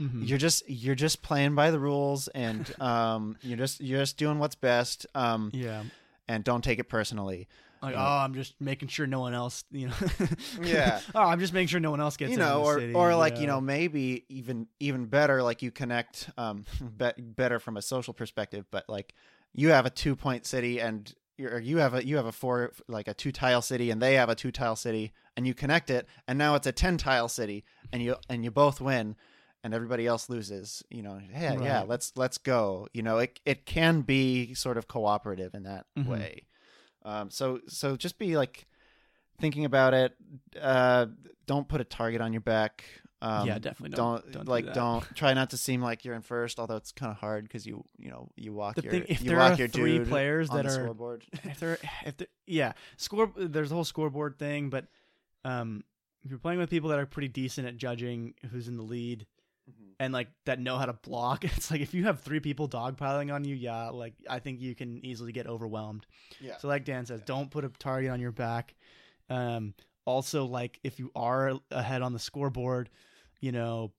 Mhm. 0.00 0.26
you're 0.26 0.38
just 0.38 0.68
you're 0.68 0.94
just 0.94 1.20
playing 1.22 1.54
by 1.54 1.70
the 1.70 1.78
rules, 1.78 2.28
and 2.28 2.72
um, 2.80 3.36
you're 3.42 3.58
just 3.58 3.80
you're 3.82 4.00
just 4.00 4.16
doing 4.16 4.38
what's 4.38 4.54
best. 4.54 5.06
Um, 5.14 5.50
yeah. 5.52 5.82
and 6.26 6.42
don't 6.44 6.62
take 6.64 6.78
it 6.78 6.88
personally. 6.88 7.48
Like, 7.82 7.94
oh, 7.96 7.98
I'm 7.98 8.34
just 8.34 8.60
making 8.60 8.88
sure 8.88 9.06
no 9.06 9.20
one 9.20 9.32
else, 9.34 9.64
you 9.70 9.88
know. 9.88 9.94
Yeah. 10.62 11.00
oh, 11.14 11.20
I'm 11.22 11.40
just 11.40 11.52
making 11.52 11.68
sure 11.68 11.80
no 11.80 11.90
one 11.90 12.00
else 12.00 12.16
gets 12.16 12.30
you 12.32 12.36
know, 12.36 12.62
or 12.62 12.78
city, 12.78 12.92
or 12.94 13.14
like 13.14 13.38
you 13.40 13.46
know 13.46 13.60
maybe 13.60 14.24
even 14.28 14.66
even 14.80 15.06
better, 15.06 15.42
like 15.42 15.62
you 15.62 15.70
connect 15.70 16.30
um 16.36 16.64
be- 16.96 17.12
better 17.22 17.58
from 17.58 17.76
a 17.76 17.82
social 17.82 18.12
perspective, 18.12 18.66
but 18.70 18.84
like 18.88 19.14
you 19.54 19.70
have 19.70 19.86
a 19.86 19.90
two 19.90 20.14
point 20.14 20.46
city 20.46 20.80
and 20.80 21.14
you're, 21.38 21.58
you 21.58 21.78
have 21.78 21.94
a 21.94 22.04
you 22.06 22.16
have 22.16 22.26
a 22.26 22.32
four 22.32 22.72
like 22.86 23.08
a 23.08 23.14
two 23.14 23.32
tile 23.32 23.62
city 23.62 23.90
and 23.90 24.00
they 24.02 24.14
have 24.14 24.28
a 24.28 24.34
two 24.34 24.52
tile 24.52 24.76
city 24.76 25.12
and 25.36 25.46
you 25.46 25.54
connect 25.54 25.88
it 25.88 26.06
and 26.28 26.38
now 26.38 26.54
it's 26.54 26.66
a 26.66 26.72
ten 26.72 26.98
tile 26.98 27.28
city 27.28 27.64
and 27.92 28.02
you 28.02 28.14
and 28.28 28.44
you 28.44 28.50
both 28.50 28.80
win 28.80 29.16
and 29.64 29.72
everybody 29.74 30.06
else 30.06 30.28
loses 30.28 30.82
you 30.90 31.02
know. 31.02 31.18
Yeah 31.32 31.54
yeah 31.62 31.80
let's 31.80 32.12
let's 32.14 32.36
go. 32.36 32.88
You 32.92 33.02
know 33.02 33.18
it 33.18 33.40
it 33.46 33.64
can 33.64 34.02
be 34.02 34.52
sort 34.52 34.76
of 34.76 34.86
cooperative 34.86 35.54
in 35.54 35.62
that 35.62 35.86
Mhm. 35.98 36.06
way 36.06 36.42
um 37.04 37.30
so 37.30 37.60
so 37.68 37.96
just 37.96 38.18
be 38.18 38.36
like 38.36 38.66
thinking 39.38 39.64
about 39.64 39.94
it 39.94 40.14
uh 40.60 41.06
don't 41.46 41.68
put 41.68 41.80
a 41.80 41.84
target 41.84 42.20
on 42.20 42.32
your 42.32 42.40
back 42.40 42.84
um 43.22 43.46
yeah, 43.46 43.58
definitely 43.58 43.94
don't, 43.94 44.22
don't, 44.24 44.32
don't 44.32 44.44
do 44.46 44.50
like 44.50 44.64
that. 44.66 44.74
don't 44.74 45.04
try 45.14 45.34
not 45.34 45.50
to 45.50 45.56
seem 45.56 45.82
like 45.82 46.04
you're 46.04 46.14
in 46.14 46.22
first 46.22 46.58
although 46.58 46.76
it's 46.76 46.92
kind 46.92 47.10
of 47.10 47.18
hard 47.18 47.44
because 47.44 47.66
you 47.66 47.84
you 47.98 48.10
know 48.10 48.30
you 48.36 48.52
walk 48.52 48.76
The 48.76 48.82
your 48.82 48.92
thing, 48.92 49.04
if 49.08 49.22
you 49.22 49.30
there 49.30 49.38
walk 49.38 49.52
are 49.52 49.56
your 49.56 49.68
three 49.68 50.00
players 50.00 50.48
that 50.50 50.66
are, 50.66 50.70
scoreboard 50.70 51.24
if 51.44 51.60
they're, 51.60 51.78
if 52.04 52.16
they're, 52.16 52.28
yeah, 52.46 52.72
score. 52.96 53.30
There's 53.36 53.70
a 53.70 53.74
whole 53.74 53.84
scoreboard 53.84 54.38
thing, 54.38 54.70
but 54.70 54.86
um, 55.44 55.84
if 56.24 56.30
you're 56.30 56.38
playing 56.38 56.58
with 56.58 56.70
people 56.70 56.90
that 56.90 56.98
are 56.98 57.06
pretty 57.06 57.28
decent 57.28 57.66
at 57.66 57.76
judging 57.76 58.34
who's 58.50 58.68
in 58.68 58.76
the 58.76 58.82
lead 58.82 59.26
and 60.00 60.12
like 60.12 60.28
that 60.46 60.58
know 60.58 60.78
how 60.78 60.86
to 60.86 60.94
block, 60.94 61.44
it's 61.56 61.70
like 61.70 61.80
if 61.80 61.94
you 61.94 62.04
have 62.04 62.20
three 62.20 62.40
people 62.40 62.68
dogpiling 62.68 63.32
on 63.32 63.44
you, 63.44 63.54
yeah, 63.54 63.90
like 63.90 64.14
I 64.28 64.40
think 64.40 64.60
you 64.60 64.74
can 64.74 65.04
easily 65.04 65.30
get 65.30 65.46
overwhelmed. 65.46 66.06
yeah 66.40 66.56
So 66.58 66.66
like 66.66 66.84
Dan 66.84 67.06
says, 67.06 67.20
don't 67.22 67.50
put 67.50 67.64
a 67.64 67.68
target 67.68 68.10
on 68.10 68.18
your 68.20 68.32
back. 68.32 68.74
Um, 69.28 69.74
also, 70.06 70.44
like 70.46 70.80
if 70.82 70.98
you 70.98 71.12
are 71.14 71.52
ahead 71.70 72.02
on 72.02 72.12
the 72.12 72.18
scoreboard, 72.18 72.90
you 73.40 73.52
know, 73.52 73.92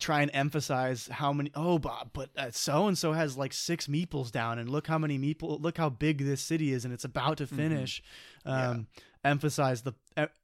try 0.00 0.22
and 0.22 0.30
emphasize 0.34 1.06
how 1.06 1.32
many. 1.32 1.50
Oh, 1.54 1.78
Bob, 1.78 2.10
but 2.12 2.30
so 2.54 2.88
and 2.88 2.98
so 2.98 3.12
has 3.12 3.36
like 3.38 3.52
six 3.52 3.86
meeples 3.86 4.30
down, 4.32 4.58
and 4.58 4.68
look 4.68 4.86
how 4.86 4.98
many 4.98 5.18
meeple. 5.18 5.60
Look 5.60 5.78
how 5.78 5.88
big 5.88 6.18
this 6.24 6.40
city 6.42 6.72
is, 6.72 6.84
and 6.84 6.92
it's 6.92 7.04
about 7.04 7.38
to 7.38 7.46
Mhm. 7.46 7.56
finish. 7.56 8.02
Yeah. 8.44 8.70
Um, 8.70 8.88
Emphasize 9.22 9.82
the 9.82 9.92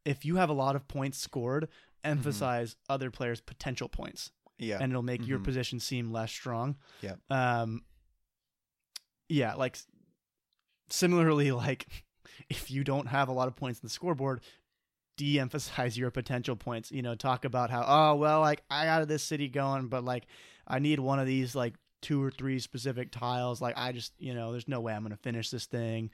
if 0.04 0.24
you 0.26 0.36
have 0.36 0.50
a 0.50 0.52
lot 0.52 0.76
of 0.76 0.86
points 0.86 1.16
scored, 1.18 1.68
emphasize 2.04 2.76
other 2.90 3.10
players' 3.10 3.40
potential 3.40 3.88
points, 3.88 4.30
yeah 4.58 4.78
and 4.80 4.90
it'll 4.92 5.02
make 5.02 5.26
your 5.26 5.38
Mhm. 5.38 5.44
position 5.44 5.80
seem 5.80 6.10
less 6.12 6.30
strong. 6.32 6.76
Yeah. 7.02 7.14
Um. 7.30 7.82
Yeah, 9.28 9.54
like 9.54 9.76
similarly, 10.88 11.52
like 11.52 11.86
if 12.48 12.70
you 12.70 12.84
don't 12.84 13.06
have 13.08 13.28
a 13.28 13.32
lot 13.32 13.48
of 13.48 13.56
points 13.56 13.80
in 13.80 13.86
the 13.86 13.90
scoreboard, 13.90 14.40
de-emphasize 15.16 15.96
your 15.98 16.10
potential 16.10 16.56
points. 16.56 16.90
You 16.92 17.02
know, 17.02 17.14
talk 17.14 17.44
about 17.44 17.70
how 17.70 17.84
oh 17.86 18.16
well, 18.16 18.40
like 18.40 18.62
I 18.70 18.84
got 18.86 19.06
this 19.08 19.22
city 19.22 19.48
going, 19.48 19.88
but 19.88 20.04
like 20.04 20.26
I 20.66 20.78
need 20.78 21.00
one 21.00 21.18
of 21.18 21.26
these 21.26 21.54
like 21.54 21.74
two 22.02 22.22
or 22.22 22.30
three 22.30 22.58
specific 22.58 23.10
tiles. 23.10 23.60
Like 23.60 23.74
I 23.76 23.92
just 23.92 24.12
you 24.18 24.34
know, 24.34 24.52
there's 24.52 24.68
no 24.68 24.80
way 24.80 24.92
I'm 24.94 25.02
gonna 25.02 25.16
finish 25.16 25.50
this 25.50 25.66
thing. 25.66 26.10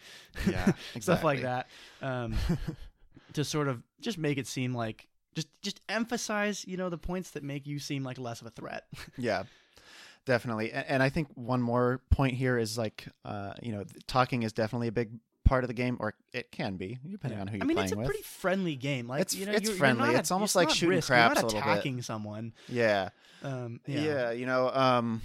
Yeah, 0.48 0.72
stuff 1.00 1.24
like 1.24 1.42
that. 1.42 1.68
Um, 2.00 2.34
to 3.34 3.44
sort 3.44 3.68
of 3.68 3.82
just 4.00 4.18
make 4.18 4.38
it 4.38 4.46
seem 4.46 4.74
like 4.74 5.06
just 5.34 5.48
just 5.62 5.80
emphasize 5.88 6.64
you 6.66 6.76
know 6.76 6.88
the 6.90 6.98
points 6.98 7.30
that 7.30 7.42
make 7.42 7.66
you 7.66 7.78
seem 7.78 8.02
like 8.04 8.18
less 8.18 8.40
of 8.40 8.46
a 8.46 8.50
threat. 8.50 8.84
yeah 9.18 9.44
definitely 10.24 10.70
and, 10.72 10.84
and 10.88 11.02
i 11.02 11.08
think 11.08 11.26
one 11.34 11.60
more 11.60 12.00
point 12.10 12.34
here 12.34 12.56
is 12.56 12.78
like 12.78 13.06
uh 13.24 13.52
you 13.60 13.72
know 13.72 13.82
talking 14.06 14.44
is 14.44 14.52
definitely 14.52 14.86
a 14.88 14.92
big 14.92 15.10
part 15.44 15.64
of 15.64 15.68
the 15.68 15.74
game 15.74 15.96
or 15.98 16.14
it 16.32 16.52
can 16.52 16.76
be 16.76 16.96
depending 17.10 17.40
on 17.40 17.48
who 17.48 17.56
you're 17.56 17.64
I 17.64 17.66
mean, 17.66 17.74
playing 17.76 17.86
it's 17.86 17.92
a 17.92 17.96
with 17.96 18.06
pretty 18.06 18.22
friendly 18.22 18.76
game. 18.76 19.08
Like 19.08 19.22
It's- 19.22 19.34
you 19.34 19.44
know, 19.46 19.52
it's 19.52 19.66
you're, 19.68 19.74
friendly. 19.76 20.04
You're 20.04 20.12
not 20.12 20.20
It's 20.20 20.30
almost 20.30 20.54
like 20.54 20.70
shooting 20.70 20.90
risk. 20.90 21.08
craps 21.08 21.34
You're 21.34 21.40
a 21.40 21.42
not 21.42 21.44
little 21.54 21.60
bit. 21.60 21.72
attacking 21.72 22.02
someone. 22.02 22.52
yeah 22.68 23.08
Um, 23.42 23.80
yeah. 23.84 24.00
yeah 24.00 24.30
you 24.30 24.46
know 24.46 24.70
um 24.72 25.20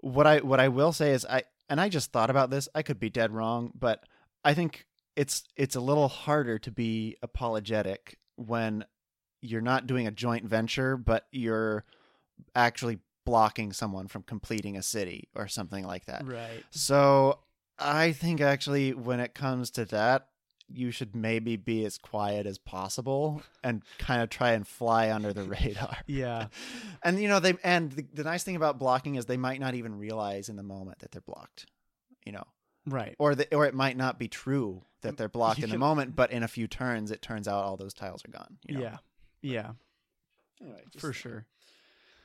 what 0.00 0.26
i 0.26 0.38
what 0.40 0.60
i 0.60 0.68
will 0.68 0.92
say 0.92 1.12
is 1.12 1.24
i 1.24 1.42
and 1.70 1.80
i 1.80 1.88
just 1.88 2.12
thought 2.12 2.28
about 2.28 2.50
this 2.50 2.68
i 2.74 2.82
could 2.82 3.00
be 3.00 3.08
dead 3.08 3.32
wrong 3.32 3.72
but 3.78 4.04
i 4.44 4.52
think 4.52 4.84
it's 5.16 5.44
it's 5.56 5.74
a 5.76 5.80
little 5.80 6.08
harder 6.08 6.58
to 6.58 6.70
be 6.70 7.16
apologetic 7.22 8.18
when 8.36 8.84
you're 9.40 9.60
not 9.60 9.86
doing 9.86 10.06
a 10.06 10.10
joint 10.10 10.44
venture, 10.44 10.96
but 10.96 11.26
you're 11.30 11.84
actually 12.54 12.98
blocking 13.24 13.72
someone 13.72 14.08
from 14.08 14.22
completing 14.22 14.76
a 14.76 14.82
city 14.82 15.28
or 15.34 15.48
something 15.48 15.84
like 15.84 16.06
that. 16.06 16.26
Right. 16.26 16.64
So 16.70 17.40
I 17.78 18.12
think 18.12 18.40
actually 18.40 18.92
when 18.94 19.20
it 19.20 19.34
comes 19.34 19.70
to 19.72 19.84
that, 19.86 20.28
you 20.72 20.90
should 20.90 21.14
maybe 21.14 21.56
be 21.56 21.84
as 21.84 21.96
quiet 21.96 22.44
as 22.44 22.58
possible 22.58 23.40
and 23.62 23.82
kind 23.98 24.20
of 24.20 24.30
try 24.30 24.52
and 24.52 24.66
fly 24.66 25.12
under 25.12 25.32
the 25.32 25.44
radar. 25.62 25.98
Yeah. 26.06 26.48
And 27.02 27.20
you 27.20 27.28
know 27.28 27.38
they 27.38 27.54
and 27.62 27.92
the, 27.92 28.04
the 28.14 28.24
nice 28.24 28.42
thing 28.42 28.56
about 28.56 28.78
blocking 28.80 29.14
is 29.14 29.26
they 29.26 29.36
might 29.36 29.60
not 29.60 29.74
even 29.74 29.96
realize 29.96 30.48
in 30.48 30.56
the 30.56 30.64
moment 30.64 30.98
that 31.00 31.12
they're 31.12 31.20
blocked. 31.20 31.66
You 32.24 32.32
know, 32.32 32.42
Right. 32.84 33.14
or 33.20 33.36
the, 33.36 33.54
or 33.54 33.66
it 33.66 33.74
might 33.74 33.96
not 33.96 34.18
be 34.18 34.26
true 34.26 34.82
that 35.02 35.16
they're 35.16 35.28
blocked 35.28 35.58
You 35.58 35.64
in 35.64 35.70
the 35.70 35.78
moment, 35.78 36.16
but 36.16 36.32
in 36.32 36.42
a 36.42 36.48
few 36.48 36.66
turns 36.66 37.12
it 37.12 37.22
turns 37.22 37.46
out 37.46 37.62
all 37.62 37.76
those 37.76 37.94
tiles 37.94 38.24
are 38.24 38.30
gone. 38.32 38.58
You 38.66 38.74
know? 38.74 38.80
Yeah. 38.80 38.96
Yeah. 39.52 39.70
Anyway, 40.60 40.82
For 40.98 41.12
sure. 41.12 41.46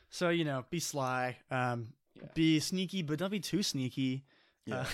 So, 0.09 0.29
you 0.29 0.45
know, 0.45 0.65
be 0.69 0.79
sly. 0.79 1.37
Um 1.49 1.93
Yeah. 2.15 2.27
be 2.33 2.59
sneaky, 2.59 3.01
but 3.03 3.19
don't 3.19 3.31
be 3.31 3.39
too 3.39 3.63
sneaky. 3.63 4.23
Yeah. 4.65 4.85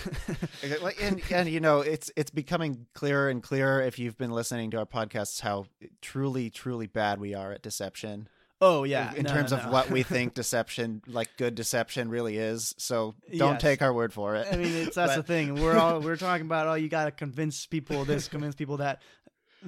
Uh, 0.64 0.90
and 1.02 1.22
and 1.32 1.50
you 1.50 1.60
know 1.60 1.82
it's 1.82 2.10
it's 2.16 2.30
becoming 2.32 2.88
clearer 2.94 3.30
and 3.30 3.44
clearer 3.44 3.82
if 3.82 4.00
you've 4.00 4.18
been 4.18 4.32
listening 4.32 4.72
to 4.72 4.78
our 4.78 4.86
podcasts 4.86 5.42
how 5.42 5.66
truly 6.02 6.50
truly 6.50 6.88
bad 6.88 7.20
we 7.20 7.34
are 7.36 7.52
at 7.52 7.62
deception 7.64 8.30
oh 8.62 8.86
yeah. 8.86 9.14
in 9.14 9.24
No, 9.24 9.30
terms 9.34 9.52
no, 9.52 9.58
of 9.58 9.70
what 9.70 9.90
we 9.92 10.04
think 10.16 10.34
deception 10.36 11.02
like 11.06 11.28
good 11.38 11.54
deception 11.56 12.10
really 12.10 12.38
is 12.38 12.74
so 12.78 13.16
don't 13.38 13.54
Yes. 13.56 13.62
take 13.62 13.82
our 13.82 13.94
word 13.94 14.14
for 14.14 14.36
it 14.38 14.48
I 14.50 14.56
mean, 14.56 14.74
it's 14.74 14.96
that's 14.96 15.16
the 15.18 15.24
thing. 15.24 15.56
We're 15.62 15.78
all 15.78 16.00
we're 16.00 16.16
talking 16.16 16.46
about. 16.46 16.68
Oh, 16.68 16.76
you 16.76 16.88
got 16.88 17.06
to 17.06 17.12
convince 17.12 17.66
people 17.66 18.06
this, 18.06 18.30
convince 18.30 18.56
people 18.56 18.78
that. 18.78 19.02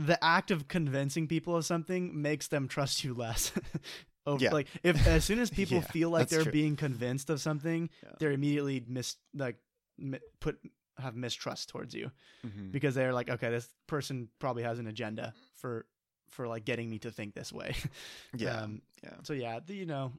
The 0.05 0.23
act 0.23 0.49
of 0.51 0.67
convincing 0.69 1.27
people 1.27 1.55
of 1.57 1.65
something 1.65 2.21
makes 2.21 2.47
them 2.47 2.67
trust 2.69 3.03
you 3.03 3.13
less. 3.13 3.51
Over, 4.26 4.43
Yeah. 4.43 4.51
Like 4.53 4.67
if 4.84 5.05
as 5.07 5.26
soon 5.26 5.39
as 5.39 5.49
people 5.59 5.77
Yeah, 5.77 5.91
feel 5.91 6.09
like 6.09 6.30
they're 6.30 6.43
true. 6.43 6.51
being 6.51 6.76
convinced 6.77 7.30
of 7.30 7.41
something, 7.41 7.89
Yeah. 8.03 8.11
they're 8.19 8.31
immediately 8.31 8.84
mis 8.88 9.17
like 9.34 9.57
mi- 9.97 10.19
put 10.39 10.57
have 10.97 11.15
mistrust 11.15 11.69
towards 11.69 11.93
you 11.93 12.11
Mhm. 12.45 12.71
because 12.71 12.93
they're 12.95 13.13
like, 13.13 13.30
okay, 13.30 13.49
this 13.49 13.67
person 13.88 14.30
probably 14.39 14.63
has 14.63 14.80
an 14.80 14.88
agenda 14.88 15.34
for 15.55 15.85
for 16.30 16.47
like 16.47 16.63
getting 16.63 16.89
me 16.89 16.99
to 16.99 17.11
think 17.11 17.34
this 17.34 17.51
way. 17.51 17.76
yeah 18.38 18.61
Um, 18.61 18.81
yeah 19.03 19.15
so 19.23 19.34
yeah, 19.34 19.59
the, 19.65 19.76
you 19.76 19.85
know, 19.85 20.13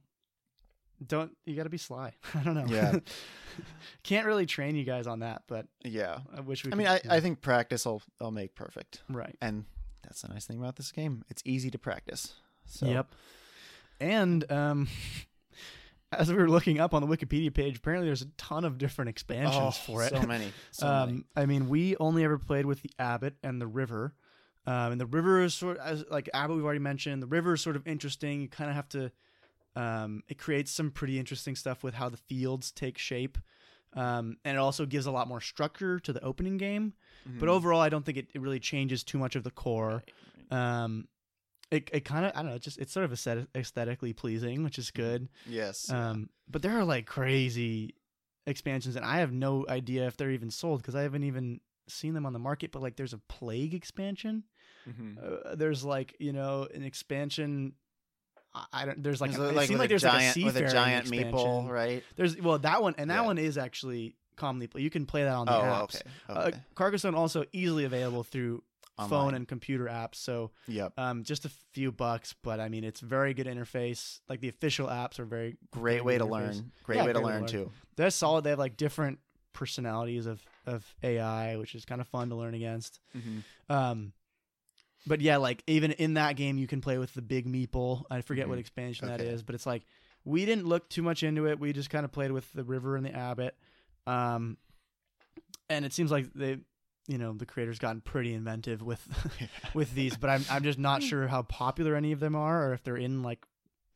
don't 1.05 1.37
you 1.45 1.57
got 1.57 1.65
to 1.65 1.71
be 1.71 1.79
sly. 1.79 2.13
I 2.35 2.43
don't 2.43 2.55
know. 2.55 2.67
Yeah. 2.67 2.99
Can't 4.03 4.27
really 4.27 4.47
train 4.47 4.77
you 4.77 4.85
guys 4.85 5.07
on 5.07 5.21
that, 5.21 5.43
but 5.47 5.67
yeah 5.85 6.21
I 6.35 6.41
wish 6.41 6.65
we. 6.65 6.73
i 6.73 6.75
mean 6.75 6.87
could, 6.87 7.11
I, 7.11 7.17
I 7.17 7.21
think 7.21 7.41
practice 7.41 7.85
will 7.85 8.03
will 8.21 8.31
make 8.31 8.55
perfect 8.55 9.03
right. 9.09 9.37
and 9.43 9.65
that's 10.03 10.23
the 10.23 10.29
nice 10.29 10.47
thing 10.47 10.59
about 10.59 10.77
this 10.77 10.93
game 10.93 11.25
it's 11.29 11.43
easy 11.45 11.71
to 11.71 11.79
practice 11.79 12.35
so 12.67 12.87
Yep. 12.87 13.07
And 14.01 14.51
um, 14.51 14.89
as 16.13 16.31
we 16.31 16.37
were 16.37 16.49
looking 16.49 16.81
up 16.81 16.95
on 16.95 17.07
the 17.07 17.17
Wikipedia 17.17 17.53
page, 17.53 17.77
apparently 17.77 18.09
there's 18.09 18.23
a 18.23 18.31
ton 18.39 18.65
of 18.65 18.79
different 18.79 19.11
expansions 19.11 19.57
oh, 19.57 19.71
for 19.71 20.03
it. 20.05 20.11
so 20.11 20.23
many 20.23 20.53
so 20.71 20.87
um, 20.87 21.09
many. 21.09 21.25
I 21.37 21.47
mean, 21.47 21.69
we 21.69 21.97
only 21.99 22.25
ever 22.25 22.39
played 22.39 22.67
with 22.67 22.83
the 22.83 22.91
Abbot 22.99 23.35
and 23.43 23.61
the 23.61 23.67
River. 23.67 24.15
Um, 24.67 24.93
and 24.93 25.01
the 25.01 25.07
river 25.07 25.43
is 25.43 25.55
sort 25.55 25.79
as 25.79 26.05
like 26.11 26.29
Abbot 26.35 26.57
we've 26.57 26.65
already 26.65 26.81
mentioned. 26.81 27.23
The 27.23 27.27
river 27.27 27.55
is 27.55 27.61
sort 27.61 27.77
of 27.77 27.87
interesting. 27.87 28.43
You 28.43 28.49
kind 28.49 28.71
of 28.71 28.77
have 28.77 28.89
to. 28.91 29.11
Um, 29.77 30.23
it 30.29 30.39
creates 30.39 30.71
some 30.73 30.91
pretty 30.91 31.19
interesting 31.19 31.55
stuff 31.57 31.83
with 31.85 31.95
how 31.95 32.09
the 32.09 32.17
fields 32.17 32.73
take 32.73 32.99
shape, 32.99 33.39
um, 33.95 34.37
and 34.45 34.57
it 34.57 34.61
also 34.61 34.87
gives 34.87 35.07
a 35.07 35.11
lot 35.13 35.29
more 35.29 35.41
structure 35.41 35.99
to 36.01 36.13
the 36.13 36.23
opening 36.25 36.57
game. 36.57 36.95
But 37.39 37.49
Mhm. 37.49 37.49
overall, 37.49 37.81
I 37.81 37.89
don't 37.89 38.05
think 38.05 38.19
it, 38.19 38.29
it 38.35 38.41
really 38.41 38.61
changes 38.61 39.05
too 39.05 39.19
much 39.19 39.37
of 39.37 39.45
the 39.45 39.51
core. 39.51 40.03
Um, 40.51 41.09
it 41.71 41.89
it 41.93 42.05
kind 42.05 42.27
of 42.27 42.33
I 42.35 42.43
don't 42.43 42.51
know, 42.53 42.59
just 42.59 42.79
it's 42.79 42.93
sort 42.93 43.05
of 43.05 43.13
aesthetic, 43.13 43.47
aesthetically 43.57 44.13
pleasing, 44.13 44.65
which 44.65 44.79
is 44.79 44.91
good. 44.91 45.29
yes 45.45 45.89
Um, 45.89 46.31
but 46.49 46.63
there 46.63 46.77
are 46.79 46.85
like 46.85 47.07
crazy 47.07 47.95
expansions, 48.47 48.97
and 48.97 49.05
I 49.05 49.19
have 49.19 49.33
no 49.33 49.67
idea 49.69 50.07
if 50.07 50.17
they're 50.17 50.31
even 50.33 50.51
sold 50.51 50.83
because 50.83 50.95
I 50.97 51.03
haven't 51.03 51.25
even 51.25 51.61
seen 51.89 52.15
them 52.15 52.27
on 52.27 52.33
the 52.33 52.39
market. 52.39 52.73
But 52.73 52.83
like, 52.83 52.97
there's 52.97 53.13
a 53.15 53.19
plague 53.19 53.75
expansion. 53.75 54.45
Mhm. 54.87 55.19
Uh, 55.23 55.55
there's 55.55 55.85
like 55.85 56.17
you 56.19 56.33
know 56.33 56.67
an 56.75 56.83
expansion. 56.83 57.75
I- 58.73 58.85
don't. 58.87 59.03
There's 59.03 59.21
like 59.21 59.37
a, 59.37 59.45
it 59.47 59.51
it 59.51 59.55
like 59.55 59.71
like 59.71 59.89
there's 59.89 60.03
giant 60.03 60.37
like 60.37 60.43
a 60.43 60.47
with 60.47 60.57
a 60.57 60.71
giant 60.73 61.07
expansion. 61.07 61.33
meeple, 61.33 61.69
right? 61.69 62.03
There's 62.17 62.37
well 62.41 62.59
that 62.59 62.83
one 62.83 62.95
and 62.99 63.11
that 63.11 63.21
Yeah. 63.21 63.27
one 63.27 63.39
is 63.39 63.57
actually 63.59 64.17
commonly 64.37 64.67
play. 64.67 64.83
You 64.83 64.91
can 64.91 65.07
play 65.07 65.23
that 65.25 65.35
on 65.35 65.47
the 65.47 65.53
Oh, 65.57 65.63
apps. 65.63 65.83
okay. 65.97 66.11
Uh, 66.29 66.45
okay. 66.49 66.59
Carcassonne 66.75 67.15
also 67.15 67.45
easily 67.53 67.85
available 67.85 68.23
through 68.25 68.63
phone 69.09 69.33
and 69.35 69.49
computer 69.49 69.87
apps. 69.87 70.17
So 70.17 70.51
Yep. 70.69 70.93
um, 70.99 71.25
just 71.25 71.45
a 71.47 71.51
few 71.73 71.91
bucks, 71.91 72.35
but 72.43 72.61
I 72.61 72.69
mean, 72.69 72.85
it's 72.85 73.01
very 73.01 73.33
good 73.33 73.47
interface. 73.47 74.21
Like 74.29 74.41
the 74.41 74.49
official 74.51 74.89
apps 74.89 75.19
are 75.19 75.25
very 75.25 75.57
Great 75.71 76.05
way 76.05 76.19
to 76.19 76.25
interface. 76.25 76.31
learn. 76.31 76.73
Great 76.83 76.97
Yeah, 76.97 77.05
way 77.07 77.13
to 77.13 77.19
great 77.21 77.25
way 77.25 77.31
to 77.33 77.35
learn 77.35 77.41
learn. 77.43 77.49
too. 77.49 77.73
They're 77.97 78.11
solid. 78.11 78.45
They 78.45 78.51
have 78.51 78.59
like 78.59 78.77
different 78.77 79.21
personalities 79.53 80.27
of 80.27 80.43
of 80.67 80.95
AI, 81.03 81.57
which 81.57 81.75
is 81.75 81.85
kind 81.85 82.01
of 82.01 82.09
fun 82.09 82.29
to 82.29 82.35
learn 82.37 82.55
against. 82.55 83.01
Mm-hmm. 83.17 83.73
Um, 83.73 84.13
but 85.07 85.21
yeah, 85.21 85.37
like 85.39 85.63
even 85.67 85.93
in 85.93 86.15
that 86.15 86.37
game, 86.37 86.59
you 86.59 86.67
can 86.67 86.81
play 86.81 86.99
with 86.99 87.13
the 87.15 87.23
big 87.23 87.47
meeple. 87.47 88.05
I 88.11 88.21
forget 88.21 88.49
what 88.49 88.57
Mhm. 88.59 88.61
expansion 88.61 89.09
that 89.09 89.21
Okay. 89.21 89.31
is, 89.31 89.43
but 89.43 89.55
it's 89.55 89.67
like 89.67 89.85
we 90.25 90.45
didn't 90.45 90.67
look 90.67 90.89
too 90.91 91.03
much 91.03 91.23
into 91.23 91.47
it. 91.47 91.59
We 91.59 91.73
just 91.73 91.89
kind 91.91 92.05
of 92.05 92.13
played 92.13 92.31
with 92.33 92.53
the 92.53 92.63
river 92.65 92.97
and 92.97 93.05
the 93.07 93.15
abbot. 93.15 93.57
Um, 94.07 94.59
and 95.69 95.85
it 95.85 95.93
seems 95.93 96.11
like 96.11 96.33
they, 96.35 96.59
you 97.07 97.17
know, 97.19 97.33
the 97.33 97.47
creators 97.47 97.79
gotten 97.79 98.01
pretty 98.03 98.35
inventive 98.35 98.83
with 98.83 99.01
with 99.75 99.95
these, 99.95 100.17
but 100.17 100.29
I'm 100.31 100.45
I'm 100.51 100.63
just 100.63 100.79
not 100.79 101.03
sure 101.03 101.27
how 101.29 101.43
popular 101.43 101.95
any 101.97 102.13
of 102.13 102.21
them 102.21 102.35
are, 102.37 102.69
or 102.69 102.73
if 102.75 102.83
they're 102.83 102.97
in 102.97 103.23
like 103.23 103.45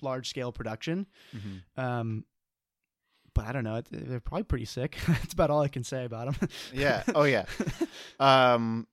large 0.01 0.29
scale 0.29 0.53
production. 0.53 1.07
Mm-hmm. 1.37 1.81
Um, 1.81 2.25
but 3.35 3.47
I 3.47 3.53
don't 3.53 3.65
know. 3.65 3.77
It, 3.77 3.87
they're 3.91 4.21
probably 4.21 4.45
pretty 4.45 4.65
sick. 4.67 4.97
That's 5.09 5.33
about 5.33 5.51
all 5.51 5.61
I 5.61 5.69
can 5.69 5.83
say 5.85 6.05
about 6.05 6.39
them. 6.39 6.49
Yeah. 6.73 7.03
Oh 7.15 7.25
yeah. 7.25 7.45
Um, 8.21 8.87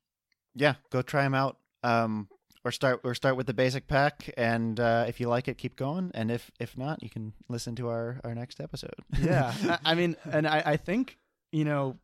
yeah. 0.56 0.76
Go 0.90 1.02
try 1.02 1.24
them 1.24 1.34
out. 1.36 1.58
Um, 1.84 2.28
or 2.64 2.72
start 2.72 3.02
or 3.04 3.16
start 3.16 3.38
with 3.38 3.48
the 3.48 3.54
basic 3.54 3.88
pack, 3.88 4.32
and 4.38 4.80
uh, 4.80 5.06
if 5.08 5.20
you 5.20 5.28
like 5.28 5.48
it, 5.48 5.58
keep 5.58 5.76
going. 5.76 6.12
And 6.14 6.30
if 6.30 6.52
if 6.60 6.78
not, 6.78 7.02
you 7.02 7.10
can 7.10 7.34
listen 7.50 7.76
to 7.78 7.90
our 7.90 8.20
our 8.24 8.36
next 8.36 8.60
episode. 8.60 8.96
yeah, 9.20 9.54
I, 9.64 9.92
I 9.92 9.96
mean, 9.96 10.16
and 10.32 10.48
I 10.48 10.62
I 10.66 10.78
think 10.78 11.18
you 11.52 11.66
know. 11.66 11.98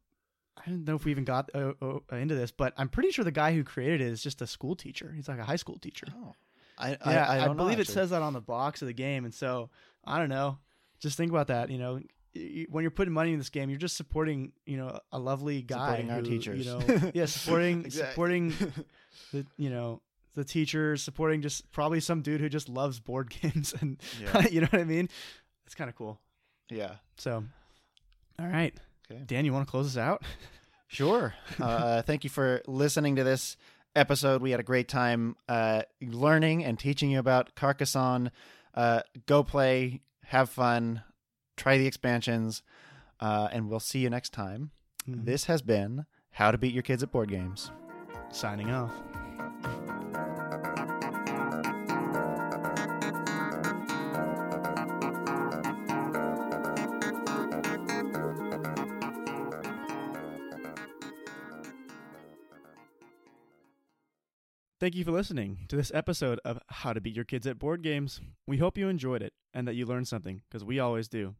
I 0.60 0.72
don't 0.72 0.86
know 0.86 0.95
if 0.95 1.06
we 1.06 1.12
even 1.12 1.24
got 1.24 1.52
uh, 1.54 1.74
uh, 1.80 1.99
into 2.12 2.34
this, 2.34 2.49
but 2.49 2.74
I'm 2.78 2.90
pretty 2.90 3.12
sure 3.12 3.24
the 3.24 3.32
guy 3.32 3.54
who 3.54 3.64
created 3.64 4.02
it 4.02 4.08
is 4.08 4.24
just 4.24 4.41
a 4.41 4.48
school 4.48 4.76
teacher. 4.76 5.14
He's 5.16 5.28
like 5.28 5.38
a 5.38 5.44
high 5.44 5.56
school 5.56 5.78
teacher. 5.78 6.08
Oh. 6.12 6.34
I, 6.80 6.90
yeah, 6.90 6.98
I, 7.06 7.14
I, 7.14 7.36
I, 7.36 7.45
don't 7.45 7.58
know, 7.58 7.64
believe 7.64 7.80
it 7.80 7.88
says 7.88 8.10
that 8.10 8.24
on 8.24 8.34
the 8.34 8.41
box 8.41 8.82
of 8.82 8.88
the 8.88 8.94
game, 8.94 9.24
and 9.24 9.34
so 9.34 9.70
I 10.04 10.18
don't 10.18 10.30
know. 10.30 10.58
Just 10.99 11.16
think 11.16 11.32
about 11.32 11.48
that. 11.48 11.70
You 11.70 11.78
know, 11.78 11.99
when 12.69 12.84
you're 12.84 12.91
putting 12.91 13.14
money 13.14 13.31
in 13.34 13.38
this 13.39 13.49
game, 13.49 13.69
you're 13.69 13.80
just 13.80 13.97
supporting 13.97 14.51
you 14.65 14.77
know 14.77 14.99
a 15.11 15.19
lovely 15.19 15.61
guy 15.61 15.97
Supporting 16.01 16.11
our 16.11 16.22
teachers. 16.22 16.65
You 16.65 16.72
know, 16.80 17.11
yeah, 17.14 17.26
supporting 17.26 17.85
Exactly. 17.85 18.11
supporting 18.11 18.49
the 19.34 19.45
you 19.57 19.69
know 19.69 20.01
the 20.35 20.43
teachers, 20.43 21.01
supporting 21.03 21.41
just 21.41 21.72
probably 21.72 21.99
some 21.99 22.22
dude 22.22 22.41
who 22.41 22.49
just 22.49 22.69
loves 22.69 22.99
board 22.99 23.30
games, 23.41 23.73
and 23.81 23.97
Yeah. 24.22 24.47
you 24.47 24.61
know 24.61 24.68
what 24.72 24.81
I 24.81 24.85
mean. 24.85 25.09
It's 25.65 25.76
kind 25.76 25.89
of 25.89 25.95
cool. 25.95 26.19
yeah. 26.69 26.95
So, 27.18 27.43
all 28.39 28.47
right, 28.47 28.73
Okay. 29.11 29.22
Dan, 29.26 29.43
you 29.45 29.51
want 29.53 29.68
to 29.68 29.72
close 29.72 29.88
us 29.88 29.97
out? 29.97 30.23
Sure. 30.88 31.34
uh, 31.59 32.01
thank 32.03 32.23
you 32.23 32.30
for 32.30 32.61
listening 32.68 33.15
to 33.18 33.23
this 33.23 33.57
episode. 33.95 34.41
We 34.41 34.51
had 34.51 34.59
a 34.59 34.64
great 34.64 34.88
time 34.88 35.35
uh, 35.49 35.81
learning 36.01 36.64
and 36.64 36.77
teaching 36.80 37.09
you 37.09 37.19
about 37.19 37.55
Carcassonne. 37.55 38.31
Uh, 38.73 39.01
go 39.26 39.43
play, 39.43 40.01
have 40.26 40.49
fun, 40.49 41.01
try 41.57 41.77
the 41.77 41.88
expansions, 41.88 42.63
uh, 43.19 43.49
and 43.51 43.69
we'll 43.69 43.81
see 43.81 43.99
you 43.99 44.09
next 44.09 44.31
time. 44.31 44.71
Mm-hmm. 45.09 45.25
This 45.25 45.45
has 45.45 45.61
been 45.61 46.05
How 46.31 46.51
to 46.51 46.57
Beat 46.57 46.73
Your 46.73 46.84
Kids 46.84 47.03
at 47.03 47.11
Board 47.11 47.29
Games. 47.29 47.71
signing 48.31 48.71
off. 48.71 48.91
Thank 64.79 64.93
you 64.93 65.03
for 65.03 65.11
listening 65.11 65.65
to 65.69 65.75
this 65.75 65.91
episode 65.93 66.39
of 66.45 66.59
How 66.67 66.93
to 66.93 67.01
Beat 67.01 67.15
Your 67.15 67.25
Kids 67.25 67.47
at 67.47 67.57
Board 67.57 67.81
Games. 67.81 68.21
We 68.45 68.57
hope 68.57 68.77
you 68.77 68.88
enjoyed 68.88 69.23
it 69.23 69.34
and 69.53 69.67
that 69.67 69.73
you 69.73 69.88
learned 69.88 70.07
something, 70.07 70.43
because 70.47 70.63
we 70.63 70.79
always 70.79 71.07
do. 71.07 71.34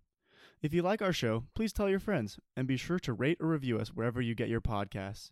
If 0.62 0.74
you 0.74 0.82
like 0.82 1.04
our 1.04 1.14
show, 1.14 1.44
please 1.54 1.72
tell 1.72 1.88
your 1.88 2.00
friends 2.00 2.40
and 2.56 2.68
be 2.68 2.78
sure 2.78 2.98
to 3.00 3.14
rate 3.14 3.38
or 3.40 3.48
review 3.48 3.78
us 3.78 3.90
wherever 3.90 4.20
you 4.22 4.34
get 4.34 4.50
your 4.50 4.62
podcasts. 4.62 5.30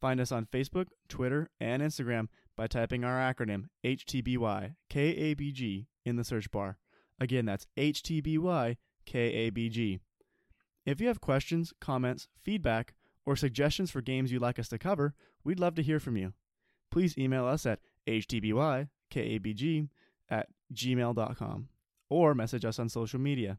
Find 0.00 0.18
us 0.20 0.32
on 0.32 0.46
Facebook, 0.46 0.86
Twitter, 1.08 1.50
and 1.60 1.82
Instagram 1.82 2.28
by 2.56 2.66
typing 2.66 3.04
our 3.04 3.18
acronym 3.18 3.66
HTBYKABG 3.84 5.86
in 6.04 6.16
the 6.16 6.24
search 6.24 6.50
bar. 6.50 6.78
Again, 7.20 7.44
that's 7.44 7.66
HTBYKABG. 7.76 10.00
If 10.86 11.00
you 11.00 11.08
have 11.08 11.20
questions, 11.20 11.74
comments, 11.80 12.28
feedback, 12.42 12.94
or 13.26 13.36
suggestions 13.36 13.90
for 13.90 14.00
games 14.00 14.32
you'd 14.32 14.42
like 14.42 14.58
us 14.58 14.68
to 14.68 14.78
cover, 14.78 15.14
we'd 15.44 15.60
love 15.60 15.74
to 15.76 15.82
hear 15.82 16.00
from 16.00 16.16
you. 16.16 16.32
Please 16.90 17.18
email 17.18 17.46
us 17.46 17.66
at 17.66 17.80
HTBYKABG 18.06 19.88
at 20.30 20.48
gmail.com 20.72 21.68
or 22.10 22.34
message 22.34 22.64
us 22.64 22.78
on 22.78 22.88
social 22.88 23.20
media. 23.20 23.58